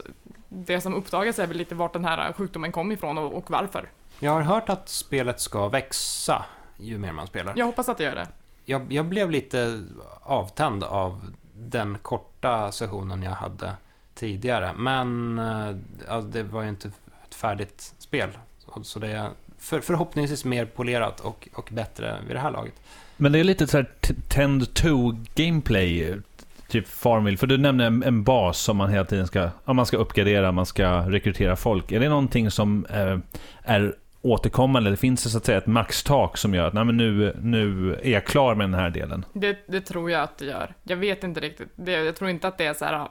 det 0.50 0.82
som 0.82 0.94
uppdagas 0.96 1.40
är 1.40 1.48
väl 1.48 1.58
lite 1.58 1.76
vart 1.76 1.94
den 1.94 2.06
här 2.06 2.34
sjukdomen 2.34 2.72
kom 2.72 2.92
ifrån 2.92 3.18
och, 3.18 3.34
och 3.34 3.52
varför. 3.52 3.90
Jag 4.20 4.32
har 4.32 4.42
hört 4.42 4.70
att 4.70 4.90
spelet 4.90 5.40
ska 5.40 5.68
växa 5.68 6.46
ju 6.78 6.98
mer 6.98 7.12
man 7.12 7.28
spelar. 7.28 7.54
Jag 7.56 7.66
hoppas 7.66 7.90
att 7.90 7.98
det 7.98 8.04
gör 8.04 8.16
det. 8.16 8.28
Jag, 8.66 8.94
jag 8.94 9.06
blev 9.06 9.32
lite 9.32 9.84
avtänd 10.22 10.84
av 10.84 11.34
den 11.54 11.98
korta 12.02 12.72
sessionen 12.72 13.24
jag 13.24 13.32
hade 13.32 13.74
tidigare. 14.16 14.74
Men 14.78 15.40
eh, 15.40 15.76
ja, 16.08 16.22
det 16.22 16.44
var 16.44 16.62
ju 16.62 16.70
inte 16.70 16.92
färdigt 17.38 17.94
spel. 18.00 18.30
Så, 18.60 18.84
så 18.84 19.00
det 19.00 19.08
är 19.08 19.30
för, 19.60 19.80
förhoppningsvis 19.80 20.46
mer 20.46 20.66
polerat 20.66 21.20
och, 21.20 21.48
och 21.54 21.70
bättre 21.72 22.18
vid 22.28 22.36
det 22.36 22.40
här 22.40 22.52
laget. 22.52 22.74
Men 23.18 23.32
det 23.32 23.40
är 23.40 23.44
lite 23.44 23.68
så 23.68 23.78
här 23.78 23.92
t- 24.02 24.14
tend 24.28 24.74
to 24.74 25.16
gameplay, 25.36 26.16
typ 26.68 26.88
Farmville. 26.88 27.38
För 27.38 27.48
du 27.48 27.58
nämnde 27.58 27.86
en, 27.86 28.04
en 28.04 28.24
bas 28.24 28.60
som 28.60 28.78
man 28.78 28.90
hela 28.90 29.06
tiden 29.06 29.28
ska, 29.28 29.50
ja, 29.66 29.74
man 29.74 29.86
ska 29.86 29.98
uppgradera, 29.98 30.52
man 30.52 30.66
ska 30.66 31.10
rekrytera 31.10 31.56
folk. 31.56 31.92
Är 31.92 32.00
det 32.00 32.10
någonting 32.10 32.52
som 32.52 32.86
eh, 32.86 33.18
är 33.64 33.96
återkommande, 34.22 34.90
eller 34.90 34.98
finns 34.98 35.24
det 35.24 35.30
så 35.30 35.38
att 35.38 35.46
säga 35.46 35.58
ett 35.58 35.68
maxtak 35.68 36.38
som 36.38 36.54
gör 36.54 36.68
att 36.68 36.74
nej, 36.74 36.86
men 36.86 36.98
nu, 36.98 37.36
nu 37.42 37.94
är 38.04 38.12
jag 38.12 38.26
klar 38.26 38.56
med 38.56 38.64
den 38.70 38.80
här 38.80 38.90
delen? 38.90 39.26
det. 39.34 39.58
Det 39.68 39.82
tror 39.82 40.12
jag 40.12 40.22
att 40.22 40.38
det 40.38 40.46
gör. 40.46 40.74
Jag 40.84 40.98
vet 40.98 41.24
inte 41.24 41.40
riktigt. 41.40 41.70
Det, 41.76 41.92
jag 41.92 42.16
tror 42.16 42.30
inte 42.30 42.48
att 42.48 42.58
det 42.58 42.66
är 42.66 42.74
så 42.74 42.86
här 42.86 43.08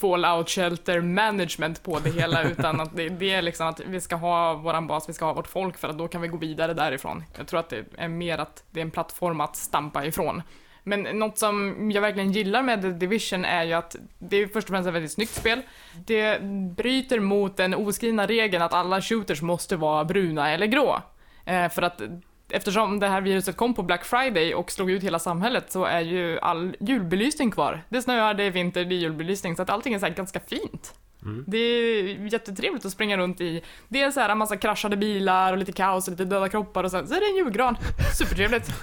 fallout 0.00 0.48
shelter 0.48 1.00
management 1.00 1.82
på 1.82 1.98
det 1.98 2.10
hela, 2.10 2.42
utan 2.50 2.80
att 2.80 2.96
det, 2.96 3.08
det 3.08 3.32
är 3.32 3.42
liksom 3.42 3.66
att 3.66 3.80
vi 3.80 4.00
ska 4.00 4.16
ha 4.16 4.54
våran 4.54 4.86
bas, 4.86 5.08
vi 5.08 5.12
ska 5.12 5.24
ha 5.24 5.32
vårt 5.32 5.46
folk 5.46 5.78
för 5.78 5.88
att 5.88 5.98
då 5.98 6.08
kan 6.08 6.20
vi 6.20 6.28
gå 6.28 6.36
vidare 6.36 6.74
därifrån. 6.74 7.24
Jag 7.36 7.46
tror 7.46 7.60
att 7.60 7.68
det 7.68 7.84
är 7.96 8.08
mer 8.08 8.38
att 8.38 8.64
det 8.70 8.80
är 8.80 8.84
en 8.84 8.90
plattform 8.90 9.40
att 9.40 9.56
stampa 9.56 10.06
ifrån. 10.06 10.42
Men 10.82 11.02
något 11.02 11.38
som 11.38 11.90
jag 11.90 12.02
verkligen 12.02 12.32
gillar 12.32 12.62
med 12.62 12.82
The 12.82 12.88
Division 12.88 13.44
är 13.44 13.64
ju 13.64 13.72
att 13.72 13.96
det 14.18 14.36
är 14.36 14.46
först 14.46 14.68
och 14.68 14.74
främst 14.74 14.88
ett 14.88 14.94
väldigt 14.94 15.12
snyggt 15.12 15.34
spel. 15.34 15.62
Det 16.06 16.42
bryter 16.76 17.20
mot 17.20 17.56
den 17.56 17.74
oskrivna 17.74 18.26
regeln 18.26 18.62
att 18.62 18.74
alla 18.74 19.02
shooters 19.02 19.42
måste 19.42 19.76
vara 19.76 20.04
bruna 20.04 20.50
eller 20.50 20.66
grå. 20.66 21.02
Eh, 21.44 21.68
för 21.68 21.82
att 21.82 22.02
eftersom 22.50 23.00
det 23.00 23.08
här 23.08 23.20
viruset 23.20 23.56
kom 23.56 23.74
på 23.74 23.82
Black 23.82 24.04
Friday 24.04 24.54
och 24.54 24.70
slog 24.70 24.90
ut 24.90 25.02
hela 25.02 25.18
samhället 25.18 25.72
så 25.72 25.84
är 25.84 26.00
ju 26.00 26.38
all 26.38 26.76
julbelysning 26.80 27.50
kvar. 27.50 27.82
Det 27.88 28.02
snöar, 28.02 28.34
det 28.34 28.44
är 28.44 28.50
vinter, 28.50 28.84
det 28.84 28.94
är 28.94 28.98
julbelysning, 28.98 29.56
så 29.56 29.62
att 29.62 29.70
allting 29.70 29.94
är 29.94 29.98
så 29.98 30.06
här 30.06 30.14
ganska 30.14 30.40
fint. 30.40 30.94
Mm. 31.22 31.44
Det 31.46 31.58
är 31.58 32.32
jättetrevligt 32.32 32.84
att 32.84 32.92
springa 32.92 33.16
runt 33.16 33.40
i. 33.40 33.62
Det 33.88 34.02
är 34.02 34.10
så 34.10 34.20
här 34.20 34.28
en 34.28 34.38
massa 34.38 34.56
kraschade 34.56 34.96
bilar 34.96 35.52
och 35.52 35.58
lite 35.58 35.72
kaos 35.72 36.08
och 36.08 36.10
lite 36.10 36.24
döda 36.24 36.48
kroppar 36.48 36.84
och 36.84 36.90
sen 36.90 37.08
så 37.08 37.14
är 37.14 37.20
det 37.20 37.26
en 37.26 37.36
julgran. 37.36 37.76
Supertrevligt. 38.18 38.70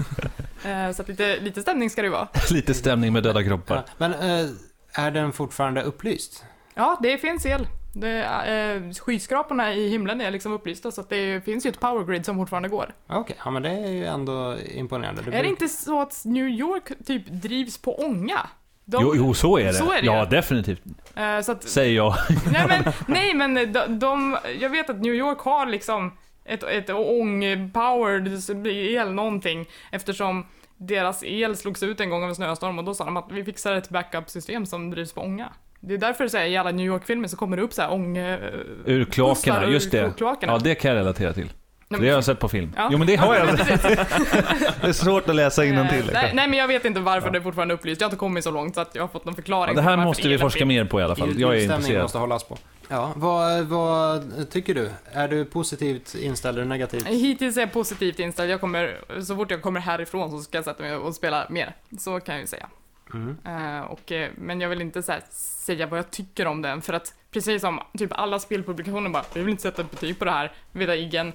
Eh, 0.65 0.91
så 0.91 1.01
att 1.01 1.07
lite, 1.07 1.39
lite 1.39 1.61
stämning 1.61 1.89
ska 1.89 2.01
det 2.01 2.05
ju 2.05 2.11
vara. 2.11 2.27
Lite 2.51 2.73
stämning 2.73 3.13
med 3.13 3.23
döda 3.23 3.43
kroppar. 3.43 3.75
Ja, 3.75 3.83
men 3.97 4.13
eh, 4.13 4.49
är 4.93 5.11
den 5.11 5.31
fortfarande 5.31 5.83
upplyst? 5.83 6.45
Ja, 6.73 6.99
det 7.01 7.17
finns 7.17 7.45
el. 7.45 7.67
Det, 7.97 8.23
eh, 8.23 8.93
skyskraporna 8.93 9.73
i 9.73 9.89
himlen 9.89 10.21
är 10.21 10.31
liksom 10.31 10.51
upplysta 10.53 10.91
så 10.91 11.01
att 11.01 11.09
det 11.09 11.45
finns 11.45 11.65
ju 11.65 11.69
ett 11.69 11.79
power 11.79 12.03
grid 12.05 12.25
som 12.25 12.37
fortfarande 12.37 12.69
går. 12.69 12.93
Okej, 13.07 13.35
ja 13.45 13.51
men 13.51 13.63
det 13.63 13.69
är 13.69 13.87
ju 13.91 14.05
ändå 14.05 14.55
imponerande. 14.75 15.21
Är 15.37 15.43
det 15.43 15.49
inte 15.49 15.67
så 15.67 16.01
att 16.01 16.21
New 16.25 16.47
York 16.47 16.91
typ 17.05 17.27
drivs 17.27 17.77
på 17.77 17.99
ånga? 18.05 18.39
De- 18.85 19.03
Jo, 19.03 19.13
jo, 19.15 19.33
så 19.33 19.57
är 19.57 19.63
det. 19.63 19.73
Så 19.73 19.91
är 19.91 20.01
det 20.01 20.05
ja, 20.05 20.23
ju. 20.23 20.29
definitivt. 20.29 20.81
eh, 21.15 21.41
så 21.41 21.51
att, 21.51 21.63
Säger 21.63 21.95
jag. 21.95 22.13
nej 22.51 22.65
men, 22.67 22.93
nej 23.07 23.33
men 23.33 23.73
de, 23.73 23.99
de, 23.99 24.37
jag 24.59 24.69
vet 24.69 24.89
att 24.89 25.01
New 25.01 25.13
York 25.13 25.39
har 25.39 25.65
liksom 25.65 26.17
ett, 26.45 26.63
ett 26.63 26.89
ång-powered 26.89 28.67
el 28.67 29.13
någonting 29.13 29.65
eftersom 29.91 30.45
deras 30.77 31.23
el 31.23 31.55
slogs 31.57 31.83
ut 31.83 31.99
en 31.99 32.09
gång 32.09 32.23
av 32.23 32.29
en 32.29 32.35
snöstorm 32.35 32.79
och 32.79 32.85
då 32.85 32.93
sa 32.93 33.05
de 33.05 33.17
att 33.17 33.31
vi 33.31 33.43
fixar 33.43 33.73
ett 33.73 33.89
backup-system 33.89 34.65
som 34.65 34.91
drivs 34.91 35.13
på 35.13 35.21
ånga. 35.21 35.53
Det 35.87 35.93
är 35.93 35.97
därför 35.97 36.27
så 36.27 36.37
här, 36.37 36.45
i 36.45 36.57
alla 36.57 36.71
New 36.71 36.85
York-filmer 36.85 37.27
så 37.27 37.37
kommer 37.37 37.57
det 37.57 37.63
upp 37.63 37.73
så 37.73 37.81
här 37.81 37.91
ång... 37.91 38.17
Ur 38.17 39.05
kloakerna, 39.05 39.69
just 39.69 39.91
det. 39.91 40.13
kloakerna. 40.17 40.53
Ja, 40.53 40.59
det 40.59 40.75
kan 40.75 40.91
jag 40.91 40.97
relatera 40.97 41.33
till. 41.33 41.49
Nej, 41.87 42.01
Det 42.01 42.07
har 42.07 42.13
jag 42.15 42.23
sett 42.23 42.39
på 42.39 42.47
film. 42.49 42.73
Ja. 42.77 42.89
Jo, 42.91 42.97
men 42.97 43.07
det 43.07 43.15
har 43.15 43.35
jag. 43.35 43.47
Det 43.57 44.87
är 44.87 44.91
svårt 44.93 45.29
att 45.29 45.35
läsa 45.35 45.65
innantill. 45.65 46.09
nej, 46.13 46.31
nej, 46.33 46.47
men 46.49 46.59
jag 46.59 46.67
vet 46.67 46.85
inte 46.85 46.99
varför 46.99 47.29
det 47.31 47.37
är 47.37 47.41
fortfarande 47.41 47.73
är 47.73 47.75
upplyst. 47.75 48.01
Jag 48.01 48.05
har 48.07 48.09
inte 48.11 48.19
kommit 48.19 48.43
så 48.43 48.51
långt 48.51 48.75
så 48.75 48.81
att 48.81 48.95
jag 48.95 49.03
har 49.03 49.07
fått 49.07 49.25
någon 49.25 49.33
Ja, 49.33 49.35
förklaring. 49.35 49.75
det 49.75 49.81
på 49.81 49.89
här 49.89 49.97
måste 49.97 50.27
vi 50.27 50.37
forska 50.37 50.57
finns. 50.57 50.67
mer 50.67 50.85
på 50.85 50.99
i 50.99 51.03
alla 51.03 51.15
fall. 51.15 51.39
Jag 51.39 51.57
är 51.57 51.61
intresserad. 51.63 52.01
måste 52.01 52.17
hållas 52.17 52.43
på. 52.43 52.57
Ja, 52.89 53.11
vad, 53.15 53.63
vad 53.63 54.49
tycker 54.49 54.73
du? 54.73 54.89
Är 55.11 55.27
du 55.27 55.45
positivt 55.45 56.15
inställd 56.15 56.57
eller 56.57 56.67
negativt? 56.67 57.07
Hittills 57.07 57.57
är 57.57 57.61
jag 57.61 57.73
positivt 57.73 58.19
inställd. 58.19 58.51
Jag 58.51 58.61
kommer, 58.61 58.97
så 59.21 59.35
fort 59.35 59.51
jag 59.51 59.61
kommer 59.61 59.79
härifrån 59.79 60.31
så 60.31 60.39
ska 60.39 60.57
jag 60.57 60.65
sätta 60.65 60.83
mig 60.83 60.95
och 60.95 61.15
spela 61.15 61.45
mer. 61.49 61.75
Så 61.99 62.19
kan 62.19 62.35
jag 62.35 62.41
ju 62.41 62.47
säga. 62.47 62.67
Mm. 63.15 63.37
Eh, 63.45 63.81
och, 63.81 64.11
eh, 64.11 64.31
men 64.37 64.61
jag 64.61 64.69
vill 64.69 64.81
inte 64.81 65.03
så 65.03 65.11
här, 65.11 65.21
säga 65.29 65.87
vad 65.87 65.99
jag 65.99 66.11
tycker 66.11 66.47
om 66.47 66.61
den, 66.61 66.81
för 66.81 66.93
att 66.93 67.13
precis 67.31 67.61
som 67.61 67.79
typ 67.97 68.11
alla 68.13 68.39
spelpublikationer 68.39 69.09
bara, 69.09 69.23
vi 69.33 69.39
vill 69.39 69.49
inte 69.49 69.63
sätta 69.63 69.81
ett 69.81 69.91
betyg 69.91 70.19
på 70.19 70.25
det 70.25 70.31
här. 70.31 70.51
Veda 70.71 70.95
Igen 70.95 71.33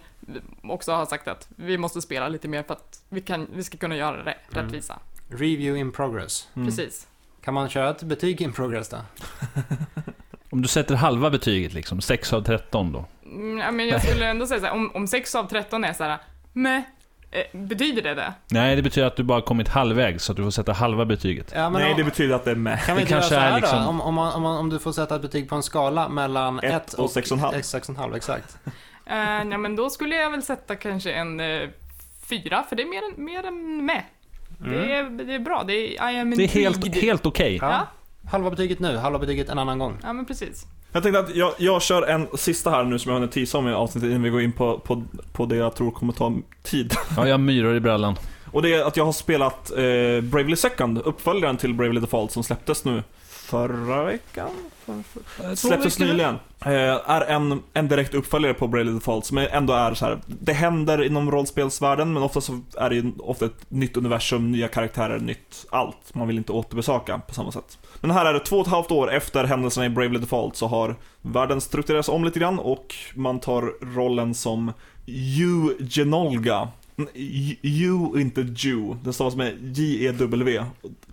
också 0.62 0.92
har 0.92 1.06
sagt 1.06 1.28
att 1.28 1.48
vi 1.56 1.78
måste 1.78 2.00
spela 2.02 2.28
lite 2.28 2.48
mer 2.48 2.62
för 2.62 2.74
att 2.74 3.02
vi, 3.08 3.20
kan, 3.20 3.46
vi 3.54 3.64
ska 3.64 3.78
kunna 3.78 3.96
göra 3.96 4.22
det 4.22 4.34
Mm. 4.52 4.64
rättvisa. 4.64 4.98
Review 5.28 5.80
in 5.80 5.92
progress. 5.92 6.48
Mm. 6.54 6.68
Precis. 6.68 7.06
Kan 7.44 7.54
man 7.54 7.68
köra 7.68 7.90
ett 7.90 8.02
betyg 8.02 8.40
in 8.42 8.52
progress 8.52 8.88
då? 8.88 8.96
Om 10.50 10.62
du 10.62 10.68
sätter 10.68 10.94
halva 10.94 11.30
betyget 11.30 11.72
liksom, 11.72 12.00
6 12.00 12.32
av 12.32 12.42
13 12.42 12.92
då? 12.92 13.04
Mm, 13.24 13.58
ja, 13.58 13.70
men 13.70 13.88
jag 13.88 14.02
skulle 14.02 14.26
ändå 14.26 14.46
säga 14.46 14.60
så 14.60 14.66
här, 14.66 14.72
om, 14.72 14.90
om 14.94 15.06
6 15.06 15.34
av 15.34 15.44
13 15.48 15.84
är 15.84 15.92
så 15.92 16.04
här, 16.04 16.18
meh, 16.52 16.76
eh, 16.76 16.82
betyder 17.52 18.02
det 18.02 18.14
det? 18.14 18.32
Nej, 18.48 18.76
det 18.76 18.82
betyder 18.82 19.06
att 19.06 19.16
du 19.16 19.22
bara 19.22 19.42
kommit 19.42 19.68
halvvägs, 19.68 20.24
så 20.24 20.32
att 20.32 20.36
du 20.36 20.42
får 20.42 20.50
sätta 20.50 20.72
halva 20.72 21.04
betyget. 21.04 21.52
Ja, 21.54 21.70
men 21.70 21.82
Nej, 21.82 21.90
om, 21.90 21.96
det 21.98 22.04
betyder 22.04 22.34
att 22.34 22.44
det 22.44 22.50
är 22.50 22.54
med. 22.54 22.84
kan 22.84 22.96
vi 22.96 23.02
inte 23.02 23.14
göra 23.14 23.20
kanske 23.20 23.34
så 23.34 23.40
här 23.40 23.56
liksom- 23.60 23.82
då? 23.82 23.88
Om, 23.88 24.00
om, 24.00 24.14
man, 24.14 24.32
om, 24.32 24.42
man, 24.42 24.56
om 24.56 24.70
du 24.70 24.78
får 24.78 24.92
sätta 24.92 25.16
ett 25.16 25.22
betyg 25.22 25.48
på 25.48 25.54
en 25.54 25.62
skala 25.62 26.08
mellan 26.08 26.58
Ett 26.58 26.74
1 26.74 26.94
och 26.94 27.10
sex 27.10 27.30
och 27.30 27.38
en 27.38 27.44
halv. 27.44 27.54
6,5, 27.56 28.16
exakt. 28.16 28.58
Eh, 29.06 29.16
ja, 29.50 29.58
men 29.58 29.76
då 29.76 29.90
skulle 29.90 30.16
jag 30.16 30.30
väl 30.30 30.42
sätta 30.42 30.76
kanske 30.76 31.12
en 31.12 31.40
eh, 31.40 31.68
fyra, 32.28 32.64
för 32.68 32.76
det 32.76 32.82
är 32.82 32.86
mer 32.86 33.02
än, 33.14 33.24
mer 33.24 33.46
än 33.46 33.86
med. 33.86 34.02
Det, 34.58 34.94
är, 34.94 35.10
det 35.24 35.34
är 35.34 35.38
bra, 35.38 35.64
det 35.66 35.72
är 35.72 36.10
I 36.12 36.20
am 36.20 36.30
Det 36.30 36.44
är 36.44 36.48
helt, 36.48 36.94
helt 36.94 37.26
okej. 37.26 37.58
Ja. 37.60 37.70
Ja. 37.70 37.86
Halva 38.30 38.50
betyget 38.50 38.78
nu, 38.78 38.96
halva 38.96 39.18
betyget 39.18 39.48
en 39.48 39.58
annan 39.58 39.78
gång. 39.78 39.98
Ja, 40.02 40.12
men 40.12 40.26
precis. 40.26 40.66
Jag 40.92 41.02
tänkte 41.02 41.20
att 41.20 41.34
jag, 41.34 41.52
jag 41.58 41.82
kör 41.82 42.02
en 42.02 42.28
sista 42.34 42.70
här 42.70 42.84
nu 42.84 42.98
som 42.98 43.10
jag 43.10 43.18
hunnit 43.18 43.32
tisa 43.32 43.58
om 43.58 43.68
i 43.68 43.72
avsnittet 43.72 44.10
innan 44.10 44.22
vi 44.22 44.30
går 44.30 44.42
in 44.42 44.52
på, 44.52 44.78
på, 44.78 45.02
på 45.32 45.46
det 45.46 45.56
jag 45.56 45.74
tror 45.74 45.90
kommer 45.90 46.12
ta 46.12 46.32
tid. 46.62 46.94
Ja, 47.16 47.28
jag 47.28 47.40
myror 47.40 47.74
i 47.76 47.80
brallan. 47.80 48.16
Och 48.52 48.62
det 48.62 48.74
är 48.74 48.84
att 48.84 48.96
jag 48.96 49.04
har 49.04 49.12
spelat 49.12 49.70
eh, 49.70 50.20
Bravely 50.22 50.56
Second, 50.56 50.98
uppföljaren 50.98 51.56
till 51.56 51.74
Bravely 51.74 52.00
Default 52.00 52.32
som 52.32 52.44
släpptes 52.44 52.84
nu 52.84 53.02
förra 53.50 54.04
veckan? 54.04 54.50
Släpptes 55.54 55.98
nyligen. 55.98 56.34
Eh, 56.60 57.10
är 57.10 57.20
en, 57.20 57.62
en 57.72 57.88
direkt 57.88 58.14
uppföljare 58.14 58.54
på 58.54 58.68
Bravely 58.68 58.92
Default 58.92 59.24
som 59.24 59.38
ändå 59.38 59.72
är 59.72 59.94
så 59.94 60.04
här. 60.04 60.20
det 60.26 60.52
händer 60.52 61.02
inom 61.02 61.30
rollspelsvärlden 61.30 62.12
men 62.12 62.22
ofta 62.22 62.40
så 62.40 62.60
är 62.76 62.90
det 62.90 62.96
ju 62.96 63.12
ofta 63.18 63.44
ett 63.44 63.70
nytt 63.70 63.96
universum, 63.96 64.52
nya 64.52 64.68
karaktärer, 64.68 65.18
nytt 65.18 65.66
allt. 65.70 66.14
Man 66.14 66.28
vill 66.28 66.36
inte 66.36 66.52
återbesöka 66.52 67.18
på 67.18 67.34
samma 67.34 67.52
sätt. 67.52 67.78
Men 68.00 68.10
här 68.10 68.26
är 68.26 68.32
det 68.32 68.40
två 68.40 68.56
och 68.56 68.66
ett 68.66 68.72
halvt 68.72 68.90
år 68.90 69.12
efter 69.12 69.44
händelserna 69.44 69.86
i 69.86 69.90
Bravely 69.90 70.18
Default 70.18 70.56
så 70.56 70.66
har 70.66 70.96
världen 71.22 71.60
strukturerats 71.60 72.08
om 72.08 72.24
lite 72.24 72.38
grann 72.38 72.58
och 72.58 72.94
man 73.14 73.40
tar 73.40 73.94
rollen 73.94 74.34
som 74.34 74.72
Eugenolga. 75.06 76.68
You, 77.62 78.20
inte 78.20 78.40
Jew. 78.40 78.96
Det 79.04 79.12
stavas 79.12 79.36
med 79.36 79.78
J-E-W. 79.78 80.64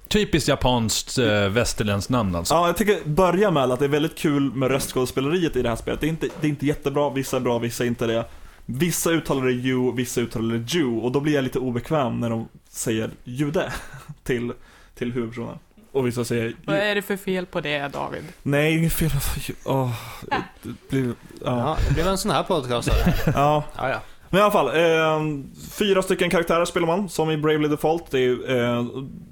Typiskt 0.08 0.48
japanskt 0.50 1.18
äh, 1.18 1.50
västerländskt 1.50 2.10
namn 2.10 2.36
alltså. 2.36 2.54
Ja, 2.54 2.68
jag 2.68 2.78
tycker 2.78 3.00
börja 3.06 3.52
med 3.52 3.72
att 3.72 3.80
det 3.80 3.86
är 3.86 3.90
väldigt 3.90 4.18
kul 4.18 4.52
med 4.54 4.72
röstskådespeleriet 4.72 5.56
i 5.56 5.62
det 5.62 5.70
här 5.70 5.76
spelet. 5.76 6.02
Det 6.02 6.08
är, 6.08 6.10
inte, 6.10 6.28
det 6.42 6.48
är 6.48 6.50
inte 6.50 6.66
jättebra, 6.66 7.10
vissa 7.10 7.38
är 7.38 7.42
bra, 7.42 7.60
vissa 7.60 7.84
är 7.84 7.88
inte 7.88 8.08
det. 8.08 8.26
Vissa 8.66 9.10
uttalar 9.10 9.46
det 9.46 9.52
you, 9.52 9.96
vissa 9.96 10.22
uttalar 10.22 10.56
det 10.56 10.74
Jew 10.74 11.02
och 11.06 11.12
då 11.12 11.20
blir 11.20 11.34
jag 11.34 11.44
lite 11.44 11.60
obekväm 11.60 12.20
när 12.20 12.30
de 12.30 12.48
säger 12.70 13.12
jude 13.24 13.72
till, 14.24 14.54
till 14.96 15.12
huvudpersonen. 15.12 15.58
Och 15.92 16.08
vissa 16.08 16.26
säger 16.26 16.56
Vad 16.66 16.76
ju. 16.76 16.82
är 16.82 16.96
det 16.96 17.02
för 17.02 17.18
fel 17.18 17.46
på 17.46 17.62
det, 17.62 17.88
David? 17.88 18.24
Nej, 18.44 18.78
inget 18.78 18.94
fel. 18.94 19.10
Åh, 19.66 19.92
det 20.62 20.90
blir, 20.90 21.06
ja. 21.06 21.14
Ja, 21.46 21.78
det 21.88 21.94
blev 21.94 22.08
en 22.08 22.18
sån 22.18 22.32
här 22.32 22.44
podcast. 22.44 22.90
ja. 23.26 23.64
Ja, 23.78 23.90
ja. 23.90 24.02
Men 24.30 24.40
i 24.40 24.44
alla 24.44 24.52
fall, 24.52 24.68
eh, 24.68 25.44
fyra 25.72 26.02
stycken 26.02 26.30
karaktärer 26.30 26.66
spelar 26.66 26.88
man, 26.88 27.10
som 27.10 27.32
i 27.32 27.38
Bravely 27.38 27.68
Default. 27.68 28.12
Det 28.12 28.20
är, 28.20 28.58
eh, 28.58 28.86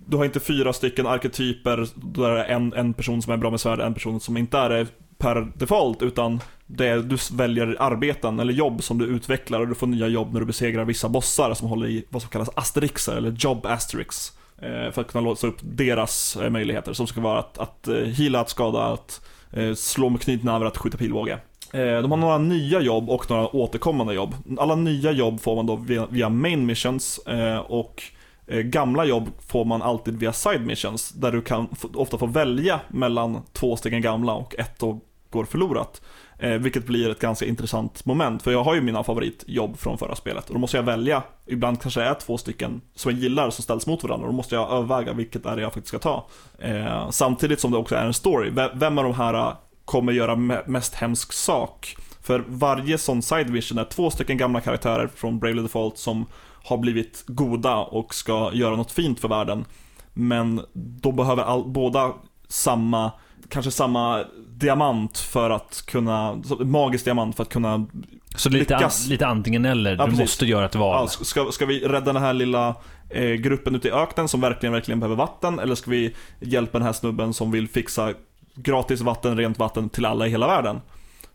du 0.08 0.18
har 0.18 0.26
inte 0.26 0.40
fyra 0.40 0.74
stycken 0.74 1.08
arketyper, 1.08 1.88
där 1.96 2.32
det 2.32 2.44
är 2.44 2.56
en, 2.56 2.74
en 2.74 2.94
person 2.94 3.22
som 3.22 3.34
är 3.34 3.38
bra 3.38 3.52
med 3.52 3.60
svärd, 3.60 3.80
en 3.80 3.94
person 3.94 4.20
som 4.20 4.38
inte 4.38 4.58
är 4.58 4.70
det 4.70 4.88
per 5.18 5.52
default, 5.56 6.02
utan 6.02 6.40
det 6.66 6.88
är, 6.88 6.98
du 6.98 7.18
väljer 7.34 7.76
arbeten 7.80 8.40
eller 8.40 8.54
jobb 8.54 8.84
som 8.84 8.98
du 8.98 9.06
utvecklar 9.06 9.60
och 9.60 9.68
du 9.68 9.76
får 9.76 9.88
nya 9.88 10.08
jobb 10.08 10.34
när 10.34 10.40
du 10.40 10.46
besegrar 10.46 10.86
vissa 10.86 11.10
bossar 11.10 11.54
som 11.54 11.68
håller 11.68 11.88
i 11.88 12.06
vad 12.10 12.22
som 12.22 12.32
kallas 12.32 12.50
asterixer, 12.56 13.18
eller 13.18 13.32
job 13.32 13.66
asterix. 13.66 14.32
Eh, 14.58 14.92
för 14.92 15.02
att 15.02 15.12
kunna 15.12 15.22
låsa 15.22 15.48
upp 15.48 15.58
deras 15.62 16.36
eh, 16.36 16.50
möjligheter, 16.50 16.94
som 16.94 17.08
ska 17.08 17.22
vara 17.22 17.40
att, 17.40 17.58
att 17.58 17.88
eh, 17.88 17.96
heala, 17.96 18.40
att 18.40 18.50
skada, 18.50 18.84
att 18.84 19.22
eh, 19.52 19.74
slå 19.74 20.10
med 20.10 20.22
knytnävar, 20.22 20.66
att 20.66 20.78
skjuta 20.78 20.98
pilbåge. 20.98 21.40
Eh, 21.74 22.02
de 22.02 22.12
har 22.12 22.18
några 22.18 22.38
nya 22.38 22.82
jobb 22.82 23.10
och 23.10 23.30
några 23.30 23.56
återkommande 23.56 24.14
jobb. 24.14 24.36
Alla 24.58 24.76
nya 24.76 25.12
jobb 25.12 25.42
får 25.42 25.56
man 25.56 25.66
då 25.66 25.76
via, 25.76 26.06
via 26.06 26.30
main 26.30 26.66
missions 26.66 27.18
eh, 27.18 27.58
och 27.58 28.04
eh, 28.48 28.60
gamla 28.60 29.06
jobb 29.06 29.30
får 29.48 29.66
man 29.66 29.82
alltid 29.82 30.20
via 30.20 30.34
side 30.34 30.66
missions 30.66 31.10
där 31.10 31.32
du 31.32 31.42
kan 31.42 31.68
ofta 31.94 32.18
få 32.18 32.26
välja 32.26 32.80
mellan 32.88 33.42
två 33.54 33.76
stycken 33.76 34.02
gamla 34.02 34.34
och 34.34 34.56
ett 34.56 34.80
då 34.80 35.00
går 35.30 35.46
förlorat. 35.46 36.02
Vilket 36.60 36.86
blir 36.86 37.10
ett 37.10 37.20
ganska 37.20 37.46
intressant 37.46 38.06
moment, 38.06 38.42
för 38.42 38.52
jag 38.52 38.64
har 38.64 38.76
ju 38.76 38.82
mina 38.82 39.04
favoritjobb 39.04 39.78
från 39.78 39.98
förra 39.98 40.16
spelet 40.16 40.48
och 40.48 40.54
då 40.54 40.60
måste 40.60 40.78
jag 40.78 40.84
välja, 40.84 41.24
ibland 41.46 41.82
kanske 41.82 42.00
det 42.00 42.06
är 42.06 42.14
två 42.14 42.38
stycken 42.38 42.82
som 42.96 43.12
jag 43.12 43.20
gillar 43.20 43.50
som 43.50 43.64
ställs 43.64 43.88
mot 43.88 44.04
varandra 44.04 44.26
och 44.28 44.34
då 44.34 44.38
måste 44.38 44.56
jag 44.56 44.72
överväga 44.72 45.14
vilket 45.14 45.46
är 45.46 45.56
det 45.56 45.62
jag 45.62 45.74
faktiskt 45.74 45.88
ska 45.88 46.00
ta. 46.00 46.28
Samtidigt 47.12 47.60
som 47.60 47.72
det 47.72 47.78
också 47.78 47.96
är 47.96 48.06
en 48.06 48.14
story, 48.14 48.52
vem 48.74 48.98
av 48.98 49.04
de 49.04 49.14
här 49.14 49.56
kommer 49.86 50.12
göra 50.12 50.36
me- 50.36 50.64
mest 50.68 50.96
hemsk 50.96 51.34
sak? 51.34 51.96
För 52.22 52.44
varje 52.48 52.98
sån 52.98 53.22
side 53.22 53.50
mission 53.50 53.78
är 53.78 53.84
två 53.84 54.10
stycken 54.12 54.38
gamla 54.38 54.62
karaktärer 54.62 55.10
från 55.16 55.40
Bravely 55.40 55.62
Default 55.62 55.98
som 55.98 56.26
har 56.64 56.78
blivit 56.78 57.24
goda 57.28 57.76
och 57.76 58.16
ska 58.16 58.52
göra 58.54 58.76
något 58.76 58.92
fint 58.92 59.20
för 59.20 59.28
världen. 59.28 59.66
Men 60.14 60.62
då 60.74 61.12
behöver 61.12 61.44
all, 61.44 61.64
båda 61.68 62.14
samma, 62.48 63.12
kanske 63.50 63.72
samma 63.72 64.24
diamant 64.50 65.18
för 65.18 65.50
att 65.50 65.84
kunna, 65.88 66.42
magisk 66.60 67.06
diamant 67.06 67.36
för 67.36 67.44
att 67.44 67.50
kunna 67.50 67.86
Så 68.36 68.50
lite, 68.50 68.78
an, 68.78 68.92
lite 69.10 69.28
antingen 69.28 69.66
eller. 69.66 69.92
Ja, 69.92 69.98
du 69.98 70.04
precis. 70.04 70.20
måste 70.20 70.46
göra 70.46 70.66
ett 70.66 70.76
val. 70.76 71.10
Ja, 71.20 71.26
ska, 71.26 71.52
ska 71.52 71.66
vi 71.66 71.80
rädda 71.80 72.14
den 72.14 72.22
här 72.22 72.34
lilla 72.34 72.76
eh, 73.10 73.32
gruppen 73.32 73.76
ute 73.76 73.88
i 73.88 73.92
öknen 73.92 74.28
som 74.28 74.42
verkligen, 74.42 74.74
verkligen 74.74 75.00
behöver 75.00 75.16
vatten? 75.16 75.60
Eller 75.60 75.76
ska 75.76 75.92
vi 75.92 76.16
hjälpa 76.40 76.78
den 76.78 76.86
här 76.86 76.94
snubben 76.94 77.34
som 77.34 77.52
vill 77.52 77.68
fixa 77.68 78.14
gratis 78.56 79.02
vatten, 79.02 79.38
rent 79.38 79.60
vatten 79.60 79.90
till 79.90 80.06
alla 80.06 80.28
i 80.28 80.30
hela 80.30 80.48
världen? 80.48 80.82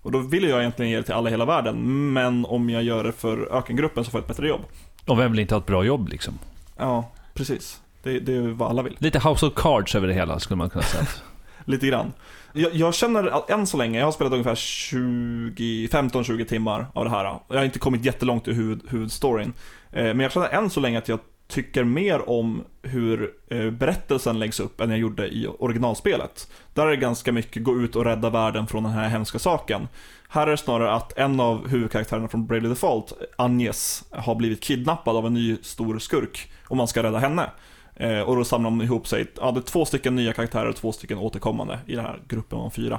Och 0.03 0.13
då 0.13 0.19
vill 0.19 0.45
jag 0.45 0.61
egentligen 0.61 0.91
ge 0.91 0.97
det 0.97 1.03
till 1.03 1.15
alla 1.15 1.29
i 1.29 1.33
hela 1.33 1.45
världen, 1.45 2.13
men 2.13 2.45
om 2.45 2.71
jag 2.71 2.83
gör 2.83 3.05
det 3.05 3.13
för 3.13 3.57
ökengruppen 3.59 4.05
så 4.05 4.11
får 4.11 4.19
jag 4.19 4.23
ett 4.23 4.29
bättre 4.29 4.49
jobb. 4.49 4.61
Och 5.07 5.19
vem 5.19 5.31
vill 5.31 5.41
inte 5.41 5.55
ha 5.55 5.61
ett 5.61 5.67
bra 5.67 5.85
jobb 5.85 6.09
liksom? 6.09 6.39
Ja, 6.77 7.11
precis. 7.35 7.81
Det, 8.03 8.21
det 8.21 8.35
är 8.35 8.41
vad 8.41 8.71
alla 8.71 8.83
vill. 8.83 8.97
Lite 8.99 9.19
House 9.19 9.47
of 9.47 9.55
Cards 9.57 9.95
över 9.95 10.09
det 10.09 10.15
hela, 10.15 10.39
skulle 10.39 10.59
man 10.59 10.71
kunna 10.71 10.85
säga. 10.85 11.07
Lite 11.65 11.87
grann. 11.87 12.13
Jag, 12.53 12.75
jag 12.75 12.95
känner 12.95 13.51
än 13.53 13.67
så 13.67 13.77
länge, 13.77 13.99
jag 13.99 14.07
har 14.07 14.13
spelat 14.13 14.33
ungefär 14.33 14.55
20, 14.55 15.87
15-20 15.87 16.45
timmar 16.45 16.87
av 16.93 17.05
det 17.05 17.11
här. 17.11 17.25
Jag 17.49 17.57
har 17.57 17.65
inte 17.65 17.79
kommit 17.79 18.05
jättelångt 18.05 18.49
i 18.49 18.53
huvud, 18.53 18.81
huvudstoryn. 18.89 19.53
Eh, 19.93 20.05
men 20.05 20.21
jag 20.21 20.33
känner 20.33 20.49
än 20.49 20.71
så 20.71 20.81
länge 20.81 20.99
att 20.99 21.09
jag 21.09 21.19
tycker 21.51 21.85
mer 21.85 22.29
om 22.31 22.65
hur 22.83 23.33
eh, 23.51 23.71
berättelsen 23.71 24.39
läggs 24.39 24.61
upp 24.61 24.81
än 24.81 24.91
jag 24.91 24.99
gjorde 24.99 25.29
i 25.29 25.47
originalspelet. 25.59 26.51
Där 26.75 26.87
är 26.87 26.91
det 26.91 26.97
ganska 26.97 27.33
mycket 27.33 27.65
gå 27.65 27.81
ut 27.81 27.97
och 27.97 28.05
rädda 28.05 28.31
världen 28.31 28.67
från 28.67 28.83
den 28.83 28.93
här 28.93 29.09
hemska 29.09 29.39
saken. 29.39 29.89
Här 30.29 30.47
är 30.47 30.51
det 30.51 30.57
snarare 30.57 30.93
att 30.93 31.19
en 31.19 31.41
av 31.41 31.69
huvudkaraktärerna 31.69 32.29
från 32.29 32.47
Bravely 32.47 32.69
Default, 32.69 33.13
Agnes, 33.37 34.05
har 34.11 34.35
blivit 34.35 34.61
kidnappad 34.61 35.17
av 35.17 35.27
en 35.27 35.35
ny 35.35 35.57
stor 35.63 35.99
skurk 35.99 36.53
och 36.69 36.77
man 36.77 36.89
ska 36.89 37.03
rädda 37.03 37.19
henne. 37.19 37.51
Eh, 37.97 38.21
och 38.21 38.37
då 38.37 38.45
samlar 38.45 38.71
de 38.71 38.83
ihop 38.83 39.07
sig, 39.07 39.27
ja 39.37 39.51
det 39.53 39.61
är 39.61 39.63
två 39.63 39.85
stycken 39.85 40.17
nya 40.17 40.33
karaktärer 40.33 40.69
och 40.69 40.77
två 40.77 40.93
stycken 40.93 41.19
återkommande 41.19 41.79
i 41.87 41.95
den 41.95 42.05
här 42.05 42.21
gruppen 42.29 42.59
om 42.59 42.71
fyra. 42.71 42.99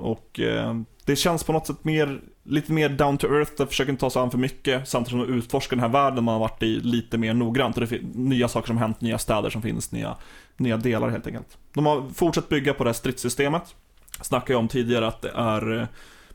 Och 0.00 0.40
eh, 0.40 0.74
det 1.04 1.16
känns 1.16 1.44
på 1.44 1.52
något 1.52 1.66
sätt 1.66 1.84
mer, 1.84 2.20
lite 2.42 2.72
mer 2.72 2.88
down 2.88 3.18
to 3.18 3.26
earth, 3.26 3.52
det 3.56 3.66
försöker 3.66 3.90
inte 3.90 4.00
ta 4.00 4.10
sig 4.10 4.22
an 4.22 4.30
för 4.30 4.38
mycket, 4.38 4.88
samtidigt 4.88 5.10
som 5.10 5.20
de 5.20 5.38
utforskar 5.38 5.76
den 5.76 5.82
här 5.82 5.88
världen 5.88 6.24
man 6.24 6.32
har 6.32 6.40
varit 6.40 6.62
i 6.62 6.80
lite 6.80 7.18
mer 7.18 7.34
noggrant. 7.34 7.76
Och 7.76 7.80
det 7.80 7.86
finns 7.86 8.14
nya 8.14 8.48
saker 8.48 8.66
som 8.66 8.78
hänt, 8.78 9.00
nya 9.00 9.18
städer 9.18 9.50
som 9.50 9.62
finns, 9.62 9.92
nya, 9.92 10.16
nya 10.56 10.76
delar 10.76 11.08
helt 11.08 11.26
enkelt. 11.26 11.58
De 11.74 11.86
har 11.86 12.08
fortsatt 12.14 12.48
bygga 12.48 12.74
på 12.74 12.84
det 12.84 12.88
här 12.88 12.94
stridssystemet. 12.94 13.74
Snackade 14.20 14.52
jag 14.52 14.60
om 14.60 14.68
tidigare 14.68 15.06
att 15.06 15.22
det 15.22 15.32
är 15.34 15.80
eh, 15.80 15.86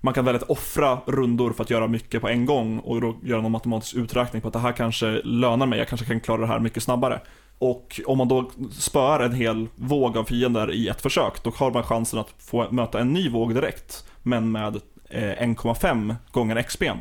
man 0.05 0.13
kan 0.13 0.25
väldigt 0.25 0.49
offra 0.49 0.97
rundor 1.05 1.53
för 1.53 1.63
att 1.63 1.69
göra 1.69 1.87
mycket 1.87 2.21
på 2.21 2.29
en 2.29 2.45
gång 2.45 2.79
och 2.79 3.01
då 3.01 3.15
göra 3.23 3.41
någon 3.41 3.51
matematisk 3.51 3.95
uträkning 3.95 4.41
på 4.41 4.47
att 4.47 4.53
det 4.53 4.59
här 4.59 4.71
kanske 4.71 5.21
lönar 5.23 5.65
mig, 5.65 5.79
jag 5.79 5.87
kanske 5.87 6.07
kan 6.07 6.19
klara 6.19 6.41
det 6.41 6.47
här 6.47 6.59
mycket 6.59 6.83
snabbare. 6.83 7.21
Och 7.59 8.01
om 8.05 8.17
man 8.17 8.27
då 8.27 8.51
spöar 8.71 9.19
en 9.19 9.33
hel 9.33 9.67
våg 9.75 10.17
av 10.17 10.23
fiender 10.23 10.71
i 10.71 10.87
ett 10.87 11.01
försök, 11.01 11.43
då 11.43 11.49
har 11.55 11.71
man 11.71 11.83
chansen 11.83 12.19
att 12.19 12.33
få 12.37 12.71
möta 12.71 12.99
en 12.99 13.13
ny 13.13 13.29
våg 13.29 13.53
direkt, 13.53 14.05
men 14.23 14.51
med 14.51 14.75
eh, 15.09 15.21
1,5 15.21 16.15
gånger 16.31 16.55
XP'n. 16.55 16.97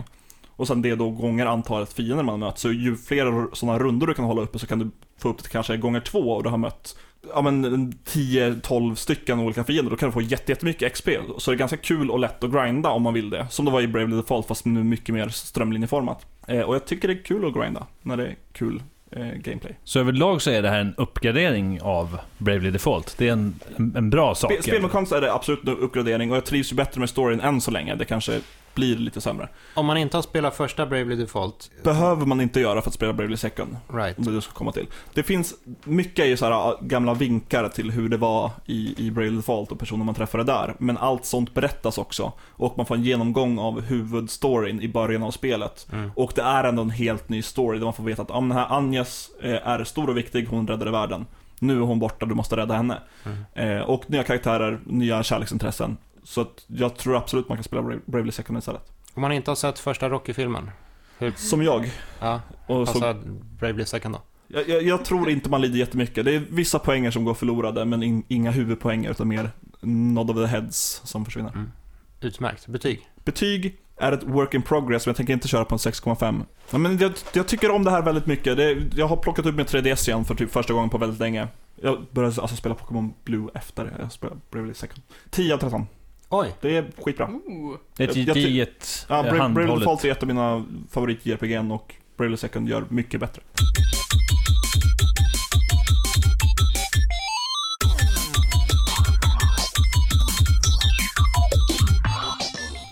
Och 0.57 0.67
sen 0.67 0.83
det 0.83 0.95
då 0.95 1.11
gånger 1.11 1.47
antalet 1.47 1.93
fiender 1.93 2.23
man 2.23 2.41
möter, 2.41 2.59
så 2.59 2.73
ju 2.73 2.97
fler 2.97 3.55
sådana 3.55 3.79
rundor 3.79 4.07
du 4.07 4.15
kan 4.15 4.25
hålla 4.25 4.43
uppe 4.43 4.59
så 4.59 4.67
kan 4.67 4.79
du 4.79 4.91
få 5.19 5.29
upp 5.29 5.37
det 5.37 5.43
till 5.43 5.53
kanske 5.53 5.77
gånger 5.77 6.01
två 6.01 6.19
och 6.19 6.43
du 6.43 6.49
har 6.49 6.59
mött 6.59 6.97
ja 7.35 7.43
men 7.43 7.93
10-12 7.93 8.95
stycken 8.95 9.41
olika 9.41 9.65
fiender, 9.65 9.91
då 9.91 9.97
kan 9.97 10.09
du 10.09 10.13
få 10.13 10.21
jättemycket 10.21 10.93
XP. 10.93 11.09
Så 11.39 11.51
det 11.51 11.55
är 11.55 11.59
ganska 11.59 11.77
kul 11.77 12.11
och 12.11 12.19
lätt 12.19 12.45
att 12.45 12.53
grinda 12.53 12.91
om 12.91 13.03
man 13.03 13.15
vill 13.15 13.31
det. 13.31 13.47
Som 13.51 13.65
det 13.65 13.71
var 13.71 13.83
i 13.83 13.89
Bravely 13.89 14.17
Default 14.17 14.47
fast 14.47 14.65
nu 14.65 14.85
mycket 14.85 15.15
mer 15.15 15.29
strömlinjeformat. 15.29 16.27
Eh, 16.47 16.61
och 16.61 16.75
jag 16.75 16.87
tycker 16.87 17.09
det 17.09 17.15
är 17.15 17.25
kul 17.25 17.47
att 17.47 17.55
grinda 17.55 17.87
när 18.03 18.17
det 18.17 18.27
är 18.27 18.37
kul 18.53 18.83
gameplay. 19.15 19.75
Så 19.85 20.01
överlag 20.01 20.43
så 20.43 20.51
är 20.51 20.63
det 20.63 20.69
här 20.69 20.81
en 20.81 20.95
uppgradering 20.97 21.81
av 21.83 22.19
Bravely 22.39 22.71
Default. 22.71 23.15
Det 23.19 23.29
är 23.29 23.33
en, 23.33 23.61
en, 23.77 23.93
en 23.97 24.11
bra 24.11 24.35
sak. 24.35 24.53
Spe, 24.53 24.63
spelmekaniskt 24.63 25.13
är 25.13 25.21
det 25.21 25.33
absolut 25.33 25.69
en 25.69 25.79
uppgradering 25.79 26.31
och 26.31 26.37
jag 26.37 26.45
trivs 26.45 26.73
ju 26.73 26.77
bättre 26.77 27.01
med 27.01 27.09
storyn 27.09 27.41
än 27.41 27.61
så 27.61 27.71
länge. 27.71 27.95
Det 27.95 28.05
kanske 28.05 28.41
blir 28.75 28.97
lite 28.97 29.21
sämre. 29.21 29.49
Om 29.75 29.87
man 29.87 29.97
inte 29.97 30.17
har 30.17 30.23
spelat 30.23 30.57
första 30.57 30.87
Bravely 30.87 31.17
Default, 31.17 31.71
Behöver 31.83 32.27
man 32.27 32.41
inte 32.41 32.61
göra 32.61 32.83
för 32.83 32.91
att 32.91 32.95
spela 32.95 33.13
Bravely 33.13 33.37
Second. 33.37 33.77
right. 33.95 34.19
Om 34.19 34.35
det 34.35 34.43
ska 34.43 34.53
komma 34.53 34.73
till. 34.73 34.87
Det 35.15 35.23
finns, 35.23 35.55
mycket 35.85 36.25
är 36.25 36.29
ju 36.29 36.37
så 36.37 36.45
här 36.45 36.53
ah, 36.53 36.79
gamla 36.81 37.15
vinkar 37.15 37.69
till 37.69 37.91
hur 37.91 38.09
det 38.09 38.17
var 38.17 38.51
i, 38.67 39.07
i 39.07 39.11
Bravely 39.11 39.37
Default 39.37 39.73
och 39.73 39.79
personer 39.79 40.05
man 40.05 40.15
träffade 40.15 40.45
där. 40.45 40.75
Men 40.79 40.97
allt 40.99 41.25
sånt 41.25 41.55
berättas 41.55 41.99
också. 41.99 42.33
Och 42.51 42.77
man 42.77 42.87
får 42.87 42.95
en 42.95 43.03
genomgång 43.05 43.59
av 43.59 43.81
huvudstoryn 43.81 44.81
i 44.81 44.89
början 44.89 45.23
av 45.23 45.31
spelet. 45.31 45.87
Mm. 45.93 46.11
Och 46.17 46.33
det 46.35 46.43
är 46.43 46.65
ändå 46.65 46.83
en 46.83 46.91
helt 46.91 47.29
ny 47.29 47.43
story 47.43 47.79
där 47.79 47.85
man 47.85 47.95
får 47.95 48.05
veta 48.05 48.23
att 48.23 48.31
ah, 48.31 48.41
men 48.41 48.49
den 48.49 48.59
här 48.59 48.77
Agnes 48.79 49.31
eh, 49.43 49.69
är 49.69 49.85
stor 49.85 50.11
och 50.11 50.17
viktig, 50.17 50.47
hon 50.51 50.69
räddade 50.69 50.91
världen. 50.91 51.27
Nu 51.59 51.77
är 51.77 51.81
hon 51.81 51.99
borta, 51.99 52.27
du 52.27 52.35
måste 52.35 52.57
rädda 52.57 52.75
henne. 52.75 52.99
Mm. 53.25 53.79
Eh, 53.79 53.83
och 53.83 54.11
nya 54.11 54.23
karaktärer, 54.23 54.81
nya 54.87 55.23
kärleksintressen. 55.23 55.97
Så 56.25 56.41
att 56.41 56.65
jag 56.67 56.97
tror 56.97 57.17
absolut 57.17 57.49
man 57.49 57.57
kan 57.57 57.65
spela 57.65 57.83
Bra- 57.83 57.99
Bravely 58.07 58.33
Second 58.33 58.59
istället. 58.59 58.83
Om 59.15 59.21
man 59.21 59.33
inte 59.33 59.51
har 59.51 59.57
sett 59.57 59.79
första 59.79 60.09
Rocky-filmen, 60.09 60.71
hur, 61.19 61.31
Som 61.37 61.63
jag. 61.63 61.91
ja, 62.21 62.41
Och 62.67 62.89
så, 62.89 63.15
Bravely 63.59 63.85
Second 63.85 64.15
då? 64.15 64.23
jag, 64.49 64.69
jag, 64.69 64.83
jag 64.83 65.05
tror 65.05 65.31
inte 65.31 65.51
man 65.51 65.61
lider 65.61 65.79
jättemycket. 65.79 66.25
Det 66.25 66.35
är 66.35 66.39
vissa 66.51 66.79
poänger 66.79 67.11
som 67.11 67.25
går 67.25 67.35
förlorade, 67.35 67.85
men 67.85 68.03
in, 68.03 68.23
inga 68.29 68.51
huvudpoänger 68.51 69.11
utan 69.11 69.29
mer 69.29 69.51
nod 69.81 70.31
of 70.31 70.37
the 70.37 70.47
heads 70.47 71.01
som 71.05 71.25
försvinner. 71.25 71.53
Utmärkt. 72.21 72.67
Betyg? 72.67 73.09
Betyg 73.25 73.77
är 73.97 74.13
ett 74.13 74.23
work 74.23 74.55
in 74.55 74.63
progress, 74.63 75.07
men 75.07 75.11
jag 75.11 75.17
tänker 75.17 75.33
inte 75.33 75.49
köra 75.49 75.65
på 75.65 75.75
en 75.75 75.79
6,5. 75.79 76.43
Ja, 76.71 76.79
Men 76.79 76.99
jag, 76.99 77.13
jag 77.33 77.49
tycker 77.49 77.71
om 77.71 77.85
det 77.85 77.91
här 77.91 78.03
väldigt 78.03 78.27
mycket. 78.27 78.57
Det, 78.57 78.77
jag 78.95 79.07
har 79.07 79.17
plockat 79.17 79.47
upp 79.47 79.55
min 79.55 79.67
3DS 79.67 80.09
igen 80.09 80.25
för 80.25 80.35
typ 80.35 80.51
första 80.53 80.73
gången 80.73 80.91
på 80.91 80.99
väldigt 80.99 81.21
länge. 81.21 81.49
Jag 81.77 82.07
började 82.11 82.43
alltså 82.43 82.57
spela 82.57 82.75
Pokémon 82.75 83.15
Blue 83.25 83.49
efter 83.55 83.97
jag 84.01 84.13
spelade 84.13 84.41
Bravely 84.51 84.75
Second. 84.75 85.03
10 85.31 85.55
av 85.55 85.59
13. 85.59 85.87
Oj, 86.37 86.53
Det 86.61 86.77
är 86.77 86.85
skitbra. 87.05 87.27
Ooh. 87.29 87.75
Ett 87.75 87.81
Jag- 87.99 88.07
jag 88.09 88.15
ty- 88.15 88.25
gediget 88.25 89.07
Ja, 89.09 89.17
eh, 89.17 89.23
Bra- 89.23 89.31
Bravely 89.33 89.41
handhållet. 89.41 89.81
Default 89.81 90.05
är 90.05 90.11
ett 90.11 90.23
av 90.23 90.29
mina 90.29 90.65
favorit-JRPG'n 90.91 91.73
och 91.75 91.95
Bravely 92.17 92.37
Second 92.37 92.69
gör 92.69 92.85
mycket 92.89 93.21
bättre. 93.21 93.43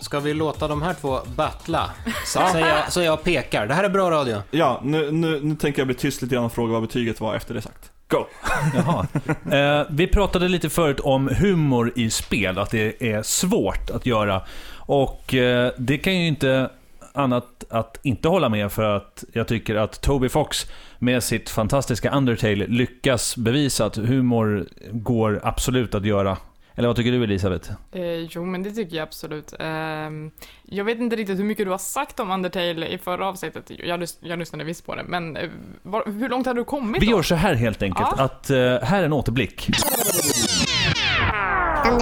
ska 0.00 0.20
vi 0.20 0.34
låta 0.34 0.68
de 0.68 0.82
här 0.82 0.94
två 0.94 1.18
battla? 1.36 1.90
Så, 2.26 2.40
så, 2.52 2.58
jag, 2.58 2.92
så 2.92 3.02
jag 3.02 3.22
pekar. 3.24 3.66
Det 3.66 3.74
här 3.74 3.84
är 3.84 3.88
bra 3.88 4.10
radio. 4.10 4.42
Ja, 4.50 4.80
nu, 4.84 5.10
nu, 5.12 5.40
nu 5.42 5.56
tänker 5.56 5.80
jag 5.80 5.86
bli 5.86 5.94
tyst 5.96 6.22
lite 6.22 6.34
grann 6.34 6.44
och 6.44 6.52
fråga 6.52 6.72
vad 6.72 6.82
betyget 6.82 7.20
var 7.20 7.34
efter 7.34 7.54
det 7.54 7.62
sagt. 7.62 7.91
Go! 8.12 8.26
Jaha. 8.74 9.06
Eh, 9.52 9.86
vi 9.90 10.06
pratade 10.06 10.48
lite 10.48 10.70
förut 10.70 11.00
om 11.00 11.28
humor 11.28 11.92
i 11.96 12.10
spel, 12.10 12.58
att 12.58 12.70
det 12.70 13.12
är 13.12 13.22
svårt 13.22 13.90
att 13.90 14.06
göra. 14.06 14.42
Och 14.76 15.34
eh, 15.34 15.72
det 15.78 15.98
kan 15.98 16.20
ju 16.20 16.26
inte 16.26 16.70
annat 17.12 17.64
att 17.70 17.98
inte 18.02 18.28
hålla 18.28 18.48
med 18.48 18.72
för 18.72 18.96
att 18.96 19.24
jag 19.32 19.48
tycker 19.48 19.74
att 19.76 20.00
Toby 20.00 20.28
Fox 20.28 20.66
med 20.98 21.22
sitt 21.22 21.50
fantastiska 21.50 22.10
Undertale 22.10 22.66
lyckas 22.66 23.36
bevisa 23.36 23.84
att 23.84 23.96
humor 23.96 24.66
går 24.92 25.40
absolut 25.42 25.94
att 25.94 26.04
göra. 26.04 26.36
Eller 26.74 26.88
vad 26.88 26.96
tycker 26.96 27.12
du 27.12 27.24
Elisabeth? 27.24 27.70
Eh, 27.92 28.02
jo, 28.16 28.44
men 28.44 28.62
det 28.62 28.70
tycker 28.70 28.96
jag 28.96 29.02
absolut. 29.02 29.54
Ehm, 29.58 30.30
jag 30.62 30.84
vet 30.84 30.98
inte 30.98 31.16
riktigt 31.16 31.38
hur 31.38 31.44
mycket 31.44 31.66
du 31.66 31.70
har 31.70 31.78
sagt 31.78 32.20
om 32.20 32.30
Undertale 32.30 32.86
i 32.86 32.98
förra 32.98 33.26
avsnittet. 33.26 33.70
Jag, 33.84 34.00
lys- 34.02 34.18
jag 34.20 34.38
lyssnade 34.38 34.64
visst 34.64 34.86
på 34.86 34.94
det, 34.94 35.02
men 35.04 35.36
eh, 35.36 35.50
var, 35.82 36.02
hur 36.06 36.28
långt 36.28 36.46
har 36.46 36.54
du 36.54 36.64
kommit 36.64 37.02
Vi 37.02 37.06
då? 37.06 37.12
gör 37.12 37.22
så 37.22 37.34
här 37.34 37.54
helt 37.54 37.82
enkelt, 37.82 38.08
Ja. 38.16 38.24
att 38.24 38.50
eh, 38.50 38.56
här 38.58 39.00
är 39.00 39.04
en 39.04 39.12
återblick. 39.12 39.68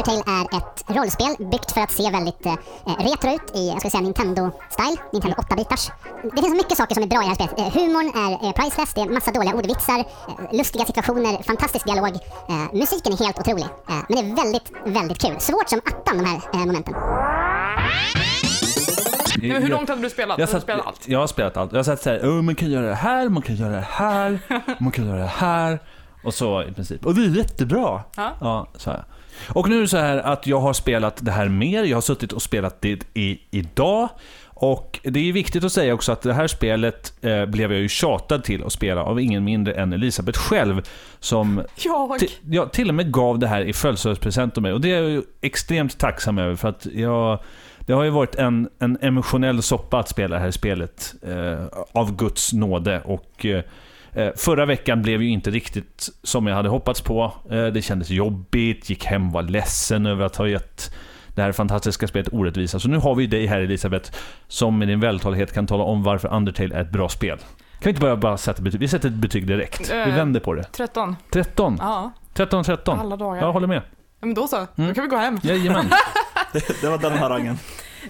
Undertale 0.09 0.40
är 0.40 0.59
ett 0.59 0.84
rollspel 0.96 1.51
byggt 1.51 1.72
för 1.72 1.80
att 1.80 1.90
se 1.92 2.11
väldigt 2.11 2.46
eh, 2.46 2.55
retro 2.98 3.34
ut 3.34 3.57
i, 3.57 3.68
jag 3.68 3.78
skulle 3.78 3.90
säga 3.90 4.03
Nintendo-style, 4.03 4.96
Nintendo 5.12 5.36
8-bitars. 5.36 5.90
Det 6.22 6.42
finns 6.42 6.55
mycket 6.55 6.76
saker 6.76 6.94
som 6.94 7.03
är 7.03 7.07
bra 7.07 7.18
i 7.22 7.22
det 7.22 7.28
här 7.28 7.34
spelet. 7.34 7.59
Eh, 7.59 7.80
humorn 7.80 8.09
är 8.24 8.46
eh, 8.48 8.53
priceless, 8.53 8.94
det 8.94 9.01
är 9.01 9.09
massa 9.09 9.30
dåliga 9.30 9.55
ordvitsar, 9.55 9.98
eh, 9.98 10.57
lustiga 10.59 10.84
situationer, 10.84 11.42
fantastisk 11.42 11.84
dialog. 11.84 12.09
Eh, 12.48 12.72
musiken 12.72 13.12
är 13.12 13.24
helt 13.24 13.38
otrolig, 13.38 13.64
eh, 13.64 13.94
men 14.09 14.16
det 14.16 14.32
är 14.32 14.44
väldigt, 14.44 14.72
väldigt 14.84 15.18
kul. 15.20 15.40
Svårt 15.40 15.68
som 15.68 15.78
attan 15.78 16.18
de 16.18 16.24
här 16.24 16.40
eh, 16.53 16.59
momenten. 16.66 16.94
Nej, 19.38 19.53
men 19.53 19.62
hur 19.62 19.68
långt 19.68 19.88
hade 19.88 20.03
du 20.03 20.11
spelat? 20.11 20.38
Jag, 20.38 20.46
Har 20.46 20.53
du 20.53 20.53
satt, 20.53 20.62
spelat 20.62 20.86
allt? 20.86 21.09
jag 21.09 21.18
har 21.18 21.26
spelat 21.26 21.57
allt. 21.57 21.72
Jag 21.72 21.78
har 21.78 21.84
sagt 21.84 22.03
såhär, 22.03 22.18
oh, 22.18 22.42
man 22.42 22.55
kan 22.55 22.70
göra 22.70 22.86
det 22.86 22.94
här, 22.94 23.28
man 23.28 23.42
kan 23.42 23.57
göra 23.57 23.72
det 23.72 23.86
här, 23.90 24.38
man 24.80 24.92
kan 24.92 25.07
göra 25.07 25.18
det 25.18 25.26
här. 25.26 25.78
Och 26.24 26.34
så 26.34 26.62
i 26.62 26.72
princip. 26.72 27.07
Och 27.07 27.14
det 27.14 27.24
är 27.24 27.28
jättebra. 27.28 28.03
Ja. 28.16 28.32
Ja, 28.40 28.66
så 28.76 28.90
här. 28.90 29.05
Och 29.49 29.68
nu 29.68 29.76
är 29.76 29.80
det 29.80 29.88
så 29.88 29.97
här 29.97 30.18
att 30.18 30.47
jag 30.47 30.61
har 30.61 30.72
spelat 30.72 31.24
det 31.24 31.30
här 31.30 31.49
mer. 31.49 31.84
Jag 31.84 31.97
har 31.97 32.03
suttit 32.03 32.32
och 32.32 32.43
spelat 32.43 32.80
det 32.80 32.99
i, 33.14 33.41
idag. 33.51 34.09
Och 34.62 35.01
det 35.03 35.28
är 35.28 35.32
viktigt 35.32 35.64
att 35.64 35.72
säga 35.72 35.95
också 35.95 36.12
att 36.12 36.22
det 36.22 36.32
här 36.32 36.47
spelet 36.47 37.12
eh, 37.20 37.47
blev 37.47 37.72
jag 37.72 37.80
ju 37.80 37.88
tjatad 37.88 38.45
till 38.45 38.64
att 38.64 38.72
spela 38.72 39.03
av 39.03 39.20
ingen 39.20 39.45
mindre 39.45 39.74
än 39.74 39.93
Elisabeth 39.93 40.38
själv. 40.38 40.82
Som 41.20 41.62
Jag? 41.76 42.20
ja, 42.51 42.66
till 42.66 42.88
och 42.88 42.95
med 42.95 43.12
gav 43.12 43.38
det 43.38 43.47
här 43.47 43.61
i 43.61 43.72
födelsedagspresent 43.72 44.55
till 44.55 44.62
mig. 44.62 44.72
Och 44.72 44.80
det 44.80 44.93
är 44.93 45.03
jag 45.03 45.11
ju 45.11 45.22
extremt 45.41 45.99
tacksam 45.99 46.38
över 46.38 46.57
för 46.57 46.68
att 46.68 46.86
jag... 46.86 47.38
Det 47.86 47.93
har 47.93 48.05
ju 48.05 48.11
varit 48.11 48.34
en, 48.34 48.68
en 48.78 48.99
emotionell 49.01 49.62
soppa 49.62 49.99
att 49.99 50.09
spela 50.09 50.36
det 50.36 50.43
här 50.43 50.51
spelet 50.51 51.14
eh, 51.22 51.66
av 51.93 52.16
Guds 52.16 52.53
nåde. 52.53 53.01
Och 53.05 53.47
eh, 53.47 53.62
förra 54.37 54.67
veckan 54.67 55.03
blev 55.03 55.23
ju 55.23 55.29
inte 55.29 55.51
riktigt 55.51 56.09
som 56.23 56.47
jag 56.47 56.55
hade 56.57 56.69
hoppats 56.69 57.01
på. 57.01 57.33
Eh, 57.51 57.67
det 57.67 57.83
kändes 57.83 58.11
jobbigt, 58.11 58.91
gick 58.91 59.05
hem 59.05 59.31
var 59.31 59.43
ledsen 59.43 60.07
över 60.07 60.25
att 60.25 60.37
ha 60.37 60.49
gett 60.49 60.95
det 61.35 61.43
här 61.43 61.53
fantastiska 61.53 62.07
spelet 62.09 62.29
orättvisa. 62.33 62.79
Så 62.81 62.89
nu 62.89 62.97
har 62.99 63.15
vi 63.15 63.27
dig 63.27 63.47
här 63.47 63.61
Elisabeth, 63.61 64.13
som 64.49 64.79
med 64.79 64.89
din 64.89 65.01
vältalighet 65.01 65.53
kan 65.53 65.67
tala 65.67 65.85
om 65.85 66.03
varför 66.03 66.29
Undertale 66.35 66.75
är 66.77 66.81
ett 66.81 66.91
bra 66.91 67.09
spel. 67.09 67.39
Kan 67.39 67.45
vi 67.85 67.91
inte 67.91 68.01
bara, 68.01 68.17
bara 68.17 68.37
sätta 68.37 68.63
betyg? 68.63 68.81
Vi 68.81 68.89
sätter 68.89 69.09
ett 69.09 69.15
betyg 69.15 69.47
direkt. 69.47 69.91
Vi 69.93 70.01
Eh. 70.01 70.15
vänder 70.15 70.41
på 70.41 70.55
det. 70.55 70.63
13? 70.73 71.17
13. 71.33 71.77
Ja, 71.81 72.13
13, 72.35 72.65
13. 72.65 72.99
alla 73.01 73.17
dagar. 73.17 73.43
Jag 73.43 73.53
håller 73.53 73.67
med. 73.67 73.77
Ja, 74.21 74.27
Men 74.27 74.35
då 74.35 74.47
så, 74.47 74.57
Mm. 74.57 74.89
då 74.89 74.95
kan 74.95 75.05
vi 75.05 75.09
gå 75.11 75.17
hem. 75.17 75.39
Jajamän. 75.43 75.87
Det, 76.53 76.81
det 76.81 76.89
var 76.89 76.99
den 76.99 77.13
harangen. 77.19 77.59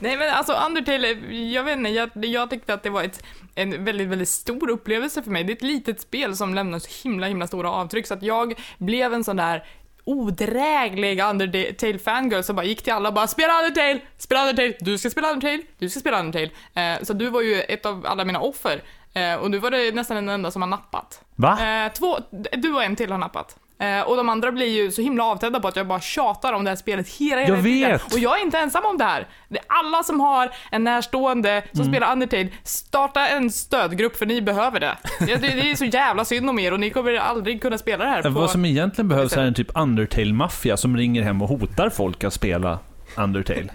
Nej 0.01 0.16
men 0.16 0.30
alltså 0.30 0.53
Undertale, 0.53 1.09
jag 1.32 1.64
vet 1.64 1.78
inte, 1.78 1.91
jag, 1.91 2.11
jag 2.14 2.51
tyckte 2.51 2.74
att 2.74 2.82
det 2.82 2.91
var 2.91 3.03
ett, 3.03 3.24
en 3.55 3.84
väldigt, 3.84 4.09
väldigt 4.09 4.28
stor 4.28 4.70
upplevelse 4.70 5.22
för 5.22 5.30
mig. 5.30 5.45
Det 5.45 5.53
är 5.53 5.57
ett 5.57 5.62
litet 5.62 6.01
spel 6.01 6.36
som 6.36 6.55
lämnar 6.55 6.78
så 6.78 7.09
himla, 7.09 7.26
himla 7.26 7.47
stora 7.47 7.70
avtryck 7.70 8.07
så 8.07 8.14
att 8.14 8.22
jag 8.22 8.61
blev 8.78 9.14
en 9.14 9.24
sån 9.24 9.36
där 9.36 9.64
odräglig 10.05 11.20
Undertale 11.20 11.99
fangirl 11.99 12.43
som 12.43 12.57
bara 12.57 12.66
gick 12.66 12.82
till 12.82 12.93
alla 12.93 13.09
och 13.09 13.14
bara 13.14 13.26
spela 13.26 13.59
Undertale, 13.59 14.01
spela 14.16 14.41
Undertale, 14.41 14.74
du 14.80 14.99
ska 14.99 15.11
spela 15.11 15.28
Undertale, 15.30 15.62
du 15.78 15.88
ska 15.88 16.01
spela 16.01 16.20
Undertale. 16.20 16.51
Eh, 16.74 17.03
så 17.03 17.12
du 17.12 17.30
var 17.30 17.41
ju 17.41 17.61
ett 17.61 17.86
av 17.86 18.07
alla 18.07 18.24
mina 18.24 18.41
offer. 18.41 18.82
Eh, 19.12 19.34
och 19.34 19.51
du 19.51 19.59
var 19.59 19.70
det 19.70 19.95
nästan 19.95 20.14
den 20.14 20.28
enda 20.28 20.51
som 20.51 20.62
har 20.62 20.68
nappat. 20.68 21.24
Va? 21.36 21.84
Eh, 21.84 21.93
två, 21.93 22.18
du 22.53 22.74
och 22.74 22.82
en 22.82 22.97
till 22.97 23.11
har 23.11 23.18
nappat. 23.18 23.57
Eh, 23.81 24.01
och 24.01 24.16
de 24.16 24.28
andra 24.28 24.53
blir 24.53 24.66
ju 24.66 24.91
så 24.91 25.03
himla 25.03 25.24
avtändda 25.24 25.61
på 25.61 25.68
att 25.68 25.76
jag 25.76 25.87
bara 25.87 26.01
tjatar 26.01 26.53
om 26.53 26.64
det 26.64 26.70
här 26.70 26.76
spelet 26.76 27.09
hela, 27.09 27.41
hela 27.41 27.55
Jag 27.57 27.64
tiden. 27.64 27.91
vet. 27.91 28.12
Och 28.12 28.18
jag 28.18 28.39
är 28.39 28.43
inte 28.43 28.59
ensam 28.59 28.85
om 28.85 28.99
det 28.99 29.05
här. 29.05 29.26
Det 29.49 29.59
är 29.59 29.64
alla 29.68 30.03
som 30.03 30.20
har 30.20 30.51
en 30.70 30.85
närstående 30.85 31.62
som 31.72 31.81
Mm. 31.81 31.93
spelar 31.93 32.12
Undertale, 32.12 32.49
starta 32.64 33.28
en 33.28 33.51
stödgrupp 33.51 34.16
för 34.16 34.26
ni 34.26 34.43
behöver 34.43 34.81
det. 34.81 34.97
det. 35.18 35.37
Det 35.37 35.70
är 35.70 35.74
så 35.74 35.85
jävla 35.85 36.24
synd 36.24 36.51
om 36.51 36.59
er 36.59 36.72
och 36.72 36.81
ni 36.81 36.91
kommer 36.91 37.14
aldrig 37.14 37.62
kunna 37.62 37.78
spela 37.78 38.05
det 38.05 38.11
här 38.11 38.22
på... 38.22 38.28
Vad 38.28 38.51
som 38.51 38.64
egentligen 38.64 39.09
behövs 39.09 39.33
är 39.33 39.43
en 39.43 39.55
typ 39.55 39.70
Undertale-maffia 39.76 40.76
som 40.76 40.97
ringer 40.97 41.22
hem 41.22 41.43
och 41.43 41.49
hotar 41.49 41.91
folk 41.91 42.24
att 42.24 42.33
spela 42.35 42.78
Undertale. 43.16 43.68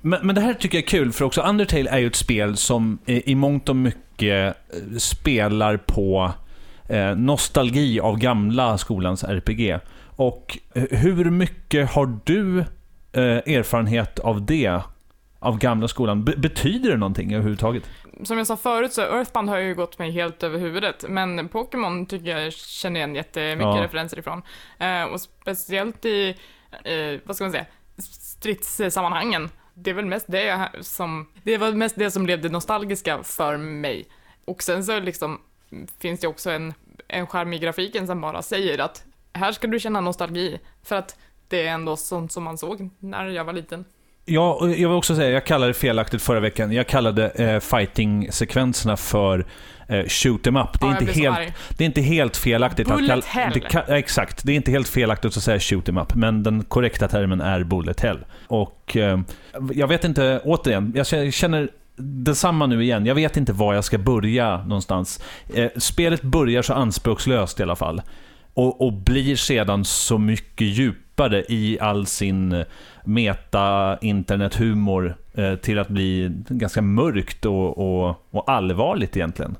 Men, 0.00 0.26
men 0.26 0.34
det 0.34 0.40
här 0.40 0.54
tycker 0.54 0.78
jag 0.78 0.82
är 0.84 0.88
kul, 0.88 1.12
för 1.12 1.24
också 1.24 1.40
Undertale 1.40 1.90
är 1.90 1.98
ju 1.98 2.06
ett 2.06 2.16
spel 2.16 2.56
som 2.56 2.98
i, 3.06 3.32
i 3.32 3.34
mångt 3.34 3.68
och 3.68 3.76
mycket 3.76 4.56
eh, 4.74 4.98
spelar 4.98 5.76
på 5.76 6.32
eh, 6.92 7.16
nostalgi 7.16 8.00
av 8.00 8.18
gamla 8.18 8.78
skolans 8.78 9.24
RPG. 9.24 9.78
Och 10.16 10.58
eh, 10.74 10.82
hur 10.90 11.30
mycket 11.30 11.90
har 11.90 12.18
du 12.24 12.58
eh, 13.12 13.54
erfarenhet 13.56 14.18
av 14.18 14.46
det? 14.46 14.80
Av 15.38 15.58
gamla 15.58 15.88
skolan? 15.88 16.24
Be- 16.24 16.36
betyder 16.36 16.90
det 16.90 16.96
någonting 16.96 17.32
överhuvudtaget? 17.34 17.82
Som 18.24 18.38
jag 18.38 18.46
sa 18.46 18.56
förut 18.56 18.92
så 18.92 19.02
Earthbound 19.02 19.48
har 19.48 19.58
ju 19.58 19.74
gått 19.74 19.98
mig 19.98 20.10
helt 20.10 20.42
över 20.42 20.58
huvudet, 20.58 21.04
men 21.08 21.48
Pokémon 21.48 22.06
tycker 22.06 22.38
jag 22.38 22.52
känner 22.52 23.00
igen 23.00 23.14
jättemycket 23.14 23.60
Ja. 23.76 23.82
referenser 23.82 24.18
ifrån. 24.18 24.42
Eh, 24.78 25.02
och 25.04 25.20
speciellt 25.20 26.04
i, 26.04 26.28
eh, 26.84 27.20
vad 27.24 27.36
ska 27.36 27.44
man 27.44 27.52
säga, 27.52 27.66
stridssammanhangen. 27.98 29.50
Det 29.74 29.90
är 29.90 29.94
väl 29.94 30.06
mest 30.06 30.26
det 30.28 30.68
som, 30.80 31.26
det 31.42 31.58
var 31.58 31.72
mest 31.72 31.96
det 31.98 32.10
som 32.10 32.24
blev 32.24 32.40
det 32.40 32.48
nostalgiska 32.48 33.22
för 33.22 33.56
mig. 33.56 34.06
Och 34.44 34.62
sen 34.62 34.84
så 34.84 35.00
liksom 35.00 35.40
finns 36.00 36.20
det 36.20 36.26
också 36.26 36.50
en, 36.50 36.74
en 37.08 37.26
skärm 37.26 37.52
i 37.52 37.58
grafiken 37.58 38.06
som 38.06 38.20
bara 38.20 38.42
säger 38.42 38.78
att 38.78 39.04
här 39.32 39.52
ska 39.52 39.66
du 39.66 39.80
känna 39.80 40.00
nostalgi, 40.00 40.58
för 40.82 40.96
att 40.96 41.16
det 41.48 41.66
är 41.66 41.72
ändå 41.72 41.96
sånt 41.96 42.32
som 42.32 42.44
man 42.44 42.58
såg 42.58 42.90
när 42.98 43.26
jag 43.28 43.44
var 43.44 43.52
liten. 43.52 43.84
Ja, 44.24 44.54
och 44.54 44.68
jag 44.70 44.88
vill 44.88 44.98
också 44.98 45.16
säga, 45.16 45.30
jag 45.30 45.46
kallade 45.46 45.70
det 45.70 45.78
felaktigt 45.78 46.22
förra 46.22 46.40
veckan. 46.40 46.72
Jag 46.72 46.86
kallade 46.86 47.28
eh, 47.28 47.60
fighting-sekvenserna 47.60 48.96
för 48.96 49.46
eh, 49.88 50.06
shoot 50.08 50.46
em 50.46 50.56
up. 50.56 50.80
Det 50.80 50.86
är, 50.86 50.90
Ja, 50.90 50.98
inte 51.00 51.12
helt, 51.12 51.38
arg. 51.38 51.54
det 51.78 51.84
är 51.84 51.86
inte 51.86 52.00
helt 52.00 52.36
felaktigt 52.36 52.88
Bullet 52.88 53.18
att 53.18 53.24
hell. 53.24 53.52
det 53.52 53.84
ja, 53.88 53.96
Exakt, 53.96 54.44
det 54.44 54.52
är 54.52 54.56
inte 54.56 54.70
helt 54.70 54.88
felaktigt 54.88 55.36
att 55.36 55.42
säga 55.42 55.60
shoot 55.60 55.88
em 55.88 55.98
up, 55.98 56.14
men 56.14 56.42
den 56.42 56.64
korrekta 56.64 57.08
termen 57.08 57.40
är 57.40 57.64
bullet 57.64 58.00
hell. 58.00 58.24
Och 58.46 58.96
eh, 58.96 59.20
jag 59.72 59.88
vet 59.88 60.04
inte, 60.04 60.40
återigen, 60.44 60.92
jag 60.96 61.32
känner 61.34 61.68
detsamma 61.96 62.66
nu 62.66 62.82
igen. 62.82 63.06
Jag 63.06 63.14
vet 63.14 63.36
inte 63.36 63.52
var 63.52 63.74
jag 63.74 63.84
ska 63.84 63.98
börja 63.98 64.64
någonstans. 64.64 65.24
Eh, 65.54 65.70
spelet 65.76 66.22
börjar 66.22 66.62
så 66.62 66.74
anspråkslöst 66.74 67.60
i 67.60 67.62
alla 67.62 67.76
fall. 67.76 68.02
Och, 68.54 68.80
och 68.80 68.92
blir 68.92 69.36
sedan 69.36 69.84
så 69.84 70.18
mycket 70.18 70.66
djupare 70.66 71.44
i 71.48 71.78
all 71.80 72.06
sin 72.06 72.52
eh, 72.52 72.66
meta-internethumor 73.04 75.16
eh, 75.34 75.54
till 75.54 75.78
att 75.78 75.88
bli 75.88 76.30
ganska 76.48 76.82
mörkt 76.82 77.46
och, 77.46 77.78
och, 77.78 78.26
och 78.30 78.50
allvarligt 78.50 79.16
egentligen. 79.16 79.56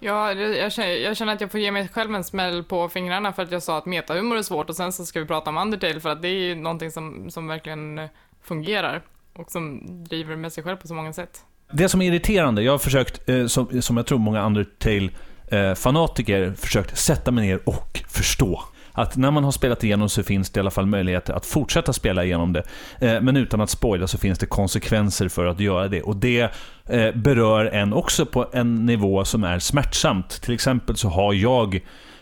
Ja, 0.00 0.32
jag 0.32 0.72
känner, 0.72 0.88
jag 0.88 1.16
känner 1.16 1.32
att 1.32 1.40
jag 1.40 1.50
får 1.50 1.60
ge 1.60 1.72
mig 1.72 1.88
själv 1.88 2.14
en 2.14 2.24
smäll 2.24 2.64
på 2.64 2.88
fingrarna 2.88 3.32
för 3.32 3.42
att 3.42 3.52
jag 3.52 3.62
sa 3.62 3.78
att 3.78 3.86
metahumor 3.86 4.36
är 4.36 4.42
svårt 4.42 4.70
och 4.70 4.76
sen 4.76 4.92
så 4.92 5.04
ska 5.04 5.20
vi 5.20 5.26
prata 5.26 5.50
om 5.50 5.56
Undertale 5.56 6.00
för 6.00 6.08
att 6.08 6.22
det 6.22 6.28
är 6.28 6.40
ju 6.40 6.54
någonting 6.54 6.90
som, 6.90 7.30
som 7.30 7.46
verkligen 7.46 7.98
eh, 7.98 8.08
fungerar 8.42 9.02
och 9.32 9.50
som 9.50 9.82
driver 10.04 10.36
med 10.36 10.52
sig 10.52 10.64
själv 10.64 10.76
på 10.76 10.86
så 10.86 10.94
många 10.94 11.12
sätt. 11.12 11.44
Det 11.72 11.88
som 11.88 12.02
är 12.02 12.06
irriterande, 12.06 12.62
jag 12.62 12.72
har 12.72 12.78
försökt, 12.78 13.28
eh, 13.28 13.46
som, 13.46 13.82
som 13.82 13.96
jag 13.96 14.06
tror 14.06 14.18
många 14.18 14.46
Undertale-fanatiker, 14.46 16.46
eh, 16.46 16.52
försökt 16.52 16.98
sätta 16.98 17.30
mig 17.30 17.46
ner 17.46 17.60
och 17.64 18.02
förstå. 18.08 18.62
Att 18.92 19.16
när 19.16 19.30
man 19.30 19.44
har 19.44 19.52
spelat 19.52 19.84
igenom 19.84 20.08
så 20.08 20.22
finns 20.22 20.50
det 20.50 20.58
i 20.58 20.60
alla 20.60 20.70
fall 20.70 20.86
möjligheter 20.86 21.34
att 21.34 21.46
fortsätta 21.46 21.92
spela 21.92 22.24
igenom 22.24 22.52
det. 22.52 22.62
Eh, 23.00 23.20
Men 23.20 23.36
utan 23.36 23.60
att 23.60 23.70
spoila 23.70 24.06
så 24.06 24.18
finns 24.18 24.38
det 24.38 24.46
konsekvenser 24.46 25.28
för 25.28 25.46
att 25.46 25.60
göra 25.60 25.88
det. 25.88 26.02
Och 26.02 26.16
det 26.16 26.40
eh, 26.88 27.14
berör 27.14 27.64
en 27.64 27.92
också 27.92 28.26
på 28.26 28.46
en 28.52 28.86
nivå 28.86 29.24
som 29.24 29.44
är 29.44 29.58
smärtsamt. 29.58 30.42
Till 30.42 30.54
exempel 30.54 30.96
så 30.96 31.08
har 31.08 31.32
jag 31.32 31.80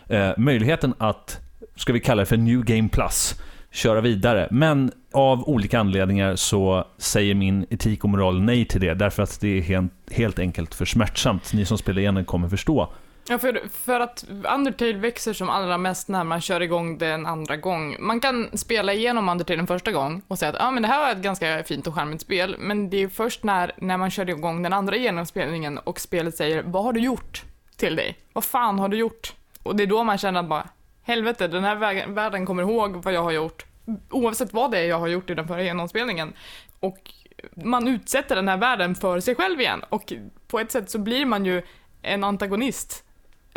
eh, 0.09 0.29
möjligheten 0.37 0.93
att, 0.97 1.39
ska 1.75 1.93
vi 1.93 1.99
kalla 1.99 2.19
det 2.19 2.25
för 2.25 2.37
New 2.37 2.63
Game 2.63 2.89
Plus, 2.89 3.35
köra 3.75 4.01
vidare. 4.01 4.47
Men 4.51 4.91
av 5.11 5.49
olika 5.49 5.79
anledningar 5.79 6.35
så 6.35 6.87
säger 6.97 7.35
min 7.35 7.65
etik 7.69 8.03
och 8.03 8.09
moral 8.09 8.41
nej 8.41 8.65
till 8.65 8.81
det. 8.81 8.93
Därför 8.93 9.23
att 9.23 9.39
det 9.41 9.57
är 9.57 9.61
helt, 9.61 9.93
helt 10.11 10.39
enkelt 10.39 10.75
för 10.75 10.85
smärtsamt. 10.85 11.53
Ni 11.53 11.65
som 11.65 11.77
spelar 11.77 11.99
igenom 11.99 12.25
kommer 12.25 12.49
förstå. 12.49 12.93
Ja, 13.29 13.37
för, 13.37 13.61
för 13.71 13.99
att 13.99 14.25
Undertale 14.55 14.93
växer 14.93 15.33
som 15.33 15.49
allra 15.49 15.77
mest 15.77 16.07
när 16.07 16.23
man 16.23 16.41
kör 16.41 16.61
igång 16.61 16.97
det 16.97 17.07
en 17.07 17.25
andra 17.25 17.57
gång. 17.57 17.95
Man 17.99 18.19
kan 18.19 18.57
spela 18.57 18.93
igenom 18.93 19.29
Undertale 19.29 19.59
en 19.59 19.67
första 19.67 19.91
gång 19.91 20.21
och 20.27 20.39
säga 20.39 20.51
att 20.51 20.61
ah, 20.61 20.71
men 20.71 20.83
det 20.83 20.89
här 20.89 20.99
var 20.99 21.11
ett 21.11 21.23
ganska 21.23 21.63
fint 21.63 21.87
och 21.87 21.95
charmigt 21.95 22.21
spel, 22.21 22.55
men 22.59 22.89
det 22.89 23.03
är 23.03 23.07
först 23.07 23.43
när, 23.43 23.71
när 23.77 23.97
man 23.97 24.11
kör 24.11 24.29
igång 24.29 24.63
den 24.63 24.73
andra 24.73 24.95
genomspelningen 24.95 25.77
och 25.77 25.99
spelet 25.99 26.35
säger 26.35 26.63
vad 26.63 26.83
har 26.83 26.93
du 26.93 26.99
gjort 26.99 27.43
till 27.75 27.95
dig? 27.95 28.17
Vad 28.33 28.43
fan 28.43 28.79
har 28.79 28.89
du 28.89 28.97
gjort? 28.97 29.33
Och 29.63 29.75
det 29.75 29.83
är 29.83 29.87
då 29.87 30.03
man 30.03 30.17
känner 30.17 30.39
att 30.39 30.49
bara, 30.49 30.67
helvete, 31.05 31.47
den 31.47 31.63
här 31.63 32.07
världen 32.07 32.45
kommer 32.45 32.63
ihåg 32.63 32.95
vad 32.95 33.13
jag 33.13 33.23
har 33.23 33.31
gjort, 33.31 33.65
oavsett 34.09 34.53
vad 34.53 34.71
det 34.71 34.77
är 34.77 34.85
jag 34.85 34.99
har 34.99 35.07
gjort 35.07 35.29
i 35.29 35.35
den 35.35 35.47
förra 35.47 35.63
genomspelningen. 35.63 36.33
Och 36.79 37.11
man 37.55 37.87
utsätter 37.87 38.35
den 38.35 38.47
här 38.47 38.57
världen 38.57 38.95
för 38.95 39.19
sig 39.19 39.35
själv 39.35 39.61
igen 39.61 39.83
och 39.89 40.13
på 40.47 40.59
ett 40.59 40.71
sätt 40.71 40.89
så 40.89 40.99
blir 40.99 41.25
man 41.25 41.45
ju 41.45 41.61
en 42.01 42.23
antagonist 42.23 43.05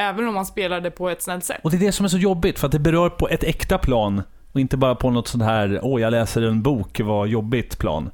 Även 0.00 0.28
om 0.28 0.34
man 0.34 0.46
spelar 0.46 0.80
det 0.80 0.90
på 0.90 1.08
ett 1.08 1.22
snällt 1.22 1.44
sätt. 1.44 1.60
Och 1.64 1.70
det 1.70 1.76
är 1.76 1.80
det 1.80 1.92
som 1.92 2.04
är 2.04 2.08
så 2.08 2.18
jobbigt, 2.18 2.58
för 2.58 2.66
att 2.66 2.72
det 2.72 2.78
berör 2.78 3.10
på 3.10 3.28
ett 3.28 3.44
äkta 3.44 3.78
plan. 3.78 4.22
Och 4.52 4.60
inte 4.60 4.76
bara 4.76 4.94
på 4.94 5.10
något 5.10 5.28
sånt 5.28 5.44
här, 5.44 5.80
åh 5.82 6.00
jag 6.00 6.10
läser 6.10 6.42
en 6.42 6.62
bok, 6.62 7.00
vad 7.00 7.28
jobbigt 7.28 7.78
plan. 7.78 8.10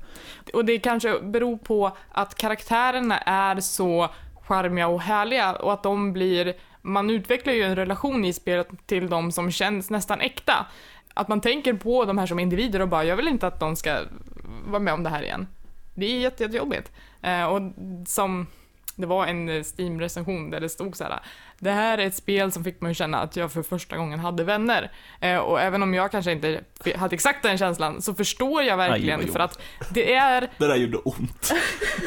Och 0.52 0.64
det 0.64 0.78
kanske 0.78 1.20
beror 1.20 1.56
på 1.56 1.96
att 2.08 2.34
karaktärerna 2.34 3.18
är 3.18 3.60
så 3.60 4.08
charmiga 4.42 4.88
och 4.88 5.00
härliga 5.00 5.52
och 5.52 5.72
att 5.72 5.82
de 5.82 6.12
blir, 6.12 6.54
man 6.84 7.10
utvecklar 7.10 7.52
ju 7.52 7.62
en 7.62 7.76
relation 7.76 8.24
i 8.24 8.32
spelet 8.32 8.68
till 8.86 9.08
de 9.08 9.32
som 9.32 9.50
känns 9.50 9.90
nästan 9.90 10.20
äkta. 10.20 10.66
Att 11.14 11.28
man 11.28 11.40
tänker 11.40 11.74
på 11.74 12.04
de 12.04 12.18
här 12.18 12.26
som 12.26 12.38
individer 12.38 12.80
och 12.80 12.88
bara, 12.88 13.04
jag 13.04 13.16
vill 13.16 13.28
inte 13.28 13.46
att 13.46 13.60
de 13.60 13.76
ska 13.76 13.98
vara 14.66 14.78
med 14.78 14.94
om 14.94 15.02
det 15.02 15.10
här 15.10 15.22
igen. 15.22 15.46
Det 15.94 16.06
är 16.06 16.18
jätte, 16.18 16.42
jättejobbigt. 16.42 16.92
Eh, 17.22 17.44
och 17.44 17.60
som, 18.06 18.46
det 18.96 19.06
var 19.06 19.26
en 19.26 19.48
Steam-recension 19.48 20.50
där 20.50 20.60
det 20.60 20.68
stod 20.68 20.96
så 20.96 21.04
här. 21.04 21.20
Det 21.58 21.70
här 21.70 21.98
är 21.98 22.06
ett 22.06 22.14
spel 22.14 22.52
som 22.52 22.64
fick 22.64 22.80
mig 22.80 22.90
att 22.90 22.96
känna 22.96 23.18
att 23.18 23.36
jag 23.36 23.52
för 23.52 23.62
första 23.62 23.96
gången 23.96 24.18
hade 24.18 24.44
vänner. 24.44 24.92
Eh, 25.20 25.36
och 25.36 25.60
även 25.60 25.82
om 25.82 25.94
jag 25.94 26.10
kanske 26.10 26.32
inte 26.32 26.60
hade 26.96 27.14
exakt 27.14 27.42
den 27.42 27.58
känslan 27.58 28.02
så 28.02 28.14
förstår 28.14 28.62
jag 28.62 28.76
verkligen 28.76 29.20
Aj, 29.20 29.28
för 29.28 29.40
att 29.40 29.62
det 29.90 30.14
är, 30.14 30.40
Det 30.58 30.66
där 30.66 30.76
gjorde 30.76 30.98
ont. 30.98 31.52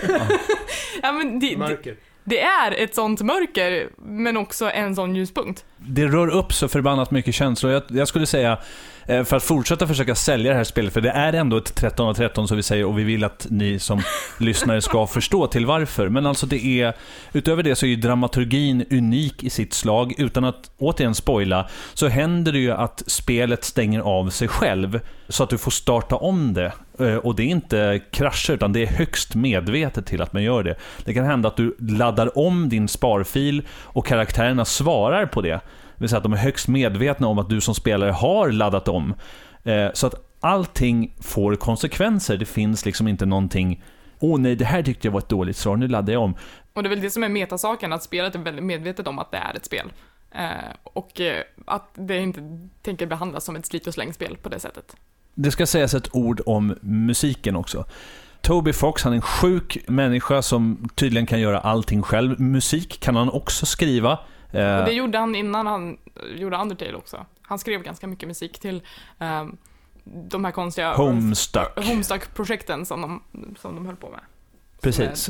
ja 1.02 1.12
men 1.12 1.40
det, 1.40 1.50
det, 1.50 1.58
Mörker 1.58 1.96
det 2.30 2.42
är 2.42 2.72
ett 2.72 2.96
sånt 2.96 3.22
mörker 3.22 3.90
men 3.98 4.38
också 4.38 4.72
en 4.72 4.96
sån 4.96 5.16
ljuspunkt. 5.16 5.66
Det 5.78 6.08
rör 6.08 6.28
upp 6.28 6.54
så 6.54 6.68
förbannat 6.68 7.12
mycket 7.12 7.36
känslor. 7.36 7.72
Jag, 7.72 7.84
jag 7.88 8.08
skulle 8.08 8.26
säga, 8.26 8.58
eh, 9.06 9.24
för 9.24 9.38
att 9.38 9.44
fortsätta 9.44 9.88
försöka 9.88 10.16
sälja 10.16 10.52
det 10.52 10.58
här 10.58 10.64
spelet, 10.64 10.94
för 10.94 11.02
det 11.02 11.10
är 11.10 11.34
ändå 11.34 11.58
ett 11.58 11.76
13 11.76 12.08
av 12.08 12.14
13 12.14 12.48
som 12.48 12.58
vi 12.58 12.64
säger 12.64 12.86
och 12.86 13.00
vi 13.00 13.04
vill 13.04 13.24
att 13.24 13.48
ni 13.50 13.80
som 13.80 14.02
lyssnare 14.40 14.82
ska 14.82 15.08
förstå 15.08 15.48
till 15.48 15.66
varför. 15.66 16.10
Men 16.10 16.26
alltså 16.26 16.46
det 16.46 16.82
är, 16.82 16.94
utöver 17.34 17.64
det 17.64 17.76
så 17.76 17.86
är 17.86 17.90
ju 17.90 17.96
dramaturgin 17.96 18.86
unik 18.92 19.44
i 19.44 19.50
sitt 19.50 19.74
slag. 19.74 20.14
Utan 20.18 20.44
att 20.46 20.72
återigen 20.78 21.16
spoila, 21.16 21.68
så 21.94 22.08
händer 22.08 22.52
det 22.52 22.60
ju 22.60 22.72
att 22.72 23.04
spelet 23.08 23.64
stänger 23.64 24.00
av 24.00 24.30
sig 24.30 24.48
själv. 24.48 25.00
Så 25.30 25.44
att 25.44 25.50
du 25.50 25.58
får 25.58 25.72
starta 25.72 26.16
om 26.16 26.54
det. 26.54 26.72
Eh, 27.00 27.16
Och 27.16 27.36
det 27.36 27.44
är 27.44 27.48
inte 27.48 28.02
krascher, 28.12 28.52
utan 28.52 28.74
det 28.74 28.84
är 28.84 28.88
högst 28.88 29.36
medvetet 29.36 30.06
till 30.06 30.22
att 30.22 30.34
man 30.34 30.44
gör 30.44 30.64
det. 30.64 30.76
Det 31.06 31.14
kan 31.14 31.26
hända 31.26 31.48
att 31.50 31.58
du 31.58 31.76
laddar 31.80 32.38
om 32.38 32.70
din 32.70 32.88
sparfil 32.88 33.62
och 33.72 34.06
karaktärerna 34.06 34.66
svarar 34.66 35.26
på 35.26 35.42
det. 35.42 35.60
Vill 35.98 36.10
säga 36.10 36.18
att 36.18 36.24
de 36.24 36.34
är 36.34 36.38
högst 36.38 36.68
medvetna 36.68 37.28
om 37.28 37.40
att 37.40 37.50
du 37.50 37.62
som 37.62 37.76
spelare 37.76 38.12
har 38.12 38.52
laddat 38.52 38.88
om. 38.88 39.14
Eh, 39.64 39.88
Så 39.94 40.08
att 40.08 40.16
allting 40.40 41.14
får 41.22 41.56
konsekvenser. 41.56 42.38
Det 42.38 42.46
finns 42.46 42.86
liksom 42.86 43.08
inte 43.08 43.26
någonting 43.26 43.84
Åh 44.20 44.40
nej, 44.40 44.56
det 44.56 44.66
här 44.66 44.84
tyckte 44.84 45.08
jag 45.08 45.12
var 45.12 45.20
ett 45.20 45.30
dåligt 45.30 45.58
svar, 45.58 45.76
nu 45.76 45.88
laddar 45.88 46.14
jag 46.14 46.22
om. 46.22 46.36
Och 46.74 46.84
det 46.84 46.88
är 46.88 46.90
väl 46.90 47.02
det 47.02 47.10
som 47.10 47.24
är 47.24 47.30
metasaken, 47.30 47.94
att 47.94 48.04
spelet 48.04 48.36
är 48.36 48.40
väldigt 48.40 48.66
medvetet 48.66 49.08
om 49.08 49.20
att 49.20 49.32
det 49.32 49.38
är 49.38 49.56
ett 49.56 49.66
spel. 49.66 49.92
Eh, 50.32 50.48
och 50.84 51.22
eh, 51.22 51.44
att 51.66 51.90
det 51.94 52.18
inte 52.18 52.42
tänker 52.82 53.06
behandlas 53.06 53.44
som 53.44 53.56
ett 53.56 53.66
slit 53.66 53.88
och 53.88 53.94
slängspel 53.94 54.38
på 54.38 54.50
det 54.50 54.60
sättet. 54.60 54.96
Det 55.34 55.52
ska 55.52 55.66
sägas 55.66 55.94
ett 55.94 56.16
ord 56.16 56.42
om 56.46 56.76
musiken 56.82 57.56
också. 57.56 57.86
Toby 58.42 58.74
Fox, 58.74 59.04
han 59.04 59.14
är 59.14 59.16
en 59.16 59.22
sjuk 59.22 59.78
människa 59.88 60.42
som 60.42 60.90
tydligen 60.96 61.26
kan 61.26 61.40
göra 61.40 61.60
allting 61.60 62.02
själv. 62.02 62.40
Musik 62.40 63.00
kan 63.00 63.16
han 63.16 63.30
också 63.30 63.66
skriva. 63.66 64.20
Eh, 64.52 64.80
Och 64.80 64.86
det 64.86 64.92
gjorde 64.94 65.18
han 65.18 65.36
innan 65.36 65.68
han 65.68 65.98
gjorde 66.36 66.58
Undertale 66.58 66.94
också. 66.96 67.26
Han 67.42 67.60
skrev 67.60 67.84
ganska 67.84 68.08
mycket 68.08 68.28
musik 68.28 68.60
till 68.60 68.82
eh, 69.20 69.46
de 70.04 70.46
här 70.46 70.52
konstiga 70.52 70.94
Homestuck. 70.96 71.86
Homestuck-projekten 71.88 72.86
som 72.86 73.02
de, 73.02 73.22
som 73.60 73.76
de 73.76 73.86
höll 73.86 73.96
på 73.96 74.10
med. 74.10 74.20
Precis. 74.82 75.30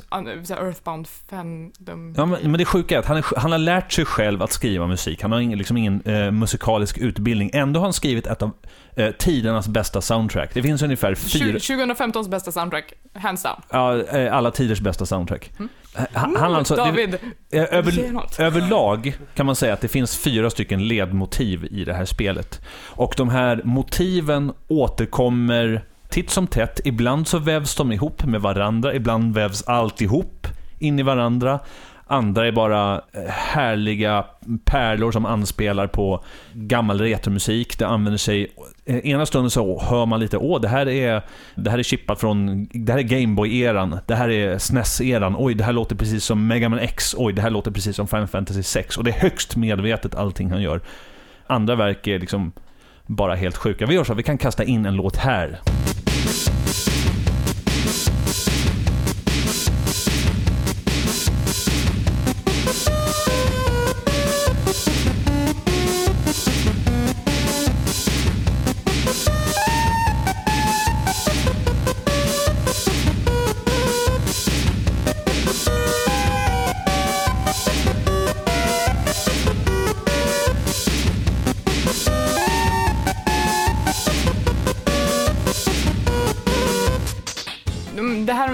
Earthbound 0.49 1.07
fandom. 1.07 2.13
Ja, 2.17 2.25
men, 2.25 2.39
men 2.41 2.57
det 2.57 2.65
sjuka 2.65 2.95
är 2.95 2.99
att 2.99 3.05
han, 3.05 3.17
är, 3.17 3.39
han 3.39 3.51
har 3.51 3.59
lärt 3.59 3.91
sig 3.91 4.05
själv 4.05 4.41
att 4.41 4.51
skriva 4.51 4.87
musik. 4.87 5.21
Han 5.21 5.31
har 5.31 5.39
ingen, 5.39 5.57
liksom 5.57 5.77
ingen 5.77 6.01
eh, 6.01 6.31
musikalisk 6.31 6.97
utbildning. 6.97 7.51
Ändå 7.53 7.79
har 7.79 7.85
han 7.85 7.93
skrivit 7.93 8.27
ett 8.27 8.41
av 8.41 8.51
eh, 8.95 9.11
tidernas 9.11 9.67
bästa 9.67 10.01
soundtrack. 10.01 10.53
Det 10.53 10.61
finns 10.61 10.81
ungefär 10.81 11.15
fyra... 11.15 11.57
2015s 11.57 12.29
bästa 12.29 12.51
soundtrack, 12.51 12.93
hands 13.13 13.43
down. 13.43 13.61
Ja, 13.69 14.03
eh, 14.03 14.35
alla 14.35 14.51
tiders 14.51 14.81
bästa 14.81 15.05
soundtrack. 15.05 15.51
Mm. 15.59 15.69
Han, 16.13 16.35
han 16.35 16.55
alltså, 16.55 16.75
det, 16.75 16.81
David, 16.81 17.13
eh, 17.13 17.19
säger 17.49 17.73
över, 17.73 18.41
överlag 18.41 19.17
kan 19.35 19.45
man 19.45 19.55
säga 19.55 19.73
att 19.73 19.81
det 19.81 19.87
finns 19.87 20.17
fyra 20.17 20.49
stycken 20.49 20.87
ledmotiv 20.87 21.67
i 21.71 21.85
det 21.85 21.93
här 21.93 22.05
spelet. 22.05 22.61
Och 22.85 23.13
de 23.17 23.29
här 23.29 23.61
motiven 23.63 24.51
återkommer 24.67 25.85
titt 26.17 26.29
som 26.29 26.47
tätt. 26.47 26.79
Ibland 26.83 27.27
så 27.27 27.39
vävs 27.39 27.75
de 27.75 27.91
ihop 27.91 28.25
med 28.25 28.41
varandra, 28.41 28.93
ibland 28.93 29.33
vävs 29.33 29.63
allt 29.67 30.01
ihop 30.01 30.47
in 30.79 30.99
i 30.99 31.03
varandra. 31.03 31.59
Andra 32.07 32.47
är 32.47 32.51
bara 32.51 32.95
eh, 32.95 33.29
härliga 33.29 34.25
pärlor 34.65 35.11
som 35.11 35.25
anspelar 35.25 35.87
på 35.87 36.23
gammal 36.53 37.01
retromusik. 37.01 37.79
Det 37.79 37.87
använder 37.87 38.17
sig... 38.17 38.51
Eh, 38.85 38.97
ena 38.97 39.25
stunden 39.25 39.49
så 39.49 39.81
hör 39.81 40.05
man 40.05 40.19
lite, 40.19 40.37
åh, 40.37 40.61
det 40.61 40.67
här 40.67 40.87
är, 40.87 41.21
det 41.55 41.69
här 41.69 41.79
är 41.79 41.83
chippat 41.83 42.19
från... 42.19 42.67
Det 42.71 42.91
här 42.91 42.99
är 42.99 43.03
Gameboy-eran. 43.03 43.99
Det 44.05 44.15
här 44.15 44.29
är 44.29 44.57
SNES-eran. 44.57 45.35
Oj, 45.37 45.53
det 45.53 45.63
här 45.63 45.73
låter 45.73 45.95
precis 45.95 46.23
som 46.23 46.47
Mega 46.47 46.69
Man 46.69 46.79
X. 46.79 47.15
Oj, 47.17 47.33
det 47.33 47.41
här 47.41 47.49
låter 47.49 47.71
precis 47.71 47.95
som 47.95 48.07
Final 48.07 48.27
Fantasy 48.27 48.63
6. 48.63 48.97
Och 48.97 49.03
det 49.03 49.11
är 49.11 49.19
högst 49.19 49.55
medvetet 49.55 50.15
allting 50.15 50.51
han 50.51 50.61
gör. 50.61 50.81
Andra 51.47 51.75
verk 51.75 52.07
är 52.07 52.19
liksom 52.19 52.51
bara 53.05 53.35
helt 53.35 53.57
sjuka. 53.57 53.85
Vi 53.85 53.95
gör 53.95 54.03
så, 54.03 54.13
vi 54.13 54.23
kan 54.23 54.37
kasta 54.37 54.63
in 54.63 54.85
en 54.85 54.95
låt 54.95 55.15
här. 55.15 55.59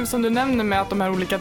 Som 0.05 0.21
du 0.21 0.29
nämner 0.29 0.63
med 0.63 0.81
att 0.81 0.89
de 0.89 1.01
här 1.01 1.11
olika 1.11 1.39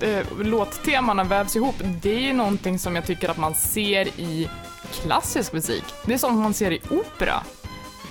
eh, 0.00 0.26
låttemana 0.38 1.24
vävs 1.24 1.56
ihop, 1.56 1.74
det 2.02 2.14
är 2.14 2.20
ju 2.20 2.32
någonting 2.32 2.78
som 2.78 2.96
jag 2.96 3.06
tycker 3.06 3.28
att 3.28 3.38
man 3.38 3.54
ser 3.54 4.08
i 4.20 4.48
klassisk 4.92 5.52
musik. 5.52 5.84
Det 6.06 6.14
är 6.14 6.18
sånt 6.18 6.38
man 6.38 6.54
ser 6.54 6.70
i 6.70 6.80
opera. 6.90 7.42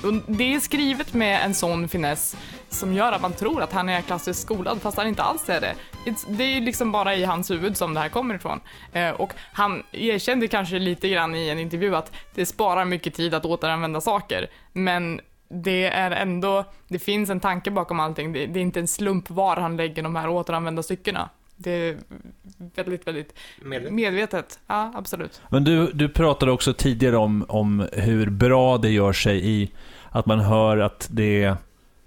Och 0.03 0.13
det 0.27 0.53
är 0.53 0.59
skrivet 0.59 1.13
med 1.13 1.45
en 1.45 1.53
sån 1.53 1.87
finess 1.87 2.35
som 2.69 2.93
gör 2.93 3.11
att 3.11 3.21
man 3.21 3.33
tror 3.33 3.61
att 3.61 3.73
han 3.73 3.89
är 3.89 4.01
klassiskt 4.01 4.41
skolad 4.41 4.81
fast 4.81 4.97
han 4.97 5.07
inte 5.07 5.23
alls 5.23 5.49
är 5.49 5.61
det. 5.61 5.75
It's, 6.05 6.25
det 6.27 6.43
är 6.43 6.61
liksom 6.61 6.91
bara 6.91 7.15
i 7.15 7.23
hans 7.23 7.51
huvud 7.51 7.77
som 7.77 7.93
det 7.93 7.99
här 7.99 8.09
kommer 8.09 8.35
ifrån. 8.35 8.59
Eh, 8.93 9.09
och 9.09 9.33
han 9.53 9.83
erkände 9.91 10.47
kanske 10.47 10.79
lite 10.79 11.09
grann 11.09 11.35
i 11.35 11.49
en 11.49 11.59
intervju 11.59 11.95
att 11.95 12.11
det 12.33 12.45
sparar 12.45 12.85
mycket 12.85 13.13
tid 13.13 13.33
att 13.33 13.45
återanvända 13.45 14.01
saker, 14.01 14.49
men 14.73 15.21
det 15.53 15.85
är 15.85 16.11
ändå, 16.11 16.65
det 16.87 16.99
finns 16.99 17.29
en 17.29 17.39
tanke 17.39 17.71
bakom 17.71 17.99
allting. 17.99 18.33
Det, 18.33 18.45
det 18.45 18.59
är 18.59 18.61
inte 18.61 18.79
en 18.79 18.87
slump 18.87 19.29
var 19.29 19.55
han 19.55 19.77
lägger 19.77 20.03
de 20.03 20.15
här 20.15 20.29
återanvända 20.29 20.83
styckena. 20.83 21.29
Det 21.55 21.71
är 21.71 21.97
väldigt, 22.75 23.07
väldigt 23.07 23.33
medvetet. 23.91 24.59
Ja, 24.67 24.91
absolut. 24.95 25.41
Men 25.49 25.63
du, 25.63 25.91
du 25.93 26.09
pratade 26.09 26.51
också 26.51 26.73
tidigare 26.73 27.17
om, 27.17 27.45
om 27.47 27.87
hur 27.93 28.29
bra 28.29 28.77
det 28.77 28.89
gör 28.89 29.13
sig 29.13 29.49
i 29.49 29.71
att 30.09 30.25
man 30.25 30.39
hör 30.39 30.77
att 30.77 31.07
det 31.11 31.43
är 31.43 31.57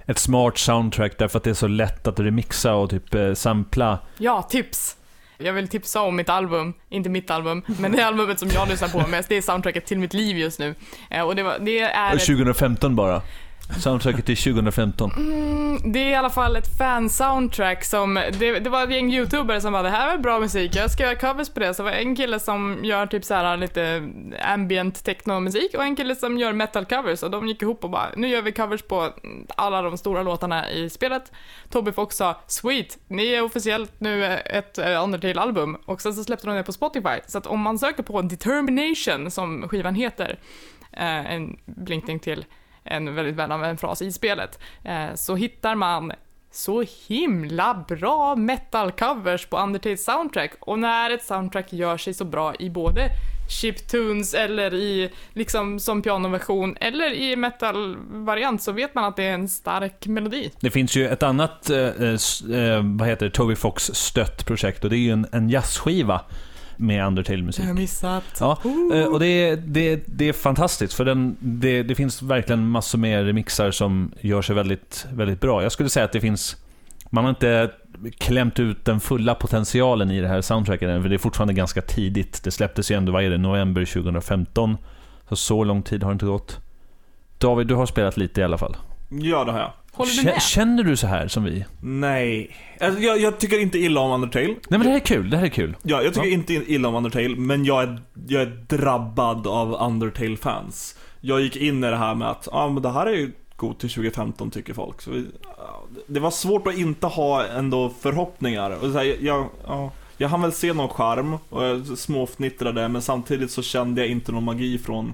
ett 0.06 0.18
smart 0.18 0.58
soundtrack 0.58 1.18
därför 1.18 1.38
att 1.38 1.44
det 1.44 1.50
är 1.50 1.54
så 1.54 1.68
lätt 1.68 2.06
att 2.06 2.20
remixa 2.20 2.74
och 2.74 2.90
typ 2.90 3.14
eh, 3.14 3.34
sampla. 3.34 3.98
Ja, 4.18 4.42
tips! 4.42 4.96
Jag 5.38 5.52
vill 5.52 5.68
tipsa 5.68 6.00
om 6.02 6.16
mitt 6.16 6.28
album, 6.28 6.74
inte 6.88 7.08
mitt 7.08 7.30
album, 7.30 7.62
men 7.80 7.92
det 7.92 8.02
albumet 8.06 8.38
som 8.38 8.48
jag 8.48 8.68
lyssnar 8.68 8.88
på 8.88 9.06
mest, 9.08 9.28
det 9.28 9.36
är 9.36 9.42
soundtracket 9.42 9.86
till 9.86 9.98
mitt 9.98 10.14
liv 10.14 10.38
just 10.38 10.58
nu. 10.58 10.74
Eh, 11.10 11.22
Och 11.22 11.36
det, 11.36 11.42
var, 11.42 11.58
det 11.58 11.80
är... 11.80 12.14
ett- 12.16 12.26
2015 12.26 12.96
bara. 12.96 13.22
Soundtracket 13.74 14.26
till 14.26 14.36
2015. 14.36 15.10
Mm, 15.16 15.92
det 15.92 15.98
är 15.98 16.10
i 16.10 16.14
alla 16.14 16.30
fall 16.30 16.56
ett 16.56 16.78
fan-soundtrack 16.78 17.84
som, 17.84 18.14
det, 18.14 18.58
det 18.58 18.70
var 18.70 18.84
ett 18.84 18.90
gäng 18.90 19.12
youtubers 19.12 19.62
som 19.62 19.72
bara 19.72 19.82
det 19.82 19.90
här 19.90 20.14
är 20.14 20.18
bra 20.18 20.40
musik, 20.40 20.76
jag 20.76 20.90
ska 20.90 21.02
göra 21.02 21.14
covers 21.14 21.48
på 21.48 21.60
det. 21.60 21.74
Så 21.74 21.82
det 21.82 21.90
var 21.90 21.96
en 21.96 22.16
kille 22.16 22.40
som 22.40 22.84
gör 22.84 23.06
typ 23.06 23.24
så 23.24 23.34
här 23.34 23.56
lite 23.56 24.08
ambient 24.42 25.04
techno-musik 25.04 25.74
och 25.74 25.84
en 25.84 25.96
kille 25.96 26.16
som 26.16 26.38
gör 26.38 26.52
metal-covers 26.52 27.24
och 27.24 27.30
de 27.30 27.48
gick 27.48 27.62
ihop 27.62 27.84
och 27.84 27.90
bara 27.90 28.10
nu 28.16 28.28
gör 28.28 28.42
vi 28.42 28.52
covers 28.52 28.82
på 28.82 29.12
alla 29.56 29.82
de 29.82 29.98
stora 29.98 30.22
låtarna 30.22 30.70
i 30.70 30.90
spelet. 30.90 31.32
Tobbe 31.70 31.92
Fox 31.92 32.16
sa 32.16 32.40
sweet, 32.46 32.98
ni 33.08 33.26
är 33.26 33.42
officiellt 33.42 33.92
nu 33.98 34.24
ett 34.26 34.78
Undertale-album 34.78 35.76
och 35.84 36.00
sen 36.00 36.14
så 36.14 36.24
släppte 36.24 36.46
de 36.46 36.56
det 36.56 36.62
på 36.62 36.72
Spotify. 36.72 37.20
Så 37.26 37.38
att 37.38 37.46
om 37.46 37.60
man 37.60 37.78
söker 37.78 38.02
på 38.02 38.22
Determination 38.22 39.30
som 39.30 39.68
skivan 39.68 39.94
heter, 39.94 40.38
eh, 40.92 41.32
en 41.32 41.56
blinkning 41.64 42.18
till 42.18 42.44
en 42.86 43.14
väldigt 43.14 43.34
välanvänd 43.34 43.80
fras 43.80 44.02
i 44.02 44.12
spelet, 44.12 44.58
eh, 44.84 45.14
så 45.14 45.36
hittar 45.36 45.74
man 45.74 46.12
så 46.56 46.84
himla 47.08 47.84
bra 47.88 48.34
metal-covers 48.34 49.48
på 49.48 49.58
Undertale 49.58 49.96
soundtrack. 49.96 50.52
Och 50.60 50.78
när 50.78 51.10
ett 51.10 51.24
soundtrack 51.24 51.72
gör 51.72 51.96
sig 51.96 52.14
så 52.14 52.24
bra 52.24 52.54
i 52.58 52.70
både 52.70 53.10
chiptunes 53.48 54.34
eller 54.34 54.74
i 54.74 55.10
liksom 55.32 55.80
som 55.80 56.02
pianoversion 56.02 56.76
eller 56.80 57.14
i 57.14 57.36
metal-variant 57.36 58.62
så 58.62 58.72
vet 58.72 58.94
man 58.94 59.04
att 59.04 59.16
det 59.16 59.24
är 59.24 59.34
en 59.34 59.48
stark 59.48 60.06
melodi. 60.06 60.50
Det 60.60 60.70
finns 60.70 60.96
ju 60.96 61.08
ett 61.08 61.22
annat, 61.22 61.70
eh, 61.70 61.78
eh, 61.78 62.16
eh 62.60 62.82
vad 62.82 63.08
heter 63.08 63.26
det, 63.26 63.30
Toby 63.30 63.56
Fox 63.56 63.84
stött 63.94 64.46
projekt 64.46 64.84
och 64.84 64.90
det 64.90 64.96
är 64.96 64.98
ju 64.98 65.10
en, 65.10 65.26
en 65.32 65.50
jazzskiva 65.50 66.20
med 66.76 67.06
Undertale-musik. 67.06 67.64
Jag 67.64 67.68
har 67.68 67.74
missat. 67.74 68.24
Ja, 68.40 68.58
eh, 68.94 69.04
och 69.04 69.20
det 69.20 69.26
är, 69.26 69.56
det, 69.56 70.02
det 70.06 70.28
är 70.28 70.32
fantastiskt 70.32 70.94
för 70.94 71.04
den, 71.04 71.36
det, 71.40 71.82
det 71.82 71.94
finns 71.94 72.22
verkligen 72.22 72.68
massor 72.68 72.98
med 72.98 73.26
remixar 73.26 73.70
som 73.70 74.12
gör 74.20 74.42
sig 74.42 74.54
väldigt, 74.54 75.06
väldigt 75.12 75.40
bra. 75.40 75.62
Jag 75.62 75.72
skulle 75.72 75.88
säga 75.88 76.04
att 76.04 76.12
det 76.12 76.20
finns, 76.20 76.56
man 77.10 77.24
har 77.24 77.30
inte 77.30 77.70
klämt 78.18 78.58
ut 78.58 78.84
den 78.84 79.00
fulla 79.00 79.34
potentialen 79.34 80.10
i 80.10 80.20
det 80.20 80.28
här 80.28 80.40
soundtracket 80.40 80.88
än, 80.88 81.02
för 81.02 81.08
det 81.08 81.16
är 81.16 81.18
fortfarande 81.18 81.54
ganska 81.54 81.82
tidigt. 81.82 82.44
Det 82.44 82.50
släpptes 82.50 82.90
ju 82.90 82.96
ändå, 82.96 83.12
vad 83.12 83.24
är 83.24 83.30
det, 83.30 83.38
november 83.38 83.84
2015. 83.84 84.76
Så 85.28 85.36
så 85.36 85.64
lång 85.64 85.82
tid 85.82 86.02
har 86.02 86.10
det 86.10 86.12
inte 86.12 86.26
gått. 86.26 86.60
David, 87.38 87.66
du 87.66 87.74
har 87.74 87.86
spelat 87.86 88.16
lite 88.16 88.40
i 88.40 88.44
alla 88.44 88.58
fall. 88.58 88.76
Ja, 89.08 89.44
det 89.44 89.52
har 89.52 89.58
jag. 89.58 89.72
Håller 89.96 90.12
du 90.12 90.24
med? 90.24 90.42
Känner 90.42 90.84
du 90.84 90.96
så 90.96 91.06
här 91.06 91.28
som 91.28 91.44
vi? 91.44 91.64
Nej. 91.80 92.50
Alltså, 92.80 93.00
jag, 93.00 93.20
jag 93.20 93.38
tycker 93.38 93.58
inte 93.58 93.78
illa 93.78 94.00
om 94.00 94.10
Undertale. 94.12 94.46
Nej 94.46 94.56
men 94.68 94.80
det 94.80 94.88
här 94.88 94.94
är 94.96 95.00
kul, 95.00 95.30
det 95.30 95.36
här 95.36 95.44
är 95.44 95.48
kul. 95.48 95.76
Ja, 95.82 96.02
jag 96.02 96.14
tycker 96.14 96.28
Ja. 96.28 96.32
inte 96.34 96.54
illa 96.54 96.88
om 96.88 96.94
Undertale, 96.94 97.28
men 97.36 97.64
jag 97.64 97.82
är, 97.82 98.00
jag 98.28 98.42
är 98.42 98.64
drabbad 98.68 99.46
av 99.46 99.74
Undertale-fans. 99.74 100.96
Jag 101.20 101.40
gick 101.40 101.56
in 101.56 101.84
i 101.84 101.90
det 101.90 101.96
här 101.96 102.14
med 102.14 102.28
att, 102.30 102.48
ja 102.52 102.68
men 102.68 102.82
det 102.82 102.90
här 102.90 103.06
är 103.06 103.12
ju 103.14 103.32
god 103.56 103.78
till 103.78 103.90
2015 103.90 104.50
tycker 104.50 104.74
folk. 104.74 105.02
Så 105.02 105.10
vi, 105.10 105.26
ja, 105.42 105.84
det 106.06 106.20
var 106.20 106.30
svårt 106.30 106.66
att 106.66 106.76
inte 106.78 107.06
ha 107.06 107.46
ändå 107.46 107.92
förhoppningar. 108.00 108.70
Och 108.70 108.80
så 108.92 108.98
här, 108.98 109.16
jag, 109.20 109.46
ja, 109.66 109.90
jag 110.16 110.28
hann 110.28 110.42
väl 110.42 110.52
se 110.52 110.72
någon 110.72 110.88
charm 110.88 111.36
och 111.50 111.64
jag 111.64 111.86
småfnittrade, 111.98 112.88
men 112.88 113.02
samtidigt 113.02 113.50
så 113.50 113.62
kände 113.62 114.00
jag 114.00 114.10
inte 114.10 114.32
någon 114.32 114.44
magi 114.44 114.78
från 114.78 115.12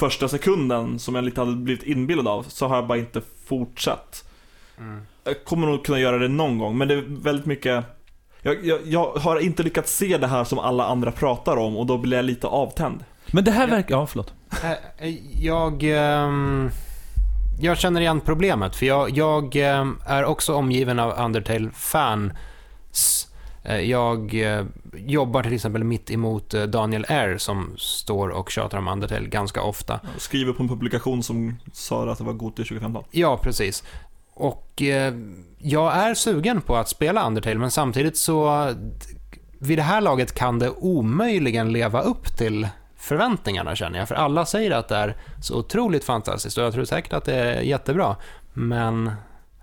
första 0.00 0.28
sekunden 0.28 0.98
som 0.98 1.14
jag 1.14 1.24
lite 1.24 1.40
hade 1.40 1.52
blivit 1.56 1.82
inbillad 1.84 2.28
av, 2.28 2.42
så 2.48 2.66
har 2.68 2.76
jag 2.76 2.86
bara 2.86 2.98
inte 2.98 3.20
fortsatt. 3.46 4.24
Jag 5.24 5.44
kommer 5.44 5.66
nog 5.66 5.84
kunna 5.84 5.98
göra 5.98 6.18
det 6.18 6.28
någon 6.28 6.58
gång, 6.58 6.78
men 6.78 6.88
det 6.88 6.94
är 6.94 7.04
väldigt 7.22 7.46
mycket 7.46 7.84
jag, 8.42 8.64
jag, 8.66 8.80
jag 8.84 9.12
har 9.12 9.40
inte 9.40 9.62
lyckats 9.62 9.96
se 9.96 10.18
det 10.18 10.26
här 10.26 10.44
som 10.44 10.58
alla 10.58 10.86
andra 10.86 11.12
pratar 11.12 11.56
om 11.56 11.76
och 11.76 11.86
då 11.86 11.98
blir 11.98 12.16
jag 12.16 12.24
lite 12.24 12.46
avtänd. 12.46 13.04
Men 13.30 13.44
det 13.44 13.50
här 13.50 13.68
verkar, 13.68 13.94
ja 13.94 14.06
förlåt. 14.06 14.32
Eh, 14.98 15.14
Jag, 15.40 15.82
ehm, 15.82 16.70
jag 17.60 17.78
känner 17.78 18.00
igen 18.00 18.20
problemet, 18.20 18.76
för 18.76 18.86
jag, 18.86 19.10
jag 19.10 19.56
ehm, 19.56 19.98
är 20.06 20.24
också 20.24 20.54
omgiven 20.54 20.98
av 20.98 21.24
Undertale-fans. 21.24 23.25
Eh, 23.68 23.80
Jag 23.80 24.34
eh, 24.34 24.64
jobbar 24.96 25.42
till 25.42 25.52
exempel 25.52 25.84
mitt 25.84 26.10
emot 26.10 26.54
eh, 26.54 26.62
Daniel 26.62 27.06
R 27.08 27.36
som 27.38 27.74
står 27.76 28.28
och 28.28 28.50
tjatar 28.50 28.78
om 28.78 28.88
Undertale 28.88 29.28
ganska 29.28 29.62
ofta. 29.62 30.00
Jag 30.12 30.22
skriver 30.22 30.52
på 30.52 30.62
en 30.62 30.68
publikation 30.68 31.22
som 31.22 31.56
sa 31.72 32.10
att 32.10 32.18
det 32.18 32.24
var 32.24 32.32
god 32.32 32.56
till 32.56 32.64
2015. 32.64 33.04
Ja, 33.10 33.36
precis. 33.42 33.84
Och 34.34 34.82
eh, 34.82 35.14
jag 35.58 35.94
är 35.96 36.14
sugen 36.14 36.60
på 36.60 36.76
att 36.76 36.88
spela 36.88 37.26
Undertale, 37.26 37.58
men 37.58 37.70
samtidigt 37.70 38.16
så... 38.16 38.70
Vid 39.58 39.78
det 39.78 39.82
här 39.82 40.00
laget 40.00 40.34
kan 40.34 40.58
det 40.58 40.70
omöjligen 40.70 41.72
leva 41.72 42.02
upp 42.02 42.36
till 42.36 42.68
förväntningarna 42.96 43.76
känner 43.76 43.98
jag. 43.98 44.08
För 44.08 44.14
alla 44.14 44.46
säger 44.46 44.70
att 44.70 44.88
det 44.88 44.96
är 44.96 45.16
så 45.42 45.58
otroligt 45.58 46.04
fantastiskt 46.04 46.58
och 46.58 46.64
jag 46.64 46.72
tror 46.72 46.84
säkert 46.84 47.12
att 47.12 47.24
det 47.24 47.34
är 47.34 47.60
jättebra. 47.60 48.16
Men 48.52 49.10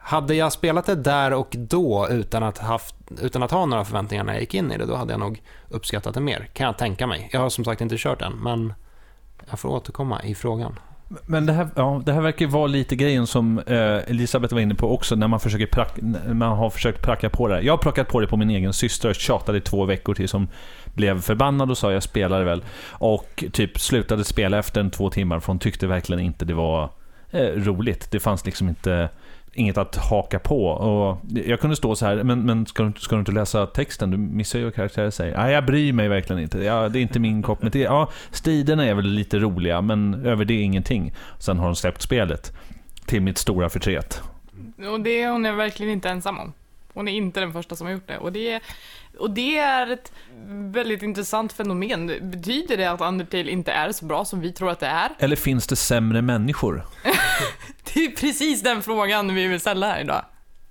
hade 0.03 0.35
jag 0.35 0.51
spelat 0.51 0.85
det 0.85 0.95
där 0.95 1.33
och 1.33 1.55
då 1.59 2.07
utan 2.09 2.43
att, 2.43 2.57
haft, 2.57 2.95
utan 3.21 3.43
att 3.43 3.51
ha 3.51 3.65
några 3.65 3.85
förväntningar 3.85 4.23
när 4.23 4.33
jag 4.33 4.41
gick 4.41 4.53
in 4.53 4.71
i 4.71 4.77
det, 4.77 4.85
då 4.85 4.95
hade 4.95 5.13
jag 5.13 5.19
nog 5.19 5.41
uppskattat 5.69 6.13
det 6.13 6.19
mer. 6.19 6.49
Kan 6.53 6.65
jag 6.65 6.77
tänka 6.77 7.07
mig. 7.07 7.29
Jag 7.31 7.39
har 7.39 7.49
som 7.49 7.65
sagt 7.65 7.81
inte 7.81 7.95
kört 7.97 8.21
än, 8.21 8.33
men 8.33 8.73
jag 9.49 9.59
får 9.59 9.69
återkomma 9.69 10.23
i 10.23 10.35
frågan. 10.35 10.79
Men 11.25 11.45
det 11.45 11.53
här, 11.53 11.67
ja, 11.75 12.01
det 12.05 12.13
här 12.13 12.21
verkar 12.21 12.47
vara 12.47 12.67
lite 12.67 12.95
grejen 12.95 13.27
som 13.27 13.59
eh, 13.59 14.09
Elisabeth 14.09 14.53
var 14.53 14.61
inne 14.61 14.75
på 14.75 14.93
också 14.93 15.15
när 15.15 15.27
man, 15.27 15.39
försöker 15.39 15.65
prack, 15.65 15.91
när 16.01 16.33
man 16.33 16.57
har 16.57 16.69
försökt 16.69 17.01
pracka 17.01 17.29
på 17.29 17.47
det 17.47 17.55
här. 17.55 17.61
Jag 17.61 17.73
har 17.73 17.77
prackat 17.77 18.07
på 18.07 18.19
det 18.19 18.27
på 18.27 18.37
min 18.37 18.49
egen 18.49 18.73
syster 18.73 19.09
och 19.09 19.15
tjatade 19.15 19.57
i 19.57 19.61
två 19.61 19.85
veckor 19.85 20.13
till 20.13 20.29
som 20.29 20.47
blev 20.93 21.21
förbannad 21.21 21.71
och 21.71 21.77
sa 21.77 21.91
jag 21.91 22.03
spelar 22.03 22.43
väl. 22.43 22.63
Och 22.89 23.43
typ 23.51 23.79
slutade 23.79 24.23
spela 24.23 24.57
efter 24.57 24.81
en 24.81 24.91
två 24.91 25.09
timmar 25.09 25.39
för 25.39 25.47
hon 25.47 25.59
tyckte 25.59 25.87
verkligen 25.87 26.23
inte 26.23 26.45
det 26.45 26.53
var 26.53 26.89
eh, 27.31 27.47
roligt. 27.47 28.11
Det 28.11 28.19
fanns 28.19 28.45
liksom 28.45 28.69
inte 28.69 29.09
inget 29.53 29.77
att 29.77 29.95
haka 29.95 30.39
på. 30.39 30.65
Och 30.65 31.21
jag 31.45 31.59
kunde 31.59 31.75
stå 31.75 31.95
så 31.95 32.05
här, 32.05 32.23
men, 32.23 32.45
men 32.45 32.65
ska, 32.65 32.83
du, 32.83 32.99
ska 32.99 33.15
du 33.15 33.19
inte 33.19 33.31
läsa 33.31 33.67
texten? 33.67 34.11
Du 34.11 34.17
missar 34.17 34.59
ju 34.59 34.65
vad 34.65 34.75
karaktären 34.75 35.11
säger. 35.11 35.37
Nej, 35.37 35.53
jag 35.53 35.65
bryr 35.65 35.93
mig 35.93 36.07
verkligen 36.07 36.41
inte. 36.41 36.63
Ja, 36.63 36.89
det 36.89 36.99
är 36.99 37.01
inte 37.01 37.19
min 37.19 37.41
kopp 37.41 37.61
med 37.61 37.73
te. 37.73 37.79
Ja, 37.79 38.09
striderna 38.31 38.85
är 38.85 38.93
väl 38.93 39.05
lite 39.05 39.39
roliga, 39.39 39.81
men 39.81 40.25
över 40.25 40.45
det 40.45 40.61
ingenting. 40.61 41.13
Sen 41.39 41.59
har 41.59 41.65
de 41.65 41.75
släppt 41.75 42.01
spelet. 42.01 42.53
Till 43.05 43.21
mitt 43.21 43.37
stora 43.37 43.69
förtret. 43.69 44.21
Och 44.91 44.99
det 44.99 45.21
är 45.21 45.31
hon 45.31 45.45
är 45.45 45.53
verkligen 45.53 45.91
inte 45.91 46.09
ensam 46.09 46.39
om. 46.39 46.53
Hon 46.93 47.07
är 47.07 47.13
inte 47.13 47.39
den 47.39 47.53
första 47.53 47.75
som 47.75 47.87
har 47.87 47.93
gjort 47.93 48.07
det. 48.07 48.17
Och 48.17 48.31
det, 48.31 48.59
och 49.19 49.31
det 49.31 49.57
är 49.57 49.91
ett 49.91 50.11
väldigt 50.73 51.01
intressant 51.01 51.53
fenomen. 51.53 52.07
Betyder 52.31 52.77
det 52.77 52.91
att 52.91 53.01
Undertale 53.01 53.51
inte 53.51 53.71
är 53.71 53.91
så 53.91 54.05
bra 54.05 54.25
som 54.25 54.39
vi 54.39 54.51
tror 54.53 54.69
att 54.69 54.79
det 54.79 54.87
är? 54.87 55.11
Eller 55.19 55.35
finns 55.35 55.67
det 55.67 55.75
sämre 55.75 56.21
människor? 56.21 56.85
Det 57.93 58.05
är 58.05 58.11
precis 58.11 58.63
den 58.63 58.81
frågan 58.81 59.35
vi 59.35 59.47
vill 59.47 59.59
ställa 59.59 59.87
här 59.87 60.01
idag. 60.01 60.25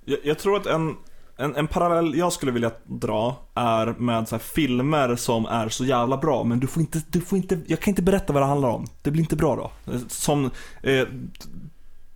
Jag, 0.05 0.19
jag 0.23 0.39
tror 0.39 0.57
att 0.57 0.65
en, 0.65 0.95
en, 1.37 1.55
en 1.55 1.67
parallell 1.67 2.15
jag 2.15 2.33
skulle 2.33 2.51
vilja 2.51 2.71
dra 2.85 3.35
är 3.53 3.85
med 3.85 4.27
så 4.27 4.35
här 4.35 4.43
filmer 4.43 5.15
som 5.15 5.45
är 5.45 5.69
så 5.69 5.85
jävla 5.85 6.17
bra, 6.17 6.43
men 6.43 6.59
du 6.59 6.67
får 6.67 6.81
inte, 6.81 7.01
du 7.07 7.21
får 7.21 7.37
inte, 7.37 7.61
jag 7.67 7.79
kan 7.79 7.91
inte 7.91 8.01
berätta 8.01 8.33
vad 8.33 8.41
det 8.41 8.47
handlar 8.47 8.69
om. 8.69 8.87
Det 9.01 9.11
blir 9.11 9.21
inte 9.21 9.35
bra 9.35 9.55
då. 9.55 9.71
Som 10.07 10.51
eh, 10.83 11.07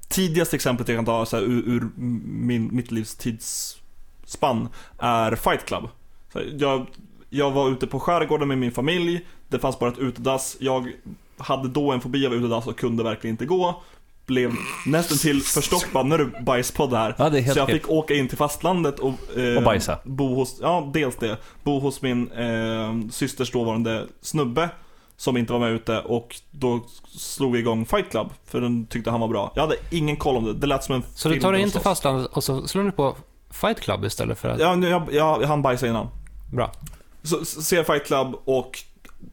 tidigaste 0.07 0.55
exemplet 0.55 0.87
jag 0.87 0.97
kan 0.97 1.05
ta 1.05 1.25
så 1.25 1.35
här, 1.35 1.43
ur, 1.43 1.69
ur 1.69 1.89
min, 1.95 2.75
mitt 2.75 2.91
livs 2.91 3.15
tidsspann 3.15 4.69
är 4.97 5.35
Fight 5.35 5.65
Club. 5.65 5.89
Jag, 6.57 6.85
jag 7.29 7.51
var 7.51 7.69
ute 7.69 7.87
på 7.87 7.99
skärgården 7.99 8.47
med 8.47 8.57
min 8.57 8.71
familj, 8.71 9.25
det 9.47 9.59
fanns 9.59 9.79
bara 9.79 9.89
ett 9.89 9.97
utedass, 9.99 10.57
jag 10.59 10.91
hade 11.37 11.67
då 11.69 11.91
en 11.91 12.01
fobi 12.01 12.27
av 12.27 12.33
utedass 12.33 12.67
och 12.67 12.77
kunde 12.79 13.03
verkligen 13.03 13.33
inte 13.33 13.45
gå. 13.45 13.81
blev 14.25 14.51
nästan 14.85 15.17
till 15.17 15.41
förstoppad, 15.41 16.05
nu 16.05 16.15
är 16.15 16.19
det 16.19 16.41
bajspodd 16.43 16.93
här. 16.93 17.15
Ja, 17.17 17.29
det 17.29 17.37
är 17.37 17.41
helt 17.41 17.53
så 17.53 17.59
jag 17.59 17.69
fick 17.69 17.89
åka 17.89 18.13
in 18.13 18.27
till 18.27 18.37
fastlandet 18.37 18.99
och, 18.99 19.37
eh, 19.37 19.57
Och 19.57 19.63
bajsa. 19.63 19.99
Bo 20.03 20.35
hos, 20.35 20.57
ja, 20.61 20.89
dels 20.93 21.15
det. 21.15 21.37
Bo 21.63 21.79
hos 21.79 22.01
min 22.01 22.31
eh, 22.31 23.09
systers 23.11 23.51
dåvarande 23.51 24.05
snubbe 24.21 24.69
som 25.17 25.37
inte 25.37 25.53
var 25.53 25.59
med 25.59 25.71
ute 25.71 25.99
och 25.99 26.35
då 26.51 26.79
slog 27.17 27.51
vi 27.53 27.59
igång 27.59 27.85
Fight 27.85 28.09
Club 28.11 28.27
för 28.45 28.61
den 28.61 28.85
tyckte 28.85 29.11
han 29.11 29.19
var 29.19 29.27
bra. 29.27 29.51
Jag 29.55 29.61
hade 29.61 29.75
ingen 29.91 30.15
koll 30.15 30.37
om 30.37 30.45
det, 30.45 30.53
det 30.53 30.67
lät 30.67 30.83
som 30.83 30.95
en 30.95 31.03
Så 31.15 31.29
du 31.29 31.39
tar 31.39 31.51
dig 31.51 31.61
in 31.61 31.71
till 31.71 31.79
fastlandet 31.81 32.25
och 32.31 32.43
så 32.43 32.67
slår 32.67 32.83
du 32.83 32.91
på 32.91 33.15
Fight 33.51 33.79
Club 33.79 34.05
istället 34.05 34.39
för 34.39 34.49
att... 34.49 34.59
Ja, 34.59 34.75
nu- 34.75 34.89
jag, 34.89 35.03
jag, 35.11 35.41
jag 35.41 35.47
hann 35.47 35.61
bajsa 35.61 35.87
innan. 35.87 36.07
Bra. 36.51 36.71
Så 37.23 37.45
se 37.45 37.83
Fight 37.83 38.05
Club 38.05 38.35
och 38.45 38.79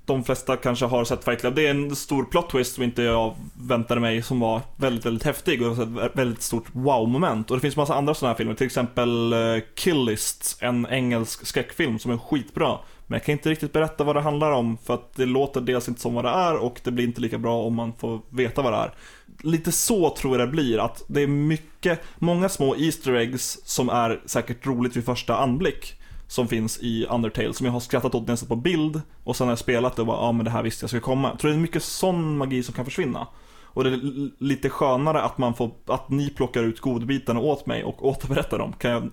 de 0.04 0.24
flesta 0.24 0.56
kanske 0.56 0.86
har 0.86 1.04
sett 1.04 1.24
Fight 1.24 1.40
Club. 1.40 1.54
Det 1.54 1.66
är 1.66 1.70
en 1.70 1.96
stor 1.96 2.24
plot 2.24 2.50
twist 2.50 2.74
som 2.74 2.84
inte 2.84 3.02
jag 3.02 3.34
väntade 3.54 4.00
mig 4.00 4.22
som 4.22 4.40
var 4.40 4.60
väldigt, 4.76 5.06
väldigt 5.06 5.22
häftig 5.22 5.62
och 5.62 6.02
ett 6.02 6.16
väldigt 6.16 6.42
stort 6.42 6.64
wow-moment. 6.72 7.50
Och 7.50 7.56
det 7.56 7.60
finns 7.60 7.76
massa 7.76 7.94
andra 7.94 8.14
sådana 8.14 8.32
här 8.32 8.36
filmer, 8.36 8.54
till 8.54 8.66
exempel 8.66 9.34
Killist. 9.34 9.74
Kill 9.74 10.04
List, 10.04 10.56
en 10.60 10.86
engelsk 10.86 11.46
skräckfilm 11.46 11.98
som 11.98 12.10
är 12.10 12.18
skitbra. 12.18 12.78
Men 13.06 13.16
jag 13.16 13.24
kan 13.24 13.32
inte 13.32 13.50
riktigt 13.50 13.72
berätta 13.72 14.04
vad 14.04 14.16
det 14.16 14.20
handlar 14.20 14.52
om 14.52 14.78
för 14.84 14.94
att 14.94 15.14
det 15.16 15.26
låter 15.26 15.60
dels 15.60 15.88
inte 15.88 16.00
som 16.00 16.14
vad 16.14 16.24
det 16.24 16.30
är 16.30 16.56
och 16.56 16.80
det 16.84 16.90
blir 16.90 17.04
inte 17.04 17.20
lika 17.20 17.38
bra 17.38 17.62
om 17.62 17.74
man 17.74 17.92
får 17.98 18.20
veta 18.30 18.62
vad 18.62 18.72
det 18.72 18.76
är. 18.76 18.94
Lite 19.42 19.72
så 19.72 20.10
tror 20.10 20.38
jag 20.38 20.48
det 20.48 20.52
blir, 20.52 20.78
att 20.78 21.02
det 21.06 21.20
är 21.20 21.26
mycket, 21.26 22.00
många 22.18 22.48
små 22.48 22.76
Easter 22.76 23.14
eggs 23.14 23.58
som 23.64 23.88
är 23.88 24.20
säkert 24.26 24.66
roligt 24.66 24.96
vid 24.96 25.04
första 25.04 25.36
anblick 25.36 26.00
som 26.34 26.48
finns 26.48 26.78
i 26.82 27.06
Undertale 27.06 27.54
som 27.54 27.66
jag 27.66 27.72
har 27.72 27.80
skrattat 27.80 28.14
åt 28.14 28.28
nästan 28.28 28.48
på 28.48 28.56
bild 28.56 29.00
och 29.24 29.36
sen 29.36 29.46
har 29.46 29.52
jag 29.52 29.58
spelat 29.58 29.96
det 29.96 30.02
och 30.02 30.06
bara, 30.06 30.26
ja 30.26 30.32
men 30.32 30.44
det 30.44 30.50
här 30.50 30.62
visste 30.62 30.84
jag 30.84 30.90
skulle 30.90 31.00
komma. 31.00 31.28
Jag 31.28 31.38
tror 31.38 31.50
det 31.50 31.56
är 31.56 31.60
mycket 31.60 31.82
sån 31.82 32.36
magi 32.36 32.62
som 32.62 32.74
kan 32.74 32.84
försvinna. 32.84 33.26
Och 33.62 33.84
det 33.84 33.90
är 33.90 34.00
lite 34.44 34.70
skönare 34.70 35.22
att 35.22 35.38
man 35.38 35.54
får, 35.54 35.70
att 35.86 36.10
ni 36.10 36.30
plockar 36.30 36.62
ut 36.62 36.80
godbitarna 36.80 37.40
åt 37.40 37.66
mig 37.66 37.84
och 37.84 38.06
återberättar 38.08 38.58
dem. 38.58 38.72
Kan 38.72 38.90
jag, 38.90 39.10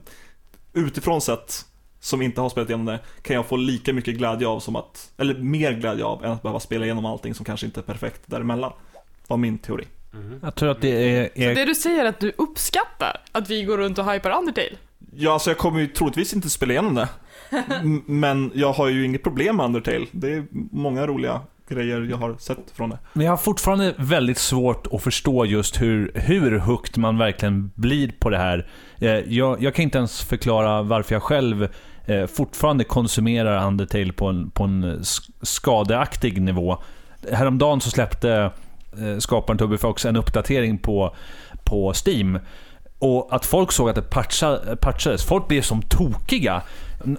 utifrån 0.74 1.22
sett, 1.22 1.66
som 2.00 2.22
inte 2.22 2.42
har 2.42 2.50
spelat 2.50 2.70
igenom 2.70 2.86
det, 2.86 3.00
kan 3.22 3.36
jag 3.36 3.46
få 3.46 3.56
lika 3.56 3.94
mycket 3.94 4.16
glädje 4.16 4.48
av 4.48 4.60
som 4.60 4.76
att, 4.76 5.12
eller 5.18 5.34
mer 5.34 5.72
glädje 5.72 6.06
av 6.06 6.26
än 6.26 6.32
att 6.32 6.42
behöva 6.42 6.60
spela 6.60 6.86
igenom 6.86 7.06
allting 7.06 7.34
som 7.34 7.46
kanske 7.46 7.66
inte 7.66 7.80
är 7.80 7.84
perfekt 7.84 8.22
däremellan. 8.26 8.72
Var 9.28 9.38
min 9.38 9.58
teori. 9.58 9.88
Jag 10.42 10.56
tror 10.56 10.70
att 10.70 10.82
det 10.82 10.90
är... 10.90 11.30
är 11.34 11.56
Det 11.56 11.66
du 11.66 11.76
säger 11.76 12.06
är 12.06 12.10
att 12.10 12.20
du 12.20 12.32
uppskattar 12.38 13.22
att 13.32 13.50
vi 13.50 13.64
går 13.64 13.78
runt 13.78 13.98
och 13.98 14.12
hypar 14.12 14.38
Undertale. 14.38 14.78
Ja, 15.16 15.34
alltså 15.34 15.50
jag 15.50 15.58
kommer 15.58 15.80
ju 15.80 15.88
troligtvis 15.88 16.34
inte 16.34 16.50
spela 16.50 16.74
igenom 16.74 16.96
det. 16.96 17.10
Men 18.06 18.52
jag 18.56 18.74
har 18.74 18.88
ju 18.88 19.06
inget 19.06 19.24
problem 19.24 19.58
med 19.58 19.66
Undertale. 19.66 20.06
Det 20.12 20.34
är 20.34 20.46
många 20.72 21.08
roliga 21.08 21.42
grejer 21.70 22.02
jag 22.10 22.18
har 22.18 22.36
sett 22.38 22.72
från 22.74 22.90
det. 22.90 22.98
Men 23.14 23.26
jag 23.26 23.32
har 23.32 23.38
fortfarande 23.38 23.94
väldigt 23.98 24.38
svårt 24.38 24.88
att 24.92 25.04
förstå 25.04 25.46
just 25.46 25.82
hur, 25.82 26.12
hur 26.16 26.60
hooked 26.60 26.98
man 26.98 27.18
verkligen 27.18 27.72
blir 27.76 28.12
på 28.20 28.30
det 28.30 28.38
här. 28.38 28.68
Eh, 29.00 29.10
jag, 29.10 29.62
jag 29.62 29.76
kan 29.76 29.84
inte 29.84 29.98
ens 29.98 30.22
förklara 30.22 30.82
varför 30.82 31.16
jag 31.16 31.24
själv 31.24 31.68
eh, 32.06 32.26
fortfarande 32.26 32.84
konsumerar 32.84 33.68
Undertale 33.68 34.14
på 34.14 34.28
en, 34.28 34.50
på 34.50 34.64
en 34.64 35.04
skadeaktig 35.42 36.42
nivå. 36.42 36.78
Häromdagen 37.32 37.82
så 37.82 37.90
släppte 37.90 38.52
eh, 39.00 39.18
skaparen 39.18 39.58
Toby 39.58 39.78
Fox 39.78 40.06
en 40.06 40.16
uppdatering 40.16 40.78
på, 40.78 41.16
på 41.64 41.94
Steam. 42.06 42.40
Och 43.02 43.28
att 43.36 43.46
folk 43.46 43.72
såg 43.72 43.90
att 43.90 43.96
det 43.96 44.02
patcha, 44.02 44.60
patchades. 44.82 45.26
Folk 45.26 45.48
blev 45.48 45.62
som 45.62 45.82
tokiga. 45.82 46.62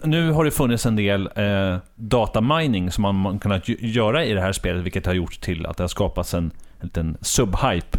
Nu 0.03 0.30
har 0.30 0.45
det 0.45 0.51
funnits 0.51 0.87
en 0.87 0.97
del 0.97 1.30
eh, 1.37 1.76
datamining 1.95 2.91
som 2.91 3.03
man, 3.03 3.14
man 3.14 3.39
kunnat 3.39 3.64
gö- 3.64 3.76
göra 3.87 4.24
i 4.24 4.33
det 4.33 4.41
här 4.41 4.53
spelet, 4.53 4.85
vilket 4.85 5.07
har 5.07 5.12
gjort 5.14 5.41
till 5.41 5.66
att 5.66 5.76
det 5.76 5.83
har 5.83 5.89
skapats 5.89 6.35
en, 6.35 6.45
en 6.80 6.87
liten 6.87 7.16
subhype. 7.20 7.99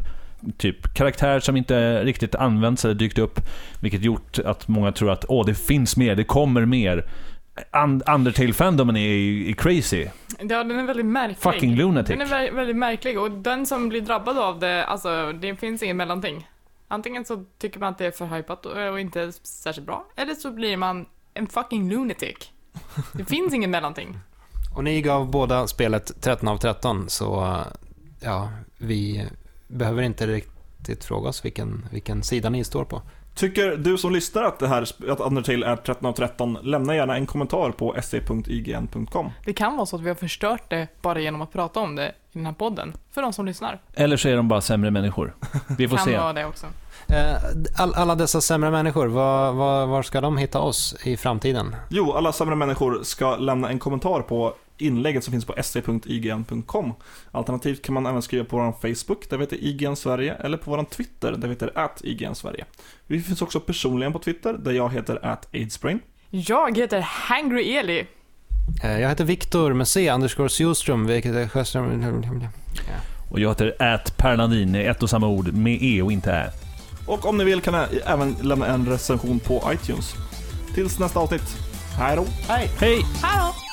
Typ 0.58 0.94
karaktär 0.94 1.40
som 1.40 1.58
inte 1.58 2.04
riktigt 2.04 2.36
används 2.36 2.86
eller 2.86 2.96
dykt 2.96 3.18
upp, 3.18 3.40
vilket 3.82 4.02
gjort 4.04 4.40
att 4.46 4.68
många 4.68 4.92
tror 4.92 5.12
att 5.12 5.26
åh, 5.28 5.46
det 5.46 5.56
finns 5.56 5.98
mer, 5.98 6.16
det 6.16 6.24
kommer 6.24 6.66
mer. 6.66 7.06
Und- 7.72 8.04
Undertale-fandomen 8.16 8.96
är, 8.98 9.50
är 9.50 9.54
crazy. 9.54 10.08
Ja, 10.40 10.64
den 10.64 10.80
är 10.80 10.84
väldigt 10.84 11.06
märklig. 11.06 11.38
Fucking 11.40 11.76
lunatic. 11.76 12.18
Den 12.18 12.22
är 12.22 12.26
vä- 12.26 12.56
väldigt 12.56 12.76
märklig 12.76 13.20
och 13.20 13.32
den 13.32 13.66
som 13.66 13.90
blir 13.90 14.02
drabbad 14.02 14.38
av 14.38 14.60
det, 14.60 14.86
alltså 14.86 15.32
det 15.42 15.56
finns 15.56 15.84
ingen 15.84 15.98
mellanting. 15.98 16.48
Antingen 16.94 17.26
så 17.26 17.46
tycker 17.58 17.80
man 17.80 17.92
att 17.92 17.98
det 17.98 18.06
är 18.06 18.12
för 18.12 18.26
hypat 18.26 18.66
och 18.66 19.00
inte 19.00 19.32
särskilt 19.44 19.88
bra, 19.88 20.06
eller 20.16 20.34
så 20.34 20.52
blir 20.52 20.78
man 20.78 21.06
en 21.34 21.48
fucking 21.48 21.90
lunatic. 21.90 22.52
Det 23.14 23.26
finns 23.26 23.54
ingen 23.54 23.72
mellanting. 23.72 24.20
Och 24.76 24.84
ni 24.84 25.02
gav 25.02 25.32
båda 25.32 25.68
spelet 25.68 26.22
13 26.22 26.48
av 26.48 26.58
13, 26.58 27.10
så 27.10 27.60
ja, 28.20 28.50
vi 28.78 29.28
behöver 29.68 30.04
inte 30.04 30.28
riktigt 30.28 31.04
fråga 31.04 31.30
oss 31.30 31.46
vilken, 31.46 31.86
vilken 31.92 32.24
sida 32.24 32.50
ni 32.50 32.64
står 32.64 32.86
på. 32.86 33.02
Tycker 33.36 33.78
du 33.78 33.98
som 33.98 34.12
lyssnar 34.14 34.44
att, 34.44 34.60
det 34.60 34.68
här, 34.68 34.82
att 35.10 35.20
Undertale 35.20 35.66
är 35.66 35.76
13 35.76 36.06
av 36.06 36.14
13, 36.14 36.58
lämna 36.64 36.96
gärna 36.96 37.16
en 37.16 37.26
kommentar 37.26 37.72
på 37.72 37.96
se.ign.com. 38.04 39.32
Det 39.46 39.54
kan 39.54 39.76
vara 39.76 39.86
så 39.86 39.96
att 39.96 40.02
vi 40.02 40.08
har 40.08 40.16
förstört 40.16 40.70
det 40.70 40.88
bara 41.02 41.20
genom 41.20 41.42
att 41.42 41.54
prata 41.54 41.80
om 41.80 41.96
det 41.96 42.08
i 42.08 42.38
den 42.38 42.46
här 42.46 42.54
podden, 42.54 42.94
för 43.12 43.22
de 43.22 43.34
som 43.34 43.46
lyssnar. 43.46 43.80
Eller 43.94 44.18
så 44.18 44.30
är 44.30 44.36
de 44.36 44.48
bara 44.48 44.62
sämre 44.62 44.92
människor. 44.92 45.36
Vi 45.78 45.88
får 45.88 45.98
kan 45.98 46.06
se. 46.06 46.18
vara 46.18 46.34
det 46.34 46.46
också. 46.46 46.66
Eh, 47.08 47.36
All, 47.78 47.94
alla 47.94 48.16
dessa 48.16 48.42
sämre 48.42 48.72
människor, 48.72 49.08
var, 49.08 49.52
var, 49.52 49.86
var 49.86 50.04
ska 50.04 50.22
de 50.22 50.38
hitta 50.38 50.60
oss 50.60 50.96
i 51.04 51.18
framtiden? 51.18 51.76
Jo, 51.90 52.14
alla 52.14 52.32
sämre 52.32 52.56
människor 52.56 53.00
ska 53.04 53.36
lämna 53.36 53.70
en 53.70 53.80
kommentar 53.80 54.22
på 54.22 54.54
inlägget 54.78 55.24
som 55.24 55.32
finns 55.32 55.46
på 55.46 55.56
se.ign.com. 55.64 56.94
Alternativt 57.32 57.82
kan 57.82 57.94
man 57.94 58.06
även 58.06 58.22
skriva 58.22 58.46
på 58.46 58.58
vår 58.58 58.72
Facebook, 58.96 59.30
där 59.30 59.38
vi 59.38 59.44
heter 59.44 59.58
IGN 59.64 59.96
Sverige, 59.96 60.36
eller 60.36 60.58
på 60.58 60.72
vår 60.72 60.84
Twitter, 60.84 61.32
där 61.32 61.48
vi 61.48 61.54
heter 61.54 61.72
at 61.76 62.02
IGN 62.04 62.36
Sverige. 62.36 62.66
Vi 63.08 63.22
finns 63.22 63.42
också 63.42 63.60
personligen 63.60 64.14
på 64.14 64.20
Twitter, 64.20 64.54
där 64.54 64.72
jag 64.72 64.94
heter 64.94 65.26
at 65.26 65.48
Aidsbrain. 65.54 66.00
Jag 66.30 66.78
heter 66.78 67.02
Hangry 67.02 67.74
Eli. 67.76 68.08
Eh, 68.84 69.00
Jag 69.02 69.10
heter 69.10 69.24
Viktor 69.26 69.74
med 69.74 69.88
C, 69.88 70.12
underscore 70.12 70.50
Sjöström, 70.50 71.06
vilket 71.08 71.36
är 71.36 71.48
Sjöström... 71.48 72.22
Och 73.32 73.40
jag 73.40 73.50
heter 73.50 73.76
Ät 73.84 74.18
Perlandin, 74.18 74.76
ett 74.76 75.04
och 75.04 75.10
samma 75.10 75.28
ord, 75.28 75.54
med 75.54 75.78
E 75.82 76.02
och 76.02 76.12
inte 76.12 76.32
Ä. 76.32 76.52
Och 77.08 77.26
om 77.26 77.38
ni 77.38 77.44
vill 77.44 77.62
kan 77.62 77.74
jag 77.74 77.88
även 78.06 78.36
lämna 78.42 78.68
en 78.68 78.86
recension 78.86 79.40
på 79.40 79.64
iTunes. 79.74 80.14
Tills 80.76 81.00
nästa 81.00 81.20
avsnitt. 81.20 81.58
Hej 81.98 82.16
då! 82.16 82.26
Hej! 82.48 82.70
Hej 82.80 82.98
då! 83.24 83.73